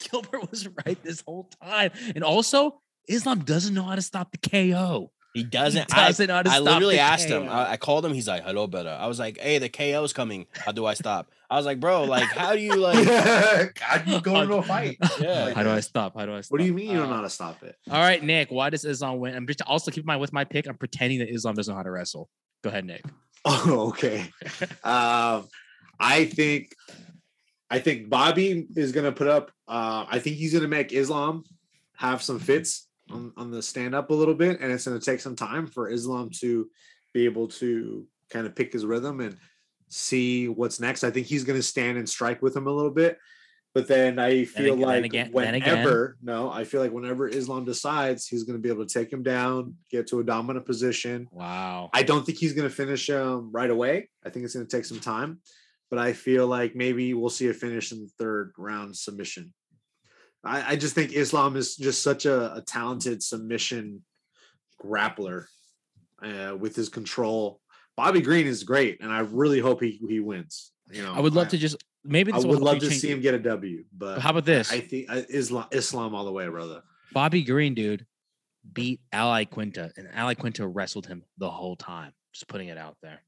Gilbert 0.10 0.50
was 0.50 0.68
right 0.86 1.02
this 1.04 1.20
whole 1.22 1.48
time. 1.62 1.90
And 2.14 2.24
also, 2.24 2.80
Islam 3.08 3.40
doesn't 3.44 3.72
know 3.74 3.84
how 3.84 3.94
to 3.94 4.02
stop 4.02 4.32
the 4.32 4.38
KO. 4.38 5.12
He 5.36 5.42
He 5.42 5.48
doesn't. 5.48 5.94
I, 5.96 6.06
doesn't 6.08 6.26
know 6.28 6.34
how 6.34 6.42
to 6.42 6.50
I 6.50 6.54
stop 6.54 6.64
literally 6.64 6.96
the 6.96 7.00
asked 7.02 7.28
him. 7.28 7.48
I, 7.48 7.72
I 7.72 7.76
called 7.76 8.04
him. 8.04 8.12
He's 8.14 8.28
like, 8.28 8.42
"Hello, 8.44 8.66
better." 8.66 8.90
I 8.90 9.06
was 9.06 9.18
like, 9.18 9.38
"Hey, 9.38 9.58
the 9.58 9.68
KO's 9.68 10.12
coming. 10.12 10.46
How 10.52 10.72
do 10.72 10.86
I 10.86 10.94
stop?" 10.94 11.30
I 11.48 11.56
was 11.56 11.66
like, 11.66 11.78
"Bro, 11.78 12.04
like, 12.04 12.24
how 12.24 12.54
do 12.54 12.60
you 12.60 12.74
like?" 12.88 13.78
How 13.78 13.98
do 13.98 14.10
you 14.10 14.20
go 14.20 14.40
into 14.40 14.54
a 14.56 14.62
fight? 14.62 14.98
Yeah. 15.20 15.52
How 15.54 15.62
do 15.62 15.70
I 15.70 15.80
stop? 15.80 16.14
How 16.18 16.26
do 16.26 16.34
I 16.34 16.40
stop? 16.40 16.52
What 16.52 16.60
do 16.60 16.66
you 16.66 16.72
mean 16.74 16.90
you 16.90 16.96
don't 16.98 17.08
know 17.08 17.14
Uh, 17.14 17.16
how 17.18 17.22
to 17.22 17.30
stop 17.30 17.62
it? 17.62 17.76
All 17.90 18.00
right, 18.00 18.22
Nick. 18.22 18.50
Why 18.50 18.70
does 18.70 18.84
Islam 18.84 19.18
win? 19.20 19.34
I'm 19.34 19.46
just 19.46 19.62
also 19.62 19.90
keep 19.90 20.02
in 20.02 20.06
mind 20.06 20.20
with 20.20 20.32
my 20.32 20.44
pick. 20.44 20.66
I'm 20.66 20.76
pretending 20.76 21.18
that 21.20 21.28
Islam 21.32 21.54
doesn't 21.54 21.72
know 21.72 21.76
how 21.76 21.82
to 21.84 21.90
wrestle. 21.90 22.28
Go 22.62 22.70
ahead, 22.70 22.84
Nick. 22.84 23.04
Oh, 23.48 23.90
okay. 23.90 24.28
um, 24.82 25.46
I 26.00 26.24
think 26.24 26.74
I 27.70 27.78
think 27.78 28.08
Bobby 28.10 28.66
is 28.74 28.90
gonna 28.90 29.12
put 29.12 29.28
up. 29.28 29.52
Uh, 29.68 30.04
I 30.08 30.18
think 30.18 30.36
he's 30.36 30.52
gonna 30.52 30.66
make 30.66 30.92
Islam 30.92 31.44
have 31.96 32.22
some 32.22 32.40
fits 32.40 32.85
on, 33.10 33.32
on 33.36 33.50
the 33.50 33.62
stand 33.62 33.94
up 33.94 34.10
a 34.10 34.14
little 34.14 34.34
bit, 34.34 34.60
and 34.60 34.72
it's 34.72 34.86
gonna 34.86 35.00
take 35.00 35.20
some 35.20 35.36
time 35.36 35.66
for 35.66 35.90
Islam 35.90 36.30
to 36.40 36.68
be 37.14 37.24
able 37.24 37.48
to 37.48 38.06
kind 38.30 38.46
of 38.46 38.54
pick 38.54 38.72
his 38.72 38.84
rhythm 38.84 39.20
and 39.20 39.36
see 39.88 40.48
what's 40.48 40.80
next. 40.80 41.04
I 41.04 41.10
think 41.10 41.26
he's 41.26 41.44
gonna 41.44 41.62
stand 41.62 41.98
and 41.98 42.08
strike 42.08 42.42
with 42.42 42.56
him 42.56 42.66
a 42.66 42.72
little 42.72 42.90
bit. 42.90 43.18
But 43.74 43.88
then 43.88 44.18
I 44.18 44.46
feel 44.46 44.74
then 44.74 44.80
like 44.86 45.04
again- 45.04 45.30
then 45.34 45.54
again. 45.54 45.68
whenever 45.80 46.16
no, 46.22 46.50
I 46.50 46.64
feel 46.64 46.80
like 46.80 46.92
whenever 46.92 47.28
Islam 47.28 47.66
decides 47.66 48.26
he's 48.26 48.44
going 48.44 48.56
to 48.56 48.62
be 48.62 48.70
able 48.70 48.86
to 48.86 48.98
take 48.98 49.12
him 49.12 49.22
down, 49.22 49.74
get 49.90 50.06
to 50.06 50.20
a 50.20 50.24
dominant 50.24 50.64
position, 50.64 51.28
Wow. 51.30 51.90
I 51.92 52.02
don't 52.02 52.24
think 52.24 52.38
he's 52.38 52.54
going 52.54 52.66
to 52.66 52.74
finish 52.74 53.10
um, 53.10 53.50
right 53.52 53.68
away. 53.68 54.08
I 54.24 54.30
think 54.30 54.46
it's 54.46 54.54
going 54.54 54.66
to 54.66 54.76
take 54.76 54.86
some 54.86 54.98
time, 54.98 55.40
but 55.90 55.98
I 55.98 56.14
feel 56.14 56.46
like 56.46 56.74
maybe 56.74 57.12
we'll 57.12 57.28
see 57.28 57.48
a 57.48 57.52
finish 57.52 57.92
in 57.92 58.00
the 58.00 58.08
third 58.18 58.52
round 58.56 58.96
submission. 58.96 59.52
I, 60.46 60.70
I 60.70 60.76
just 60.76 60.94
think 60.94 61.12
Islam 61.12 61.56
is 61.56 61.76
just 61.76 62.02
such 62.02 62.26
a, 62.26 62.56
a 62.56 62.62
talented 62.62 63.22
submission 63.22 64.02
grappler 64.82 65.46
uh, 66.22 66.56
with 66.58 66.76
his 66.76 66.88
control. 66.88 67.60
Bobby 67.96 68.20
Green 68.20 68.46
is 68.46 68.62
great, 68.64 69.00
and 69.00 69.10
I 69.10 69.20
really 69.20 69.60
hope 69.60 69.82
he 69.82 70.00
he 70.08 70.20
wins. 70.20 70.72
You 70.90 71.02
know, 71.02 71.12
I 71.14 71.20
would 71.20 71.34
love 71.34 71.48
to 71.48 71.58
just 71.58 71.76
maybe 72.04 72.32
I 72.32 72.36
this 72.36 72.44
will 72.44 72.52
would 72.52 72.60
love 72.60 72.78
to 72.80 72.90
see 72.90 73.10
him 73.10 73.20
get 73.20 73.34
a 73.34 73.38
W, 73.38 73.84
but 73.96 74.20
How 74.20 74.30
about 74.30 74.44
this? 74.44 74.72
I 74.72 74.80
think 74.80 75.10
uh, 75.10 75.22
Islam 75.28 75.66
Islam 75.72 76.14
all 76.14 76.24
the 76.24 76.32
way, 76.32 76.46
brother. 76.48 76.82
Bobby 77.12 77.42
Green, 77.42 77.74
dude, 77.74 78.06
beat 78.72 79.00
Iaquinta, 79.12 79.92
and 79.96 80.08
Iaquinta 80.08 80.70
wrestled 80.70 81.06
him 81.06 81.24
the 81.38 81.50
whole 81.50 81.76
time. 81.76 82.12
Just 82.32 82.48
putting 82.48 82.68
it 82.68 82.78
out 82.78 82.96
there. 83.02 83.22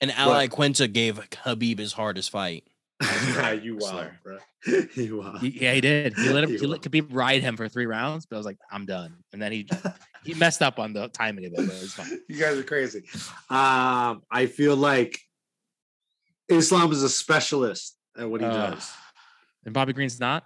And 0.00 0.10
Iaquinta 0.10 0.92
gave 0.92 1.18
Khabib 1.30 1.78
his 1.78 1.92
hardest 1.94 2.30
fight. 2.30 2.64
you 3.62 3.76
wild, 3.80 4.10
bro. 4.24 4.38
you 4.94 5.18
wild. 5.18 5.38
He- 5.40 5.60
yeah, 5.62 5.72
he 5.74 5.80
did. 5.80 6.14
He 6.16 6.28
let 6.30 6.44
him. 6.44 6.50
You 6.50 6.58
He 6.58 6.64
are. 6.64 6.68
let 6.68 6.80
Khabib 6.82 7.08
ride 7.10 7.42
him 7.42 7.56
for 7.56 7.68
three 7.68 7.86
rounds, 7.86 8.26
but 8.26 8.36
I 8.36 8.38
was 8.38 8.46
like, 8.46 8.58
I'm 8.70 8.86
done. 8.86 9.16
And 9.32 9.40
then 9.40 9.52
he 9.52 9.68
he 10.24 10.34
messed 10.34 10.62
up 10.62 10.78
on 10.78 10.92
the 10.92 11.08
timing 11.08 11.46
of 11.46 11.52
it, 11.52 11.56
but 11.56 11.64
it's 11.82 11.94
fine. 11.94 12.20
you 12.28 12.38
guys 12.38 12.58
are 12.58 12.62
crazy. 12.64 13.04
Um, 13.50 14.22
I 14.30 14.46
feel 14.52 14.74
like 14.76 15.18
Islam 16.48 16.90
is 16.92 17.02
a 17.02 17.08
specialist 17.08 17.96
at 18.18 18.28
what 18.28 18.40
he 18.40 18.46
Uh, 18.46 18.70
does. 18.70 18.90
And 19.64 19.74
Bobby 19.74 19.92
Green's 19.92 20.18
not. 20.18 20.44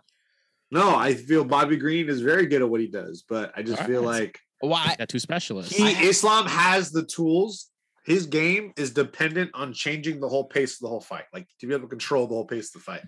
No, 0.71 0.95
I 0.97 1.15
feel 1.15 1.45
Bobby 1.45 1.77
Green 1.77 2.09
is 2.09 2.21
very 2.23 2.47
good 2.47 2.63
at 2.63 2.69
what 2.69 2.81
he 2.81 2.87
does, 2.87 3.25
but 3.29 3.53
I 3.57 3.63
just 3.63 3.81
All 3.83 3.87
feel 3.87 4.01
right. 4.05 4.23
like 4.23 4.39
Why? 4.61 4.95
Got 4.99 5.09
two 5.09 5.19
specialists. 5.19 5.75
he 5.75 5.85
Islam 6.07 6.47
has 6.47 6.91
the 6.91 7.03
tools. 7.05 7.69
His 8.05 8.27
game 8.27 8.73
is 8.77 8.91
dependent 8.91 9.51
on 9.55 9.73
changing 9.73 10.21
the 10.21 10.29
whole 10.29 10.45
pace 10.45 10.75
of 10.75 10.81
the 10.81 10.89
whole 10.89 11.01
fight, 11.01 11.25
like 11.33 11.47
to 11.61 11.67
be 11.67 11.73
able 11.73 11.85
to 11.85 11.89
control 11.89 12.27
the 12.27 12.35
whole 12.35 12.47
pace 12.47 12.69
of 12.69 12.73
the 12.75 12.85
fight. 12.85 13.03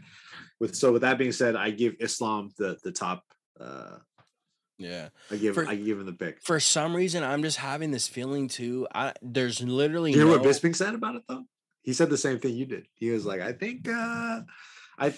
With 0.61 0.76
so 0.76 0.92
with 0.92 1.03
that 1.03 1.18
being 1.18 1.32
said, 1.32 1.57
I 1.57 1.70
give 1.70 1.95
Islam 2.01 2.51
the 2.59 2.78
the 2.84 2.92
top. 2.92 3.24
Uh, 3.59 3.99
Yeah. 4.78 5.09
I 5.30 5.36
give 5.36 5.55
For- 5.55 5.68
I 5.68 5.74
give 5.76 5.99
him 5.99 6.07
the 6.07 6.12
pick. 6.12 6.42
For 6.42 6.59
some 6.61 6.95
reason, 6.95 7.22
I'm 7.24 7.42
just 7.42 7.59
having 7.59 7.90
this 7.90 8.09
feeling 8.09 8.49
too. 8.49 8.86
I 8.95 9.12
there's 9.22 9.61
literally 9.62 10.12
Do 10.12 10.18
you 10.18 10.26
hear 10.26 10.36
no, 10.36 10.42
what 10.42 10.49
Bisping 10.49 10.74
said 10.76 10.95
about 10.95 11.16
it 11.16 11.22
though? 11.28 11.45
He 11.82 11.92
said 11.92 12.09
the 12.11 12.16
same 12.16 12.38
thing 12.38 12.55
you 12.55 12.66
did. 12.66 12.86
He 12.95 13.11
was 13.11 13.26
like, 13.26 13.40
I 13.40 13.53
think 13.53 13.88
uh 13.88 14.42
I 14.99 15.12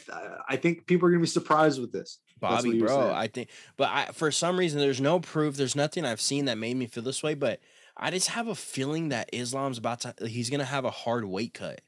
I 0.48 0.56
think 0.56 0.86
people 0.86 1.06
are 1.06 1.10
gonna 1.10 1.20
be 1.20 1.26
surprised 1.26 1.80
with 1.80 1.92
this. 1.92 2.18
Bobby, 2.38 2.78
bro. 2.78 2.88
saying. 2.88 3.10
I 3.14 3.28
think, 3.28 3.48
but 3.76 3.88
I 3.88 4.06
for 4.12 4.30
some 4.30 4.58
reason 4.58 4.78
there's 4.80 5.00
no 5.00 5.20
proof. 5.20 5.56
There's 5.56 5.76
nothing 5.76 6.04
I've 6.04 6.20
seen 6.20 6.44
that 6.46 6.58
made 6.58 6.76
me 6.76 6.86
feel 6.86 7.02
this 7.02 7.22
way. 7.22 7.34
But 7.34 7.60
I 7.96 8.10
just 8.10 8.28
have 8.28 8.48
a 8.48 8.54
feeling 8.54 9.08
that 9.10 9.30
Islam's 9.32 9.78
about 9.78 10.00
to. 10.00 10.14
He's 10.26 10.50
gonna 10.50 10.64
have 10.64 10.84
a 10.84 10.90
hard 10.90 11.24
weight 11.24 11.54
cut. 11.54 11.80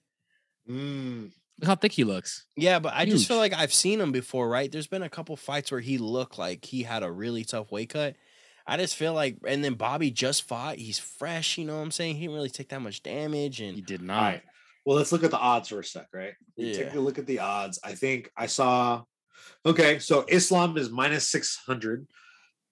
Mm, 0.69 1.33
Look 1.61 1.67
how 1.69 1.75
thick 1.75 1.93
he 1.93 2.05
looks. 2.05 2.47
Yeah, 2.57 2.79
but 2.79 2.93
I 2.95 3.05
just 3.05 3.27
feel 3.27 3.37
like 3.39 3.53
I've 3.53 3.73
seen 3.75 4.01
him 4.01 4.13
before, 4.13 4.49
right? 4.49 4.71
There's 4.71 4.87
been 4.87 5.03
a 5.03 5.09
couple 5.11 5.35
fights 5.37 5.71
where 5.73 5.81
he 5.81 5.99
looked 5.99 6.39
like 6.39 6.65
he 6.65 6.83
had 6.85 7.03
a 7.03 7.11
really 7.11 7.45
tough 7.45 7.73
weight 7.73 7.91
cut. 7.91 8.15
I 8.67 8.77
just 8.77 8.97
feel 8.97 9.13
like, 9.15 9.39
and 9.47 9.65
then 9.65 9.75
Bobby 9.75 10.11
just 10.11 10.43
fought. 10.47 10.77
He's 10.77 10.99
fresh, 10.99 11.57
you 11.59 11.65
know 11.65 11.77
what 11.77 11.83
I'm 11.83 11.91
saying? 11.91 12.17
He 12.17 12.23
didn't 12.23 12.35
really 12.37 12.51
take 12.51 12.69
that 12.69 12.81
much 12.83 13.03
damage, 13.03 13.61
and 13.61 13.75
He 13.75 13.81
did 13.81 14.03
not. 14.03 14.21
right. 14.23 14.43
Well, 14.85 14.97
let's 14.97 15.11
look 15.11 15.25
at 15.25 15.31
the 15.31 15.39
odds 15.39 15.71
for 15.71 15.81
a 15.81 15.85
sec, 15.85 16.07
right? 16.13 16.35
We 16.57 16.73
Take 16.75 16.93
Yeah. 16.93 16.99
a 16.99 17.01
look 17.01 17.19
at 17.19 17.27
the 17.27 17.41
odds. 17.41 17.79
I 17.83 17.95
think 17.95 18.31
I 18.37 18.47
saw 18.47 19.03
okay, 19.67 19.99
so 19.99 20.25
Islam 20.29 20.77
is 20.79 20.91
minus 20.91 21.29
600. 21.29 22.07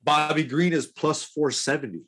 Bobby 0.04 0.44
Green 0.44 0.72
is 0.72 0.86
plus 0.86 1.24
470. 1.24 2.02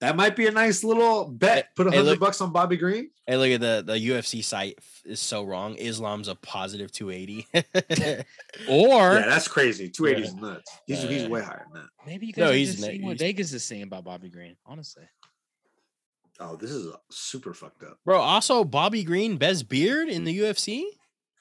That 0.00 0.14
might 0.16 0.36
be 0.36 0.46
a 0.46 0.52
nice 0.52 0.84
little 0.84 1.26
bet. 1.26 1.74
Put 1.74 1.88
a 1.88 1.90
hundred 1.90 2.04
look- 2.04 2.20
bucks 2.20 2.40
on 2.40 2.52
Bobby 2.52 2.76
Green. 2.76 3.10
hey, 3.26 3.36
look 3.36 3.50
at 3.50 3.60
the 3.60 3.82
the 3.84 3.98
UFC 4.10 4.44
site 4.44 4.78
is 5.04 5.18
so 5.20 5.42
wrong. 5.42 5.74
Islam's 5.76 6.28
a 6.28 6.34
positive 6.36 6.92
280. 6.92 7.46
Or 8.68 9.14
yeah, 9.14 9.26
that's 9.26 9.48
crazy. 9.48 9.88
280 9.88 10.28
is 10.28 10.34
nuts. 10.40 10.70
He's 10.86 11.02
he's 11.02 11.26
way 11.28 11.42
higher 11.42 11.66
than 11.72 11.82
that. 11.82 11.88
maybe 12.06 12.26
you 12.26 12.32
No, 12.36 12.44
guys 12.46 12.50
are 12.52 12.56
he's 12.56 12.70
just 12.76 12.84
seeing 12.84 13.02
what 13.02 13.10
he's- 13.12 13.20
Vegas 13.20 13.52
is 13.52 13.64
saying 13.64 13.82
about 13.82 14.04
Bobby 14.04 14.28
Green. 14.28 14.56
Honestly, 14.66 15.04
Oh, 16.40 16.54
this 16.54 16.70
is 16.70 16.86
uh, 16.92 16.96
super 17.10 17.52
fucked 17.52 17.82
up. 17.82 17.98
Bro, 18.04 18.20
also 18.20 18.62
Bobby 18.62 19.02
Green, 19.02 19.36
best 19.38 19.68
beard 19.68 20.08
in 20.08 20.22
the 20.24 20.38
UFC. 20.38 20.84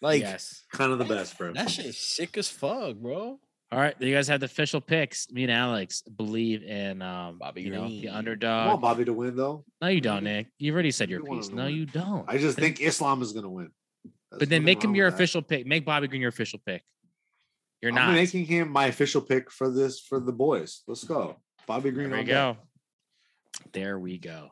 Like 0.01 0.21
yes. 0.21 0.63
Kind 0.71 0.91
of 0.91 0.97
the 0.97 1.05
best, 1.05 1.37
bro. 1.37 1.53
that 1.53 1.69
shit's 1.69 1.97
sick 1.99 2.35
as 2.37 2.49
fuck, 2.49 2.95
bro. 2.95 3.39
All 3.70 3.80
right, 3.80 3.95
you 3.99 4.13
guys 4.15 4.30
have 4.30 4.39
the 4.39 4.45
official 4.45 4.80
picks. 4.80 5.30
Me 5.30 5.43
and 5.43 5.51
Alex 5.51 6.01
believe 6.03 6.63
in 6.63 7.01
um, 7.01 7.38
Bobby 7.38 7.63
you 7.63 7.72
know, 7.72 7.88
the 7.89 8.07
underdog. 8.07 8.49
I 8.49 8.68
want 8.68 8.76
underdog. 8.76 8.82
Bobby 8.82 9.05
to 9.05 9.13
win 9.13 9.36
though. 9.36 9.65
No, 9.82 9.88
you 9.89 9.99
don't, 9.99 10.24
Nick. 10.24 10.47
You've 10.57 10.74
already 10.74 10.91
said 10.91 11.09
your 11.09 11.20
You 11.20 11.36
piece. 11.36 11.49
No, 11.49 11.65
win. 11.65 11.76
you 11.76 11.86
don't. 11.86 12.24
I 12.30 12.38
just 12.38 12.57
think 12.57 12.80
Islam 12.80 13.22
is 13.22 13.34
gonna 13.34 13.49
win. 13.49 13.70
There's 14.32 14.39
But 14.39 14.49
then 14.49 14.63
make 14.63 14.82
him 14.82 14.95
your 14.95 15.07
with 15.07 15.15
that. 15.15 15.18
official 15.18 15.41
pick. 15.41 15.65
Make 15.68 15.86
Bobby 15.86 16.07
Green 16.07 16.22
your 16.22 16.30
official 16.30 16.59
pick. 16.65 16.82
You're 17.82 17.91
I'm 17.91 17.95
not. 17.95 18.13
making 18.13 18.45
him 18.45 18.70
my 18.70 18.86
official 18.86 19.22
pick 19.22 19.51
for 19.51 19.70
this 19.70 19.99
for 19.99 20.22
the 20.22 20.32
boys. 20.32 20.84
Let's 20.88 21.03
go. 21.03 21.36
Bobby 21.68 21.91
Green. 21.91 22.09
There 22.09 22.24
we 22.24 22.34
all 22.34 22.53
day. 22.53 22.59
go. 22.59 22.68
There 23.74 23.99
we 23.99 24.18
go. 24.18 24.49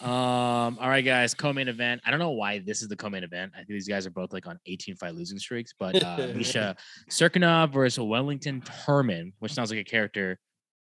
Um, 0.00 0.78
all 0.80 0.88
right, 0.88 1.04
guys, 1.04 1.34
co-main 1.34 1.68
event. 1.68 2.02
I 2.04 2.10
don't 2.10 2.18
know 2.18 2.32
why 2.32 2.58
this 2.58 2.82
is 2.82 2.88
the 2.88 2.96
co-main 2.96 3.24
event. 3.24 3.52
I 3.54 3.58
think 3.58 3.68
these 3.68 3.88
guys 3.88 4.06
are 4.06 4.10
both 4.10 4.32
like 4.32 4.46
on 4.46 4.58
18 4.66 4.96
fight 4.96 5.14
losing 5.14 5.38
streaks, 5.38 5.72
but 5.78 6.02
uh 6.02 6.28
Misha 6.34 6.76
Cirkunov 7.10 7.72
versus 7.72 8.02
Wellington 8.04 8.60
Turman, 8.62 9.32
which 9.38 9.52
sounds 9.52 9.70
like 9.70 9.80
a 9.80 9.84
character 9.84 10.38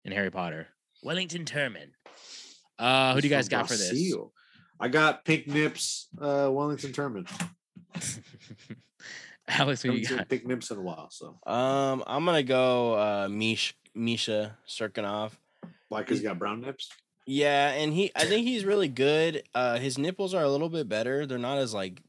in 0.05 0.13
Harry 0.13 0.31
Potter. 0.31 0.69
Wellington 1.03 1.45
Turman. 1.45 1.89
Uh, 2.79 3.15
who 3.15 3.21
do 3.21 3.27
you 3.29 3.35
guys 3.35 3.49
got 3.49 3.67
for 3.67 3.75
this? 3.75 4.15
I 4.81 4.87
got 4.89 5.25
Pink 5.25 5.49
Nips, 5.49 6.09
uh, 6.21 6.49
Wellington 6.53 6.93
Turman. 6.93 7.29
Alex, 9.49 9.83
who 9.83 9.93
you 9.93 10.05
seen 10.05 10.19
got? 10.19 10.29
Pink 10.29 10.47
Nips 10.47 10.71
in 10.71 10.79
a 10.79 10.83
while, 10.83 11.09
so 11.11 11.39
Um, 11.47 12.05
I'm 12.07 12.25
gonna 12.25 12.43
go 12.43 12.95
uh 12.95 13.29
Mish 13.31 13.75
Misha 13.95 14.57
Cirkunov. 14.69 15.33
why? 15.89 16.01
Because 16.03 16.19
he 16.19 16.25
got 16.25 16.39
brown 16.39 16.61
nips. 16.61 16.91
Yeah, 17.31 17.73
and 17.73 17.93
he 17.93 18.11
I 18.17 18.25
think 18.25 18.47
he's 18.47 18.65
really 18.65 18.89
good. 18.89 19.43
Uh 19.55 19.79
his 19.79 19.99
nipples 19.99 20.33
are 20.33 20.43
a 20.43 20.49
little 20.51 20.71
bit 20.71 20.89
better. 20.89 21.27
They're 21.27 21.37
not 21.37 21.59
as 21.59 21.75
like 21.75 22.01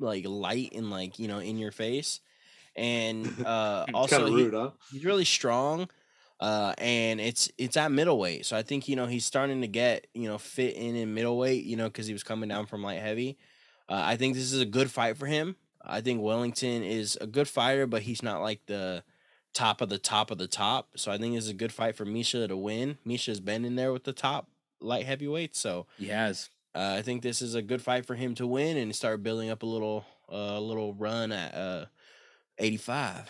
like 0.00 0.24
light 0.26 0.72
and 0.74 0.90
like, 0.90 1.18
you 1.18 1.28
know, 1.28 1.40
in 1.40 1.58
your 1.58 1.72
face. 1.72 2.20
And 2.74 3.26
uh 3.46 3.84
also 3.92 4.26
of 4.26 4.34
he- 4.34 4.48
huh? 4.48 4.70
he's 4.90 5.04
really 5.04 5.26
strong. 5.26 5.90
Uh 6.40 6.72
and 6.78 7.20
it's 7.20 7.50
it's 7.58 7.76
at 7.76 7.92
middleweight. 7.92 8.46
So 8.46 8.56
I 8.56 8.62
think, 8.62 8.88
you 8.88 8.96
know, 8.96 9.04
he's 9.06 9.26
starting 9.26 9.60
to 9.60 9.68
get, 9.68 10.06
you 10.14 10.26
know, 10.26 10.38
fit 10.38 10.74
in 10.74 10.96
in 10.96 11.12
middleweight, 11.12 11.64
you 11.64 11.76
know, 11.76 11.90
cuz 11.90 12.06
he 12.06 12.14
was 12.14 12.22
coming 12.22 12.48
down 12.48 12.64
from 12.64 12.82
light 12.82 13.00
heavy. 13.02 13.36
Uh, 13.90 14.00
I 14.02 14.16
think 14.16 14.34
this 14.34 14.50
is 14.54 14.60
a 14.60 14.64
good 14.66 14.90
fight 14.90 15.18
for 15.18 15.26
him. 15.26 15.56
I 15.84 16.00
think 16.00 16.22
Wellington 16.22 16.82
is 16.82 17.18
a 17.20 17.26
good 17.26 17.46
fighter, 17.48 17.86
but 17.86 18.02
he's 18.02 18.22
not 18.22 18.40
like 18.40 18.64
the 18.66 19.04
top 19.52 19.82
of 19.82 19.90
the 19.90 19.98
top 19.98 20.30
of 20.30 20.38
the 20.38 20.46
top. 20.46 20.96
So 20.96 21.12
I 21.12 21.18
think 21.18 21.36
it's 21.36 21.48
a 21.48 21.52
good 21.52 21.72
fight 21.72 21.94
for 21.94 22.06
Misha 22.06 22.48
to 22.48 22.56
win. 22.56 22.96
Misha's 23.04 23.40
been 23.40 23.66
in 23.66 23.74
there 23.76 23.92
with 23.92 24.04
the 24.04 24.14
top 24.14 24.48
light 24.82 25.06
heavyweight. 25.06 25.54
so 25.56 25.86
He 25.98 26.08
has. 26.08 26.50
uh, 26.74 26.96
I 26.98 27.02
think 27.02 27.22
this 27.22 27.42
is 27.42 27.54
a 27.54 27.62
good 27.62 27.82
fight 27.82 28.06
for 28.06 28.14
him 28.14 28.34
to 28.36 28.46
win 28.46 28.76
and 28.76 28.94
start 28.94 29.22
building 29.22 29.50
up 29.50 29.62
a 29.62 29.66
little 29.66 30.04
uh, 30.30 30.58
little 30.60 30.94
run 30.94 31.30
at 31.32 31.54
uh, 31.54 31.84
85. 32.58 33.28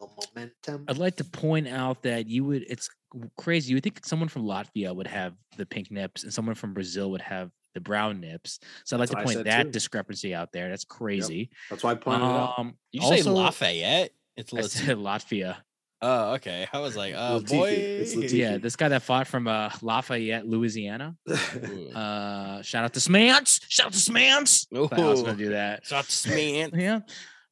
momentum. 0.00 0.84
I'd 0.88 0.98
like 0.98 1.16
to 1.16 1.24
point 1.24 1.68
out 1.68 2.02
that 2.02 2.26
you 2.26 2.44
would 2.44 2.64
it's 2.68 2.88
crazy. 3.36 3.70
You 3.70 3.76
would 3.76 3.84
think 3.84 4.04
someone 4.04 4.28
from 4.28 4.44
Latvia 4.44 4.94
would 4.94 5.06
have 5.06 5.34
the 5.56 5.64
pink 5.66 5.90
nips 5.90 6.24
and 6.24 6.32
someone 6.34 6.54
from 6.54 6.74
Brazil 6.74 7.10
would 7.12 7.20
have 7.22 7.50
the 7.74 7.80
brown 7.80 8.20
nips. 8.20 8.60
So 8.84 8.96
I'd 8.96 9.00
like 9.00 9.10
That's 9.10 9.20
to 9.30 9.34
point 9.34 9.44
that 9.46 9.62
too. 9.64 9.70
discrepancy 9.70 10.34
out 10.34 10.52
there. 10.52 10.68
That's 10.68 10.84
crazy. 10.84 11.50
That's 11.70 11.82
why 11.82 11.92
I 11.92 11.94
pointed 11.94 12.24
it 12.26 12.30
out. 12.30 12.54
Um 12.58 12.76
You 12.92 13.02
say 13.02 13.22
Lafayette? 13.22 14.10
It's 14.36 14.52
I 14.52 14.60
said 14.62 14.96
Latvia. 14.98 15.56
Oh, 16.02 16.34
okay. 16.34 16.66
I 16.72 16.80
was 16.80 16.96
like, 16.96 17.14
uh, 17.14 17.38
Latifi. 17.40 18.14
boy. 18.14 18.26
Yeah, 18.36 18.58
this 18.58 18.76
guy 18.76 18.88
that 18.88 19.02
fought 19.02 19.26
from 19.26 19.48
uh, 19.48 19.70
Lafayette, 19.80 20.46
Louisiana. 20.46 21.16
Uh, 21.28 22.60
shout 22.62 22.84
out 22.84 22.92
to 22.94 23.00
Smance. 23.00 23.60
Shout 23.68 23.86
out 23.86 23.92
to 23.92 23.98
Smance. 23.98 24.66
I 24.74 25.00
was 25.08 25.22
gonna 25.22 25.36
do 25.36 25.50
that. 25.50 25.86
Shot 25.86 26.04
to 26.04 26.28
man. 26.30 26.70
Yeah. 26.74 27.00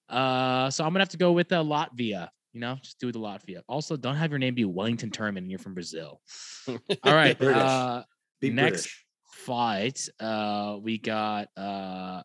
Uh, 0.09 0.69
so 0.71 0.85
I'm 0.85 0.91
gonna 0.93 1.01
have 1.01 1.09
to 1.11 1.17
go 1.17 1.33
with 1.33 1.51
uh, 1.53 1.63
Latvia. 1.63 2.29
You 2.53 2.61
know, 2.61 2.77
just 2.83 3.01
do 3.01 3.11
the 3.11 3.19
Latvia. 3.19 3.63
Also, 3.67 3.97
don't 3.97 4.17
have 4.17 4.31
your 4.31 4.39
name 4.39 4.55
be 4.55 4.67
Wellington 4.67 5.11
Turman 5.11 5.39
and 5.39 5.51
you're 5.51 5.59
from 5.59 5.73
Brazil. 5.73 6.21
All 6.69 6.77
right. 7.15 7.39
British. 7.39 7.57
Uh, 7.63 8.03
Be 8.43 8.51
next 8.51 8.71
British. 8.83 9.07
fight, 9.25 10.09
uh, 10.21 10.77
we 10.83 10.99
got 10.99 11.49
uh, 11.57 12.23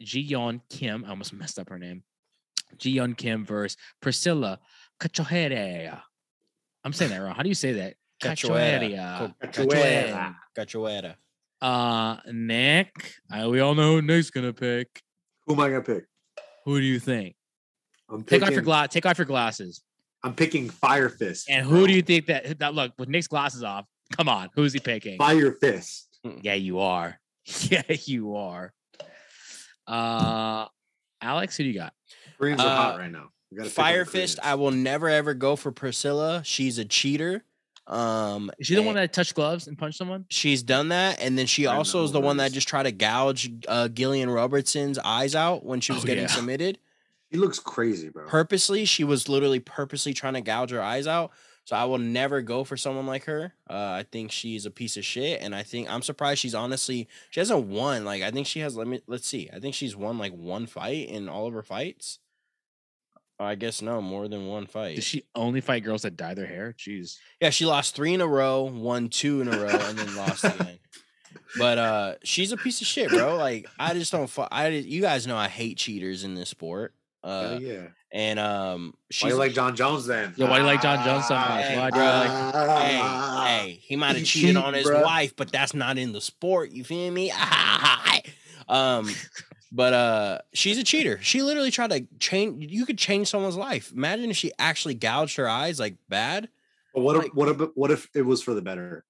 Ji 0.00 0.26
Yeon 0.30 0.62
Kim. 0.70 1.04
I 1.04 1.10
almost 1.10 1.32
messed 1.34 1.58
up 1.58 1.68
her 1.68 1.78
name. 1.78 2.02
Ji 2.78 2.96
Yeon 2.96 3.14
Kim 3.16 3.44
versus 3.44 3.76
Priscilla 4.00 4.58
Cachoeira. 5.00 6.00
I'm 6.84 6.92
saying 6.92 7.10
that 7.10 7.18
wrong. 7.18 7.34
How 7.34 7.42
do 7.42 7.48
you 7.48 7.54
say 7.54 7.72
that? 7.74 7.94
Cachoeira. 8.22 8.80
Cachoeira. 8.90 9.34
Cachoeira. 9.52 10.34
Cachoeira. 10.56 11.14
Uh, 11.60 12.16
Nick. 12.32 13.14
Uh, 13.32 13.48
we 13.48 13.60
all 13.60 13.74
know 13.74 13.94
who 13.94 14.02
Nick's 14.02 14.30
gonna 14.30 14.52
pick. 14.52 15.02
Who 15.46 15.54
am 15.54 15.60
I 15.60 15.68
gonna 15.68 15.82
pick? 15.82 16.04
Who 16.64 16.78
do 16.80 16.86
you 16.86 16.98
think? 16.98 17.36
I'm 18.10 18.22
Take 18.22 18.42
off 18.42 18.50
your 18.50 18.62
glass. 18.62 18.88
Take 18.90 19.06
off 19.06 19.18
your 19.18 19.26
glasses. 19.26 19.82
I'm 20.22 20.34
picking 20.34 20.68
Fire 20.70 21.08
Fist. 21.08 21.48
And 21.50 21.66
bro. 21.68 21.78
who 21.80 21.86
do 21.86 21.92
you 21.92 22.02
think 22.02 22.26
that 22.26 22.58
that 22.58 22.74
look 22.74 22.92
with 22.98 23.08
Nick's 23.08 23.28
glasses 23.28 23.62
off? 23.62 23.86
Come 24.16 24.28
on, 24.28 24.50
who's 24.54 24.72
he 24.72 24.80
picking? 24.80 25.18
Fire 25.18 25.52
Fist. 25.52 26.08
Yeah, 26.42 26.54
you 26.54 26.78
are. 26.80 27.18
Yeah, 27.70 27.82
you 27.88 28.36
are. 28.36 28.72
Uh 29.86 30.66
Alex, 31.20 31.56
who 31.56 31.64
do 31.64 31.68
you 31.70 31.74
got? 31.78 31.92
Koreans 32.38 32.60
are 32.60 32.74
hot 32.76 32.94
Uh, 32.94 32.98
right 32.98 33.10
now. 33.12 33.28
We 33.54 33.58
gotta 33.58 33.70
pick 33.70 33.78
on 33.78 33.84
the 33.84 33.90
Fire 33.92 34.04
Fist. 34.04 34.38
I 34.42 34.54
will 34.56 34.70
never 34.72 35.08
ever 35.08 35.32
go 35.34 35.54
for 35.56 35.70
Priscilla. 35.72 36.42
She's 36.44 36.78
a 36.78 36.84
cheater. 36.84 37.44
Um, 37.86 38.50
Is 38.58 38.66
she 38.68 38.74
the 38.74 38.80
one 38.82 38.96
and 38.96 39.04
that 39.04 39.12
touched 39.12 39.34
gloves 39.34 39.66
and 39.68 39.76
punched 39.78 39.98
someone? 39.98 40.24
she's 40.30 40.62
done 40.62 40.88
that, 40.88 41.20
and 41.20 41.36
then 41.38 41.46
she 41.46 41.66
I 41.66 41.76
also 41.76 41.98
know 41.98 42.04
is 42.04 42.12
the 42.12 42.18
one 42.18 42.22
that 42.22 42.26
one 42.28 42.36
that 42.38 42.46
is. 42.48 42.52
just 42.54 42.68
tried 42.68 42.84
to 42.84 42.92
gouge 42.92 43.50
uh, 43.68 43.88
Gillian 43.88 44.30
Robertson's 44.30 44.98
eyes 44.98 45.34
out 45.34 45.64
when 45.64 45.80
she 45.80 45.92
was 45.92 46.02
Oh, 46.02 46.06
getting 46.06 46.22
yeah. 46.24 46.28
submitted. 46.30 46.78
He 47.30 47.36
looks 47.36 47.58
crazy, 47.58 48.08
bro. 48.08 48.26
Purposely, 48.26 48.84
she 48.86 49.04
was 49.04 49.28
literally 49.28 49.60
purposely 49.60 50.14
trying 50.14 50.34
to 50.34 50.40
gouge 50.40 50.70
her 50.70 50.80
eyes 50.82 51.06
out. 51.06 51.30
So 51.66 51.74
I 51.76 51.84
will 51.84 51.98
never 51.98 52.42
go 52.42 52.62
for 52.64 52.76
someone 52.76 53.06
like 53.06 53.24
her. 53.24 53.54
Uh, 53.68 53.74
I 53.74 54.04
think 54.10 54.30
she's 54.32 54.66
a 54.66 54.70
piece 54.70 54.96
of 54.98 55.04
shit, 55.04 55.40
and 55.42 55.54
I 55.54 55.62
think 55.62 55.90
I'm 55.90 56.02
surprised 56.02 56.40
she's 56.40 56.54
honestly 56.54 57.08
she 57.30 57.40
hasn't 57.40 57.66
won. 57.66 58.04
Like 58.04 58.22
I 58.22 58.30
think 58.30 58.46
she 58.46 58.60
has. 58.60 58.76
Let 58.76 58.86
me 58.86 59.00
let's 59.06 59.26
see. 59.28 59.48
I 59.52 59.60
think 59.60 59.74
she's 59.74 59.94
won 59.96 60.16
like 60.18 60.32
one 60.32 60.66
fight 60.66 61.08
in 61.08 61.28
all 61.28 61.46
of 61.46 61.52
her 61.54 61.62
fights. 61.62 62.18
I 63.38 63.56
guess 63.56 63.82
no, 63.82 64.00
more 64.00 64.28
than 64.28 64.46
one 64.46 64.66
fight. 64.66 64.94
Does 64.96 65.04
she 65.04 65.24
only 65.34 65.60
fight 65.60 65.82
girls 65.84 66.02
that 66.02 66.16
dye 66.16 66.34
their 66.34 66.46
hair? 66.46 66.74
Jeez. 66.78 67.16
Yeah, 67.40 67.50
she 67.50 67.64
lost 67.66 67.96
three 67.96 68.14
in 68.14 68.20
a 68.20 68.26
row, 68.26 68.62
won 68.62 69.08
two 69.08 69.40
in 69.40 69.48
a 69.48 69.58
row, 69.58 69.68
and 69.68 69.98
then 69.98 70.14
lost 70.16 70.44
again. 70.44 70.78
But 71.58 71.78
uh, 71.78 72.14
she's 72.24 72.52
a 72.52 72.56
piece 72.56 72.80
of 72.80 72.86
shit, 72.86 73.08
bro. 73.10 73.36
Like 73.36 73.66
I 73.78 73.94
just 73.94 74.12
don't. 74.12 74.28
Fu- 74.28 74.42
I 74.50 74.68
you 74.68 75.00
guys 75.00 75.26
know 75.26 75.36
I 75.36 75.48
hate 75.48 75.78
cheaters 75.78 76.24
in 76.24 76.34
this 76.34 76.48
sport. 76.48 76.94
Uh, 77.22 77.50
Hell 77.50 77.62
yeah. 77.62 77.82
and 78.12 78.38
um, 78.38 78.92
Why 79.22 79.28
you 79.30 79.34
like 79.36 79.52
Jon 79.54 79.74
Jones 79.74 80.04
then? 80.06 80.34
Yeah, 80.36 80.50
why 80.50 80.58
you 80.58 80.64
like 80.64 80.82
Jon 80.82 81.02
Jones 81.04 81.26
so 81.26 81.34
much? 81.34 81.64
Hey, 81.64 81.78
Why 81.78 81.90
do 81.90 81.98
you 81.98 82.04
like- 82.04 82.82
hey, 82.82 82.98
hey, 83.68 83.72
he 83.82 83.96
might 83.96 84.14
have 84.16 84.26
cheated 84.26 84.56
cheat, 84.56 84.62
on 84.62 84.74
his 84.74 84.86
bruh. 84.86 85.02
wife, 85.02 85.34
but 85.34 85.50
that's 85.50 85.72
not 85.74 85.96
in 85.96 86.12
the 86.12 86.20
sport. 86.20 86.70
You 86.70 86.84
feel 86.84 87.10
me? 87.10 87.32
um, 88.68 89.08
but 89.74 89.92
uh, 89.92 90.38
she's 90.52 90.78
a 90.78 90.84
cheater. 90.84 91.18
She 91.20 91.42
literally 91.42 91.72
tried 91.72 91.90
to 91.90 92.06
change. 92.20 92.70
You 92.70 92.86
could 92.86 92.96
change 92.96 93.28
someone's 93.28 93.56
life. 93.56 93.92
Imagine 93.92 94.30
if 94.30 94.36
she 94.36 94.52
actually 94.58 94.94
gouged 94.94 95.36
her 95.36 95.48
eyes 95.48 95.80
like 95.80 95.96
bad. 96.08 96.48
But 96.94 97.00
what 97.00 97.16
like- 97.16 97.26
if, 97.26 97.34
what 97.34 97.48
if 97.48 97.70
what 97.74 97.90
if 97.90 98.08
it 98.14 98.22
was 98.22 98.40
for 98.42 98.54
the 98.54 98.62
better? 98.62 99.04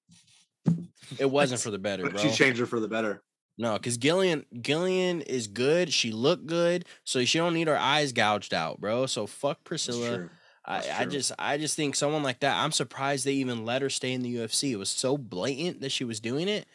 It 1.19 1.31
wasn't 1.31 1.61
for 1.61 1.71
the 1.71 1.79
better, 1.79 2.09
bro. 2.09 2.19
she 2.19 2.31
changed 2.31 2.59
her 2.59 2.67
for 2.67 2.81
the 2.81 2.89
better? 2.89 3.23
No, 3.59 3.75
because 3.75 3.99
Gillian 3.99 4.47
Gillian 4.62 5.21
is 5.21 5.47
good. 5.47 5.93
She 5.93 6.11
looked 6.11 6.47
good, 6.47 6.87
so 7.05 7.23
she 7.27 7.39
don't 7.39 7.53
need 7.55 7.69
her 7.69 7.79
eyes 7.79 8.12
gouged 8.12 8.55
out, 8.55 8.81
bro. 8.81 9.05
So 9.07 9.27
fuck 9.27 9.59
That's 9.59 9.69
Priscilla. 9.69 10.31
I, 10.65 10.77
That's 10.81 10.89
I 10.89 11.03
true. 11.03 11.12
just 11.12 11.33
I 11.39 11.59
just 11.59 11.77
think 11.77 11.95
someone 11.95 12.23
like 12.23 12.41
that. 12.41 12.57
I'm 12.57 12.73
surprised 12.73 13.27
they 13.27 13.35
even 13.35 13.67
let 13.67 13.83
her 13.83 13.91
stay 13.91 14.15
in 14.15 14.23
the 14.23 14.35
UFC. 14.35 14.71
It 14.73 14.77
was 14.77 14.89
so 14.89 15.19
blatant 15.19 15.83
that 15.83 15.93
she 15.93 16.05
was 16.05 16.21
doing 16.21 16.49
it 16.49 16.67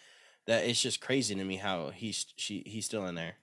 that 0.46 0.66
it's 0.66 0.82
just 0.82 1.02
crazy 1.02 1.34
to 1.36 1.44
me 1.44 1.56
how 1.58 1.90
he's 1.90 2.28
she 2.36 2.64
he's 2.68 2.86
still 2.86 3.06
in 3.08 3.16
there, 3.16 3.36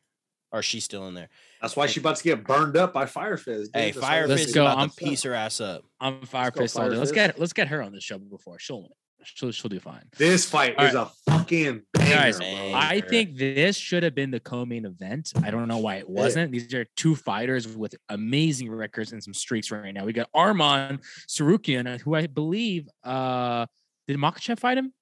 or 0.52 0.62
she's 0.62 0.84
still 0.84 1.06
in 1.08 1.14
there. 1.14 1.28
That's 1.60 1.76
why 1.76 1.86
she 1.86 2.00
about 2.00 2.16
to 2.16 2.24
get 2.24 2.44
burned 2.44 2.76
up 2.76 2.92
by 2.92 3.06
Fire 3.06 3.36
Fist. 3.36 3.72
dude. 3.72 3.82
Hey, 3.82 3.90
That's 3.90 4.06
Fire 4.06 4.26
Let's 4.28 4.40
Fist 4.42 4.48
is 4.50 4.54
go, 4.54 4.62
about 4.66 4.78
I'm- 4.78 4.90
to 4.90 4.96
piece 4.96 5.22
her 5.24 5.34
ass 5.34 5.60
up. 5.60 5.84
I'm 6.00 6.20
fire 6.26 6.50
go, 6.50 6.60
pissed 6.60 6.76
all 6.76 6.82
Fire 6.84 6.90
day. 6.92 6.96
Let's 6.98 7.12
get 7.12 7.38
let's 7.40 7.52
get 7.52 7.68
her 7.68 7.82
on 7.82 7.92
the 7.92 8.00
show 8.00 8.18
before 8.18 8.58
she'll 8.58 8.82
win. 8.82 8.90
She'll 9.24 9.50
she'll 9.50 9.68
do 9.68 9.80
fine. 9.80 10.04
This 10.16 10.44
fight 10.48 10.76
All 10.78 10.84
is 10.84 10.94
a 10.94 11.10
fucking 11.28 11.82
banger, 11.92 12.14
Guys, 12.14 12.38
bro. 12.38 12.46
I 12.74 13.00
think 13.00 13.36
this 13.36 13.76
should 13.76 14.04
have 14.04 14.14
been 14.14 14.30
the 14.30 14.38
co-main 14.38 14.84
event. 14.84 15.32
I 15.42 15.50
don't 15.50 15.66
know 15.66 15.78
why 15.78 15.96
it 15.96 16.08
wasn't. 16.08 16.52
These 16.52 16.72
are 16.74 16.84
two 16.96 17.16
fighters 17.16 17.66
with 17.66 17.96
amazing 18.08 18.70
records 18.70 19.12
and 19.12 19.20
some 19.20 19.34
streaks 19.34 19.72
right 19.72 19.92
now. 19.92 20.04
We 20.04 20.12
got 20.12 20.30
Arman 20.32 21.00
Tsarukyan, 21.28 22.00
who 22.02 22.14
I 22.14 22.28
believe 22.28 22.88
uh 23.02 23.66
did 24.06 24.16
Makhachev 24.18 24.60
fight 24.60 24.78
him? 24.78 24.92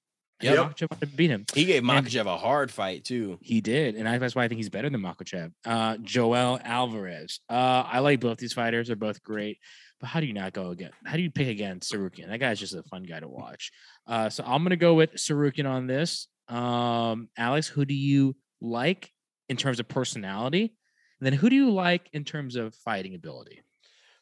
Yeah, 0.41 0.53
Yep. 0.53 0.89
Makhachev 0.89 1.15
beat 1.15 1.29
him. 1.31 1.45
He 1.53 1.63
gave 1.65 1.87
And- 1.87 2.15
a 2.27 2.37
hard 2.37 2.69
fight 2.71 3.05
too. 3.05 3.39
He 3.41 3.61
did, 3.61 3.95
and 3.95 4.07
I, 4.07 4.17
that's 4.17 4.35
why 4.35 4.43
I 4.43 4.47
think 4.49 4.57
he's 4.59 4.69
better 4.69 4.89
than 4.89 5.01
Makhachev. 5.01 5.53
Uh, 5.65 5.97
Joel 6.01 6.59
Alvarez. 6.63 7.39
Uh, 7.49 7.83
I 7.85 7.99
like 7.99 8.19
both 8.19 8.37
these 8.37 8.51
fighters; 8.53 8.87
they're 8.87 8.95
both 8.97 9.23
great. 9.23 9.59
But 10.01 10.07
how 10.07 10.19
do 10.19 10.25
you 10.25 10.33
not 10.33 10.51
go 10.51 10.71
again? 10.71 10.91
How 11.05 11.15
do 11.15 11.21
you 11.23 11.31
pick 11.31 11.47
against 11.47 11.91
Tsarukyan? 11.91 12.27
That 12.27 12.39
guy's 12.41 12.59
just 12.59 12.75
a 12.75 12.83
fun 12.83 13.03
guy 13.03 13.21
to 13.21 13.29
watch. 13.29 13.71
Uh, 14.05 14.29
so 14.29 14.43
I'm 14.45 14.61
gonna 14.63 14.75
go 14.75 14.93
with 14.93 15.13
Tsarukyan 15.13 15.65
on 15.69 15.87
this. 15.87 16.27
Um, 16.49 17.29
Alex, 17.37 17.67
who 17.67 17.85
do 17.85 17.93
you 17.93 18.35
like 18.59 19.11
in 19.47 19.55
terms 19.55 19.79
of 19.79 19.87
personality? 19.87 20.75
And 21.19 21.25
then 21.25 21.33
who 21.33 21.49
do 21.49 21.55
you 21.55 21.71
like 21.71 22.09
in 22.11 22.25
terms 22.25 22.57
of 22.57 22.75
fighting 22.75 23.15
ability? 23.15 23.61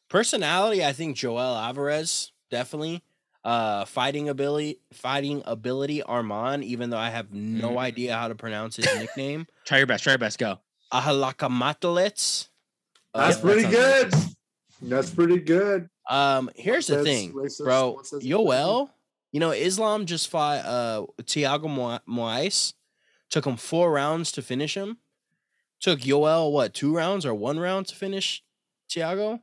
Personality, 0.09 0.85
I 0.85 0.93
think 0.93 1.17
Joel 1.17 1.39
Alvarez 1.57 2.31
definitely. 2.51 3.03
Uh, 3.43 3.83
fighting 3.85 4.29
ability, 4.29 4.79
fighting 4.93 5.43
ability, 5.45 6.01
Armand. 6.01 6.63
Even 6.63 6.89
though 6.89 6.97
I 6.97 7.09
have 7.09 7.33
no 7.33 7.71
Mhm. 7.71 7.77
idea 7.77 8.15
how 8.15 8.29
to 8.29 8.35
pronounce 8.35 8.77
his 8.77 8.85
nickname, 8.95 9.47
Try 9.65 9.79
your 9.79 9.87
best. 9.87 10.03
Try 10.03 10.13
your 10.13 10.17
best. 10.17 10.39
Go. 10.39 10.59
Ahalakamatolets. 10.93 12.47
That's 13.13 13.35
that 13.37 13.41
pretty 13.41 13.61
sounds 13.63 13.75
good. 13.75 14.11
racist. 14.11 14.35
That's 14.81 15.09
pretty 15.11 15.39
good. 15.39 15.89
Um, 16.09 16.49
here's 16.55 16.87
the 16.87 17.03
thing, 17.03 17.33
racist. 17.33 17.63
bro. 17.63 17.91
What 17.91 18.07
says 18.07 18.23
it? 18.23 18.27
Yoel, 18.27 18.89
you 19.31 19.39
know, 19.39 19.51
Islam 19.51 20.05
just 20.05 20.29
fought 20.29 20.59
uh 20.65 21.05
Thiago 21.21 21.69
Mo- 21.69 21.99
Moisés. 22.07 22.73
Took 23.29 23.45
him 23.45 23.57
four 23.57 23.91
rounds 23.91 24.31
to 24.33 24.41
finish 24.41 24.75
him. 24.75 24.97
Took 25.79 26.01
Yoel 26.01 26.51
what 26.51 26.73
two 26.73 26.95
rounds 26.95 27.25
or 27.25 27.33
one 27.33 27.59
round 27.59 27.87
to 27.87 27.95
finish 27.95 28.43
Thiago. 28.89 29.41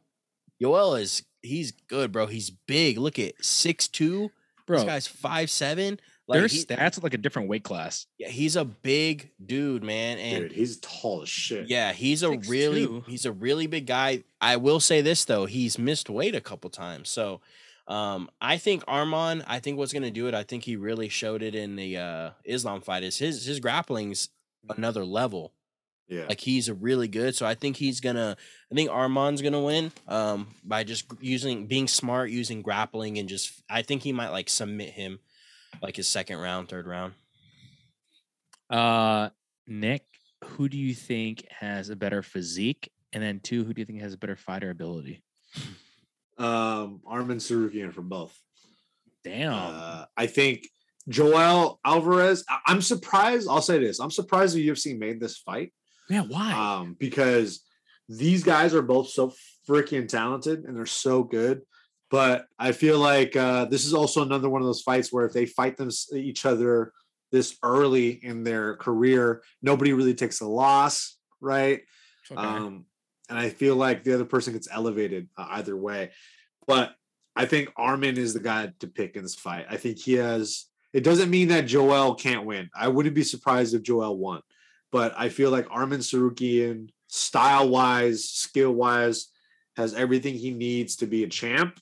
Yoel 0.62 1.01
is 1.01 1.22
he's 1.43 1.72
good, 1.88 2.12
bro. 2.12 2.26
He's 2.26 2.51
big. 2.51 2.99
Look 2.99 3.18
at 3.18 3.34
six 3.45 3.88
two. 3.88 4.30
Bro, 4.66 4.78
This 4.78 4.86
guy's 4.86 5.07
five 5.09 5.51
seven. 5.51 5.99
their 6.28 6.43
Like 6.43 6.51
he- 6.53 6.64
stats 6.64 7.03
like 7.03 7.14
a 7.14 7.18
different 7.18 7.49
weight 7.49 7.64
class. 7.64 8.07
yeah, 8.18 8.28
he's 8.28 8.55
a 8.55 8.64
big 8.64 9.30
dude, 9.45 9.82
man. 9.82 10.18
And 10.18 10.45
Dude, 10.45 10.53
he's 10.53 10.78
tall 10.78 11.22
as 11.22 11.28
shit. 11.28 11.68
yeah, 11.68 11.93
he's 11.93 12.22
a 12.22 12.30
really 12.30 12.86
6'2". 12.86 13.07
he's 13.09 13.24
a 13.26 13.32
really 13.32 13.66
big 13.66 13.86
guy. 13.86 14.22
I 14.41 14.57
will 14.57 14.78
say 14.78 15.01
this 15.01 15.24
though, 15.24 15.47
he's 15.47 15.76
missed 15.78 16.09
weight 16.09 16.34
a 16.36 16.41
couple 16.41 16.70
times. 16.70 17.09
So 17.09 17.41
um 17.88 18.30
I 18.41 18.59
think 18.59 18.84
Armand, 18.86 19.43
I 19.49 19.59
think 19.59 19.76
what's 19.76 19.93
gonna 19.93 20.12
do 20.12 20.28
it, 20.28 20.34
I 20.34 20.45
think 20.45 20.62
he 20.64 20.76
really 20.76 21.09
showed 21.09 21.43
it 21.43 21.57
in 21.57 21.74
the 21.74 21.97
uh 21.97 22.30
Islam 22.45 22.80
fight 22.80 23.03
is 23.03 23.16
his 23.18 23.45
his 23.47 23.59
grappling's 23.59 24.28
another 24.68 25.05
level. 25.05 25.53
Yeah. 26.11 26.26
Like 26.28 26.40
he's 26.40 26.68
a 26.68 26.74
really 26.74 27.06
good. 27.08 27.36
So 27.36 27.46
I 27.46 27.54
think 27.54 27.76
he's 27.76 28.00
gonna 28.00 28.36
I 28.70 28.74
think 28.74 28.90
Armand's 28.90 29.42
gonna 29.42 29.62
win 29.62 29.92
um 30.08 30.48
by 30.64 30.82
just 30.84 31.04
using 31.20 31.66
being 31.68 31.86
smart, 31.88 32.30
using 32.30 32.62
grappling 32.62 33.18
and 33.18 33.28
just 33.28 33.62
I 33.70 33.82
think 33.82 34.02
he 34.02 34.12
might 34.12 34.30
like 34.30 34.48
submit 34.48 34.90
him 34.90 35.20
like 35.80 35.96
his 35.96 36.08
second 36.08 36.38
round, 36.38 36.68
third 36.68 36.86
round. 36.88 37.14
Uh, 38.68 39.30
Nick, 39.66 40.04
who 40.44 40.68
do 40.68 40.76
you 40.76 40.94
think 40.94 41.46
has 41.50 41.90
a 41.90 41.96
better 41.96 42.22
physique? 42.22 42.90
And 43.12 43.22
then 43.22 43.40
two, 43.40 43.64
who 43.64 43.72
do 43.72 43.80
you 43.80 43.86
think 43.86 44.00
has 44.00 44.14
a 44.14 44.18
better 44.18 44.36
fighter 44.36 44.70
ability? 44.70 45.22
um, 46.38 47.00
Armin 47.06 47.38
Tsarukyan 47.38 47.92
for 47.92 48.02
both. 48.02 48.36
Damn. 49.24 49.52
Uh, 49.52 50.04
I 50.16 50.26
think 50.26 50.66
Joel 51.08 51.78
Alvarez. 51.84 52.44
I- 52.48 52.61
I'm 52.66 52.80
surprised. 52.82 53.48
I'll 53.48 53.62
say 53.62 53.78
this: 53.78 54.00
I'm 54.00 54.11
surprised 54.11 54.56
the 54.56 54.66
UFC 54.68 54.98
made 54.98 55.20
this 55.20 55.36
fight. 55.38 55.72
Yeah, 56.11 56.22
why? 56.22 56.52
um, 56.52 56.96
because 56.98 57.64
these 58.08 58.42
guys 58.42 58.74
are 58.74 58.82
both 58.82 59.08
so 59.08 59.32
freaking 59.68 60.08
talented 60.08 60.64
and 60.64 60.76
they're 60.76 60.86
so 60.86 61.22
good. 61.22 61.62
But 62.11 62.46
I 62.58 62.72
feel 62.72 62.98
like 62.98 63.36
uh, 63.36 63.66
this 63.66 63.86
is 63.86 63.94
also 63.94 64.22
another 64.22 64.48
one 64.48 64.61
of 64.61 64.66
those 64.66 64.82
fights 64.82 65.12
where 65.12 65.24
if 65.24 65.32
they 65.32 65.46
fight 65.46 65.76
them 65.76 65.90
each 66.12 66.44
other 66.44 66.92
this 67.30 67.56
early 67.62 68.11
in 68.11 68.42
their 68.42 68.76
career, 68.76 69.42
nobody 69.62 69.92
really 69.92 70.14
takes 70.14 70.40
a 70.40 70.46
loss, 70.46 71.16
right? 71.40 71.82
Okay. 72.30 72.40
Um, 72.40 72.86
and 73.28 73.38
I 73.38 73.48
feel 73.48 73.76
like 73.76 74.02
the 74.02 74.12
other 74.12 74.24
person 74.24 74.52
gets 74.52 74.68
elevated 74.70 75.28
uh, 75.38 75.46
either 75.50 75.76
way. 75.76 76.11
But 76.66 76.94
I 77.36 77.46
think 77.46 77.72
Armin 77.76 78.18
is 78.18 78.34
the 78.34 78.40
guy 78.40 78.72
to 78.80 78.88
pick 78.88 79.14
in 79.14 79.22
this 79.22 79.36
fight. 79.36 79.66
I 79.70 79.76
think 79.76 79.98
he 79.98 80.14
has. 80.14 80.66
It 80.92 81.04
doesn't 81.04 81.30
mean 81.30 81.48
that 81.48 81.66
Joel 81.66 82.16
can't 82.16 82.44
win. 82.44 82.68
I 82.74 82.88
wouldn't 82.88 83.14
be 83.14 83.22
surprised 83.22 83.74
if 83.74 83.82
Joel 83.82 84.18
won, 84.18 84.42
but 84.93 85.14
I 85.16 85.28
feel 85.28 85.51
like 85.51 85.66
Armin 85.70 86.01
Tsarukyan, 86.01 86.91
style 87.09 87.68
wise, 87.68 88.24
skill 88.28 88.72
wise, 88.72 89.28
has 89.76 89.95
everything 89.95 90.34
he 90.34 90.51
needs 90.51 90.97
to 90.97 91.07
be 91.07 91.24
a 91.24 91.28
champ. 91.28 91.78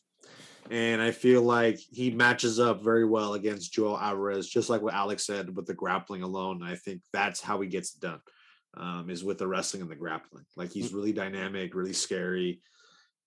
And 0.71 1.01
I 1.01 1.13
feel 1.13 1.43
like 1.43 1.79
he 1.79 2.11
matches 2.11 2.61
up 2.61 2.83
very 2.83 3.07
well 3.07 3.35
against 3.35 3.73
Joel 3.73 3.99
Alvarez, 3.99 4.49
just 4.49 4.69
like 4.69 4.83
what 4.83 4.93
Alex 4.93 5.25
said 5.25 5.57
with 5.57 5.67
the 5.67 5.73
grappling 5.75 6.23
alone. 6.23 6.63
I 6.63 6.75
think 6.75 7.01
that's 7.13 7.41
how 7.41 7.61
he 7.61 7.69
gets 7.69 7.95
it 7.95 8.01
done 8.01 8.21
um, 8.77 9.09
is 9.09 9.25
with 9.25 9.39
the 9.39 9.47
wrestling 9.47 9.83
and 9.83 9.91
the 9.91 9.97
grappling. 9.97 10.45
Like 10.57 10.71
he's 10.71 10.93
really 10.93 11.13
dynamic, 11.13 11.75
really 11.75 11.93
scary. 11.93 12.61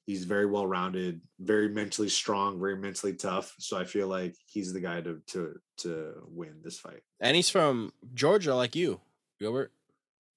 He's 0.06 0.26
very 0.26 0.46
well 0.46 0.66
rounded, 0.66 1.22
very 1.40 1.70
mentally 1.70 2.10
strong, 2.10 2.60
very 2.60 2.76
mentally 2.76 3.14
tough. 3.14 3.54
So 3.60 3.78
I 3.78 3.86
feel 3.86 4.08
like 4.08 4.36
he's 4.46 4.74
the 4.74 4.80
guy 4.80 5.02
to 5.02 5.22
to 5.28 5.60
to 5.80 6.14
win 6.28 6.56
this 6.64 6.80
fight. 6.80 7.02
And 7.20 7.36
he's 7.36 7.50
from 7.50 7.94
Georgia, 8.14 8.56
like 8.56 8.76
you, 8.76 9.00
Gilbert. 9.42 9.72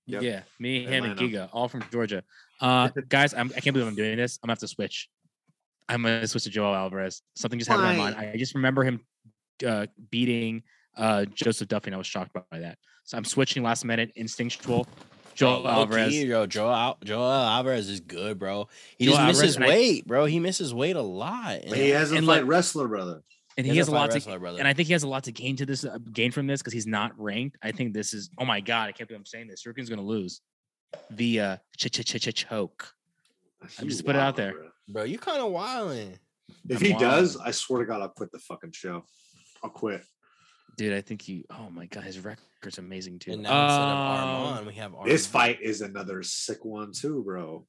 Yep. 0.06 0.22
Yeah, 0.22 0.40
me, 0.58 0.84
him, 0.84 1.04
and 1.04 1.18
Giga, 1.18 1.48
all 1.52 1.68
from 1.68 1.84
Georgia. 1.92 2.22
Uh, 2.60 2.88
guys, 3.08 3.32
I'm, 3.34 3.52
I 3.56 3.60
can't 3.60 3.74
believe 3.74 3.86
I'm 3.88 3.94
doing 3.94 4.16
this. 4.16 4.38
I'm 4.42 4.46
gonna 4.48 4.52
have 4.52 4.58
to 4.60 4.68
switch. 4.68 5.08
I'm 5.88 6.02
gonna 6.02 6.26
switch 6.26 6.44
to 6.44 6.50
Joel 6.50 6.74
Alvarez. 6.74 7.22
Something 7.36 7.58
just 7.58 7.70
happened 7.70 7.92
in 7.92 7.98
my 7.98 8.10
mind. 8.10 8.16
I 8.16 8.36
just 8.36 8.54
remember 8.54 8.82
him 8.82 9.00
uh, 9.66 9.86
beating 10.10 10.62
uh, 10.96 11.26
Joseph 11.26 11.68
Duffy, 11.68 11.88
and 11.88 11.94
I 11.94 11.98
was 11.98 12.06
shocked 12.06 12.32
by 12.32 12.58
that. 12.58 12.78
So 13.04 13.16
I'm 13.18 13.24
switching 13.24 13.62
last 13.62 13.84
minute, 13.84 14.10
instinctual. 14.16 14.86
Joel 15.34 15.62
Bro, 15.62 15.70
Alvarez. 15.70 16.04
low-key, 16.06 16.26
yo, 16.26 16.46
Joel, 16.46 16.72
Al- 16.72 16.98
Joel 17.02 17.32
Alvarez 17.32 17.90
is 17.90 17.98
good, 18.00 18.38
bro. 18.38 18.68
He 18.98 19.06
Joel 19.06 19.16
just 19.16 19.20
Alvarez, 19.20 19.40
misses 19.42 19.56
I- 19.56 19.66
weight, 19.66 20.06
bro. 20.06 20.24
He 20.26 20.38
misses 20.38 20.72
weight 20.72 20.94
a 20.96 21.02
lot. 21.02 21.60
But 21.68 21.76
he 21.76 21.90
hasn't 21.90 22.18
and, 22.18 22.26
fight 22.26 22.42
like- 22.42 22.48
wrestler, 22.48 22.86
brother. 22.88 23.22
And 23.56 23.66
he 23.66 23.76
has 23.76 23.88
a 23.88 23.92
doesn't 23.92 23.94
lot 23.94 24.34
to 24.34 24.38
brother. 24.38 24.58
and 24.58 24.66
I 24.68 24.72
think 24.72 24.86
he 24.88 24.92
has 24.92 25.02
a 25.02 25.08
lot 25.08 25.24
to 25.24 25.32
gain 25.32 25.56
to 25.56 25.66
this 25.66 25.84
uh, 25.84 25.98
gain 26.12 26.30
from 26.30 26.46
this 26.46 26.60
because 26.60 26.72
he's 26.72 26.86
not 26.86 27.12
ranked. 27.18 27.56
I 27.62 27.72
think 27.72 27.94
this 27.94 28.12
is 28.14 28.30
oh 28.38 28.44
my 28.44 28.60
god, 28.60 28.88
I 28.88 28.92
can't 28.92 29.08
believe 29.08 29.20
I'm 29.20 29.26
saying 29.26 29.48
this. 29.48 29.62
Sorokin's 29.64 29.88
gonna 29.88 30.02
lose 30.02 30.40
via 31.10 31.60
ch 31.76 31.90
ch 31.90 32.04
ch 32.04 32.20
ch 32.20 32.34
choke. 32.34 32.90
I'm 33.78 33.88
just 33.88 34.04
put 34.04 34.14
it 34.16 34.20
out 34.20 34.36
there. 34.36 34.52
bro. 34.52 34.68
bro, 34.88 35.02
you 35.04 35.18
kind 35.18 35.40
of 35.40 35.50
wilding. 35.52 36.18
If 36.68 36.78
I'm 36.78 36.84
he 36.84 36.90
wild. 36.92 37.00
does, 37.00 37.36
I 37.38 37.50
swear 37.50 37.80
to 37.80 37.86
God, 37.86 38.02
I'll 38.02 38.08
quit 38.10 38.30
the 38.32 38.38
fucking 38.38 38.72
show. 38.72 39.04
I'll 39.62 39.70
quit. 39.70 40.02
Dude, 40.76 40.92
I 40.92 41.00
think 41.00 41.22
he. 41.22 41.44
Oh 41.50 41.70
my 41.70 41.86
god, 41.86 42.04
his 42.04 42.18
record's 42.18 42.78
amazing 42.78 43.20
too. 43.20 43.32
And 43.32 43.42
now 43.42 43.64
instead 43.64 43.80
of 43.80 43.88
Um, 43.88 44.46
Armand, 44.46 44.66
we 44.66 44.74
have 44.74 44.94
Armand. 44.94 45.10
This 45.10 45.26
fight 45.26 45.60
is 45.62 45.80
another 45.80 46.22
sick 46.22 46.64
one 46.64 46.92
too, 46.92 47.22
bro. 47.24 47.66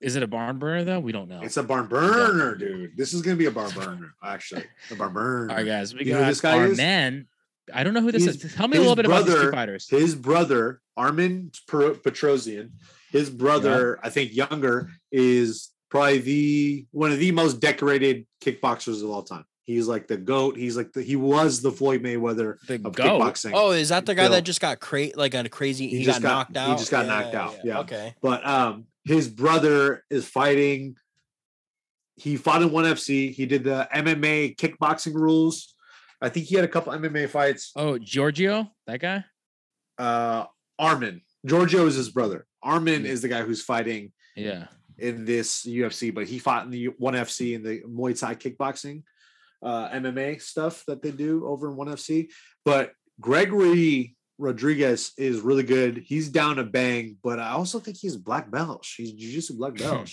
Is 0.00 0.14
it 0.16 0.22
a 0.22 0.26
barn 0.26 0.58
burner 0.58 0.84
though? 0.84 1.00
We 1.00 1.12
don't 1.12 1.28
know. 1.28 1.40
It's 1.42 1.56
a 1.56 1.62
barn 1.62 1.86
burner, 1.86 2.54
dude. 2.54 2.96
This 2.96 3.14
is 3.14 3.22
gonna 3.22 3.36
be 3.36 3.46
a 3.46 3.50
barn 3.50 3.70
burner, 3.74 4.14
actually. 4.22 4.64
A 4.90 4.94
barn 4.94 5.12
burner. 5.12 5.50
All 5.50 5.56
right, 5.56 5.66
guys, 5.66 5.94
we 5.94 6.00
You 6.04 6.12
got 6.12 6.20
who 6.20 6.26
this 6.26 6.40
guy 6.40 6.56
our 6.58 6.66
is? 6.66 6.76
man. 6.76 7.26
I 7.72 7.82
don't 7.82 7.94
know 7.94 8.00
who 8.02 8.12
this 8.12 8.24
His- 8.24 8.44
is. 8.44 8.54
Tell 8.54 8.68
me 8.68 8.76
a 8.76 8.80
little 8.80 8.94
bit 8.94 9.06
about 9.06 9.26
these 9.26 9.34
two 9.34 9.50
fighters. 9.50 9.88
His 9.88 10.14
brother, 10.14 10.80
Armin 10.96 11.50
Per- 11.66 11.94
Petrosyan, 11.94 12.70
his 13.10 13.28
brother, 13.30 13.98
I 14.02 14.10
think 14.10 14.34
younger, 14.36 14.90
is 15.10 15.70
probably 15.88 16.18
the 16.18 16.86
one 16.92 17.10
of 17.10 17.18
the 17.18 17.32
most 17.32 17.58
decorated 17.60 18.26
kickboxers 18.42 19.02
of 19.02 19.10
all 19.10 19.22
time. 19.22 19.44
He's 19.64 19.88
like 19.88 20.06
the 20.06 20.16
goat. 20.16 20.56
He's 20.56 20.76
like 20.76 20.92
the 20.92 21.02
he 21.02 21.16
was 21.16 21.60
the 21.60 21.72
Floyd 21.72 22.02
Mayweather 22.02 22.56
The 22.68 22.74
of 22.74 22.94
goat. 22.94 23.20
kickboxing. 23.20 23.50
Oh, 23.54 23.72
is 23.72 23.88
that 23.88 24.06
the 24.06 24.14
guy 24.14 24.24
Bill. 24.24 24.32
that 24.32 24.42
just 24.44 24.60
got 24.60 24.78
cra- 24.78 25.08
like 25.16 25.34
a 25.34 25.48
crazy? 25.48 25.88
He 25.88 25.98
He, 25.98 26.04
just 26.04 26.22
got, 26.22 26.28
got- 26.28 26.34
knocked 26.54 26.56
out. 26.56 26.68
he 26.70 26.76
just 26.76 26.90
got 26.92 27.06
knocked 27.06 27.34
out, 27.34 27.56
yeah. 27.64 27.80
Okay. 27.80 28.14
but 28.20 28.46
um 28.46 28.84
his 29.06 29.28
brother 29.28 30.04
is 30.10 30.26
fighting. 30.28 30.96
He 32.16 32.36
fought 32.36 32.62
in 32.62 32.70
one 32.72 32.84
fc 32.84 33.32
he 33.32 33.46
did 33.46 33.64
the 33.64 33.88
mma 33.94 34.56
kickboxing 34.56 35.14
rules. 35.14 35.74
I 36.20 36.28
think 36.30 36.46
he 36.46 36.56
had 36.56 36.64
a 36.64 36.68
couple 36.68 36.92
mma 36.92 37.28
fights. 37.28 37.72
Oh, 37.76 37.98
Giorgio, 37.98 38.70
that 38.86 39.00
guy. 39.00 39.24
uh 39.98 40.44
armin. 40.78 41.22
Giorgio 41.46 41.86
is 41.86 41.94
his 41.94 42.10
brother. 42.10 42.46
Armin 42.62 43.04
Yeah. 43.04 43.12
is 43.12 43.22
the 43.22 43.28
guy 43.28 43.42
who's 43.42 43.62
fighting 43.62 44.12
Yeah. 44.34 44.66
in 44.98 45.24
this 45.24 45.64
ufc 45.66 46.12
but 46.14 46.26
he 46.26 46.38
fought 46.38 46.64
in 46.64 46.70
the 46.70 46.86
one 46.98 47.14
fc 47.14 47.54
in 47.54 47.62
the 47.62 47.82
muay 47.82 48.18
thai 48.18 48.34
kickboxing 48.34 49.02
uh 49.62 49.88
mma 49.90 50.40
stuff 50.40 50.84
that 50.88 51.02
they 51.02 51.10
do 51.12 51.46
over 51.46 51.70
in 51.70 51.76
one 51.76 51.88
fc 51.88 52.30
but 52.64 52.92
gregory 53.20 54.15
rodriguez 54.38 55.12
is 55.16 55.40
really 55.40 55.62
good 55.62 55.96
he's 55.98 56.28
down 56.28 56.56
to 56.56 56.64
bang 56.64 57.16
but 57.22 57.38
i 57.38 57.50
also 57.50 57.78
think 57.78 57.96
he's 57.96 58.16
black 58.16 58.50
belt 58.50 58.86
he's 58.96 59.12
jiu-jitsu 59.12 59.56
black 59.56 59.74
belt 59.78 60.10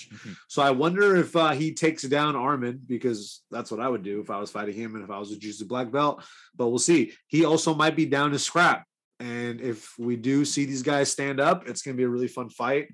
So 0.47 0.61
I 0.61 0.71
wonder 0.71 1.15
if 1.15 1.35
uh, 1.35 1.51
he 1.51 1.73
takes 1.73 2.03
down 2.03 2.35
Armin 2.35 2.79
because 2.87 3.41
that's 3.51 3.71
what 3.71 3.79
I 3.79 3.87
would 3.89 4.03
do 4.03 4.21
if 4.21 4.29
I 4.29 4.39
was 4.39 4.51
fighting 4.51 4.75
him 4.75 4.95
and 4.95 5.03
if 5.03 5.09
I 5.09 5.17
was 5.19 5.31
a 5.31 5.37
jiu-jitsu 5.37 5.65
black 5.65 5.91
belt. 5.91 6.23
But 6.55 6.69
we'll 6.69 6.79
see. 6.79 7.13
He 7.27 7.43
also 7.43 7.73
might 7.73 7.95
be 7.95 8.05
down 8.05 8.31
to 8.31 8.39
scrap. 8.39 8.85
And 9.19 9.59
if 9.61 9.93
we 9.97 10.15
do 10.15 10.45
see 10.45 10.65
these 10.65 10.83
guys 10.83 11.11
stand 11.11 11.39
up, 11.39 11.67
it's 11.67 11.81
going 11.81 11.95
to 11.95 11.97
be 11.97 12.03
a 12.03 12.09
really 12.09 12.27
fun 12.27 12.49
fight. 12.49 12.89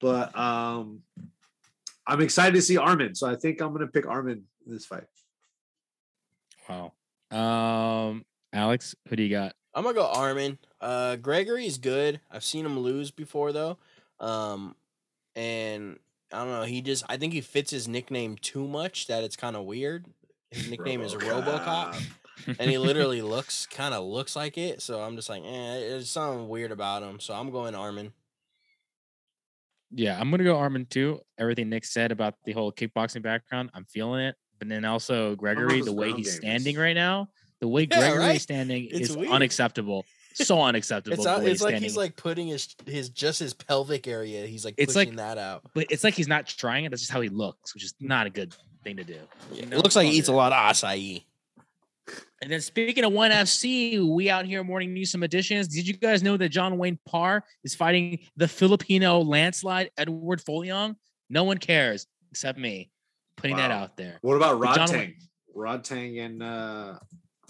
But 0.00 0.36
um, 0.36 1.02
I'm 2.06 2.20
excited 2.20 2.54
to 2.54 2.62
see 2.62 2.76
Armin. 2.76 3.14
So 3.14 3.28
I 3.30 3.36
think 3.36 3.60
I'm 3.60 3.68
going 3.72 3.86
to 3.86 3.92
pick 3.92 4.06
Armin 4.06 4.44
in 4.66 4.72
this 4.72 4.86
fight. 4.86 5.04
wow. 6.68 6.92
Um, 7.30 8.24
Alex, 8.52 8.94
who 9.08 9.16
do 9.16 9.22
you 9.22 9.30
got? 9.30 9.54
I'm 9.74 9.82
gonna 9.84 9.94
go 9.94 10.06
Armin. 10.06 10.58
Uh, 10.80 11.16
Gregory's 11.16 11.78
good. 11.78 12.20
I've 12.30 12.44
seen 12.44 12.66
him 12.66 12.78
lose 12.78 13.10
before 13.10 13.52
though, 13.52 13.78
um, 14.20 14.74
and 15.34 15.98
I 16.32 16.38
don't 16.38 16.50
know. 16.50 16.62
He 16.64 16.82
just 16.82 17.04
I 17.08 17.16
think 17.16 17.32
he 17.32 17.40
fits 17.40 17.70
his 17.70 17.88
nickname 17.88 18.36
too 18.36 18.66
much 18.66 19.06
that 19.06 19.24
it's 19.24 19.36
kind 19.36 19.56
of 19.56 19.64
weird. 19.64 20.06
His 20.50 20.68
nickname 20.70 21.00
is 21.00 21.14
RoboCop, 21.14 22.00
and 22.58 22.70
he 22.70 22.78
literally 22.78 23.22
looks 23.22 23.66
kind 23.66 23.94
of 23.94 24.04
looks 24.04 24.36
like 24.36 24.58
it. 24.58 24.82
So 24.82 25.00
I'm 25.00 25.16
just 25.16 25.28
like, 25.28 25.42
eh, 25.44 25.78
there's 25.88 26.10
something 26.10 26.48
weird 26.48 26.72
about 26.72 27.02
him. 27.02 27.20
So 27.20 27.32
I'm 27.34 27.50
going 27.50 27.74
Armin. 27.74 28.12
Yeah, 29.92 30.20
I'm 30.20 30.30
gonna 30.30 30.44
go 30.44 30.56
Armin 30.58 30.86
too. 30.86 31.20
Everything 31.38 31.68
Nick 31.70 31.84
said 31.84 32.12
about 32.12 32.34
the 32.44 32.52
whole 32.52 32.72
kickboxing 32.72 33.22
background, 33.22 33.70
I'm 33.72 33.84
feeling 33.86 34.20
it. 34.26 34.34
But 34.58 34.68
then 34.68 34.84
also 34.84 35.36
Gregory, 35.36 35.80
the 35.80 35.92
way 35.92 36.12
he's 36.12 36.32
game 36.38 36.40
standing 36.40 36.76
right 36.76 36.94
now, 36.94 37.28
the 37.60 37.68
way 37.68 37.82
Yeah, 37.90 37.98
Gregory 37.98 38.18
right? 38.18 38.36
is 38.36 38.42
standing 38.42 38.88
It's 38.90 39.10
is 39.10 39.16
weird. 39.16 39.30
unacceptable. 39.30 40.04
So 40.44 40.60
unacceptable. 40.60 41.14
It's 41.14 41.24
the 41.24 41.30
not, 41.30 41.42
way 41.42 41.50
it's 41.50 41.62
like 41.62 41.76
he's 41.76 41.96
like 41.96 42.16
putting 42.16 42.48
his 42.48 42.74
his 42.86 43.08
just 43.08 43.38
his 43.38 43.54
pelvic 43.54 44.06
area. 44.06 44.46
He's 44.46 44.64
like 44.64 44.74
It's 44.76 44.94
like- 44.94 45.08
pushing 45.08 45.16
that 45.16 45.38
out. 45.38 45.62
but 45.74 45.86
it's 45.90 46.04
like 46.04 46.14
he's 46.14 46.28
not 46.28 46.46
trying 46.46 46.84
it. 46.84 46.90
That's 46.90 47.02
just 47.02 47.12
how 47.12 47.20
he 47.22 47.28
looks, 47.28 47.72
which 47.74 47.84
is 47.84 47.94
not 48.00 48.26
a 48.26 48.30
good 48.30 48.54
thing 48.84 48.96
to 48.98 49.04
do. 49.04 49.18
Yeah, 49.52 49.62
it 49.64 49.78
looks 49.78 49.96
like 49.96 50.04
he 50.06 50.12
fuck 50.12 50.18
eats 50.18 50.28
a 50.28 50.32
lot 50.32 50.52
of 50.52 50.58
acai. 50.58 51.24
And 52.42 52.52
then 52.52 52.60
speaking 52.60 53.02
of 53.04 53.12
one 53.12 53.30
FC, 53.30 53.98
we 54.06 54.28
out 54.30 54.44
here 54.44 54.62
morning 54.62 54.92
news 54.92 55.10
some 55.10 55.22
additions. 55.22 55.68
Did 55.68 55.88
you 55.88 55.94
guys 55.94 56.22
know 56.22 56.36
that 56.36 56.50
John 56.50 56.76
Wayne 56.78 56.98
Parr 57.06 57.42
is 57.64 57.74
fighting 57.74 58.18
the 58.36 58.46
Filipino 58.46 59.20
landslide 59.22 59.90
Eduard 59.96 60.40
Folayang? 60.44 60.96
No 61.30 61.44
one 61.44 61.58
cares 61.58 62.06
except 62.30 62.58
me. 62.58 62.90
Putting 63.36 63.56
that 63.56 63.70
out 63.70 63.96
there. 63.96 64.18
What 64.20 64.36
about 64.36 64.60
Rod 64.60 64.74
John- 64.76 64.88
Tang? 64.88 65.14
Rodtang 65.56 66.20
and 66.24 66.42
uh, 66.42 66.98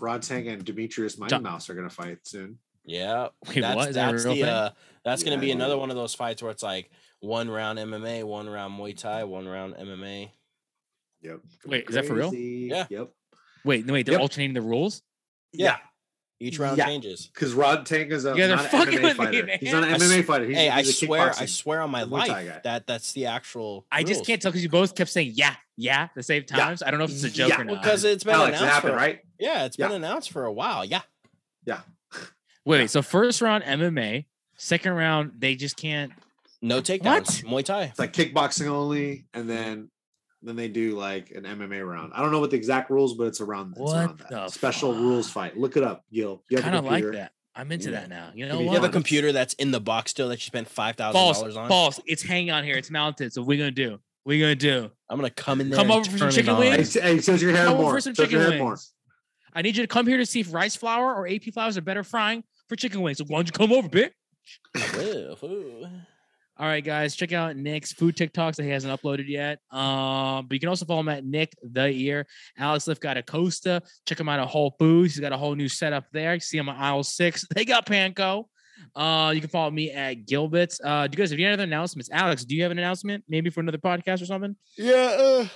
Rodtang 0.00 0.50
and 0.52 0.64
Demetrious 0.64 1.18
Mighty 1.18 1.30
John- 1.30 1.42
Mouse 1.42 1.68
are 1.68 1.74
going 1.74 1.88
to 1.88 1.94
fight 1.94 2.18
soon. 2.22 2.58
Yeah, 2.86 3.28
Wait, 3.48 3.60
that's, 3.60 3.76
what? 3.76 3.88
Is 3.90 3.94
that 3.96 4.08
a 4.08 4.12
that's 4.12 4.24
real 4.24 4.34
the 4.34 4.40
thing? 4.40 4.48
uh, 4.48 4.70
that's 5.04 5.22
gonna 5.22 5.38
be 5.38 5.48
Yeah. 5.48 5.54
another 5.54 5.76
one 5.76 5.90
of 5.90 5.96
those 5.96 6.14
fights 6.14 6.40
where 6.42 6.50
it's 6.52 6.62
like 6.62 6.90
one 7.20 7.50
round 7.50 7.78
MMA, 7.78 8.22
one 8.24 8.48
round 8.48 8.78
Muay 8.78 8.96
Thai, 8.96 9.24
one 9.24 9.46
round 9.46 9.74
MMA. 9.74 10.30
Yep. 11.22 11.40
Wait, 11.66 11.88
is 11.88 11.94
that 11.96 12.06
for 12.06 12.14
real? 12.14 12.32
Yeah. 12.34 12.86
Yep. 12.88 13.10
Wait, 13.64 13.84
no, 13.86 13.92
wait, 13.94 14.06
they're 14.06 14.12
Yep. 14.14 14.20
alternating 14.20 14.54
the 14.54 14.62
rules? 14.62 15.02
Yeah. 15.52 15.78
Each 16.38 16.58
round 16.58 16.76
Yeah. 16.76 16.84
changes. 16.86 17.28
Because 17.32 17.54
Rodtang 17.54 18.10
is 18.12 18.26
a 18.26 18.36
Yeah, 18.36 18.46
they're 18.46 18.56
not 18.56 18.66
an 18.66 18.70
fucking 18.70 18.98
MMA 18.98 19.02
with 19.02 19.18
me, 19.18 19.24
fighter. 19.24 19.46
man. 19.46 19.58
He's 19.58 19.72
not 19.72 19.84
an 19.84 19.88
I 19.90 19.92
s- 19.94 20.02
MMA 20.02 20.22
fighter. 20.22 20.44
He's, 20.46 20.56
hey, 20.56 20.68
I 20.68 20.78
he's 20.82 20.90
a 20.90 21.06
swear, 21.06 21.32
I 21.36 21.46
swear 21.46 21.80
on 21.80 21.90
my 21.90 22.02
life 22.02 22.62
that 22.62 22.86
that's 22.86 23.12
the 23.14 23.26
actual. 23.26 23.86
I 23.90 24.02
just 24.04 24.24
can't 24.26 24.40
tell 24.40 24.50
because 24.52 24.62
you 24.62 24.68
both 24.68 24.94
kept 24.94 25.10
saying 25.10 25.32
yeah, 25.34 25.56
yeah 25.76 26.08
the 26.14 26.22
same 26.22 26.44
Yeah. 26.50 26.76
I 26.84 26.90
don't 26.90 26.98
know 26.98 27.06
if 27.06 27.10
it's 27.12 27.24
a 27.24 27.30
joke 27.30 27.48
Yeah, 27.48 27.60
or 27.62 27.64
not. 27.64 27.82
because 27.82 28.04
it's 28.04 28.22
been 28.22 28.34
Alex, 28.34 28.48
it 28.52 28.60
announced 28.60 28.74
happened, 28.74 28.92
for 28.92 28.96
right? 28.96 29.20
yeah, 29.40 29.64
it's 29.64 29.76
been 29.78 29.92
announced 29.92 30.30
for 30.30 30.44
a 30.44 30.52
while. 30.52 30.84
Yeah. 30.84 31.00
Yeah, 31.64 31.80
wait, 32.66 32.78
wait, 32.80 32.90
so 32.90 33.00
first 33.02 33.40
round 33.40 33.64
MMA, 33.64 34.26
second 34.56 34.92
round 34.92 35.32
they 35.38 35.54
just 35.54 35.76
can't. 35.76 36.12
no 36.60 36.80
takedowns. 36.82 37.44
Muay 37.44 37.64
Thai. 37.64 37.84
It's 37.84 37.98
like 37.98 38.12
kickboxing 38.12 38.66
only, 38.66 39.24
and 39.32 39.48
then 39.48 39.90
then 40.42 40.54
they 40.56 40.68
do 40.68 40.96
like 40.96 41.30
an 41.30 41.44
MMA 41.44 41.84
round. 41.88 42.12
I 42.14 42.20
don't 42.22 42.30
know 42.30 42.38
what 42.40 42.50
the 42.50 42.56
exact 42.56 42.90
rules, 42.90 43.14
but 43.14 43.24
it's 43.24 43.40
around, 43.40 43.70
it's 43.72 43.80
What 43.80 43.96
around 43.96 44.18
the 44.18 44.24
that. 44.30 44.50
Special 44.50 44.92
rules 44.94 45.30
fight. 45.30 45.56
Look 45.56 45.76
it 45.76 45.82
up, 45.82 46.04
Gil. 46.12 46.42
You 46.50 46.58
have 46.58 46.64
Kind 46.64 46.76
of 46.76 46.84
like 46.84 47.04
that. 47.12 47.32
I'm 47.54 47.72
into 47.72 47.90
Yeah. 47.90 48.00
that 48.00 48.10
now. 48.10 48.30
You 48.34 48.46
know 48.46 48.58
you 48.60 48.66
You 48.66 48.70
have 48.72 48.84
a 48.84 48.90
computer 48.90 49.32
that's 49.32 49.54
in 49.54 49.70
the 49.70 49.80
box 49.80 50.10
still 50.10 50.28
that 50.28 50.34
you 50.38 50.42
spent 50.44 50.68
five 50.68 50.96
thousand 50.96 51.18
dollars 51.20 51.56
on. 51.56 51.68
false. 51.68 51.98
It's 52.06 52.22
hanging 52.22 52.50
on 52.50 52.64
here. 52.64 52.76
It's 52.76 52.90
mounted. 52.90 53.32
So 53.32 53.40
what 53.40 53.48
we 53.48 53.56
gonna 53.56 53.70
do? 53.70 53.98
We're 54.26 54.40
gonna 54.40 54.54
do? 54.56 54.90
I'm 55.08 55.16
gonna 55.16 55.30
come 55.30 55.60
in 55.62 55.70
there. 55.70 55.78
Come 55.78 55.90
and 55.90 56.00
over 56.00 56.10
for 56.10 56.18
some 56.18 56.30
chicken 56.30 56.50
on. 56.54 56.62
Hey, 56.62 56.76
wings? 56.76 56.94
hey, 56.94 57.18
tilt 57.18 57.40
your 57.40 57.52
hair 57.52 57.64
Come 57.64 57.74
over 57.74 57.82
more. 57.84 57.92
for 57.94 58.00
some 58.02 58.12
Tilt 58.14 58.28
chicken 58.28 58.44
hair 58.50 58.58
more. 58.58 58.68
wings. 58.72 58.92
I 59.54 59.62
need 59.62 59.76
you 59.76 59.82
to 59.84 59.86
come 59.88 60.06
here 60.06 60.18
to 60.18 60.26
see 60.26 60.40
if 60.40 60.52
rice 60.52 60.76
flour 60.76 61.14
or 61.14 61.26
AP 61.26 61.44
flours 61.54 61.78
are 61.78 61.80
better 61.82 62.04
frying 62.04 62.44
for 62.68 62.76
chicken 62.76 63.02
wings. 63.02 63.18
So 63.18 63.24
why 63.26 63.38
don't 63.38 63.46
you 63.46 63.52
come 63.52 63.72
over, 63.72 63.88
bitch? 63.88 64.10
I 64.76 64.96
will. 64.96 65.38
Ooh. 65.44 65.86
All 66.58 66.66
right, 66.66 66.82
guys, 66.82 67.14
check 67.14 67.32
out 67.32 67.54
Nick's 67.54 67.92
food 67.92 68.16
TikToks 68.16 68.56
that 68.56 68.62
he 68.62 68.70
hasn't 68.70 68.98
uploaded 68.98 69.28
yet. 69.28 69.58
Um, 69.70 70.46
but 70.46 70.54
you 70.54 70.60
can 70.60 70.70
also 70.70 70.86
follow 70.86 71.00
him 71.00 71.10
at 71.10 71.22
Nick 71.22 71.52
the 71.62 71.88
Ear. 71.88 72.26
Alex 72.56 72.86
Lift 72.86 73.02
got 73.02 73.18
a 73.18 73.22
Costa. 73.22 73.82
Check 74.06 74.18
him 74.18 74.28
out 74.30 74.40
at 74.40 74.48
Whole 74.48 74.74
Foods. 74.78 75.14
He's 75.14 75.20
got 75.20 75.32
a 75.32 75.36
whole 75.36 75.54
new 75.54 75.68
setup 75.68 76.06
there. 76.12 76.32
You 76.32 76.40
see 76.40 76.56
him 76.56 76.70
on 76.70 76.76
aisle 76.76 77.02
six. 77.02 77.44
They 77.54 77.66
got 77.66 77.84
Panko. 77.84 78.44
Uh, 78.94 79.32
you 79.34 79.40
can 79.40 79.50
follow 79.50 79.70
me 79.70 79.90
at 79.90 80.26
Gilbits. 80.26 80.80
Uh, 80.82 81.06
do 81.06 81.16
you 81.16 81.22
guys 81.22 81.30
have 81.30 81.38
any 81.38 81.46
other 81.46 81.64
announcements? 81.64 82.08
Alex, 82.10 82.44
do 82.44 82.54
you 82.54 82.62
have 82.62 82.72
an 82.72 82.78
announcement 82.78 83.24
maybe 83.28 83.50
for 83.50 83.60
another 83.60 83.78
podcast 83.78 84.22
or 84.22 84.26
something? 84.26 84.56
Yeah. 84.78 85.16
Uh, 85.18 85.48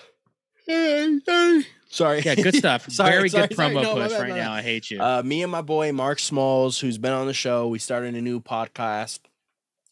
sorry. 1.89 2.21
Yeah, 2.21 2.35
good 2.35 2.55
stuff. 2.55 2.89
Sorry, 2.91 3.11
Very 3.13 3.29
sorry, 3.29 3.49
good 3.49 3.57
sorry. 3.57 3.75
promo 3.75 3.83
No, 3.83 3.95
push 3.95 4.11
bad, 4.13 4.21
right 4.23 4.35
now. 4.35 4.53
I 4.53 4.63
hate 4.63 4.91
you. 4.91 5.01
Uh, 5.01 5.23
me 5.25 5.43
and 5.43 5.51
my 5.53 5.63
boy 5.63 5.93
Mark 5.93 6.19
Smalls, 6.19 6.79
who's 6.81 6.99
been 6.99 7.13
on 7.13 7.27
the 7.27 7.35
show, 7.35 7.69
we 7.69 7.79
started 7.79 8.15
a 8.15 8.21
new 8.21 8.41
podcast. 8.41 9.21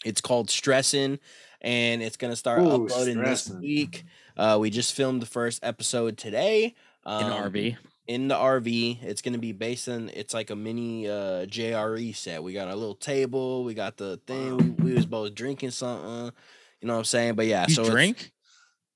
It's 0.05 0.21
called 0.21 0.49
Stressin', 0.49 1.19
and 1.61 2.03
it's 2.03 2.17
gonna 2.17 2.37
start 2.37 2.61
Ooh, 2.63 2.85
uploading 2.87 3.21
this 3.23 3.51
week. 3.51 4.05
Uh, 4.37 4.57
we 4.61 4.71
just 4.71 4.95
filmed 4.95 5.21
the 5.23 5.27
first 5.27 5.59
episode 5.65 6.17
today. 6.17 6.75
Um, 7.05 7.25
in 7.25 7.33
RV. 7.53 7.77
in 8.07 8.29
the 8.29 8.35
RV. 8.37 9.03
It's 9.03 9.23
gonna 9.23 9.39
be 9.39 9.53
based 9.53 9.89
on 9.89 10.11
it's 10.15 10.35
like 10.35 10.51
a 10.51 10.57
mini 10.57 11.09
uh 11.09 11.47
JRE 11.47 12.15
set. 12.15 12.43
We 12.43 12.53
got 12.53 12.69
a 12.69 12.77
little 12.77 12.95
table, 12.95 13.65
we 13.65 13.75
got 13.75 13.97
the 13.97 14.19
thing, 14.27 14.57
we, 14.79 14.91
we 14.91 14.95
was 14.95 15.07
both 15.07 15.35
drinking 15.35 15.71
something. 15.71 16.33
You 16.81 16.87
know 16.87 16.93
what 16.95 16.99
I'm 17.01 17.05
saying? 17.05 17.35
But 17.35 17.47
yeah, 17.47 17.65
You 17.67 17.75
so 17.75 17.83
it's- 17.83 17.93
drink? 17.95 18.31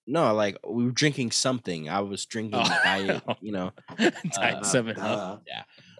No, 0.06 0.34
like 0.34 0.56
we 0.66 0.84
were 0.84 0.90
drinking 0.90 1.30
something. 1.30 1.88
I 1.88 2.00
was 2.00 2.26
drinking 2.26 2.60
Oh. 2.60 2.80
diet, 2.84 3.22
you 3.40 3.52
know. 3.52 3.72
Diet 3.98 4.14
Uh, 4.56 4.62
seven 4.62 4.98
Uh, 4.98 5.38
up. 5.38 5.44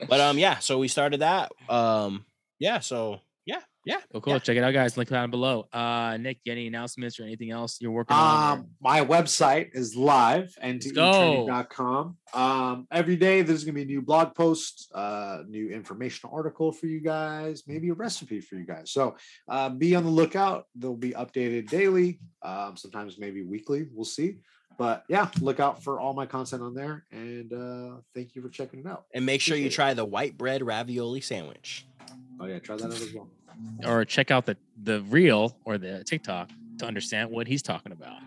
But 0.09 0.21
um 0.21 0.39
yeah, 0.39 0.59
so 0.59 0.79
we 0.79 0.89
started 0.89 1.21
that. 1.21 1.53
Um 1.69 2.27
yeah, 2.59 2.81
so 2.81 3.21
yeah, 3.85 3.95
yeah. 3.95 4.01
Cool, 4.13 4.21
cool. 4.21 4.33
yeah. 4.35 4.39
Check 4.41 4.57
it 4.57 4.65
out, 4.65 4.73
guys. 4.75 4.97
Link 4.97 5.11
down 5.11 5.31
below. 5.31 5.67
Uh, 5.73 6.17
Nick, 6.21 6.39
any 6.47 6.67
announcements 6.67 7.19
or 7.21 7.25
anything 7.25 7.51
else 7.51 7.79
you're 7.81 7.91
working 7.91 8.17
on? 8.17 8.59
or- 8.59 8.61
Um, 8.61 8.67
my 8.81 9.01
website 9.05 9.71
is 9.75 9.97
live 9.97 10.55
go. 10.61 10.67
ntetraining.com. 10.69 12.17
Um, 12.35 12.87
every 12.91 13.17
day 13.17 13.43
there's 13.43 13.65
gonna 13.65 13.75
be 13.75 13.83
a 13.83 13.87
new 13.87 14.03
blog 14.03 14.35
post, 14.35 14.91
uh, 14.95 15.43
new 15.49 15.69
informational 15.71 16.35
article 16.35 16.73
for 16.73 16.87
you 16.87 17.01
guys, 17.01 17.65
maybe 17.67 17.89
a 17.91 17.95
recipe 17.95 18.41
for 18.41 18.57
you 18.57 18.65
guys. 18.65 18.91
So 18.91 19.17
uh, 19.49 19.69
be 19.69 19.95
on 19.95 20.05
the 20.05 20.11
lookout. 20.11 20.67
They'll 20.75 20.97
be 20.97 21.11
updated 21.11 21.69
daily, 21.69 22.21
um, 22.43 22.77
sometimes 22.77 23.19
maybe 23.19 23.43
weekly. 23.43 23.87
We'll 23.93 24.05
see. 24.05 24.37
But 24.79 25.05
yeah, 25.09 25.29
look 25.41 25.61
out 25.61 25.83
for 25.85 26.01
all 26.01 26.15
my 26.15 26.25
content 26.25 26.63
on 26.63 26.75
there, 26.75 27.05
and 27.13 27.53
uh, 27.53 27.97
thank 28.15 28.35
you 28.35 28.41
for 28.43 28.49
checking 28.49 28.81
it 28.81 28.87
out. 28.87 29.05
And 29.13 29.27
make 29.27 29.41
sure 29.43 29.55
you 29.57 29.65
Appreciate 29.65 29.73
it. 29.73 29.75
try 29.77 29.95
the 29.95 30.05
white 30.07 30.39
bread 30.39 30.63
ravioli 30.63 31.21
sandwich. 31.21 31.87
Oh 32.41 32.47
yeah, 32.47 32.59
try 32.59 32.77
that 32.77 32.87
out 32.87 32.93
as 32.93 33.13
well. 33.15 33.29
Or 33.85 34.05
check 34.05 34.31
out 34.31 34.47
the 34.47 34.57
the 34.83 35.03
reel 35.03 35.57
or 35.65 35.79
the 35.79 36.05
TikTok 36.05 36.51
to 36.79 36.87
understand 36.87 37.31
what 37.31 37.47
he's 37.47 37.63
talking 37.63 37.93
about. 37.93 38.19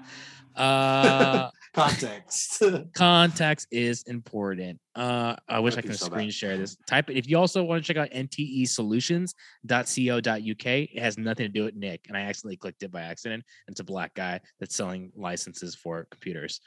Uh, 0.56 1.49
Context. 1.76 2.64
context 2.93 3.68
is 3.69 4.03
important. 4.03 4.80
Uh, 4.95 5.35
I 5.49 5.60
wish 5.60 5.76
I, 5.76 5.80
I 5.80 5.81
could 5.81 5.89
think 5.89 5.99
so 5.99 6.07
bad. 6.07 6.14
screen 6.14 6.30
share 6.30 6.57
this. 6.57 6.77
Type 6.88 7.10
it 7.10 7.18
if 7.18 7.30
you 7.30 7.38
also 7.38 7.61
want 7.64 7.84
to 7.84 7.93
check 7.93 7.97
out 7.97 8.11
ntesolutions.co.uk. 8.11 10.65
It 10.65 10.99
has 10.99 11.18
nothing 11.18 11.47
to 11.47 11.52
do 11.52 11.65
with 11.65 11.76
Nick, 11.76 12.06
and 12.07 12.15
I 12.15 12.22
accidentally 12.22 12.56
clicked 12.56 12.81
it 12.84 12.93
by 12.93 13.02
accident. 13.02 13.43
It's 13.68 13.81
a 13.81 13.84
black 13.84 14.14
guy 14.14 14.39
that's 14.61 14.73
selling 14.73 15.11
licenses 15.18 15.76
for 15.76 16.07
computers. 16.10 16.61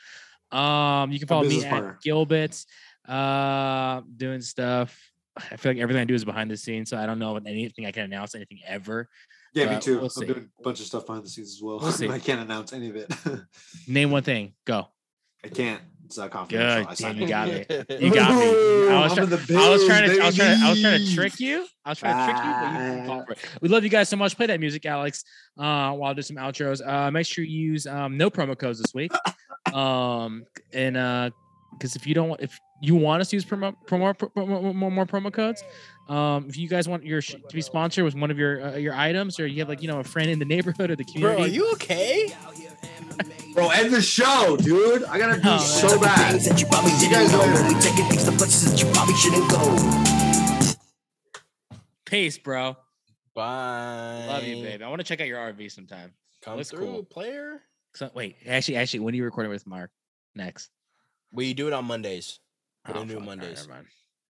Um, 0.53 1.11
you 1.11 1.19
can 1.19 1.27
follow 1.27 1.45
me 1.45 1.49
business 1.49 1.65
at 1.65 1.71
partner. 1.71 1.99
Gilbits, 2.05 2.67
uh, 3.09 4.03
doing 4.15 4.43
stuff. 4.43 4.95
I 5.51 5.57
feel 5.57 5.73
like 5.73 5.81
everything 5.81 6.03
I 6.03 6.05
do 6.05 6.15
is 6.15 6.25
behind 6.25 6.51
the 6.51 6.57
scenes, 6.57 6.91
so 6.91 6.97
I 6.97 7.07
don't 7.07 7.19
know 7.19 7.37
anything 7.37 7.87
I 7.87 7.93
can 7.93 8.05
announce 8.05 8.35
anything 8.35 8.61
ever. 8.67 9.09
yeah, 9.55 9.75
me 9.75 9.81
too. 9.81 9.97
we'll 9.97 10.05
I'm 10.05 10.11
see. 10.11 10.27
doing 10.27 10.51
a 10.59 10.63
bunch 10.63 10.81
of 10.81 10.87
stuff 10.87 11.07
behind 11.07 11.25
the 11.25 11.31
scenes 11.31 11.55
as 11.55 11.63
well. 11.63 11.79
We'll. 11.79 12.13
I 12.13 12.19
can't 12.19 12.41
announce 12.41 12.73
any 12.73 12.91
of 12.91 12.97
it. 12.97 13.13
Name 13.89 14.11
one 14.11 14.23
thing. 14.23 14.55
Go. 14.65 14.89
I 15.45 15.49
can't. 15.49 15.81
It's 16.07 16.17
not 16.17 16.31
confidential. 16.31 16.85
Good. 16.85 16.87
I 16.87 16.95
Damn, 16.95 16.97
signed 16.97 17.19
you 17.21 17.29
got 17.29 17.49
me. 17.49 17.67
You 18.01 18.15
got 18.15 18.31
me. 18.31 18.89
I 18.89 19.03
was, 19.05 19.15
try- 19.15 19.25
in 19.25 19.57
I 19.57 19.69
was 19.69 19.87
trying 19.87 20.09
to. 20.09 20.23
I 20.23 20.27
was 20.27 20.27
trying. 20.27 20.27
I 20.27 20.27
was 20.27 20.37
trying. 20.37 20.63
I 20.63 20.71
was 20.71 20.81
trying 20.81 21.05
to 21.07 21.15
trick 21.15 21.39
you. 21.39 21.67
I 21.85 21.91
was 21.91 21.99
trying 21.99 22.17
to 22.17 22.33
trick 22.33 22.45
you. 22.45 22.51
But 22.51 22.73
you 22.73 22.79
didn't 22.79 23.07
fall 23.07 23.25
for 23.27 23.33
it. 23.33 23.39
We 23.61 23.69
love 23.69 23.85
you 23.85 23.91
guys 23.91 24.09
so 24.09 24.17
much. 24.17 24.35
Play 24.37 24.47
that 24.47 24.59
music, 24.59 24.87
Alex. 24.87 25.23
Uh, 25.59 25.93
while 25.93 26.11
I 26.11 26.15
do 26.15 26.23
some 26.23 26.37
outros. 26.37 26.87
Uh, 26.87 27.11
make 27.11 27.27
sure 27.27 27.45
you 27.45 27.73
use 27.73 27.87
um, 27.87 28.17
no 28.17 28.31
promo 28.31 28.59
codes 28.59 28.81
this 28.81 28.95
week. 28.95 29.13
Um, 29.75 30.45
and 30.73 30.97
uh, 30.97 31.31
because 31.73 31.95
if 31.95 32.07
you 32.07 32.15
don't, 32.15 32.41
if 32.41 32.59
you 32.81 32.95
want 32.97 33.21
us 33.21 33.31
to 33.31 33.37
use 33.37 33.45
promo, 33.45 33.75
promo, 33.87 34.15
promo 34.15 34.75
more, 34.75 34.91
more 34.91 35.07
promo 35.07 35.33
codes, 35.33 35.63
um, 36.09 36.47
if 36.49 36.57
you 36.57 36.69
guys 36.69 36.89
want 36.89 37.05
your 37.05 37.21
sh- 37.21 37.35
to 37.49 37.55
be 37.55 37.61
sponsored 37.61 38.05
with 38.05 38.15
one 38.15 38.31
of 38.31 38.39
your 38.39 38.65
uh, 38.65 38.77
your 38.77 38.95
items, 38.95 39.39
or 39.41 39.47
you 39.47 39.59
have 39.61 39.69
like 39.69 39.83
you 39.83 39.89
know 39.89 40.01
a 40.01 40.05
friend 40.05 40.31
in 40.31 40.39
the 40.39 40.45
neighborhood 40.45 40.91
or 40.91 40.97
the 40.97 41.05
community, 41.05 41.37
Bro, 41.37 41.45
are 41.45 41.49
you 41.49 41.73
okay? 41.73 42.33
Bro, 43.55 43.71
end 43.71 43.93
the 43.93 44.01
show, 44.01 44.57
dude. 44.61 45.05
I 45.05 45.19
gotta 45.19 45.37
be 45.41 45.43
No, 45.45 45.59
so 45.59 45.89
man. 45.89 46.01
bad. 46.01 46.31
Things 46.33 46.49
that 46.49 46.61
you 46.61 46.67
probably 46.67 46.91
See 46.93 47.07
you 47.09 47.13
guys 47.13 47.33
know. 47.33 47.39
later. 47.41 47.55
When 47.55 47.75
we 47.75 47.81
taking 47.81 48.05
things 48.07 48.25
to 48.25 48.33
places 48.33 48.71
that 48.71 48.81
you 48.83 48.91
probably 48.93 49.15
shouldn't 49.15 49.51
go. 49.51 50.75
peace, 52.07 52.39
bro. 52.39 52.77
Bye. 53.35 54.25
Love 54.29 54.45
you, 54.45 54.63
babe. 54.63 54.83
I 54.83 54.89
want 54.89 55.01
to 55.01 55.05
check 55.05 55.21
out 55.21 55.27
your 55.27 55.39
RV 55.39 55.71
sometime. 55.73 56.13
Come 56.43 56.57
Looks 56.57 56.71
through, 56.71 56.81
cool. 56.87 57.03
player. 57.05 57.61
So, 57.95 58.11
wait, 58.15 58.37
actually, 58.47 58.77
actually, 58.77 59.01
when 59.01 59.15
are 59.15 59.17
you 59.17 59.25
recording 59.25 59.51
with 59.51 59.67
Mark 59.67 59.91
next? 60.35 60.71
We 61.33 61.55
do 61.55 61.67
it 61.67 61.73
on 61.73 61.85
Mondays. 61.85 62.39
We 62.89 62.95
Oh, 62.95 63.05
do 63.05 63.21
fuck, 63.21 63.29
all 63.39 63.47
right, 63.47 63.55
Mondays. 63.55 63.57
never 63.57 63.69
mind. 63.69 63.87